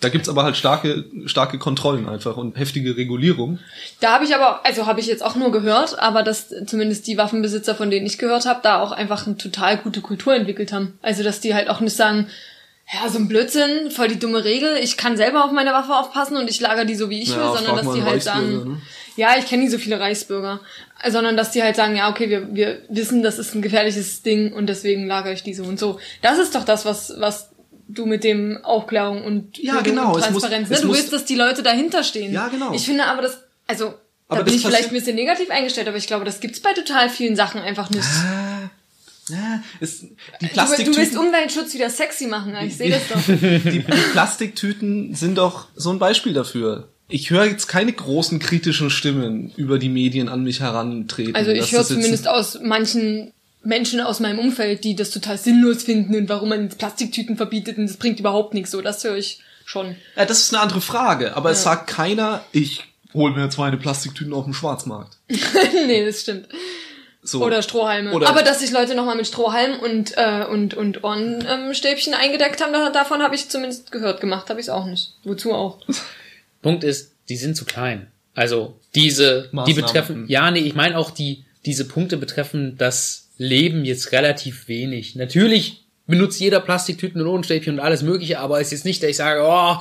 Da 0.00 0.10
gibt's 0.10 0.28
aber 0.28 0.42
halt 0.44 0.56
starke, 0.56 1.06
starke 1.24 1.58
Kontrollen 1.58 2.06
einfach 2.06 2.36
und 2.36 2.58
heftige 2.58 2.96
Regulierung. 2.98 3.58
da 4.00 4.12
habe 4.12 4.24
ich 4.24 4.34
aber, 4.34 4.60
also 4.64 4.86
habe 4.86 5.00
ich 5.00 5.06
jetzt 5.06 5.24
auch 5.24 5.36
nur 5.36 5.50
gehört, 5.50 5.98
aber 5.98 6.22
dass 6.22 6.48
zumindest 6.66 7.06
die 7.06 7.16
Waffenbesitzer, 7.16 7.74
von 7.74 7.90
denen 7.90 8.04
ich 8.04 8.18
gehört 8.18 8.44
habe, 8.44 8.60
da 8.62 8.80
auch 8.82 8.92
einfach 8.92 9.26
eine 9.26 9.38
total 9.38 9.78
gute 9.78 10.02
Kultur 10.02 10.34
entwickelt 10.34 10.72
haben. 10.72 10.98
Also 11.00 11.22
dass 11.22 11.40
die 11.40 11.54
halt 11.54 11.70
auch 11.70 11.80
nicht 11.80 11.96
sagen, 11.96 12.26
ja, 12.92 13.08
so 13.08 13.18
ein 13.18 13.26
Blödsinn, 13.26 13.90
voll 13.90 14.08
die 14.08 14.18
dumme 14.18 14.44
Regel, 14.44 14.76
ich 14.80 14.96
kann 14.96 15.16
selber 15.16 15.44
auf 15.44 15.50
meine 15.50 15.72
Waffe 15.72 15.94
aufpassen 15.94 16.36
und 16.36 16.48
ich 16.48 16.60
lager 16.60 16.84
die 16.84 16.94
so, 16.94 17.10
wie 17.10 17.22
ich 17.22 17.30
Ja, 17.30 17.38
will, 17.38 17.56
sondern 17.56 17.76
dass 17.76 17.94
die 17.94 18.02
halt 18.02 18.22
sagen, 18.22 18.48
ne? 18.50 18.82
ja, 19.16 19.30
ich 19.38 19.46
kenne 19.46 19.62
nicht 19.62 19.72
so 19.72 19.78
viele 19.78 19.98
Reichsbürger, 19.98 20.60
sondern 21.08 21.36
dass 21.36 21.50
die 21.50 21.62
halt 21.62 21.74
sagen, 21.74 21.96
ja, 21.96 22.10
okay, 22.10 22.28
wir, 22.30 22.54
wir 22.54 22.82
wissen, 22.88 23.22
das 23.24 23.38
ist 23.38 23.54
ein 23.54 23.62
gefährliches 23.62 24.22
Ding 24.22 24.52
und 24.52 24.66
deswegen 24.68 25.06
lagere 25.08 25.32
ich 25.32 25.42
die 25.42 25.54
so 25.54 25.64
und 25.64 25.80
so. 25.80 25.98
Das 26.22 26.38
ist 26.38 26.54
doch 26.54 26.64
das, 26.64 26.84
was, 26.84 27.14
was 27.18 27.50
du 27.88 28.06
mit 28.06 28.24
dem 28.24 28.58
Aufklärung 28.62 29.24
und 29.24 29.58
Ja, 29.58 29.80
genau, 29.80 30.08
und 30.14 30.14
muss- 30.14 30.22
Transparenz, 30.22 30.70
es 30.70 30.76
ne? 30.78 30.82
Du 30.82 30.88
muss- 30.88 30.98
willst, 30.98 31.12
dass 31.12 31.24
die 31.24 31.34
Leute 31.36 31.62
dahinter 31.62 32.02
stehen. 32.02 32.32
Ja, 32.32 32.48
genau. 32.48 32.72
Ich 32.72 32.84
finde 32.84 33.04
aber 33.06 33.22
das, 33.22 33.38
also, 33.66 33.94
Aber 34.28 34.38
da 34.38 34.42
bin 34.42 34.54
ich 34.54 34.62
vielleicht 34.62 34.88
ein 34.88 34.94
bisschen 34.94 35.16
negativ 35.16 35.50
eingestellt, 35.50 35.88
aber 35.88 35.96
ich 35.96 36.06
glaube, 36.06 36.24
das 36.24 36.40
gibt's 36.40 36.60
bei 36.60 36.72
total 36.72 37.08
vielen 37.08 37.36
Sachen 37.36 37.60
einfach 37.60 37.90
nicht. 37.90 38.02
Ah, 38.04 38.70
ja, 39.28 39.62
ist, 39.80 40.02
die 40.02 40.08
Du, 40.08 40.16
du 40.38 40.42
willst 40.42 40.52
Plastiktüten, 40.54 41.18
Umweltschutz 41.18 41.74
wieder 41.74 41.90
sexy 41.90 42.26
machen, 42.26 42.54
ich 42.64 42.76
sehe 42.76 42.90
das 42.90 43.08
doch. 43.08 43.20
die, 43.26 43.80
Plastiktüten 44.12 45.14
sind 45.14 45.38
doch 45.38 45.66
so 45.74 45.90
ein 45.90 45.98
Beispiel 45.98 46.32
dafür. 46.32 46.88
Ich 47.08 47.30
höre 47.30 47.44
jetzt 47.44 47.68
keine 47.68 47.92
großen 47.92 48.38
kritischen 48.40 48.90
Stimmen 48.90 49.52
über 49.56 49.78
die 49.78 49.88
Medien 49.88 50.28
an 50.28 50.42
mich 50.42 50.60
herantreten. 50.60 51.36
Also 51.36 51.52
dass 51.54 51.64
ich 51.66 51.72
höre 51.72 51.84
zumindest 51.84 52.26
aus 52.26 52.58
manchen 52.62 53.32
Menschen 53.66 54.00
aus 54.00 54.20
meinem 54.20 54.38
Umfeld, 54.38 54.84
die 54.84 54.94
das 54.96 55.10
total 55.10 55.38
sinnlos 55.38 55.82
finden 55.82 56.14
und 56.14 56.28
warum 56.28 56.48
man 56.50 56.68
Plastiktüten 56.68 57.36
verbietet 57.36 57.78
und 57.78 57.86
das 57.88 57.96
bringt 57.96 58.20
überhaupt 58.20 58.54
nichts. 58.54 58.70
So, 58.70 58.80
das 58.80 59.02
höre 59.04 59.16
ich 59.16 59.40
schon. 59.64 59.96
Ja, 60.16 60.24
das 60.24 60.40
ist 60.40 60.54
eine 60.54 60.62
andere 60.62 60.80
Frage, 60.80 61.36
aber 61.36 61.50
es 61.50 61.62
sagt 61.62 61.88
keiner, 61.88 62.44
ich 62.52 62.84
hol 63.12 63.32
mir 63.32 63.44
jetzt 63.44 63.58
meine 63.58 63.76
Plastiktüten 63.76 64.32
auf 64.32 64.44
dem 64.44 64.54
Schwarzmarkt. 64.54 65.16
nee, 65.28 66.04
das 66.04 66.20
stimmt. 66.20 66.48
So. 67.22 67.44
Oder 67.44 67.60
Strohhalme. 67.62 68.12
Oder- 68.12 68.28
Aber 68.28 68.42
dass 68.42 68.60
sich 68.60 68.70
Leute 68.70 68.94
nochmal 68.94 69.16
mit 69.16 69.26
Strohhalm 69.26 69.80
und, 69.80 70.16
äh, 70.16 70.44
und, 70.48 70.74
und 70.74 71.02
Ohrenstäbchen 71.02 72.14
eingedeckt 72.14 72.62
haben, 72.62 72.72
da, 72.72 72.90
davon 72.90 73.20
habe 73.20 73.34
ich 73.34 73.48
zumindest 73.48 73.90
gehört. 73.90 74.20
Gemacht 74.20 74.48
habe 74.48 74.60
ich 74.60 74.66
es 74.66 74.70
auch 74.70 74.86
nicht. 74.86 75.14
Wozu 75.24 75.52
auch? 75.52 75.78
Punkt 76.62 76.84
ist, 76.84 77.12
die 77.28 77.36
sind 77.36 77.56
zu 77.56 77.64
klein. 77.64 78.06
Also 78.36 78.78
diese, 78.94 79.48
die 79.50 79.56
Maßnahmen. 79.56 79.82
betreffen, 79.82 80.24
ja, 80.28 80.50
nee, 80.50 80.60
ich 80.60 80.74
meine 80.74 80.96
auch 80.98 81.10
die, 81.10 81.44
diese 81.64 81.86
Punkte 81.86 82.16
betreffen 82.16 82.76
das 82.78 83.25
Leben 83.38 83.84
jetzt 83.84 84.12
relativ 84.12 84.68
wenig. 84.68 85.14
Natürlich 85.16 85.84
benutzt 86.06 86.40
jeder 86.40 86.60
Plastiktüten 86.60 87.20
und 87.20 87.26
Ohrenstäbchen 87.26 87.74
und 87.74 87.80
alles 87.80 88.02
mögliche, 88.02 88.38
aber 88.38 88.60
es 88.60 88.68
ist 88.68 88.72
jetzt 88.72 88.84
nicht, 88.84 89.02
dass 89.02 89.10
ich 89.10 89.16
sage, 89.16 89.40
oh, 89.44 89.76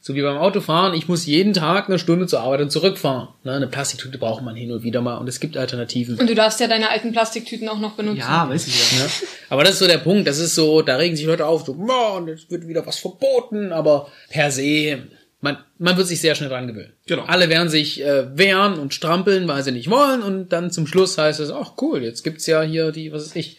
so 0.00 0.14
wie 0.14 0.22
beim 0.22 0.36
Autofahren, 0.38 0.94
ich 0.94 1.08
muss 1.08 1.26
jeden 1.26 1.52
Tag 1.52 1.88
eine 1.88 1.98
Stunde 1.98 2.28
zur 2.28 2.40
Arbeit 2.40 2.60
und 2.60 2.70
zurückfahren. 2.70 3.28
Ne, 3.42 3.54
eine 3.54 3.66
Plastiktüte 3.66 4.18
braucht 4.18 4.40
man 4.42 4.54
hin 4.54 4.70
und 4.70 4.84
wieder 4.84 5.00
mal 5.00 5.16
und 5.16 5.28
es 5.28 5.40
gibt 5.40 5.56
Alternativen. 5.56 6.16
Und 6.16 6.30
du 6.30 6.34
darfst 6.36 6.60
ja 6.60 6.68
deine 6.68 6.90
alten 6.90 7.10
Plastiktüten 7.10 7.68
auch 7.68 7.80
noch 7.80 7.94
benutzen. 7.94 8.20
ja, 8.20 8.48
weiß 8.48 8.68
ich 8.68 8.92
ja. 8.98 9.04
Ne? 9.04 9.10
Aber 9.50 9.64
das 9.64 9.72
ist 9.74 9.78
so 9.80 9.88
der 9.88 9.98
Punkt. 9.98 10.28
Das 10.28 10.38
ist 10.38 10.54
so, 10.54 10.80
da 10.82 10.96
regen 10.96 11.16
sich 11.16 11.26
Leute 11.26 11.44
auf, 11.44 11.66
so, 11.66 11.76
"Ja, 11.88 12.16
und 12.16 12.28
jetzt 12.28 12.48
wird 12.50 12.68
wieder 12.68 12.86
was 12.86 12.98
verboten, 12.98 13.72
aber 13.72 14.08
per 14.30 14.52
se, 14.52 14.98
man, 15.40 15.58
man 15.78 15.96
wird 15.96 16.06
sich 16.06 16.20
sehr 16.20 16.34
schnell 16.34 16.48
dran 16.48 16.66
gewöhnen. 16.66 16.92
Genau. 17.06 17.24
Alle 17.24 17.48
werden 17.48 17.68
sich 17.68 18.02
äh, 18.02 18.36
wehren 18.36 18.78
und 18.78 18.94
strampeln, 18.94 19.46
weil 19.48 19.62
sie 19.62 19.72
nicht 19.72 19.90
wollen 19.90 20.22
und 20.22 20.48
dann 20.48 20.70
zum 20.70 20.86
Schluss 20.86 21.18
heißt 21.18 21.40
es, 21.40 21.50
ach 21.50 21.72
cool, 21.80 22.02
jetzt 22.02 22.22
gibt's 22.24 22.46
ja 22.46 22.62
hier 22.62 22.92
die, 22.92 23.12
was 23.12 23.26
weiß 23.26 23.36
ich, 23.36 23.58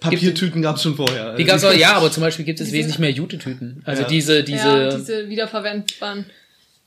Papiertüten 0.00 0.60
gab's 0.60 0.82
schon 0.82 0.94
vorher. 0.94 1.36
die 1.36 1.44
gab's 1.44 1.64
auch, 1.64 1.72
ja, 1.72 1.94
aber 1.94 2.10
zum 2.10 2.22
Beispiel 2.22 2.44
gibt 2.44 2.60
es 2.60 2.70
wesentlich 2.70 2.98
mehr 2.98 3.10
Jute-Tüten. 3.12 3.82
Also 3.86 4.02
Ja. 4.02 4.08
diese, 4.08 4.44
diese, 4.44 4.68
ja, 4.68 4.94
diese 4.94 5.28
wiederverwendbaren. 5.30 6.26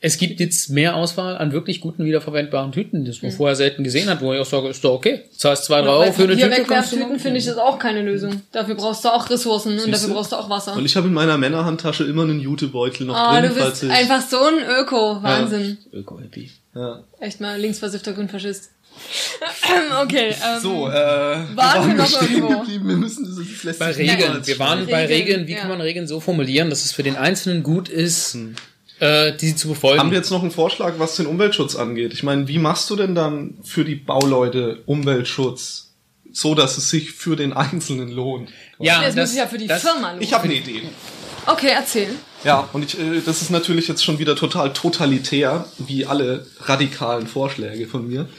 Es 0.05 0.17
gibt 0.17 0.41
jetzt 0.41 0.69
mehr 0.69 0.97
Auswahl 0.97 1.37
an 1.37 1.53
wirklich 1.53 1.79
guten 1.79 2.03
wiederverwendbaren 2.03 2.73
Tüten, 2.73 3.05
das 3.05 3.21
man 3.21 3.31
vorher 3.31 3.55
selten 3.55 3.85
gesehen 3.85 4.09
hat, 4.09 4.19
wo 4.19 4.33
ich 4.33 4.39
auch 4.41 4.45
sage, 4.45 4.67
ist 4.67 4.83
doch 4.83 4.95
okay. 4.95 5.21
Zahlst 5.37 5.63
zwei, 5.63 5.81
drei 5.81 5.87
Euro 5.91 6.11
für 6.11 6.23
eine 6.23 6.35
hier 6.35 6.49
Tüte. 6.49 6.57
Wegwerftüten 6.63 7.19
finde 7.21 7.39
ich 7.39 7.45
das 7.45 7.55
auch 7.55 7.79
keine 7.79 8.01
Lösung. 8.01 8.41
Dafür 8.51 8.75
brauchst 8.75 9.05
du 9.05 9.09
auch 9.09 9.29
Ressourcen 9.29 9.71
und 9.71 9.77
Siehste? 9.79 9.91
dafür 9.91 10.09
brauchst 10.15 10.33
du 10.33 10.35
auch 10.35 10.49
Wasser. 10.49 10.75
Und 10.75 10.83
ich 10.85 10.97
habe 10.97 11.07
in 11.07 11.13
meiner 11.13 11.37
Männerhandtasche 11.37 12.03
immer 12.03 12.23
einen 12.23 12.41
Jutebeutel 12.41 13.07
noch 13.07 13.15
Ah, 13.15 13.39
drin, 13.39 13.51
du 13.53 13.55
falls 13.61 13.79
bist 13.79 13.83
ich. 13.83 13.91
einfach 13.91 14.21
so 14.21 14.39
ein 14.43 14.55
Öko. 14.81 15.23
Wahnsinn. 15.23 15.77
Öko-Happy. 15.93 16.51
ja. 16.75 17.01
Echt 17.21 17.39
mal 17.39 17.57
linksversiffter 17.57 18.11
Grünfaschist. 18.11 18.71
okay, 20.03 20.29
ähm, 20.29 20.61
So, 20.61 20.87
äh, 20.89 20.91
Waren 20.91 21.87
wir 21.87 21.95
noch 21.95 22.21
irgendwo? 22.21 22.59
geblieben. 22.59 22.87
Wir 22.89 22.95
müssen 22.97 23.25
das, 23.25 23.35
das 23.37 23.63
lässt 23.63 23.79
Bei 23.79 23.91
Regeln. 23.91 24.45
Wir 24.45 24.59
waren 24.59 24.85
bei 24.85 25.05
Regeln. 25.05 25.47
Wie 25.47 25.53
ja. 25.53 25.59
kann 25.59 25.69
man 25.69 25.81
Regeln 25.81 26.07
so 26.07 26.19
formulieren, 26.19 26.69
dass 26.69 26.83
es 26.85 26.91
für 26.91 27.03
den 27.03 27.15
Einzelnen 27.15 27.63
gut 27.63 27.89
ist, 27.89 28.37
äh, 28.99 29.33
die 29.35 29.55
zu 29.55 29.67
befolgen? 29.69 29.99
Haben 29.99 30.11
wir 30.11 30.17
jetzt 30.17 30.31
noch 30.31 30.41
einen 30.41 30.51
Vorschlag, 30.51 30.93
was 30.97 31.15
den 31.15 31.25
Umweltschutz 31.25 31.75
angeht? 31.75 32.13
Ich 32.13 32.23
meine, 32.23 32.47
wie 32.47 32.57
machst 32.59 32.89
du 32.89 32.95
denn 32.95 33.15
dann 33.15 33.57
für 33.63 33.83
die 33.85 33.95
Bauleute 33.95 34.81
Umweltschutz, 34.85 35.93
so 36.31 36.55
dass 36.55 36.77
es 36.77 36.89
sich 36.89 37.11
für 37.11 37.35
den 37.35 37.53
Einzelnen 37.53 38.09
lohnt? 38.11 38.49
ja, 38.79 39.01
das, 39.01 39.15
muss 39.15 39.35
ja 39.35 39.47
für 39.47 39.57
die 39.57 39.67
das- 39.67 39.81
Firma 39.81 40.09
lohnen. 40.11 40.21
Ich 40.21 40.33
habe 40.33 40.43
eine 40.45 40.55
Idee. 40.55 40.83
Okay, 41.45 41.71
erzähl. 41.73 42.07
Ja, 42.45 42.69
und 42.73 42.85
ich, 42.85 42.97
äh, 42.97 43.21
das 43.25 43.41
ist 43.41 43.49
natürlich 43.49 43.87
jetzt 43.87 44.03
schon 44.03 44.17
wieder 44.19 44.35
total 44.35 44.71
totalitär, 44.73 45.65
wie 45.77 46.05
alle 46.05 46.45
radikalen 46.61 47.27
Vorschläge 47.27 47.85
von 47.87 48.07
mir. 48.07 48.29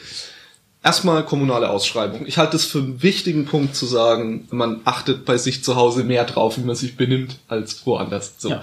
Erstmal 0.85 1.25
kommunale 1.25 1.71
Ausschreibung. 1.71 2.27
Ich 2.27 2.37
halte 2.37 2.57
es 2.57 2.67
für 2.67 2.79
einen 2.79 3.03
wichtigen 3.03 3.47
Punkt 3.47 3.75
zu 3.75 3.87
sagen, 3.87 4.47
man 4.51 4.83
achtet 4.85 5.25
bei 5.25 5.39
sich 5.39 5.65
zu 5.65 5.77
Hause 5.77 6.05
mehr 6.05 6.25
drauf, 6.25 6.59
wie 6.59 6.63
man 6.63 6.77
sich 6.77 6.99
benimmt, 6.99 7.39
als 7.49 7.87
woanders. 7.87 8.35
So. 8.37 8.51
Ja. 8.51 8.63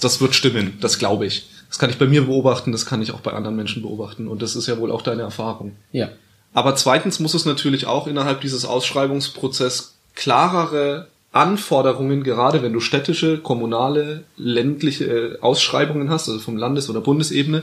Das 0.00 0.20
wird 0.20 0.34
stimmen, 0.34 0.76
das 0.80 0.98
glaube 0.98 1.26
ich. 1.26 1.48
Das 1.68 1.78
kann 1.78 1.90
ich 1.90 1.98
bei 1.98 2.06
mir 2.06 2.26
beobachten, 2.26 2.72
das 2.72 2.86
kann 2.86 3.02
ich 3.02 3.12
auch 3.12 3.20
bei 3.20 3.32
anderen 3.32 3.54
Menschen 3.54 3.82
beobachten. 3.82 4.26
Und 4.26 4.42
das 4.42 4.56
ist 4.56 4.66
ja 4.66 4.78
wohl 4.78 4.90
auch 4.90 5.02
deine 5.02 5.22
Erfahrung. 5.22 5.76
Ja. 5.92 6.08
Aber 6.54 6.74
zweitens 6.74 7.20
muss 7.20 7.34
es 7.34 7.44
natürlich 7.44 7.86
auch 7.86 8.08
innerhalb 8.08 8.40
dieses 8.40 8.64
Ausschreibungsprozess 8.64 9.94
klarere 10.16 11.06
Anforderungen, 11.30 12.24
gerade 12.24 12.62
wenn 12.64 12.72
du 12.72 12.80
städtische, 12.80 13.38
kommunale, 13.38 14.24
ländliche 14.36 15.04
äh, 15.04 15.40
Ausschreibungen 15.40 16.10
hast, 16.10 16.28
also 16.28 16.40
vom 16.40 16.56
Landes- 16.56 16.90
oder 16.90 17.00
Bundesebene, 17.00 17.62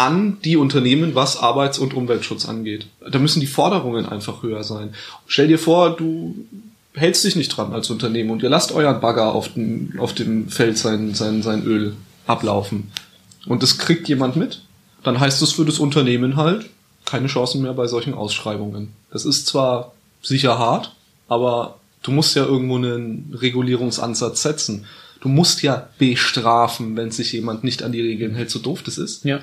an 0.00 0.38
die 0.44 0.56
Unternehmen, 0.56 1.14
was 1.14 1.36
Arbeits- 1.36 1.78
und 1.78 1.92
Umweltschutz 1.92 2.48
angeht. 2.48 2.86
Da 3.10 3.18
müssen 3.18 3.40
die 3.40 3.46
Forderungen 3.46 4.06
einfach 4.06 4.42
höher 4.42 4.64
sein. 4.64 4.94
Stell 5.26 5.48
dir 5.48 5.58
vor, 5.58 5.94
du 5.94 6.34
hältst 6.94 7.22
dich 7.24 7.36
nicht 7.36 7.50
dran 7.50 7.74
als 7.74 7.90
Unternehmen 7.90 8.30
und 8.30 8.42
ihr 8.42 8.48
lasst 8.48 8.72
euren 8.72 9.00
Bagger 9.00 9.34
auf 9.34 9.52
dem, 9.52 9.92
auf 9.98 10.14
dem 10.14 10.48
Feld 10.48 10.78
sein, 10.78 11.14
sein, 11.14 11.42
sein 11.42 11.64
Öl 11.64 11.96
ablaufen. 12.26 12.90
Und 13.46 13.62
das 13.62 13.76
kriegt 13.76 14.08
jemand 14.08 14.36
mit, 14.36 14.62
dann 15.02 15.20
heißt 15.20 15.42
es 15.42 15.52
für 15.52 15.66
das 15.66 15.78
Unternehmen 15.78 16.36
halt, 16.36 16.70
keine 17.04 17.26
Chancen 17.26 17.60
mehr 17.60 17.74
bei 17.74 17.86
solchen 17.86 18.14
Ausschreibungen. 18.14 18.92
Das 19.12 19.26
ist 19.26 19.46
zwar 19.46 19.92
sicher 20.22 20.58
hart, 20.58 20.94
aber 21.28 21.78
du 22.02 22.10
musst 22.10 22.36
ja 22.36 22.44
irgendwo 22.44 22.76
einen 22.76 23.34
Regulierungsansatz 23.38 24.40
setzen. 24.40 24.86
Du 25.20 25.28
musst 25.28 25.62
ja 25.62 25.90
bestrafen, 25.98 26.96
wenn 26.96 27.10
sich 27.10 27.32
jemand 27.32 27.64
nicht 27.64 27.82
an 27.82 27.92
die 27.92 28.00
Regeln 28.00 28.34
hält, 28.34 28.50
so 28.50 28.58
doof 28.58 28.82
das 28.82 28.96
ist. 28.96 29.24
Ja. 29.26 29.40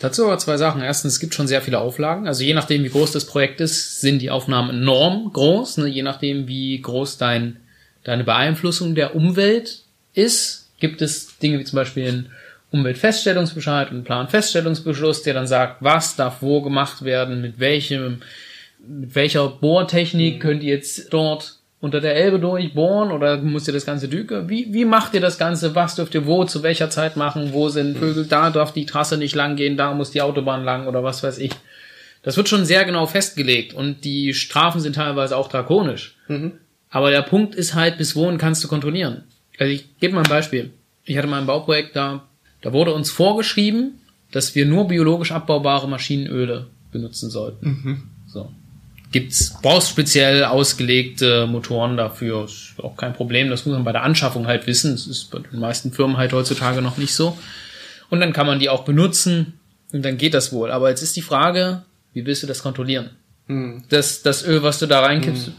Dazu 0.00 0.24
aber 0.24 0.38
zwei 0.38 0.56
Sachen. 0.56 0.82
Erstens, 0.82 1.14
es 1.14 1.20
gibt 1.20 1.34
schon 1.34 1.46
sehr 1.46 1.62
viele 1.62 1.78
Auflagen. 1.78 2.26
Also 2.26 2.42
je 2.42 2.54
nachdem, 2.54 2.82
wie 2.84 2.90
groß 2.90 3.12
das 3.12 3.26
Projekt 3.26 3.60
ist, 3.60 4.00
sind 4.00 4.20
die 4.20 4.30
Aufnahmen 4.30 4.70
enorm 4.70 5.32
groß. 5.32 5.78
Ne? 5.78 5.86
Je 5.86 6.02
nachdem, 6.02 6.48
wie 6.48 6.80
groß 6.80 7.16
dein, 7.18 7.58
deine 8.02 8.24
Beeinflussung 8.24 8.94
der 8.94 9.14
Umwelt 9.14 9.82
ist, 10.12 10.70
gibt 10.80 11.00
es 11.00 11.38
Dinge 11.38 11.58
wie 11.58 11.64
zum 11.64 11.76
Beispiel 11.76 12.08
einen 12.08 12.32
Umweltfeststellungsbescheid 12.70 13.90
und 13.90 13.94
einen 13.94 14.04
Planfeststellungsbeschluss, 14.04 15.22
der 15.22 15.34
dann 15.34 15.46
sagt, 15.46 15.76
was 15.80 16.16
darf 16.16 16.42
wo 16.42 16.60
gemacht 16.60 17.04
werden, 17.04 17.40
mit 17.40 17.60
welchem, 17.60 18.20
mit 18.86 19.14
welcher 19.14 19.48
Bohrtechnik 19.48 20.40
könnt 20.40 20.64
ihr 20.64 20.74
jetzt 20.74 21.12
dort 21.12 21.58
unter 21.84 22.00
der 22.00 22.16
Elbe 22.16 22.40
durchbohren 22.40 23.12
oder 23.12 23.36
müsst 23.36 23.68
ihr 23.68 23.74
das 23.74 23.84
ganze 23.84 24.08
Düke? 24.08 24.48
Wie, 24.48 24.72
wie 24.72 24.86
macht 24.86 25.12
ihr 25.12 25.20
das 25.20 25.36
Ganze? 25.36 25.74
Was 25.74 25.96
dürft 25.96 26.14
ihr 26.14 26.24
wo, 26.24 26.44
zu 26.46 26.62
welcher 26.62 26.88
Zeit 26.88 27.14
machen? 27.16 27.52
Wo 27.52 27.68
sind 27.68 27.98
Vögel? 27.98 28.24
Da 28.24 28.48
darf 28.48 28.72
die 28.72 28.86
Trasse 28.86 29.18
nicht 29.18 29.34
lang 29.34 29.54
gehen, 29.54 29.76
da 29.76 29.92
muss 29.92 30.10
die 30.10 30.22
Autobahn 30.22 30.64
lang 30.64 30.86
oder 30.86 31.04
was 31.04 31.22
weiß 31.22 31.36
ich. 31.38 31.52
Das 32.22 32.38
wird 32.38 32.48
schon 32.48 32.64
sehr 32.64 32.86
genau 32.86 33.04
festgelegt 33.04 33.74
und 33.74 34.02
die 34.04 34.32
Strafen 34.32 34.80
sind 34.80 34.94
teilweise 34.94 35.36
auch 35.36 35.48
drakonisch. 35.48 36.16
Aber 36.88 37.10
der 37.10 37.20
Punkt 37.20 37.54
ist 37.54 37.74
halt, 37.74 37.98
bis 37.98 38.16
wohin 38.16 38.38
kannst 38.38 38.64
du 38.64 38.68
kontrollieren? 38.68 39.24
Also 39.58 39.70
ich 39.70 39.98
gebe 40.00 40.14
mal 40.14 40.22
ein 40.22 40.30
Beispiel. 40.30 40.70
Ich 41.04 41.18
hatte 41.18 41.28
mal 41.28 41.38
ein 41.38 41.46
Bauprojekt, 41.46 41.94
da, 41.94 42.26
da 42.62 42.72
wurde 42.72 42.94
uns 42.94 43.10
vorgeschrieben, 43.10 44.00
dass 44.32 44.54
wir 44.54 44.64
nur 44.64 44.88
biologisch 44.88 45.32
abbaubare 45.32 45.86
Maschinenöle 45.86 46.68
benutzen 46.90 47.28
sollten. 47.28 47.66
So. 47.84 48.13
Gibt's, 49.14 49.54
brauchst 49.62 49.90
speziell 49.90 50.42
ausgelegte 50.42 51.46
Motoren 51.46 51.96
dafür, 51.96 52.46
ist 52.46 52.72
auch 52.78 52.96
kein 52.96 53.12
Problem. 53.12 53.48
Das 53.48 53.64
muss 53.64 53.72
man 53.72 53.84
bei 53.84 53.92
der 53.92 54.02
Anschaffung 54.02 54.48
halt 54.48 54.66
wissen. 54.66 54.90
Das 54.90 55.06
ist 55.06 55.30
bei 55.30 55.38
den 55.38 55.60
meisten 55.60 55.92
Firmen 55.92 56.16
halt 56.16 56.32
heutzutage 56.32 56.82
noch 56.82 56.96
nicht 56.96 57.14
so. 57.14 57.38
Und 58.10 58.18
dann 58.18 58.32
kann 58.32 58.44
man 58.44 58.58
die 58.58 58.68
auch 58.68 58.84
benutzen 58.84 59.60
und 59.92 60.04
dann 60.04 60.18
geht 60.18 60.34
das 60.34 60.52
wohl. 60.52 60.72
Aber 60.72 60.90
jetzt 60.90 61.00
ist 61.00 61.14
die 61.14 61.22
Frage, 61.22 61.84
wie 62.12 62.26
willst 62.26 62.42
du 62.42 62.48
das 62.48 62.60
kontrollieren? 62.60 63.10
Das, 63.88 64.22
das 64.22 64.44
Öl, 64.44 64.64
was 64.64 64.80
du 64.80 64.86
da 64.86 64.98
reinkippst, 64.98 65.52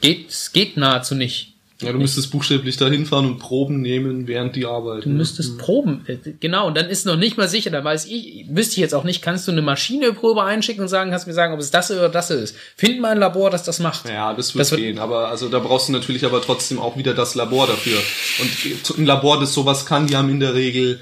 geht, 0.00 0.30
es 0.30 0.52
geht 0.52 0.78
nahezu 0.78 1.14
nicht. 1.14 1.51
Ja, 1.82 1.92
du 1.92 1.98
müsstest 1.98 2.30
buchstäblich 2.30 2.76
da 2.76 2.88
hinfahren 2.88 3.26
und 3.26 3.38
Proben 3.38 3.80
nehmen, 3.80 4.26
während 4.26 4.56
die 4.56 4.66
arbeiten. 4.66 5.10
Du 5.10 5.16
müsstest 5.16 5.58
proben. 5.58 6.04
Äh, 6.06 6.16
Genau, 6.40 6.66
und 6.68 6.76
dann 6.76 6.86
ist 6.86 7.06
noch 7.06 7.16
nicht 7.16 7.36
mal 7.36 7.48
sicher, 7.48 7.70
da 7.70 7.82
weiß 7.82 8.06
ich, 8.06 8.46
wüsste 8.48 8.72
ich 8.72 8.78
jetzt 8.78 8.94
auch 8.94 9.04
nicht, 9.04 9.22
kannst 9.22 9.46
du 9.48 9.52
eine 9.52 9.62
Maschinenprobe 9.62 10.42
einschicken 10.44 10.82
und 10.82 10.88
sagen, 10.88 11.10
kannst 11.10 11.26
mir 11.26 11.32
sagen, 11.32 11.52
ob 11.54 11.60
es 11.60 11.70
das 11.70 11.90
oder 11.90 12.08
das 12.08 12.30
ist. 12.30 12.54
Find 12.76 13.00
mal 13.00 13.12
ein 13.12 13.18
Labor, 13.18 13.50
das 13.50 13.64
das 13.64 13.78
macht. 13.78 14.08
Ja, 14.08 14.34
das 14.34 14.54
wird, 14.54 14.70
Das 14.70 14.76
gehen, 14.76 14.98
aber 14.98 15.28
also 15.28 15.48
da 15.48 15.58
brauchst 15.58 15.88
du 15.88 15.92
natürlich 15.92 16.24
aber 16.24 16.40
trotzdem 16.40 16.78
auch 16.78 16.96
wieder 16.96 17.14
das 17.14 17.34
Labor 17.34 17.66
dafür. 17.66 17.98
Und 18.40 18.98
ein 18.98 19.06
Labor, 19.06 19.40
das 19.40 19.52
sowas 19.54 19.86
kann, 19.86 20.06
die 20.06 20.16
haben 20.16 20.30
in 20.30 20.40
der 20.40 20.54
Regel 20.54 21.00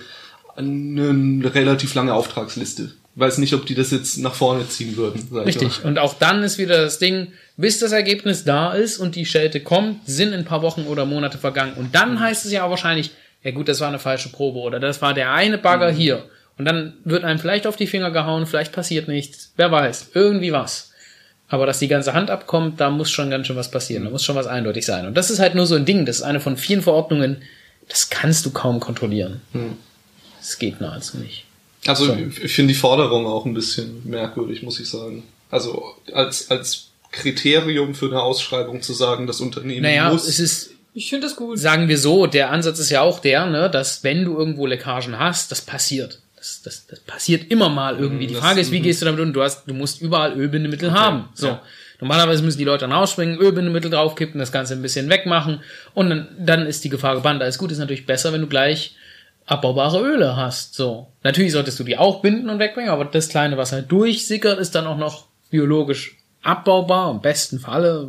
eine 0.57 1.55
relativ 1.55 1.95
lange 1.95 2.15
Auftragsliste. 2.15 2.93
Weiß 3.17 3.39
nicht, 3.39 3.55
ob 3.55 3.67
die 3.67 3.75
das 3.75 3.91
jetzt 3.91 4.19
nach 4.19 4.35
vorne 4.35 4.69
ziehen 4.69 4.97
würden. 4.97 5.27
ich 5.31 5.47
Richtig. 5.47 5.85
Und 5.85 5.99
auch 5.99 6.15
dann 6.15 6.43
ist 6.43 6.59
wieder 6.59 6.81
das 6.81 6.99
Ding, 6.99 7.33
bis 7.61 7.79
das 7.79 7.93
Ergebnis 7.93 8.45
da 8.45 8.73
ist 8.73 8.99
und 8.99 9.17
die 9.17 9.27
Schelte 9.27 9.61
kommt, 9.61 10.09
sind 10.09 10.33
ein 10.33 10.45
paar 10.47 10.63
Wochen 10.63 10.83
oder 10.83 11.05
Monate 11.05 11.37
vergangen. 11.37 11.75
Und 11.75 11.95
dann 11.95 12.19
heißt 12.19 12.47
es 12.47 12.53
ja 12.53 12.65
auch 12.65 12.71
wahrscheinlich, 12.71 13.11
ja 13.43 13.51
gut, 13.51 13.69
das 13.69 13.81
war 13.81 13.89
eine 13.89 13.99
falsche 13.99 14.31
Probe 14.31 14.61
oder 14.61 14.81
das 14.81 15.03
war 15.03 15.13
der 15.13 15.33
eine 15.33 15.59
Bagger 15.59 15.91
hier. 15.91 16.25
Und 16.57 16.65
dann 16.65 16.95
wird 17.05 17.25
einem 17.25 17.39
vielleicht 17.39 17.67
auf 17.67 17.77
die 17.77 17.87
Finger 17.87 18.11
gehauen, 18.11 18.47
vielleicht 18.47 18.73
passiert 18.73 19.09
nichts, 19.09 19.53
wer 19.57 19.71
weiß, 19.71 20.11
irgendwie 20.15 20.53
was. 20.53 20.93
Aber 21.49 21.67
dass 21.67 21.79
die 21.79 21.89
ganze 21.89 22.15
Hand 22.15 22.31
abkommt, 22.31 22.81
da 22.81 22.91
muss 22.91 23.11
schon 23.11 23.29
ganz 23.29 23.47
schön 23.47 23.57
was 23.57 23.71
passieren, 23.71 24.05
da 24.05 24.11
muss 24.11 24.25
schon 24.25 24.37
was 24.37 24.47
eindeutig 24.47 24.87
sein. 24.87 25.07
Und 25.07 25.15
das 25.15 25.31
ist 25.31 25.39
halt 25.39 25.55
nur 25.55 25.67
so 25.67 25.75
ein 25.75 25.85
Ding, 25.85 26.07
das 26.07 26.17
ist 26.17 26.23
eine 26.23 26.41
von 26.41 26.57
vielen 26.57 26.81
Verordnungen, 26.83 27.43
das 27.89 28.09
kannst 28.09 28.47
du 28.47 28.51
kaum 28.53 28.81
kontrollieren. 28.81 29.41
Das 30.39 30.59
geht 30.59 30.81
nahezu 30.81 31.19
nicht. 31.19 31.45
Also 31.87 32.07
So. 32.07 32.17
ich 32.43 32.55
finde 32.55 32.73
die 32.73 32.79
Forderung 32.79 33.27
auch 33.27 33.45
ein 33.45 33.55
bisschen 33.55 34.03
merkwürdig, 34.09 34.63
muss 34.63 34.81
ich 34.81 34.89
sagen. 34.89 35.25
Also 35.51 35.97
als, 36.13 36.51
als 36.51 36.90
Kriterium 37.13 37.95
für 37.95 38.07
eine 38.07 38.23
Ausschreibung 38.23 38.83
zu 38.83 38.93
sagen, 38.93 39.27
das 39.27 39.41
Unternehmen 39.41 39.83
Naja, 39.83 40.11
muss. 40.11 40.27
es 40.27 40.39
ist, 40.41 40.71
Ich 40.95 41.11
finde 41.11 41.27
das 41.27 41.37
gut. 41.37 41.59
sagen 41.59 41.89
wir 41.89 41.99
so, 41.99 42.27
der 42.27 42.51
Ansatz 42.51 42.79
ist 42.79 42.91
ja 42.91 43.01
auch 43.03 43.19
der, 43.21 43.47
ne, 43.47 43.69
dass 43.71 44.05
wenn 44.05 44.25
du 44.25 44.37
irgendwo 44.37 44.67
Leckagen 44.67 45.19
hast, 45.19 45.51
das 45.51 45.61
passiert. 45.61 46.21
Das, 46.37 46.63
das, 46.63 46.87
das 46.87 47.01
passiert 47.01 47.51
immer 47.51 47.69
mal 47.69 47.99
irgendwie. 47.99 48.27
Die 48.27 48.35
das- 48.35 48.43
Frage 48.43 48.61
ist, 48.61 48.73
wie 48.73 48.79
mhm. 48.79 48.85
gehst 48.85 49.03
du 49.03 49.07
damit 49.07 49.21
um? 49.21 49.33
Du 49.33 49.43
hast, 49.43 49.65
du 49.67 49.75
musst 49.75 50.01
überall 50.01 50.33
Ölbindemittel 50.39 50.93
haben. 50.93 51.29
So. 51.35 51.49
ja. 51.49 51.63
Normalerweise 52.01 52.43
müssen 52.43 52.57
die 52.57 52.65
Leute 52.65 52.85
dann 52.87 52.93
rausspringen, 52.93 53.39
Ölbindemittel 53.39 53.91
draufkippen, 53.91 54.39
das 54.39 54.53
Ganze 54.53 54.73
ein 54.73 54.81
bisschen 54.81 55.11
wegmachen 55.11 55.61
und 55.93 56.09
dann, 56.09 56.29
dann 56.39 56.65
ist 56.67 56.83
die 56.83 56.89
Gefahr 56.89 57.15
gebannt. 57.17 57.43
Alles 57.43 57.59
gut 57.59 57.71
ist 57.73 57.79
natürlich 57.79 58.07
besser, 58.07 58.33
wenn 58.33 58.41
du 58.41 58.47
gleich 58.47 58.95
abbaubare 59.45 60.01
Öle 60.01 60.35
hast. 60.37 60.75
So. 60.75 61.09
Natürlich 61.25 61.53
solltest 61.53 61.79
du 61.79 61.85
die 61.85 61.99
auch 61.99 62.23
binden 62.23 62.49
und 62.49 62.59
wegbringen, 62.59 62.91
aber 62.91 63.05
das 63.05 63.29
kleine, 63.29 63.59
was 63.59 63.73
halt 63.73 63.93
durchsickert, 63.93 64.59
ist 64.59 64.75
dann 64.75 64.87
auch 64.87 64.97
noch 64.97 65.27
biologisch 65.51 66.17
abbaubar, 66.43 67.11
im 67.11 67.21
besten 67.21 67.59
Falle. 67.61 68.09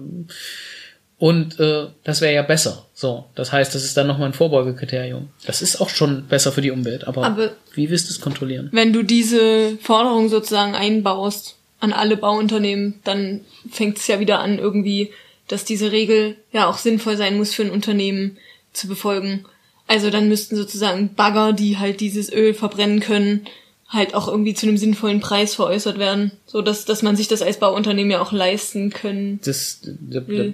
Und 1.18 1.60
äh, 1.60 1.88
das 2.04 2.22
wäre 2.22 2.34
ja 2.34 2.42
besser. 2.42 2.88
So, 2.94 3.26
das 3.36 3.52
heißt, 3.52 3.76
das 3.76 3.84
ist 3.84 3.96
dann 3.96 4.08
nochmal 4.08 4.30
ein 4.30 4.34
Vorbeugekriterium. 4.34 5.30
Das 5.46 5.62
ist 5.62 5.80
auch 5.80 5.90
schon 5.90 6.26
besser 6.28 6.52
für 6.52 6.62
die 6.62 6.72
Umwelt, 6.72 7.08
aber, 7.08 7.24
Aber- 7.24 7.52
wie 7.76 7.90
willst 7.92 8.10
du 8.10 8.12
es 8.14 8.22
kontrollieren? 8.22 8.70
Wenn 8.72 8.92
du 8.94 9.04
diese 9.04 9.78
Forderung 9.78 10.30
sozusagen 10.30 10.74
einbaust 10.74 11.58
an 11.80 11.94
alle 11.94 12.18
Bauunternehmen, 12.18 13.00
dann 13.04 13.42
fängt 13.70 13.98
es 13.98 14.08
ja 14.08 14.20
wieder 14.20 14.40
an 14.40 14.58
irgendwie, 14.58 15.12
dass 15.48 15.64
diese 15.66 15.92
Regel 15.92 16.38
ja 16.52 16.68
auch 16.68 16.78
sinnvoll 16.78 17.18
sein 17.18 17.38
muss 17.38 17.54
für 17.54 17.64
ein 17.64 17.72
Unternehmen 17.72 18.38
zu 18.74 18.88
befolgen. 18.88 19.46
Also 19.88 20.10
dann 20.10 20.28
müssten 20.30 20.56
sozusagen 20.56 21.14
Bagger, 21.16 21.54
die 21.54 21.78
halt 21.78 22.00
dieses 22.00 22.32
Öl 22.32 22.54
verbrennen 22.54 23.00
können, 23.00 23.46
halt 23.92 24.16
auch 24.16 24.28
irgendwie 24.28 24.54
zu 24.54 24.66
einem 24.68 24.78
sinnvollen 24.78 25.20
Preis 25.20 25.56
veräußert 25.56 26.00
werden, 26.00 26.32
so 26.46 26.62
dass 26.62 26.86
dass 26.86 27.02
man 27.04 27.16
sich 27.18 27.28
das 27.28 27.42
als 27.42 27.58
Bauunternehmen 27.60 28.12
ja 28.12 28.22
auch 28.22 28.32
leisten 28.32 28.90
können. 28.90 29.40
Das, 29.44 29.82
da, 29.84 30.22
da, 30.22 30.44
Mhm. 30.44 30.54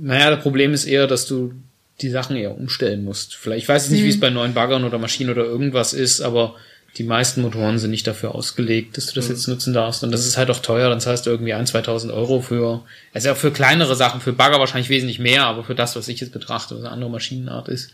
naja, 0.00 0.30
das 0.30 0.42
Problem 0.42 0.74
ist 0.74 0.84
eher, 0.84 1.06
dass 1.06 1.26
du 1.26 1.52
die 2.00 2.10
Sachen 2.10 2.34
eher 2.36 2.56
umstellen 2.58 3.04
musst. 3.04 3.36
Vielleicht, 3.36 3.62
ich 3.62 3.68
weiß 3.68 3.84
jetzt 3.84 3.92
nicht, 3.92 4.02
wie 4.04 4.08
es 4.08 4.18
bei 4.18 4.30
neuen 4.30 4.54
Baggern 4.54 4.82
oder 4.84 4.98
Maschinen 4.98 5.30
oder 5.30 5.44
irgendwas 5.44 5.92
ist, 5.92 6.20
aber 6.20 6.56
die 6.98 7.04
meisten 7.04 7.40
Motoren 7.40 7.78
sind 7.78 7.90
nicht 7.92 8.06
dafür 8.06 8.34
ausgelegt, 8.34 8.96
dass 8.96 9.06
du 9.06 9.14
das 9.14 9.28
jetzt 9.28 9.46
nutzen 9.48 9.72
darfst. 9.72 10.02
Und 10.04 10.10
das 10.10 10.26
ist 10.26 10.36
halt 10.36 10.50
auch 10.50 10.58
teuer. 10.58 10.90
Dann 10.90 11.00
zahlst 11.00 11.24
du 11.24 11.30
irgendwie 11.30 11.54
1.000, 11.54 11.84
2.000 11.86 12.12
Euro 12.12 12.40
für, 12.42 12.82
also 13.14 13.30
auch 13.30 13.36
für 13.36 13.50
kleinere 13.52 13.94
Sachen, 13.96 14.20
für 14.20 14.32
Bagger 14.34 14.58
wahrscheinlich 14.58 14.90
wesentlich 14.90 15.18
mehr, 15.18 15.46
aber 15.46 15.64
für 15.64 15.74
das, 15.74 15.96
was 15.96 16.08
ich 16.08 16.20
jetzt 16.20 16.32
betrachte, 16.32 16.74
was 16.74 16.82
eine 16.82 16.90
andere 16.92 17.10
Maschinenart 17.10 17.68
ist, 17.68 17.92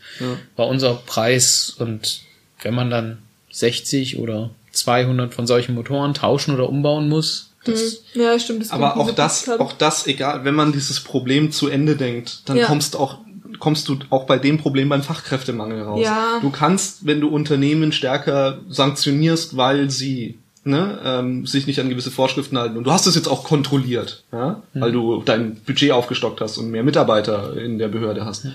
war 0.57 0.67
unser 0.67 0.95
Preis. 0.95 1.69
Und 1.77 2.21
wenn 2.61 2.73
man 2.73 2.89
dann 2.89 3.19
60 3.51 4.17
oder 4.19 4.49
200 4.79 5.33
von 5.33 5.47
solchen 5.47 5.75
Motoren 5.75 6.13
tauschen 6.13 6.53
oder 6.53 6.69
umbauen 6.69 7.09
muss, 7.09 7.49
das, 7.65 8.01
Ja, 8.13 8.39
stimmt. 8.39 8.61
Das 8.61 8.71
Aber 8.71 8.97
auch 8.97 9.11
das, 9.11 9.49
auch 9.49 9.73
das, 9.73 10.07
egal, 10.07 10.45
wenn 10.45 10.55
man 10.55 10.71
dieses 10.71 11.01
Problem 11.01 11.51
zu 11.51 11.67
Ende 11.67 11.95
denkt, 11.95 12.43
dann 12.45 12.57
Ja. 12.57 12.65
kommst 12.65 12.95
auch 12.95 13.17
kommst 13.59 13.89
du 13.89 13.97
auch 14.09 14.25
bei 14.25 14.37
dem 14.37 14.57
Problem 14.57 14.87
beim 14.87 15.03
Fachkräftemangel 15.03 15.81
raus. 15.81 16.01
Ja. 16.01 16.39
Du 16.41 16.49
kannst, 16.49 17.05
wenn 17.05 17.19
du 17.19 17.27
Unternehmen 17.27 17.91
stärker 17.91 18.59
sanktionierst, 18.69 19.57
weil 19.57 19.89
sie 19.89 20.37
ne, 20.63 20.99
ähm, 21.03 21.45
sich 21.45 21.67
nicht 21.67 21.79
an 21.79 21.89
gewisse 21.89 22.11
Vorschriften 22.11 22.57
halten 22.57 22.77
und 22.77 22.85
du 22.85 22.91
hast 22.91 23.05
es 23.05 23.15
jetzt 23.15 23.27
auch 23.27 23.43
kontrolliert, 23.43 24.23
ja, 24.31 24.61
weil 24.73 24.91
du 24.91 25.21
dein 25.23 25.55
Budget 25.55 25.91
aufgestockt 25.91 26.41
hast 26.41 26.57
und 26.57 26.69
mehr 26.69 26.83
Mitarbeiter 26.83 27.57
in 27.57 27.79
der 27.79 27.87
Behörde 27.87 28.23
hast, 28.25 28.45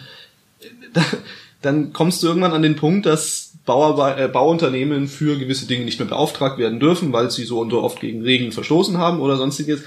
dann 1.65 1.93
kommst 1.93 2.23
du 2.23 2.27
irgendwann 2.29 2.53
an 2.53 2.63
den 2.63 2.77
Punkt, 2.77 3.07
dass 3.07 3.53
Bauarbe 3.67 4.21
äh, 4.23 4.29
Bauunternehmen 4.29 5.09
für 5.09 5.39
gewisse 5.39 5.67
Dinge 5.67 5.85
nicht 5.85 5.99
mehr 5.99 6.09
beauftragt 6.09 6.59
werden 6.59 6.81
dürfen, 6.81 7.13
weil 7.13 7.31
sie 7.31 7.45
so 7.45 7.61
und 7.61 7.71
so 7.71 7.83
oft 7.83 8.01
gegen 8.01 8.23
Regeln 8.23 8.53
verstoßen 8.53 8.99
haben 8.99 9.21
oder 9.21 9.37
sonstiges. 9.37 9.81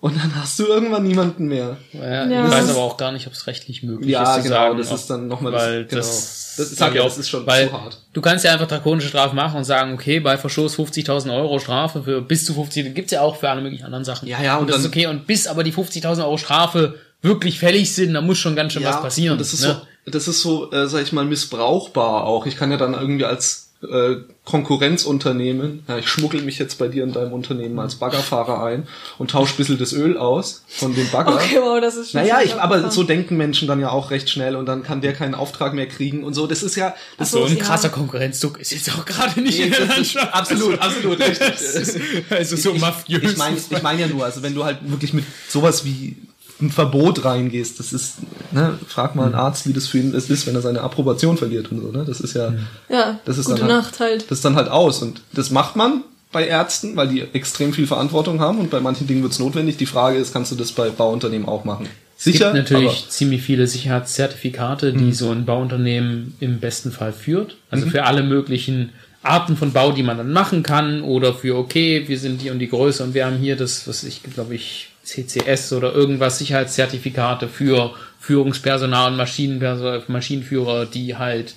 Und 0.00 0.16
dann 0.16 0.34
hast 0.34 0.58
du 0.58 0.66
irgendwann 0.66 1.04
niemanden 1.04 1.46
mehr. 1.46 1.76
ja, 1.92 2.28
Ja. 2.28 2.44
ich 2.46 2.50
weiß 2.52 2.70
aber 2.70 2.80
auch 2.80 2.96
gar 2.96 3.12
nicht, 3.12 3.26
ob 3.28 3.32
es 3.34 3.46
rechtlich 3.46 3.84
möglich 3.84 4.10
Ja, 4.10 4.24
ist 4.34 4.38
zu 4.38 4.42
genau, 4.48 4.56
sagen. 4.56 4.78
das 4.78 4.88
ob- 4.90 4.94
ist 4.96 5.06
dann 5.10 5.28
noch 5.28 5.40
mal 5.40 5.52
das- 5.52 5.62
weil 5.62 5.84
genau. 5.84 5.96
das, 5.96 6.54
Das- 6.56 6.70
sag 6.76 6.94
ja, 6.94 7.02
auch, 7.02 7.04
das 7.06 7.18
ist 7.18 7.28
schon 7.30 7.46
weil 7.46 7.68
zu 7.68 7.72
hart. 7.80 7.98
Du 8.12 8.20
kannst 8.20 8.44
ja 8.44 8.52
einfach 8.52 8.66
drakonische 8.66 9.06
Strafe 9.08 9.36
machen 9.36 9.58
und 9.58 9.64
sagen, 9.64 9.94
okay, 9.94 10.18
bei 10.18 10.36
Verstoß 10.36 10.74
50.000 10.74 11.32
Euro 11.32 11.58
Strafe 11.60 12.02
für 12.02 12.20
bis 12.20 12.44
zu 12.44 12.52
50, 12.52 12.94
gibt's 12.96 13.12
ja 13.12 13.20
auch 13.22 13.36
für 13.36 13.48
alle 13.48 13.60
möglichen 13.62 13.84
anderen 13.84 14.04
Sachen. 14.04 14.26
Ja, 14.28 14.42
ja, 14.42 14.56
und, 14.56 14.62
und 14.62 14.70
das 14.70 14.78
ist 14.78 14.84
dann- 14.86 14.90
okay. 14.90 15.06
Und 15.06 15.26
bis 15.28 15.46
aber 15.46 15.62
die 15.62 15.72
50.000 15.72 16.24
Euro 16.24 16.36
Strafe 16.36 16.96
wirklich 17.22 17.58
fällig 17.58 17.94
sind, 17.94 18.14
da 18.14 18.20
muss 18.20 18.38
schon 18.38 18.56
ganz 18.56 18.72
schön 18.72 18.84
was 18.84 19.00
passieren. 19.00 19.38
Das 19.38 19.52
ist 19.54 19.62
ne? 19.62 19.80
so, 20.04 20.10
das 20.10 20.28
ist 20.28 20.42
so, 20.42 20.70
äh, 20.72 20.88
sag 20.88 21.02
ich 21.02 21.12
mal, 21.12 21.24
missbrauchbar 21.24 22.24
auch. 22.24 22.46
Ich 22.46 22.56
kann 22.56 22.70
ja 22.70 22.76
dann 22.76 22.94
irgendwie 22.94 23.24
als 23.24 23.72
äh, 23.88 24.16
Konkurrenzunternehmen, 24.44 25.84
ja, 25.88 25.98
ich 25.98 26.08
schmuggel 26.08 26.42
mich 26.42 26.58
jetzt 26.58 26.78
bei 26.78 26.88
dir 26.88 27.04
in 27.04 27.12
deinem 27.12 27.32
Unternehmen 27.32 27.78
als 27.78 27.96
Baggerfahrer 27.96 28.62
ein 28.62 28.86
und 29.18 29.30
tausche 29.30 29.54
ein 29.54 29.56
bisschen 29.56 29.78
das 29.78 29.92
Öl 29.92 30.16
aus 30.16 30.64
von 30.68 30.94
dem 30.94 31.08
Bagger. 31.10 31.34
Okay, 31.34 31.58
wow, 31.60 31.80
das 31.80 31.96
ist 31.96 32.10
schon 32.10 32.20
Naja, 32.20 32.40
ich, 32.42 32.54
aber 32.54 32.90
so 32.90 33.02
denken 33.02 33.36
Menschen 33.36 33.68
dann 33.68 33.80
ja 33.80 33.90
auch 33.90 34.10
recht 34.10 34.30
schnell 34.30 34.56
und 34.56 34.66
dann 34.66 34.82
kann 34.82 35.00
der 35.00 35.12
keinen 35.14 35.34
Auftrag 35.34 35.74
mehr 35.74 35.86
kriegen 35.86 36.24
und 36.24 36.34
so. 36.34 36.46
Das 36.46 36.62
ist 36.62 36.76
ja, 36.76 36.94
das 37.18 37.28
Ach 37.28 37.38
so 37.38 37.44
ein 37.44 37.56
ja. 37.56 37.62
krasser 37.62 37.88
Konkurrenzdruck 37.88 38.60
ist 38.60 38.72
jetzt 38.72 38.92
auch 38.96 39.04
gerade 39.04 39.40
nicht 39.40 39.58
in 39.58 39.70
der 39.70 39.80
ist 39.80 39.88
Landschaft. 39.88 40.34
absolut, 40.34 40.78
absolut 40.80 41.18
richtig. 41.20 41.48
Das 41.48 41.62
ist, 41.74 41.98
also 42.30 42.56
so 42.56 42.74
ich, 42.74 42.80
mafiös. 42.80 43.32
Ich 43.32 43.36
meine 43.36 43.56
ich 43.56 43.82
mein 43.82 43.98
ja 43.98 44.06
nur, 44.08 44.24
also 44.24 44.42
wenn 44.42 44.54
du 44.54 44.64
halt 44.64 44.78
wirklich 44.82 45.12
mit 45.12 45.24
sowas 45.48 45.84
wie 45.84 46.16
ein 46.62 46.70
Verbot 46.70 47.24
reingehst, 47.24 47.78
das 47.78 47.92
ist, 47.92 48.16
ne, 48.52 48.78
frag 48.86 49.14
mal 49.14 49.26
einen 49.26 49.34
Arzt, 49.34 49.66
wie 49.68 49.72
das 49.72 49.86
für 49.86 49.98
ihn 49.98 50.14
ist, 50.14 50.46
wenn 50.46 50.54
er 50.54 50.62
seine 50.62 50.80
Approbation 50.80 51.36
verliert 51.36 51.70
und 51.70 51.80
so, 51.80 51.90
ne? 51.90 52.04
Das 52.06 52.20
ist 52.20 52.34
ja, 52.34 52.54
Ja, 52.88 53.20
das 53.24 53.38
ist 53.38 53.46
gute 53.46 53.60
dann 53.60 53.70
halt, 53.70 53.82
Nacht 53.84 54.00
halt. 54.00 54.30
Das 54.30 54.38
ist 54.38 54.44
dann 54.44 54.56
halt 54.56 54.68
aus 54.68 55.02
und 55.02 55.20
das 55.32 55.50
macht 55.50 55.76
man 55.76 56.02
bei 56.30 56.46
Ärzten, 56.46 56.96
weil 56.96 57.08
die 57.08 57.20
extrem 57.20 57.72
viel 57.72 57.86
Verantwortung 57.86 58.40
haben 58.40 58.58
und 58.58 58.70
bei 58.70 58.80
manchen 58.80 59.06
Dingen 59.06 59.22
wird 59.22 59.32
es 59.32 59.38
notwendig. 59.38 59.76
Die 59.76 59.86
Frage 59.86 60.16
ist, 60.18 60.32
kannst 60.32 60.50
du 60.50 60.56
das 60.56 60.72
bei 60.72 60.88
Bauunternehmen 60.88 61.46
auch 61.46 61.64
machen? 61.64 61.86
Es 62.16 62.24
gibt 62.24 62.36
Sicher, 62.38 62.54
natürlich 62.54 63.08
ziemlich 63.08 63.42
viele 63.42 63.66
Sicherheitszertifikate, 63.66 64.92
die 64.92 65.12
so 65.12 65.30
ein 65.30 65.44
Bauunternehmen 65.44 66.34
im 66.38 66.60
besten 66.60 66.92
Fall 66.92 67.12
führt. 67.12 67.56
Also 67.68 67.86
für 67.86 68.04
alle 68.04 68.22
möglichen 68.22 68.90
Arten 69.22 69.56
von 69.56 69.72
Bau, 69.72 69.92
die 69.92 70.02
man 70.02 70.18
dann 70.18 70.32
machen 70.32 70.62
kann 70.62 71.02
oder 71.02 71.34
für, 71.34 71.56
okay, 71.56 72.04
wir 72.06 72.18
sind 72.18 72.40
die 72.42 72.50
und 72.50 72.60
die 72.60 72.68
Größe 72.68 73.02
und 73.02 73.14
wir 73.14 73.26
haben 73.26 73.38
hier 73.38 73.56
das, 73.56 73.88
was 73.88 74.04
ich 74.04 74.22
glaube 74.22 74.54
ich, 74.54 74.91
CCS 75.04 75.72
oder 75.72 75.92
irgendwas, 75.92 76.38
Sicherheitszertifikate 76.38 77.48
für 77.48 77.92
Führungspersonal 78.20 79.10
und 79.12 79.16
Maschinenpersonal, 79.16 80.02
Maschinenführer, 80.08 80.86
die 80.86 81.16
halt 81.16 81.54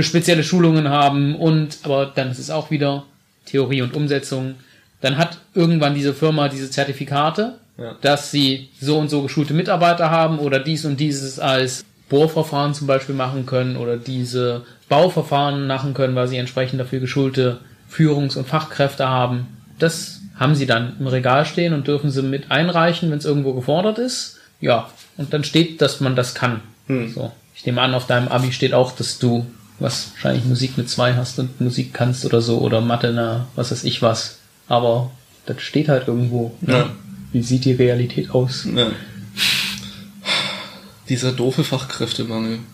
spezielle 0.00 0.42
Schulungen 0.44 0.88
haben 0.88 1.34
und, 1.36 1.78
aber 1.82 2.06
dann 2.14 2.30
ist 2.30 2.38
es 2.38 2.50
auch 2.50 2.70
wieder 2.70 3.04
Theorie 3.46 3.82
und 3.82 3.94
Umsetzung. 3.94 4.54
Dann 5.00 5.18
hat 5.18 5.38
irgendwann 5.54 5.94
diese 5.94 6.14
Firma 6.14 6.48
diese 6.48 6.70
Zertifikate, 6.70 7.54
Ja. 7.78 7.96
dass 8.00 8.30
sie 8.30 8.68
so 8.80 8.98
und 8.98 9.08
so 9.10 9.22
geschulte 9.22 9.54
Mitarbeiter 9.54 10.10
haben 10.10 10.38
oder 10.38 10.58
dies 10.60 10.84
und 10.84 10.98
dieses 11.00 11.38
als 11.38 11.84
Bohrverfahren 12.08 12.74
zum 12.74 12.86
Beispiel 12.86 13.14
machen 13.14 13.46
können 13.46 13.76
oder 13.76 13.96
diese 13.96 14.62
Bauverfahren 14.88 15.66
machen 15.66 15.94
können, 15.94 16.14
weil 16.14 16.28
sie 16.28 16.36
entsprechend 16.36 16.78
dafür 16.80 17.00
geschulte 17.00 17.58
Führungs- 17.90 18.36
und 18.36 18.46
Fachkräfte 18.46 19.08
haben. 19.08 19.46
Das 19.78 20.20
haben 20.38 20.54
sie 20.54 20.66
dann 20.66 20.96
im 20.98 21.06
Regal 21.06 21.44
stehen 21.46 21.72
und 21.74 21.86
dürfen 21.86 22.10
sie 22.10 22.22
mit 22.22 22.50
einreichen, 22.50 23.10
wenn 23.10 23.18
es 23.18 23.24
irgendwo 23.24 23.52
gefordert 23.54 23.98
ist. 23.98 24.38
Ja, 24.60 24.88
und 25.16 25.32
dann 25.32 25.44
steht, 25.44 25.80
dass 25.82 26.00
man 26.00 26.16
das 26.16 26.34
kann. 26.34 26.60
So. 26.88 27.32
Ich 27.54 27.64
nehme 27.66 27.80
an, 27.80 27.94
auf 27.94 28.06
deinem 28.06 28.28
Abi 28.28 28.52
steht 28.52 28.74
auch, 28.74 28.92
dass 28.92 29.18
du 29.18 29.46
was 29.78 30.10
wahrscheinlich 30.12 30.44
Musik 30.44 30.76
mit 30.78 30.88
zwei 30.90 31.14
hast 31.14 31.38
und 31.38 31.60
Musik 31.60 31.94
kannst 31.94 32.24
oder 32.24 32.40
so 32.40 32.58
oder 32.58 32.80
Mathe, 32.80 33.12
na, 33.14 33.46
was 33.56 33.70
weiß 33.70 33.84
ich 33.84 34.02
was. 34.02 34.38
Aber 34.68 35.10
das 35.46 35.60
steht 35.62 35.88
halt 35.88 36.06
irgendwo. 36.08 36.54
Ne? 36.60 36.72
Ja. 36.72 36.90
Wie 37.32 37.42
sieht 37.42 37.64
die 37.64 37.72
Realität 37.72 38.30
aus? 38.30 38.66
Ja. 38.74 38.88
Dieser 41.08 41.32
doofe 41.32 41.64
Fachkräftemangel. 41.64 42.58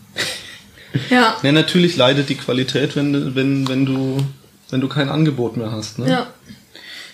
Ja, 1.11 1.37
Ja, 1.43 1.53
natürlich 1.53 1.97
leidet 1.97 2.31
die 2.31 2.35
Qualität, 2.35 2.97
wenn, 2.97 3.13
du- 3.13 3.35
wenn, 3.35 3.69
wenn 3.69 3.85
du, 3.85 4.25
wenn 4.71 4.81
du 4.81 4.89
kein 4.89 5.11
Angebot 5.11 5.57
mehr 5.59 5.71
hast. 5.71 5.99
Ne? 5.99 6.09
ja. 6.11 6.27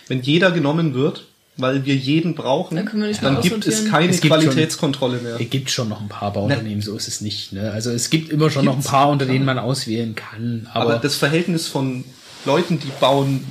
Wenn 0.08 0.22
jeder 0.22 0.50
genommen 0.50 0.94
wird, 0.94 1.24
weil 1.56 1.84
wir 1.84 1.94
jeden 1.94 2.34
brauchen, 2.34 2.76
Dann 2.76 2.86
können 2.86 3.02
wir 3.02 3.08
nicht 3.08 3.22
mehr 3.22 3.30
dann 3.32 3.42
gibt 3.42 3.66
es 3.66 3.88
keine 3.88 4.10
Es 4.10 4.20
gibt 4.20 4.34
schon- 4.34 4.42
Qualitätskontrolle 4.42 5.18
mehr. 5.18 5.40
Es 5.40 5.50
gibt 5.50 5.70
schon 5.70 5.88
noch 5.88 6.00
ein 6.00 6.08
paar 6.08 6.32
Bauunternehmen, 6.32 6.82
so 6.82 6.96
ist 6.96 7.06
es 7.06 7.20
nicht. 7.20 7.52
Ne? 7.52 7.70
Also 7.70 7.90
es 7.90 8.10
gibt 8.10 8.30
immer 8.30 8.50
schon 8.50 8.64
noch 8.64 8.76
ein 8.76 8.82
paar, 8.82 9.08
unter 9.08 9.24
denen 9.26 9.44
man 9.44 9.58
auswählen 9.58 10.14
kann. 10.14 10.68
Aber, 10.72 10.90
Aber 10.92 10.98
das 10.98 11.14
Verhältnis 11.14 11.68
von 11.68 12.04
Leuten, 12.44 12.80
die 12.80 12.90
bauen 13.00 13.46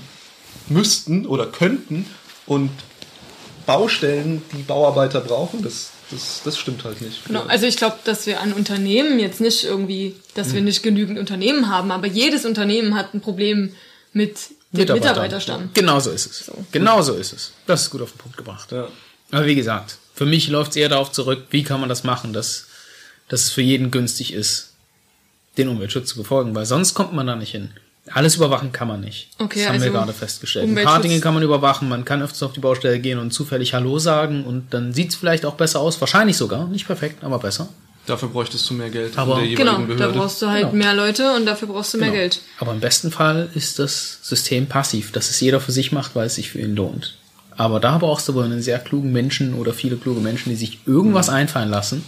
müssten 0.68 1.26
oder 1.26 1.46
könnten 1.48 2.06
und 2.46 2.70
Baustellen, 3.66 4.42
die 4.52 4.64
Bauarbeiter 4.64 5.22
brauchen, 5.22 5.64
das, 5.64 5.92
das, 6.12 6.42
das 6.44 6.58
stimmt 6.58 6.84
halt 6.84 7.02
nicht. 7.02 7.26
Genau, 7.26 7.44
also 7.44 7.66
ich 7.66 7.78
glaube, 7.78 7.98
dass 8.04 8.26
wir 8.26 8.42
an 8.42 8.52
Unternehmen 8.52 9.20
jetzt 9.20 9.40
nicht 9.40 9.64
irgendwie, 9.64 10.16
dass 10.36 10.54
wir 10.54 10.62
nicht 10.62 10.84
genügend 10.84 11.18
Unternehmen 11.18 11.70
haben, 11.70 11.92
aber 11.92 12.08
jedes 12.08 12.46
Unternehmen 12.46 12.96
hat 12.96 13.14
ein 13.14 13.22
Problem 13.22 13.72
mit 14.12 14.36
Mitarbeiter. 14.74 15.10
Mitarbeiterstamm. 15.10 15.70
Genau 15.74 16.00
so 16.00 16.12
ist 16.12 16.26
es. 16.26 16.52
Genau 16.72 17.02
so 17.02 17.14
ist 17.14 17.32
es. 17.32 17.54
Das 17.68 17.84
ist 17.84 17.90
gut 17.92 18.02
auf 18.02 18.12
den 18.12 18.18
Punkt 18.18 18.38
gebracht. 18.38 18.72
Ja. 18.72 18.88
Aber 19.32 19.46
wie 19.46 19.56
gesagt, 19.56 19.98
für 20.16 20.26
mich 20.26 20.50
läuft 20.50 20.72
es 20.72 20.78
eher 20.78 20.90
darauf 20.90 21.12
zurück, 21.12 21.46
wie 21.52 21.64
kann 21.64 21.80
man 21.80 21.90
das 21.90 22.04
machen, 22.04 22.34
dass, 22.34 22.68
dass 23.30 23.46
es 23.46 23.52
für 23.52 23.62
jeden 23.62 23.92
günstig 23.92 24.34
ist, 24.34 24.74
den 25.58 25.70
Umweltschutz 25.70 26.10
zu 26.10 26.18
befolgen, 26.18 26.56
weil 26.56 26.66
sonst 26.66 26.96
kommt 26.96 27.14
man 27.14 27.28
da 27.28 27.36
nicht 27.36 27.52
hin. 27.52 27.72
Alles 28.12 28.36
überwachen 28.36 28.72
kann 28.72 28.88
man 28.88 29.00
nicht. 29.00 29.30
Okay, 29.38 29.60
das 29.60 29.70
haben 29.70 29.76
wir 29.80 29.84
also 29.84 29.94
gerade 29.94 30.14
festgestellt. 30.14 30.68
Ein 30.68 30.84
paar 30.84 31.02
Dinge 31.02 31.20
kann 31.22 31.34
man 31.34 31.44
überwachen, 31.44 31.88
man 31.88 32.04
kann 32.04 32.22
öfters 32.22 32.44
auf 32.44 32.54
die 32.54 32.60
Baustelle 32.60 33.00
gehen 33.00 33.18
und 33.18 33.32
zufällig 33.32 33.74
Hallo 33.74 33.98
sagen 33.98 34.44
und 34.44 34.74
dann 34.74 34.94
sieht 34.94 35.12
es 35.12 35.16
vielleicht 35.16 35.46
auch 35.46 35.56
besser 35.56 35.80
aus. 35.80 36.02
Wahrscheinlich 36.02 36.36
sogar, 36.36 36.68
nicht 36.68 36.86
perfekt, 36.86 37.24
aber 37.24 37.40
besser. 37.40 37.70
Dafür 38.06 38.30
bräuchtest 38.30 38.70
du 38.70 38.74
mehr 38.74 38.90
Geld 38.90 39.18
Aber- 39.18 39.36
der 39.36 39.46
jeweiligen 39.46 39.66
Genau, 39.66 39.78
da 39.80 39.94
Behörde. 40.06 40.20
brauchst 40.20 40.42
du 40.42 40.48
halt 40.50 40.72
Genau. 40.72 40.84
mehr 40.84 40.94
Leute 40.94 41.34
und 41.36 41.46
dafür 41.46 41.70
brauchst 41.70 41.94
du 41.94 41.98
mehr 41.98 42.10
Genau. 42.10 42.20
Geld. 42.20 42.42
Aber 42.60 42.74
im 42.74 42.80
besten 42.82 43.12
Fall 43.12 43.50
ist 43.56 43.80
das 43.80 44.20
System 44.22 44.68
passiv, 44.68 45.12
dass 45.14 45.30
es 45.30 45.40
jeder 45.40 45.62
für 45.62 45.72
sich 45.72 45.92
macht, 45.94 46.14
weil 46.16 46.28
es 46.28 46.36
sich 46.36 46.50
für 46.52 46.60
ihn 46.60 46.76
lohnt. 46.76 47.16
Aber 47.56 47.80
da 47.80 47.98
brauchst 48.00 48.28
du 48.28 48.34
wohl 48.34 48.44
einen 48.44 48.62
sehr 48.62 48.80
klugen 48.80 49.12
Menschen 49.14 49.54
oder 49.54 49.74
viele 49.74 49.96
kluge 49.96 50.20
Menschen, 50.20 50.50
die 50.50 50.56
sich 50.56 50.80
irgendwas 50.86 51.30
einfallen 51.30 51.70
lassen. 51.70 52.04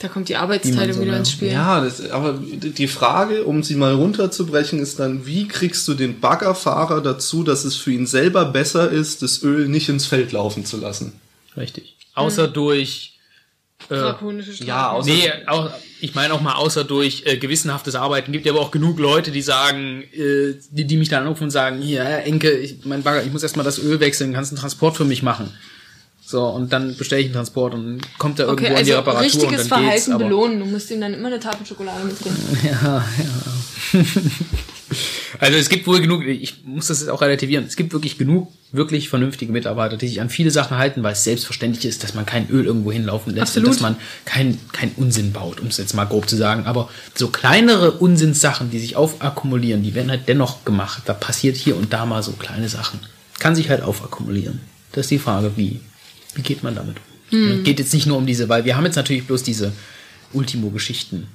Da 0.00 0.06
kommt 0.06 0.28
die 0.28 0.36
Arbeitsteilung 0.36 0.94
so 0.98 1.02
wieder 1.02 1.16
ins 1.16 1.32
Spiel. 1.32 1.50
Ja, 1.50 1.80
das, 1.80 2.08
aber 2.10 2.34
die 2.38 2.86
Frage, 2.86 3.42
um 3.42 3.64
sie 3.64 3.74
mal 3.74 3.94
runterzubrechen, 3.94 4.78
ist 4.78 5.00
dann, 5.00 5.26
wie 5.26 5.48
kriegst 5.48 5.88
du 5.88 5.94
den 5.94 6.20
Baggerfahrer 6.20 7.00
dazu, 7.00 7.42
dass 7.42 7.64
es 7.64 7.74
für 7.74 7.90
ihn 7.90 8.06
selber 8.06 8.44
besser 8.44 8.88
ist, 8.90 9.22
das 9.22 9.42
Öl 9.42 9.66
nicht 9.66 9.88
ins 9.88 10.06
Feld 10.06 10.30
laufen 10.30 10.64
zu 10.64 10.76
lassen? 10.76 11.14
Richtig. 11.56 11.96
Außer 12.14 12.46
durch 12.46 13.14
äh, 13.16 13.17
Drakonische 13.88 14.52
Strafen. 14.52 14.66
Ja, 14.68 14.92
außer- 14.92 15.06
Nee, 15.06 15.30
auch, 15.46 15.70
ich 16.00 16.14
meine 16.14 16.34
auch 16.34 16.40
mal 16.40 16.54
außer 16.54 16.84
durch 16.84 17.22
äh, 17.26 17.36
gewissenhaftes 17.38 17.94
Arbeiten. 17.94 18.32
Gibt 18.32 18.46
ja 18.46 18.52
aber 18.52 18.60
auch 18.60 18.70
genug 18.70 18.98
Leute, 18.98 19.30
die 19.30 19.42
sagen, 19.42 20.02
äh, 20.12 20.54
die, 20.70 20.84
die 20.84 20.96
mich 20.96 21.08
dann 21.08 21.22
anrufen 21.22 21.44
und 21.44 21.50
sagen, 21.50 21.80
hier, 21.80 22.04
Herr 22.04 22.24
Enke, 22.24 22.50
ich, 22.50 22.84
mein 22.84 23.02
Bagger, 23.02 23.22
ich 23.24 23.32
muss 23.32 23.42
erstmal 23.42 23.64
das 23.64 23.78
Öl 23.78 23.98
wechseln, 24.00 24.32
kannst 24.34 24.52
einen 24.52 24.60
Transport 24.60 24.96
für 24.96 25.04
mich 25.04 25.22
machen. 25.22 25.52
So, 26.24 26.44
und 26.44 26.72
dann 26.74 26.94
bestelle 26.96 27.22
ich 27.22 27.28
einen 27.28 27.34
Transport 27.36 27.72
und 27.72 27.86
dann 27.86 28.00
kommt 28.18 28.38
er 28.38 28.50
Okay, 28.50 28.64
irgendwo 28.64 28.78
an 28.80 28.84
die 28.84 28.92
also 28.92 28.98
Reparatur 28.98 29.24
richtiges 29.24 29.44
und 29.44 29.50
dann 29.50 29.58
geht's. 29.58 29.68
Verhalten 30.04 30.12
Aber, 30.12 30.24
belohnen. 30.24 30.58
Du 30.60 30.66
musst 30.66 30.90
ihm 30.90 31.00
dann 31.00 31.14
immer 31.14 31.28
eine 31.28 31.40
Tafel 31.40 31.64
Schokolade 31.66 32.04
mitbringen. 32.04 32.36
ja, 32.64 33.04
ja. 33.94 34.00
Also 35.38 35.58
es 35.58 35.68
gibt 35.68 35.86
wohl 35.86 36.00
genug, 36.00 36.24
ich 36.24 36.64
muss 36.64 36.86
das 36.86 37.00
jetzt 37.00 37.10
auch 37.10 37.20
relativieren, 37.20 37.64
es 37.66 37.76
gibt 37.76 37.92
wirklich 37.92 38.16
genug 38.18 38.50
wirklich 38.72 39.08
vernünftige 39.08 39.52
Mitarbeiter, 39.52 39.96
die 39.96 40.08
sich 40.08 40.20
an 40.20 40.28
viele 40.28 40.50
Sachen 40.50 40.76
halten, 40.76 41.02
weil 41.02 41.12
es 41.12 41.24
selbstverständlich 41.24 41.84
ist, 41.86 42.04
dass 42.04 42.14
man 42.14 42.26
kein 42.26 42.50
Öl 42.50 42.66
irgendwo 42.66 42.92
hinlaufen 42.92 43.34
lässt 43.34 43.56
Absolut. 43.56 43.68
und 43.68 43.74
dass 43.74 43.82
man 43.82 43.96
kein, 44.24 44.58
kein 44.72 44.92
Unsinn 44.96 45.32
baut, 45.32 45.60
um 45.60 45.68
es 45.68 45.78
jetzt 45.78 45.94
mal 45.94 46.04
grob 46.04 46.28
zu 46.28 46.36
sagen. 46.36 46.66
Aber 46.66 46.90
so 47.14 47.28
kleinere 47.28 47.92
Unsinnssachen, 47.92 48.70
die 48.70 48.78
sich 48.78 48.96
aufakkumulieren, 48.96 49.82
die 49.82 49.94
werden 49.94 50.10
halt 50.10 50.28
dennoch 50.28 50.64
gemacht. 50.64 51.02
Da 51.06 51.14
passiert 51.14 51.56
hier 51.56 51.76
und 51.76 51.92
da 51.92 52.04
mal 52.04 52.22
so 52.22 52.32
kleine 52.32 52.68
Sachen. 52.68 53.00
Kann 53.38 53.54
sich 53.54 53.70
halt 53.70 53.82
aufakkumulieren. 53.82 54.60
Das 54.92 55.06
ist 55.06 55.10
die 55.10 55.18
Frage, 55.18 55.52
wie, 55.56 55.80
wie 56.34 56.42
geht 56.42 56.62
man 56.62 56.74
damit 56.74 56.96
um? 57.30 57.64
Geht 57.64 57.78
jetzt 57.78 57.94
nicht 57.94 58.06
nur 58.06 58.16
um 58.18 58.26
diese, 58.26 58.48
weil 58.48 58.64
wir 58.64 58.76
haben 58.76 58.84
jetzt 58.84 58.96
natürlich 58.96 59.26
bloß 59.26 59.42
diese 59.42 59.72
Ultimo-Geschichten 60.32 61.26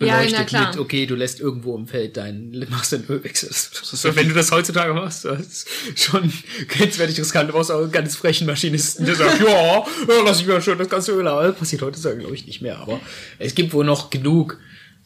Ja, 0.00 0.16
beleuchtet 0.16 0.38
na 0.38 0.44
klar. 0.44 0.68
mit, 0.70 0.78
okay, 0.78 1.04
du 1.06 1.14
lässt 1.14 1.40
irgendwo 1.40 1.76
im 1.76 1.86
Feld 1.86 2.16
dein, 2.16 2.66
machst 2.70 2.92
deinen 2.92 3.04
Ölwechsel. 3.08 3.50
So, 3.52 4.16
wenn 4.16 4.28
du 4.28 4.34
das 4.34 4.50
heutzutage 4.50 4.94
machst, 4.94 5.26
das 5.26 5.40
ist 5.40 5.68
schon 5.96 6.32
grenzwertig 6.68 7.18
riskant. 7.18 7.50
Du 7.50 7.52
brauchst 7.52 7.70
auch 7.70 7.82
einen 7.82 7.92
ganz 7.92 8.16
frechen 8.16 8.46
Maschinisten, 8.46 9.04
der 9.04 9.14
sagt, 9.14 9.40
ja, 9.46 9.46
ja, 9.48 9.84
lass 10.24 10.40
ich 10.40 10.46
mir 10.46 10.60
schon 10.62 10.78
das 10.78 10.88
ganze 10.88 11.12
Öl 11.12 11.28
haben. 11.28 11.48
Das 11.48 11.56
passiert 11.56 11.82
heutzutage, 11.82 12.18
glaube 12.18 12.34
ich, 12.34 12.46
nicht 12.46 12.62
mehr. 12.62 12.78
Aber 12.78 12.98
es 13.38 13.54
gibt 13.54 13.72
wohl 13.74 13.84
noch 13.84 14.08
genug 14.10 14.58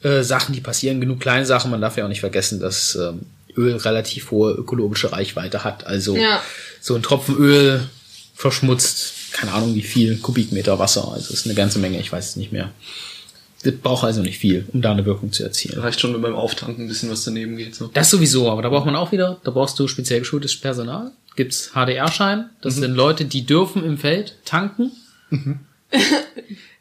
äh, 0.02 0.22
Sachen, 0.22 0.54
die 0.54 0.60
passieren, 0.60 1.00
genug 1.00 1.18
kleine 1.20 1.44
Sachen. 1.44 1.70
Man 1.72 1.80
darf 1.80 1.96
ja 1.96 2.04
auch 2.04 2.08
nicht 2.08 2.20
vergessen, 2.20 2.60
dass 2.60 2.94
ähm, 2.94 3.22
Öl 3.56 3.74
relativ 3.76 4.30
hohe 4.30 4.52
ökologische 4.52 5.10
Reichweite 5.12 5.64
hat. 5.64 5.86
Also 5.86 6.16
Ja. 6.16 6.40
so 6.80 6.94
ein 6.94 7.02
Tropfen 7.02 7.36
Öl 7.36 7.80
verschmutzt, 8.36 9.32
keine 9.32 9.52
Ahnung 9.52 9.74
wie 9.74 9.82
viel 9.82 10.18
Kubikmeter 10.18 10.78
Wasser. 10.78 11.10
Also 11.12 11.32
ist 11.32 11.46
eine 11.46 11.54
ganze 11.54 11.78
Menge, 11.78 11.98
ich 12.00 12.12
weiß 12.12 12.30
es 12.30 12.36
nicht 12.36 12.52
mehr. 12.52 12.70
Das 13.64 13.74
braucht 13.76 14.04
also 14.04 14.22
nicht 14.22 14.38
viel, 14.38 14.66
um 14.72 14.82
da 14.82 14.92
eine 14.92 15.06
Wirkung 15.06 15.32
zu 15.32 15.42
erzielen. 15.42 15.80
Reicht 15.80 16.00
schon, 16.00 16.14
wenn 16.14 16.22
beim 16.22 16.36
Auftanken 16.36 16.84
ein 16.84 16.88
bisschen 16.88 17.10
was 17.10 17.24
daneben 17.24 17.56
geht. 17.56 17.74
So. 17.74 17.90
Das 17.92 18.10
sowieso, 18.10 18.50
aber 18.50 18.62
da 18.62 18.68
braucht 18.68 18.86
man 18.86 18.94
auch 18.94 19.10
wieder, 19.10 19.40
da 19.42 19.50
brauchst 19.50 19.78
du 19.78 19.88
speziell 19.88 20.20
geschultes 20.20 20.54
Personal. 20.60 21.12
Gibt's 21.34 21.72
HDR-Schein, 21.72 22.50
das 22.60 22.76
sind 22.76 22.94
Leute, 22.94 23.24
die 23.24 23.44
dürfen 23.44 23.84
im 23.84 23.98
Feld 23.98 24.36
tanken. 24.44 24.92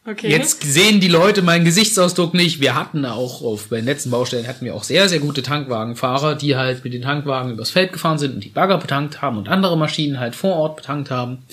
Okay. 0.05 0.29
Jetzt 0.29 0.63
sehen 0.63 0.99
die 0.99 1.07
Leute 1.07 1.41
meinen 1.41 1.63
Gesichtsausdruck 1.63 2.33
nicht. 2.33 2.59
Wir 2.59 2.75
hatten 2.75 3.05
auch 3.05 3.41
auf 3.41 3.69
bei 3.69 3.77
den 3.77 3.85
letzten 3.85 4.11
Baustellen 4.11 4.47
hatten 4.47 4.65
wir 4.65 4.75
auch 4.75 4.83
sehr, 4.83 5.07
sehr 5.07 5.19
gute 5.19 5.43
Tankwagenfahrer, 5.43 6.35
die 6.35 6.57
halt 6.57 6.83
mit 6.83 6.93
den 6.93 7.03
Tankwagen 7.03 7.53
übers 7.53 7.69
Feld 7.69 7.93
gefahren 7.93 8.17
sind 8.17 8.35
und 8.35 8.43
die 8.43 8.49
Bagger 8.49 8.77
betankt 8.79 9.21
haben 9.21 9.37
und 9.37 9.47
andere 9.47 9.77
Maschinen 9.77 10.19
halt 10.19 10.35
vor 10.35 10.57
Ort 10.57 10.75
betankt 10.75 11.09
haben. 11.09 11.43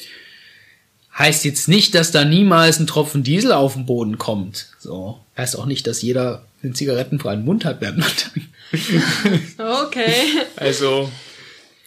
Heißt 1.21 1.45
jetzt 1.45 1.69
nicht, 1.69 1.95
dass 1.95 2.13
da 2.13 2.25
niemals 2.25 2.81
ein 2.81 2.87
Tropfen 2.87 3.23
Diesel 3.23 3.53
auf 3.53 3.75
den 3.75 3.85
Boden 3.85 4.17
kommt. 4.17 4.69
So. 4.79 5.21
Heißt 5.37 5.59
auch 5.59 5.67
nicht, 5.67 5.87
dass 5.87 6.01
jeder 6.01 6.47
einen 6.63 6.75
zigarettenfreien 6.75 7.45
Mund 7.45 7.67
hat 7.67 7.83
während 7.83 7.99
man 7.99 8.09
tankt. 8.09 8.49
Okay. 9.59 10.15
Also, 10.57 11.11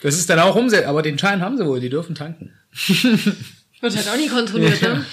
das 0.04 0.20
ist 0.20 0.30
dann 0.30 0.38
auch 0.38 0.56
umsetzt, 0.56 0.86
aber 0.86 1.02
den 1.02 1.18
Schein 1.18 1.42
haben 1.42 1.58
sie 1.58 1.66
wohl, 1.66 1.80
die 1.80 1.90
dürfen 1.90 2.14
tanken. 2.14 2.52
Wird 3.82 3.96
halt 3.96 4.08
auch 4.08 4.18
nie 4.18 4.28
kontrolliert, 4.28 4.82
ne? 4.84 5.04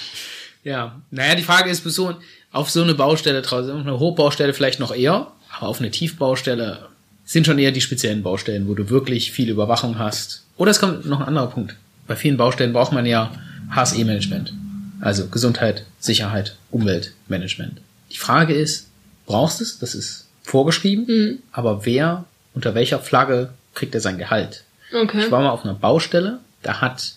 Ja, 0.64 1.00
naja, 1.10 1.34
die 1.34 1.42
Frage 1.42 1.70
ist, 1.70 1.82
so 1.84 2.14
auf 2.52 2.68
so 2.68 2.82
eine 2.82 2.94
Baustelle 2.94 3.40
draußen, 3.40 3.70
auf 3.70 3.80
eine 3.80 3.98
Hochbaustelle 3.98 4.52
vielleicht 4.52 4.80
noch 4.80 4.94
eher, 4.94 5.28
aber 5.56 5.68
auf 5.68 5.78
eine 5.78 5.90
Tiefbaustelle 5.90 6.88
sind 7.24 7.46
schon 7.46 7.58
eher 7.58 7.72
die 7.72 7.80
speziellen 7.80 8.22
Baustellen, 8.22 8.68
wo 8.68 8.74
du 8.74 8.90
wirklich 8.90 9.32
viel 9.32 9.48
Überwachung 9.48 9.98
hast. 9.98 10.44
Oder 10.58 10.72
es 10.72 10.78
kommt 10.80 11.06
noch 11.06 11.20
ein 11.20 11.28
anderer 11.28 11.46
Punkt. 11.46 11.76
Bei 12.06 12.16
vielen 12.16 12.36
Baustellen 12.36 12.74
braucht 12.74 12.92
man 12.92 13.06
ja 13.06 13.32
HSE-Management. 13.70 14.52
Also 15.00 15.28
Gesundheit, 15.28 15.84
Sicherheit, 15.98 16.56
Umweltmanagement. 16.70 17.80
Die 18.12 18.18
Frage 18.18 18.54
ist, 18.54 18.88
brauchst 19.26 19.60
du 19.60 19.64
es? 19.64 19.78
Das 19.78 19.94
ist 19.94 20.26
vorgeschrieben. 20.42 21.42
Aber 21.52 21.84
wer, 21.86 22.24
unter 22.54 22.74
welcher 22.74 22.98
Flagge 22.98 23.50
kriegt 23.74 23.94
er 23.94 24.00
sein 24.00 24.18
Gehalt? 24.18 24.64
Okay. 24.92 25.24
Ich 25.24 25.30
war 25.30 25.40
mal 25.40 25.50
auf 25.50 25.64
einer 25.64 25.74
Baustelle, 25.74 26.40
da 26.62 26.80
hat 26.80 27.14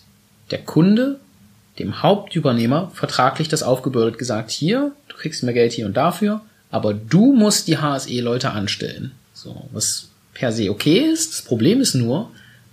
der 0.50 0.62
Kunde 0.62 1.18
dem 1.78 2.02
Hauptübernehmer 2.02 2.92
vertraglich 2.94 3.48
das 3.48 3.64
aufgebürdet 3.64 4.18
gesagt, 4.18 4.50
hier, 4.50 4.92
du 5.08 5.16
kriegst 5.16 5.42
mehr 5.42 5.54
Geld 5.54 5.72
hier 5.72 5.86
und 5.86 5.96
dafür, 5.96 6.40
aber 6.70 6.94
du 6.94 7.32
musst 7.34 7.66
die 7.66 7.78
HSE-Leute 7.78 8.50
anstellen. 8.50 9.12
So, 9.32 9.68
was 9.72 10.08
per 10.34 10.52
se 10.52 10.70
okay 10.70 10.98
ist. 10.98 11.32
Das 11.32 11.42
Problem 11.42 11.80
ist 11.80 11.94
nur, 11.94 12.30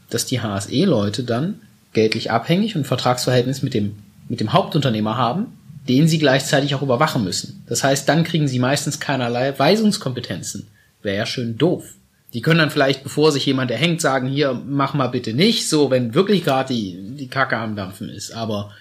dass 0.09 0.25
die 0.25 0.41
HSE-Leute 0.41 1.23
dann 1.23 1.61
geldlich 1.93 2.31
abhängig 2.31 2.75
und 2.75 2.87
Vertragsverhältnis 2.87 3.61
mit 3.61 3.73
dem, 3.73 3.97
mit 4.29 4.39
dem 4.39 4.53
Hauptunternehmer 4.53 5.17
haben, 5.17 5.47
den 5.87 6.07
sie 6.07 6.19
gleichzeitig 6.19 6.75
auch 6.75 6.81
überwachen 6.81 7.23
müssen. 7.23 7.63
Das 7.67 7.83
heißt, 7.83 8.07
dann 8.07 8.23
kriegen 8.23 8.47
sie 8.47 8.59
meistens 8.59 8.99
keinerlei 8.99 9.57
Weisungskompetenzen. 9.57 10.67
Wäre 11.01 11.17
ja 11.17 11.25
schön 11.25 11.57
doof. 11.57 11.95
Die 12.33 12.41
können 12.41 12.59
dann 12.59 12.71
vielleicht, 12.71 13.03
bevor 13.03 13.31
sich 13.31 13.45
jemand 13.45 13.71
erhängt, 13.71 13.99
sagen, 13.99 14.27
hier, 14.29 14.53
mach 14.53 14.93
mal 14.93 15.07
bitte 15.07 15.33
nicht, 15.33 15.67
so, 15.67 15.91
wenn 15.91 16.13
wirklich 16.13 16.45
gerade 16.45 16.73
die, 16.73 16.97
die 17.17 17.27
Kacke 17.27 17.57
am 17.57 17.75
Dampfen 17.75 18.09
ist. 18.09 18.31
Aber 18.31 18.71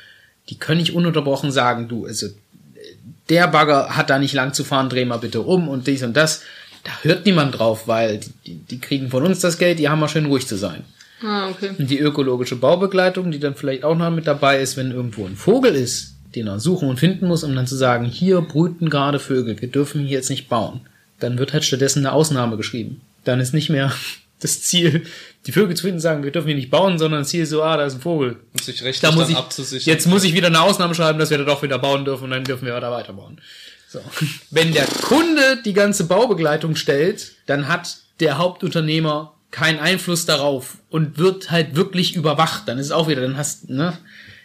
die 0.49 0.57
können 0.57 0.81
nicht 0.81 0.95
ununterbrochen 0.95 1.51
sagen, 1.51 1.89
du, 1.89 2.07
also, 2.07 2.29
der 3.29 3.49
Bagger 3.49 3.97
hat 3.97 4.11
da 4.11 4.19
nicht 4.19 4.35
lang 4.35 4.53
zu 4.53 4.63
fahren, 4.63 4.89
dreh 4.89 5.05
mal 5.05 5.19
bitte 5.19 5.41
um 5.41 5.69
und 5.69 5.87
dies 5.87 6.03
und 6.03 6.17
das. 6.17 6.43
Da 6.85 6.91
hört 7.03 7.27
niemand 7.27 7.59
drauf, 7.59 7.89
weil 7.89 8.21
die, 8.47 8.55
die 8.55 8.79
kriegen 8.79 9.11
von 9.11 9.25
uns 9.25 9.41
das 9.41 9.59
Geld, 9.59 9.79
die 9.79 9.89
haben 9.89 10.01
mal 10.01 10.09
schön 10.09 10.27
ruhig 10.27 10.47
zu 10.47 10.57
sein. 10.57 10.85
Ah, 11.23 11.51
okay. 11.51 11.71
Und 11.79 11.91
die 11.91 11.99
ökologische 11.99 12.57
Baubegleitung, 12.57 13.31
die 13.31 13.39
dann 13.41 13.55
vielleicht 13.55 13.85
auch 13.85 13.97
noch 13.97 14.11
mit 14.11 14.27
dabei 14.27 14.61
ist, 14.61 14.77
wenn 14.77 14.91
irgendwo 14.91 15.27
ein 15.27 15.37
Vogel 15.37 15.75
ist, 15.75 16.15
den 16.35 16.47
er 16.47 16.61
suchen 16.61 16.89
und 16.89 16.99
finden 16.99 17.27
muss, 17.27 17.45
um 17.45 17.55
dann 17.55 17.67
zu 17.67 17.77
sagen, 17.77 18.05
hier 18.05 18.41
brüten 18.41 18.89
gerade 18.89 19.19
Vögel, 19.19 19.61
wir 19.61 19.69
dürfen 19.69 20.03
hier 20.03 20.19
jetzt 20.19 20.31
nicht 20.31 20.49
bauen. 20.49 20.81
Dann 21.19 21.39
wird 21.39 21.53
halt 21.53 21.65
stattdessen 21.65 22.01
eine 22.01 22.13
Ausnahme 22.13 22.57
geschrieben. 22.57 23.01
Dann 23.25 23.41
ist 23.41 23.53
nicht 23.53 23.69
mehr 23.69 23.93
das 24.41 24.63
Ziel, 24.63 25.05
die 25.47 25.53
Vögel 25.53 25.77
zu 25.77 25.83
finden 25.83 25.97
und 25.97 26.01
sagen, 26.01 26.23
wir 26.25 26.31
dürfen 26.31 26.47
hier 26.49 26.57
nicht 26.57 26.71
bauen, 26.71 26.99
sondern 26.99 27.21
das 27.23 27.29
Ziel 27.29 27.43
ist 27.43 27.51
so, 27.51 27.63
ah, 27.63 27.77
da 27.77 27.85
ist 27.85 27.95
ein 27.95 28.01
Vogel. 28.01 28.37
Und 28.53 28.63
sich 28.65 28.83
rechtlich 28.83 29.01
Da 29.01 29.13
muss 29.15 29.25
dann 29.25 29.33
ich, 29.33 29.37
abzusichern. 29.37 29.93
jetzt 29.93 30.07
muss 30.07 30.25
ich 30.25 30.35
wieder 30.35 30.47
eine 30.47 30.63
Ausnahme 30.63 30.95
schreiben, 30.95 31.19
dass 31.19 31.31
wir 31.31 31.39
da 31.39 31.45
doch 31.45 31.63
wieder 31.63 31.79
bauen 31.79 32.05
dürfen 32.05 32.25
und 32.25 32.31
dann 32.31 32.45
dürfen 32.45 32.65
wir 32.67 32.79
da 32.81 32.91
weiterbauen. 32.91 33.41
So. 33.89 34.01
Wenn 34.51 34.73
der 34.73 34.87
Kunde 34.87 35.59
die 35.65 35.73
ganze 35.73 36.05
Baubegleitung 36.05 36.77
stellt, 36.77 37.33
dann 37.47 37.67
hat 37.69 37.97
der 38.21 38.39
Hauptunternehmer 38.39 39.35
keinen 39.51 39.79
Einfluss 39.79 40.27
darauf 40.27 40.77
und 40.91 41.19
wird 41.19 41.51
halt 41.51 41.77
wirklich 41.77 42.15
überwacht. 42.15 42.69
Dann 42.69 42.79
ist 42.79 42.87
es 42.87 42.93
auch 42.93 43.09
wieder, 43.09 43.23
dann 43.23 43.37
hast, 43.37 43.69
ne? 43.69 43.97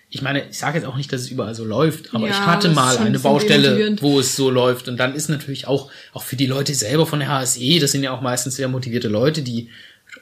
Ich 0.10 0.22
meine, 0.22 0.48
ich 0.50 0.58
sage 0.58 0.78
jetzt 0.78 0.88
auch 0.88 0.96
nicht, 0.96 1.12
dass 1.12 1.22
es 1.22 1.30
überall 1.30 1.56
so 1.56 1.66
läuft, 1.66 2.14
aber 2.14 2.28
Ja, 2.28 2.34
ich 2.34 2.40
hatte 2.40 2.70
mal 2.70 2.98
eine 2.98 3.20
Baustelle, 3.20 3.98
wo 4.02 4.20
es 4.20 4.36
so 4.36 4.50
läuft. 4.50 4.88
Und 4.88 4.98
dann 4.98 5.14
ist 5.14 5.30
natürlich 5.30 5.68
auch, 5.68 5.92
auch 6.14 6.24
für 6.24 6.36
die 6.36 6.46
Leute 6.46 6.74
selber 6.74 7.06
von 7.06 7.20
der 7.20 7.28
HSE, 7.28 7.80
das 7.80 7.92
sind 7.92 8.04
ja 8.04 8.12
auch 8.12 8.22
meistens 8.22 8.56
sehr 8.56 8.68
motivierte 8.68 9.10
Leute, 9.10 9.42
die 9.42 9.70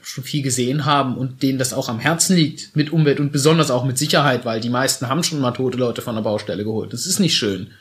schon 0.01 0.23
viel 0.23 0.41
gesehen 0.41 0.85
haben 0.85 1.17
und 1.17 1.43
denen 1.43 1.59
das 1.59 1.73
auch 1.73 1.89
am 1.89 1.99
Herzen 1.99 2.35
liegt 2.35 2.75
mit 2.75 2.91
Umwelt 2.91 3.19
und 3.19 3.31
besonders 3.31 3.69
auch 3.69 3.85
mit 3.85 3.97
Sicherheit, 3.97 4.45
weil 4.45 4.59
die 4.59 4.69
meisten 4.69 5.09
haben 5.09 5.23
schon 5.23 5.39
mal 5.39 5.51
tote 5.51 5.77
Leute 5.77 6.01
von 6.01 6.15
der 6.15 6.23
Baustelle 6.23 6.63
geholt. 6.63 6.93
Das 6.93 7.05
ist 7.05 7.19
nicht 7.19 7.37
schön. 7.37 7.71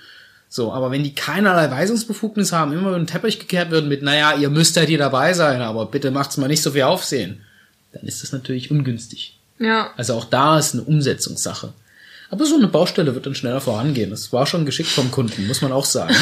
So, 0.54 0.70
aber 0.70 0.90
wenn 0.90 1.02
die 1.02 1.14
keinerlei 1.14 1.70
Weisungsbefugnis 1.70 2.52
haben, 2.52 2.74
immer 2.74 2.90
über 2.90 2.98
den 2.98 3.06
Teppich 3.06 3.38
gekehrt 3.38 3.70
werden 3.70 3.88
mit, 3.88 4.02
naja, 4.02 4.34
ihr 4.34 4.50
müsst 4.50 4.76
halt 4.76 4.90
hier 4.90 4.98
dabei 4.98 5.32
sein, 5.32 5.62
aber 5.62 5.86
bitte 5.86 6.10
macht's 6.10 6.36
mal 6.36 6.46
nicht 6.46 6.62
so 6.62 6.72
viel 6.72 6.82
Aufsehen, 6.82 7.40
dann 7.94 8.02
ist 8.02 8.22
das 8.22 8.32
natürlich 8.32 8.70
ungünstig. 8.70 9.38
Ja. 9.58 9.92
Also 9.96 10.12
auch 10.12 10.26
da 10.26 10.58
ist 10.58 10.74
eine 10.74 10.82
Umsetzungssache. 10.82 11.72
Aber 12.28 12.44
so 12.44 12.56
eine 12.56 12.68
Baustelle 12.68 13.14
wird 13.14 13.24
dann 13.24 13.34
schneller 13.34 13.62
vorangehen. 13.62 14.10
Das 14.10 14.30
war 14.30 14.46
schon 14.46 14.66
geschickt 14.66 14.90
vom 14.90 15.10
Kunden, 15.10 15.46
muss 15.46 15.62
man 15.62 15.72
auch 15.72 15.86
sagen. 15.86 16.14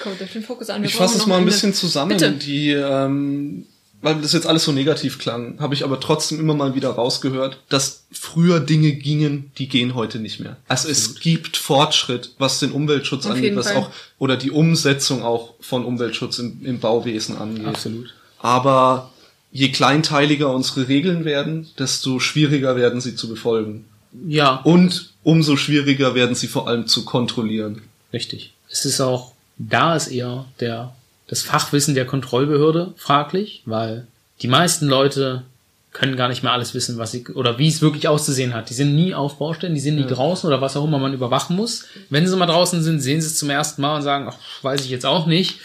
Kommt 0.00 0.22
auf 0.22 0.32
den 0.32 0.44
Fokus 0.44 0.70
an. 0.70 0.82
Wir 0.82 0.88
Ich 0.88 0.94
fasse 0.94 1.18
es 1.18 1.26
mal 1.26 1.38
ein 1.38 1.46
bisschen 1.46 1.74
zusammen. 1.74 2.10
Bitte. 2.10 2.30
Die, 2.30 2.70
ähm, 2.70 3.66
weil 4.04 4.20
das 4.20 4.34
jetzt 4.34 4.46
alles 4.46 4.64
so 4.64 4.72
negativ 4.72 5.18
klang, 5.18 5.58
habe 5.58 5.72
ich 5.72 5.82
aber 5.82 5.98
trotzdem 5.98 6.38
immer 6.38 6.54
mal 6.54 6.74
wieder 6.74 6.90
rausgehört, 6.90 7.58
dass 7.70 8.04
früher 8.12 8.60
Dinge 8.60 8.92
gingen, 8.92 9.50
die 9.56 9.66
gehen 9.66 9.94
heute 9.94 10.18
nicht 10.18 10.40
mehr. 10.40 10.58
Also 10.68 10.90
es 10.90 11.14
gibt 11.20 11.56
Fortschritt, 11.56 12.34
was 12.38 12.60
den 12.60 12.72
Umweltschutz 12.72 13.24
Auf 13.24 13.32
angeht, 13.32 13.56
was 13.56 13.68
Fall. 13.68 13.78
auch 13.78 13.90
oder 14.18 14.36
die 14.36 14.50
Umsetzung 14.50 15.22
auch 15.22 15.54
von 15.58 15.86
Umweltschutz 15.86 16.38
im, 16.38 16.60
im 16.64 16.80
Bauwesen 16.80 17.38
angeht. 17.38 17.66
Absolut. 17.66 18.12
Aber 18.40 19.10
je 19.50 19.70
kleinteiliger 19.70 20.52
unsere 20.52 20.88
Regeln 20.88 21.24
werden, 21.24 21.68
desto 21.78 22.20
schwieriger 22.20 22.76
werden 22.76 23.00
sie 23.00 23.16
zu 23.16 23.26
befolgen. 23.26 23.86
Ja, 24.28 24.56
Und 24.64 25.14
umso 25.22 25.56
schwieriger 25.56 26.14
werden 26.14 26.34
sie 26.34 26.46
vor 26.46 26.68
allem 26.68 26.86
zu 26.86 27.06
kontrollieren. 27.06 27.80
Richtig. 28.12 28.52
Es 28.68 28.84
ist 28.84 29.00
auch, 29.00 29.32
da 29.56 29.96
ist 29.96 30.08
eher 30.08 30.44
der, 30.60 30.94
das 31.26 31.42
Fachwissen 31.42 31.94
der 31.94 32.06
Kontrollbehörde 32.06 32.94
fraglich, 32.96 33.62
weil 33.66 34.06
die 34.42 34.48
meisten 34.48 34.86
Leute 34.86 35.44
können 35.92 36.16
gar 36.16 36.28
nicht 36.28 36.42
mehr 36.42 36.52
alles 36.52 36.74
wissen, 36.74 36.98
was 36.98 37.12
sie, 37.12 37.24
oder 37.28 37.58
wie 37.58 37.68
es 37.68 37.80
wirklich 37.80 38.08
auszusehen 38.08 38.52
hat. 38.52 38.68
Die 38.68 38.74
sind 38.74 38.96
nie 38.96 39.14
auf 39.14 39.38
Baustellen, 39.38 39.74
die 39.74 39.80
sind 39.80 39.94
nie 39.94 40.06
draußen 40.06 40.46
oder 40.46 40.60
was 40.60 40.76
auch 40.76 40.84
immer 40.84 40.98
man 40.98 41.14
überwachen 41.14 41.54
muss. 41.56 41.86
Wenn 42.10 42.26
sie 42.26 42.36
mal 42.36 42.46
draußen 42.46 42.82
sind, 42.82 43.00
sehen 43.00 43.20
sie 43.20 43.28
es 43.28 43.38
zum 43.38 43.48
ersten 43.48 43.80
Mal 43.80 43.96
und 43.96 44.02
sagen, 44.02 44.28
ach, 44.28 44.36
weiß 44.62 44.84
ich 44.84 44.90
jetzt 44.90 45.06
auch 45.06 45.26
nicht. 45.26 45.60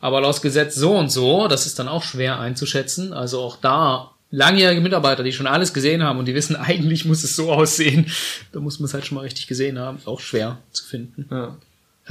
Aber 0.00 0.20
laut 0.20 0.42
Gesetz 0.42 0.76
so 0.76 0.96
und 0.96 1.10
so, 1.10 1.48
das 1.48 1.66
ist 1.66 1.78
dann 1.78 1.88
auch 1.88 2.02
schwer 2.02 2.38
einzuschätzen. 2.38 3.14
Also 3.14 3.40
auch 3.40 3.56
da 3.56 4.10
langjährige 4.30 4.82
Mitarbeiter, 4.82 5.22
die 5.22 5.32
schon 5.32 5.46
alles 5.46 5.72
gesehen 5.72 6.02
haben 6.02 6.18
und 6.18 6.26
die 6.26 6.34
wissen, 6.34 6.56
eigentlich 6.56 7.06
muss 7.06 7.24
es 7.24 7.34
so 7.34 7.50
aussehen. 7.50 8.06
Da 8.52 8.60
muss 8.60 8.80
man 8.80 8.84
es 8.84 8.94
halt 8.94 9.06
schon 9.06 9.16
mal 9.16 9.22
richtig 9.22 9.46
gesehen 9.46 9.78
haben. 9.78 9.96
Ist 9.96 10.06
auch 10.06 10.20
schwer 10.20 10.58
zu 10.72 10.84
finden. 10.84 11.26
Ja. 11.30 11.56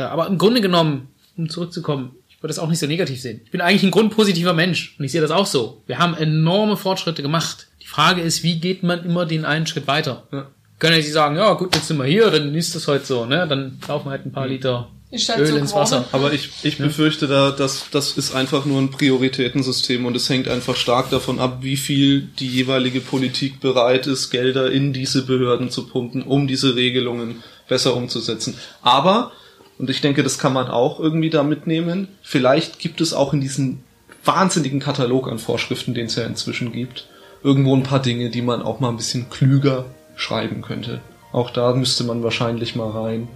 Aber 0.10 0.28
im 0.28 0.40
Grunde 0.40 0.62
genommen, 0.62 1.10
um 1.38 1.50
zurückzukommen, 1.50 2.16
ich 2.40 2.44
würde 2.44 2.54
das 2.54 2.60
auch 2.60 2.70
nicht 2.70 2.80
so 2.80 2.88
negativ 2.88 3.20
sehen. 3.20 3.42
Ich 3.44 3.52
bin 3.52 3.60
eigentlich 3.60 3.84
ein 3.84 3.92
grundpositiver 3.92 4.54
Mensch 4.54 4.96
und 4.98 5.04
ich 5.04 5.12
sehe 5.12 5.20
das 5.20 5.30
auch 5.30 5.46
so. 5.46 5.84
Wir 5.88 5.98
haben 5.98 6.16
enorme 6.16 6.78
Fortschritte 6.78 7.22
gemacht. 7.22 7.68
Die 7.82 7.86
Frage 7.86 8.22
ist, 8.22 8.44
wie 8.44 8.62
geht 8.62 8.82
man 8.82 9.04
immer 9.04 9.26
den 9.26 9.44
einen 9.44 9.68
Schritt 9.68 9.88
weiter? 9.88 10.24
Ja. 10.32 10.48
Können 10.80 10.94
ja 10.94 11.00
nicht 11.00 11.12
sagen, 11.12 11.36
ja 11.36 11.52
gut, 11.56 11.76
jetzt 11.76 11.90
sind 11.90 11.98
wir 11.98 12.06
hier, 12.06 12.32
dann 12.32 12.56
ist 12.56 12.74
das 12.76 12.88
heute 12.88 13.06
so, 13.06 13.26
ne? 13.26 13.46
Dann 13.46 13.78
laufen 13.90 14.06
wir 14.06 14.12
halt 14.12 14.26
ein 14.26 14.32
paar 14.32 14.48
Liter 14.48 14.90
Ist 15.12 15.28
halt 15.28 15.40
Öl 15.42 15.48
so 15.48 15.58
ins. 15.58 15.74
Wasser. 15.74 16.06
Aber 16.14 16.32
ich, 16.32 16.50
ich 16.64 16.78
befürchte 16.78 17.28
da, 17.28 17.52
dass 17.52 17.90
das 17.92 18.14
ist 18.14 18.34
einfach 18.34 18.64
nur 18.64 18.80
ein 18.80 18.90
Prioritätensystem 18.90 20.06
und 20.06 20.16
es 20.16 20.30
hängt 20.30 20.48
einfach 20.48 20.78
stark 20.78 21.10
davon 21.10 21.40
ab, 21.40 21.58
wie 21.60 21.76
viel 21.76 22.22
die 22.22 22.48
jeweilige 22.48 23.02
Politik 23.02 23.60
bereit 23.60 24.08
ist, 24.08 24.30
Gelder 24.30 24.72
in 24.72 24.94
diese 24.94 25.26
Behörden 25.26 25.72
zu 25.72 25.88
pumpen, 25.88 26.24
um 26.24 26.48
diese 26.48 26.78
Regelungen 26.78 27.44
besser 27.68 27.98
umzusetzen. 27.98 28.56
Aber, 28.82 29.34
und 29.80 29.90
ich 29.90 30.02
denke, 30.02 30.22
das 30.22 30.38
kann 30.38 30.54
man 30.54 30.68
auch 30.68 31.00
irgendwie 31.00 31.32
da 31.32 31.42
mitnehmen, 31.42 32.08
vielleicht 32.22 32.78
gibt 32.78 33.02
es 33.02 33.14
auch 33.14 33.34
in 33.34 33.42
diesem 33.42 33.80
wahnsinnigen 34.24 34.80
Katalog 34.80 35.28
an 35.28 35.40
Vorschriften, 35.40 35.94
den 35.96 36.06
es 36.06 36.16
ja 36.16 36.24
inzwischen 36.26 36.72
gibt, 36.72 37.08
irgendwo 37.44 37.76
ein 37.76 37.84
paar 37.84 38.02
Dinge, 38.02 38.30
die 38.30 38.42
man 38.44 38.62
auch 38.62 38.80
mal 38.80 38.90
ein 38.90 38.98
bisschen 38.98 39.30
klüger 39.30 39.86
schreiben 40.16 40.62
könnte. 40.62 41.02
Auch 41.32 41.50
da 41.52 41.74
müsste 41.74 42.04
man 42.04 42.22
wahrscheinlich 42.24 42.76
mal 42.76 42.90
rein 42.92 43.28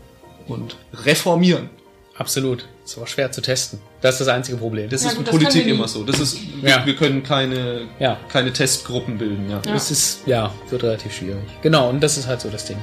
und 0.48 0.76
reformieren. 0.94 1.70
Absolut. 2.18 2.66
Ist 2.86 2.98
aber 2.98 3.08
schwer 3.08 3.32
zu 3.32 3.42
testen. 3.42 3.80
Das 4.02 4.16
ist 4.16 4.20
das 4.22 4.28
einzige 4.28 4.58
Problem. 4.58 4.90
Das 4.90 5.04
Ja, 5.04 5.10
ist 5.10 5.16
gut, 5.16 5.28
in 5.28 5.32
das 5.34 5.42
Politik 5.42 5.68
immer 5.68 5.88
so. 5.88 6.04
Das 6.04 6.20
ist, 6.20 6.38
Ja. 6.62 6.86
wir, 6.86 6.96
können 6.96 7.24
keine, 7.24 7.88
Ja. 8.00 8.18
keine 8.30 8.52
Testgruppen 8.54 9.18
bilden, 9.18 9.50
ja. 9.50 9.62
Ja. 9.66 9.74
Das 9.74 9.90
ist, 9.90 10.28
ja, 10.28 10.52
wird 10.70 10.84
relativ 10.84 11.14
schwierig. 11.16 11.42
Genau, 11.64 11.90
und 11.90 12.02
das 12.04 12.18
ist 12.18 12.28
halt 12.28 12.42
so 12.42 12.50
das 12.50 12.66
Ding. 12.66 12.78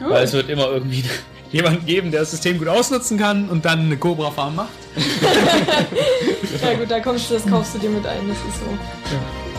Weil 0.00 0.24
es 0.24 0.32
wird 0.32 0.50
immer 0.50 0.66
irgendwie 0.70 1.04
jemanden 1.52 1.86
geben, 1.86 2.10
der 2.10 2.20
das 2.20 2.30
System 2.30 2.58
gut 2.58 2.68
ausnutzen 2.68 3.18
kann 3.18 3.48
und 3.48 3.64
dann 3.64 3.80
eine 3.80 3.96
Cobra-Farm 3.96 4.56
macht. 4.56 4.68
Ja 6.62 6.74
gut, 6.74 6.90
da 6.90 7.00
kommst 7.00 7.30
du, 7.30 7.34
das 7.34 7.46
kaufst 7.46 7.74
du 7.74 7.78
dir 7.78 7.90
mit 7.90 8.06
ein, 8.06 8.28
das 8.28 8.36
ist 8.36 8.60
so. 8.60 9.49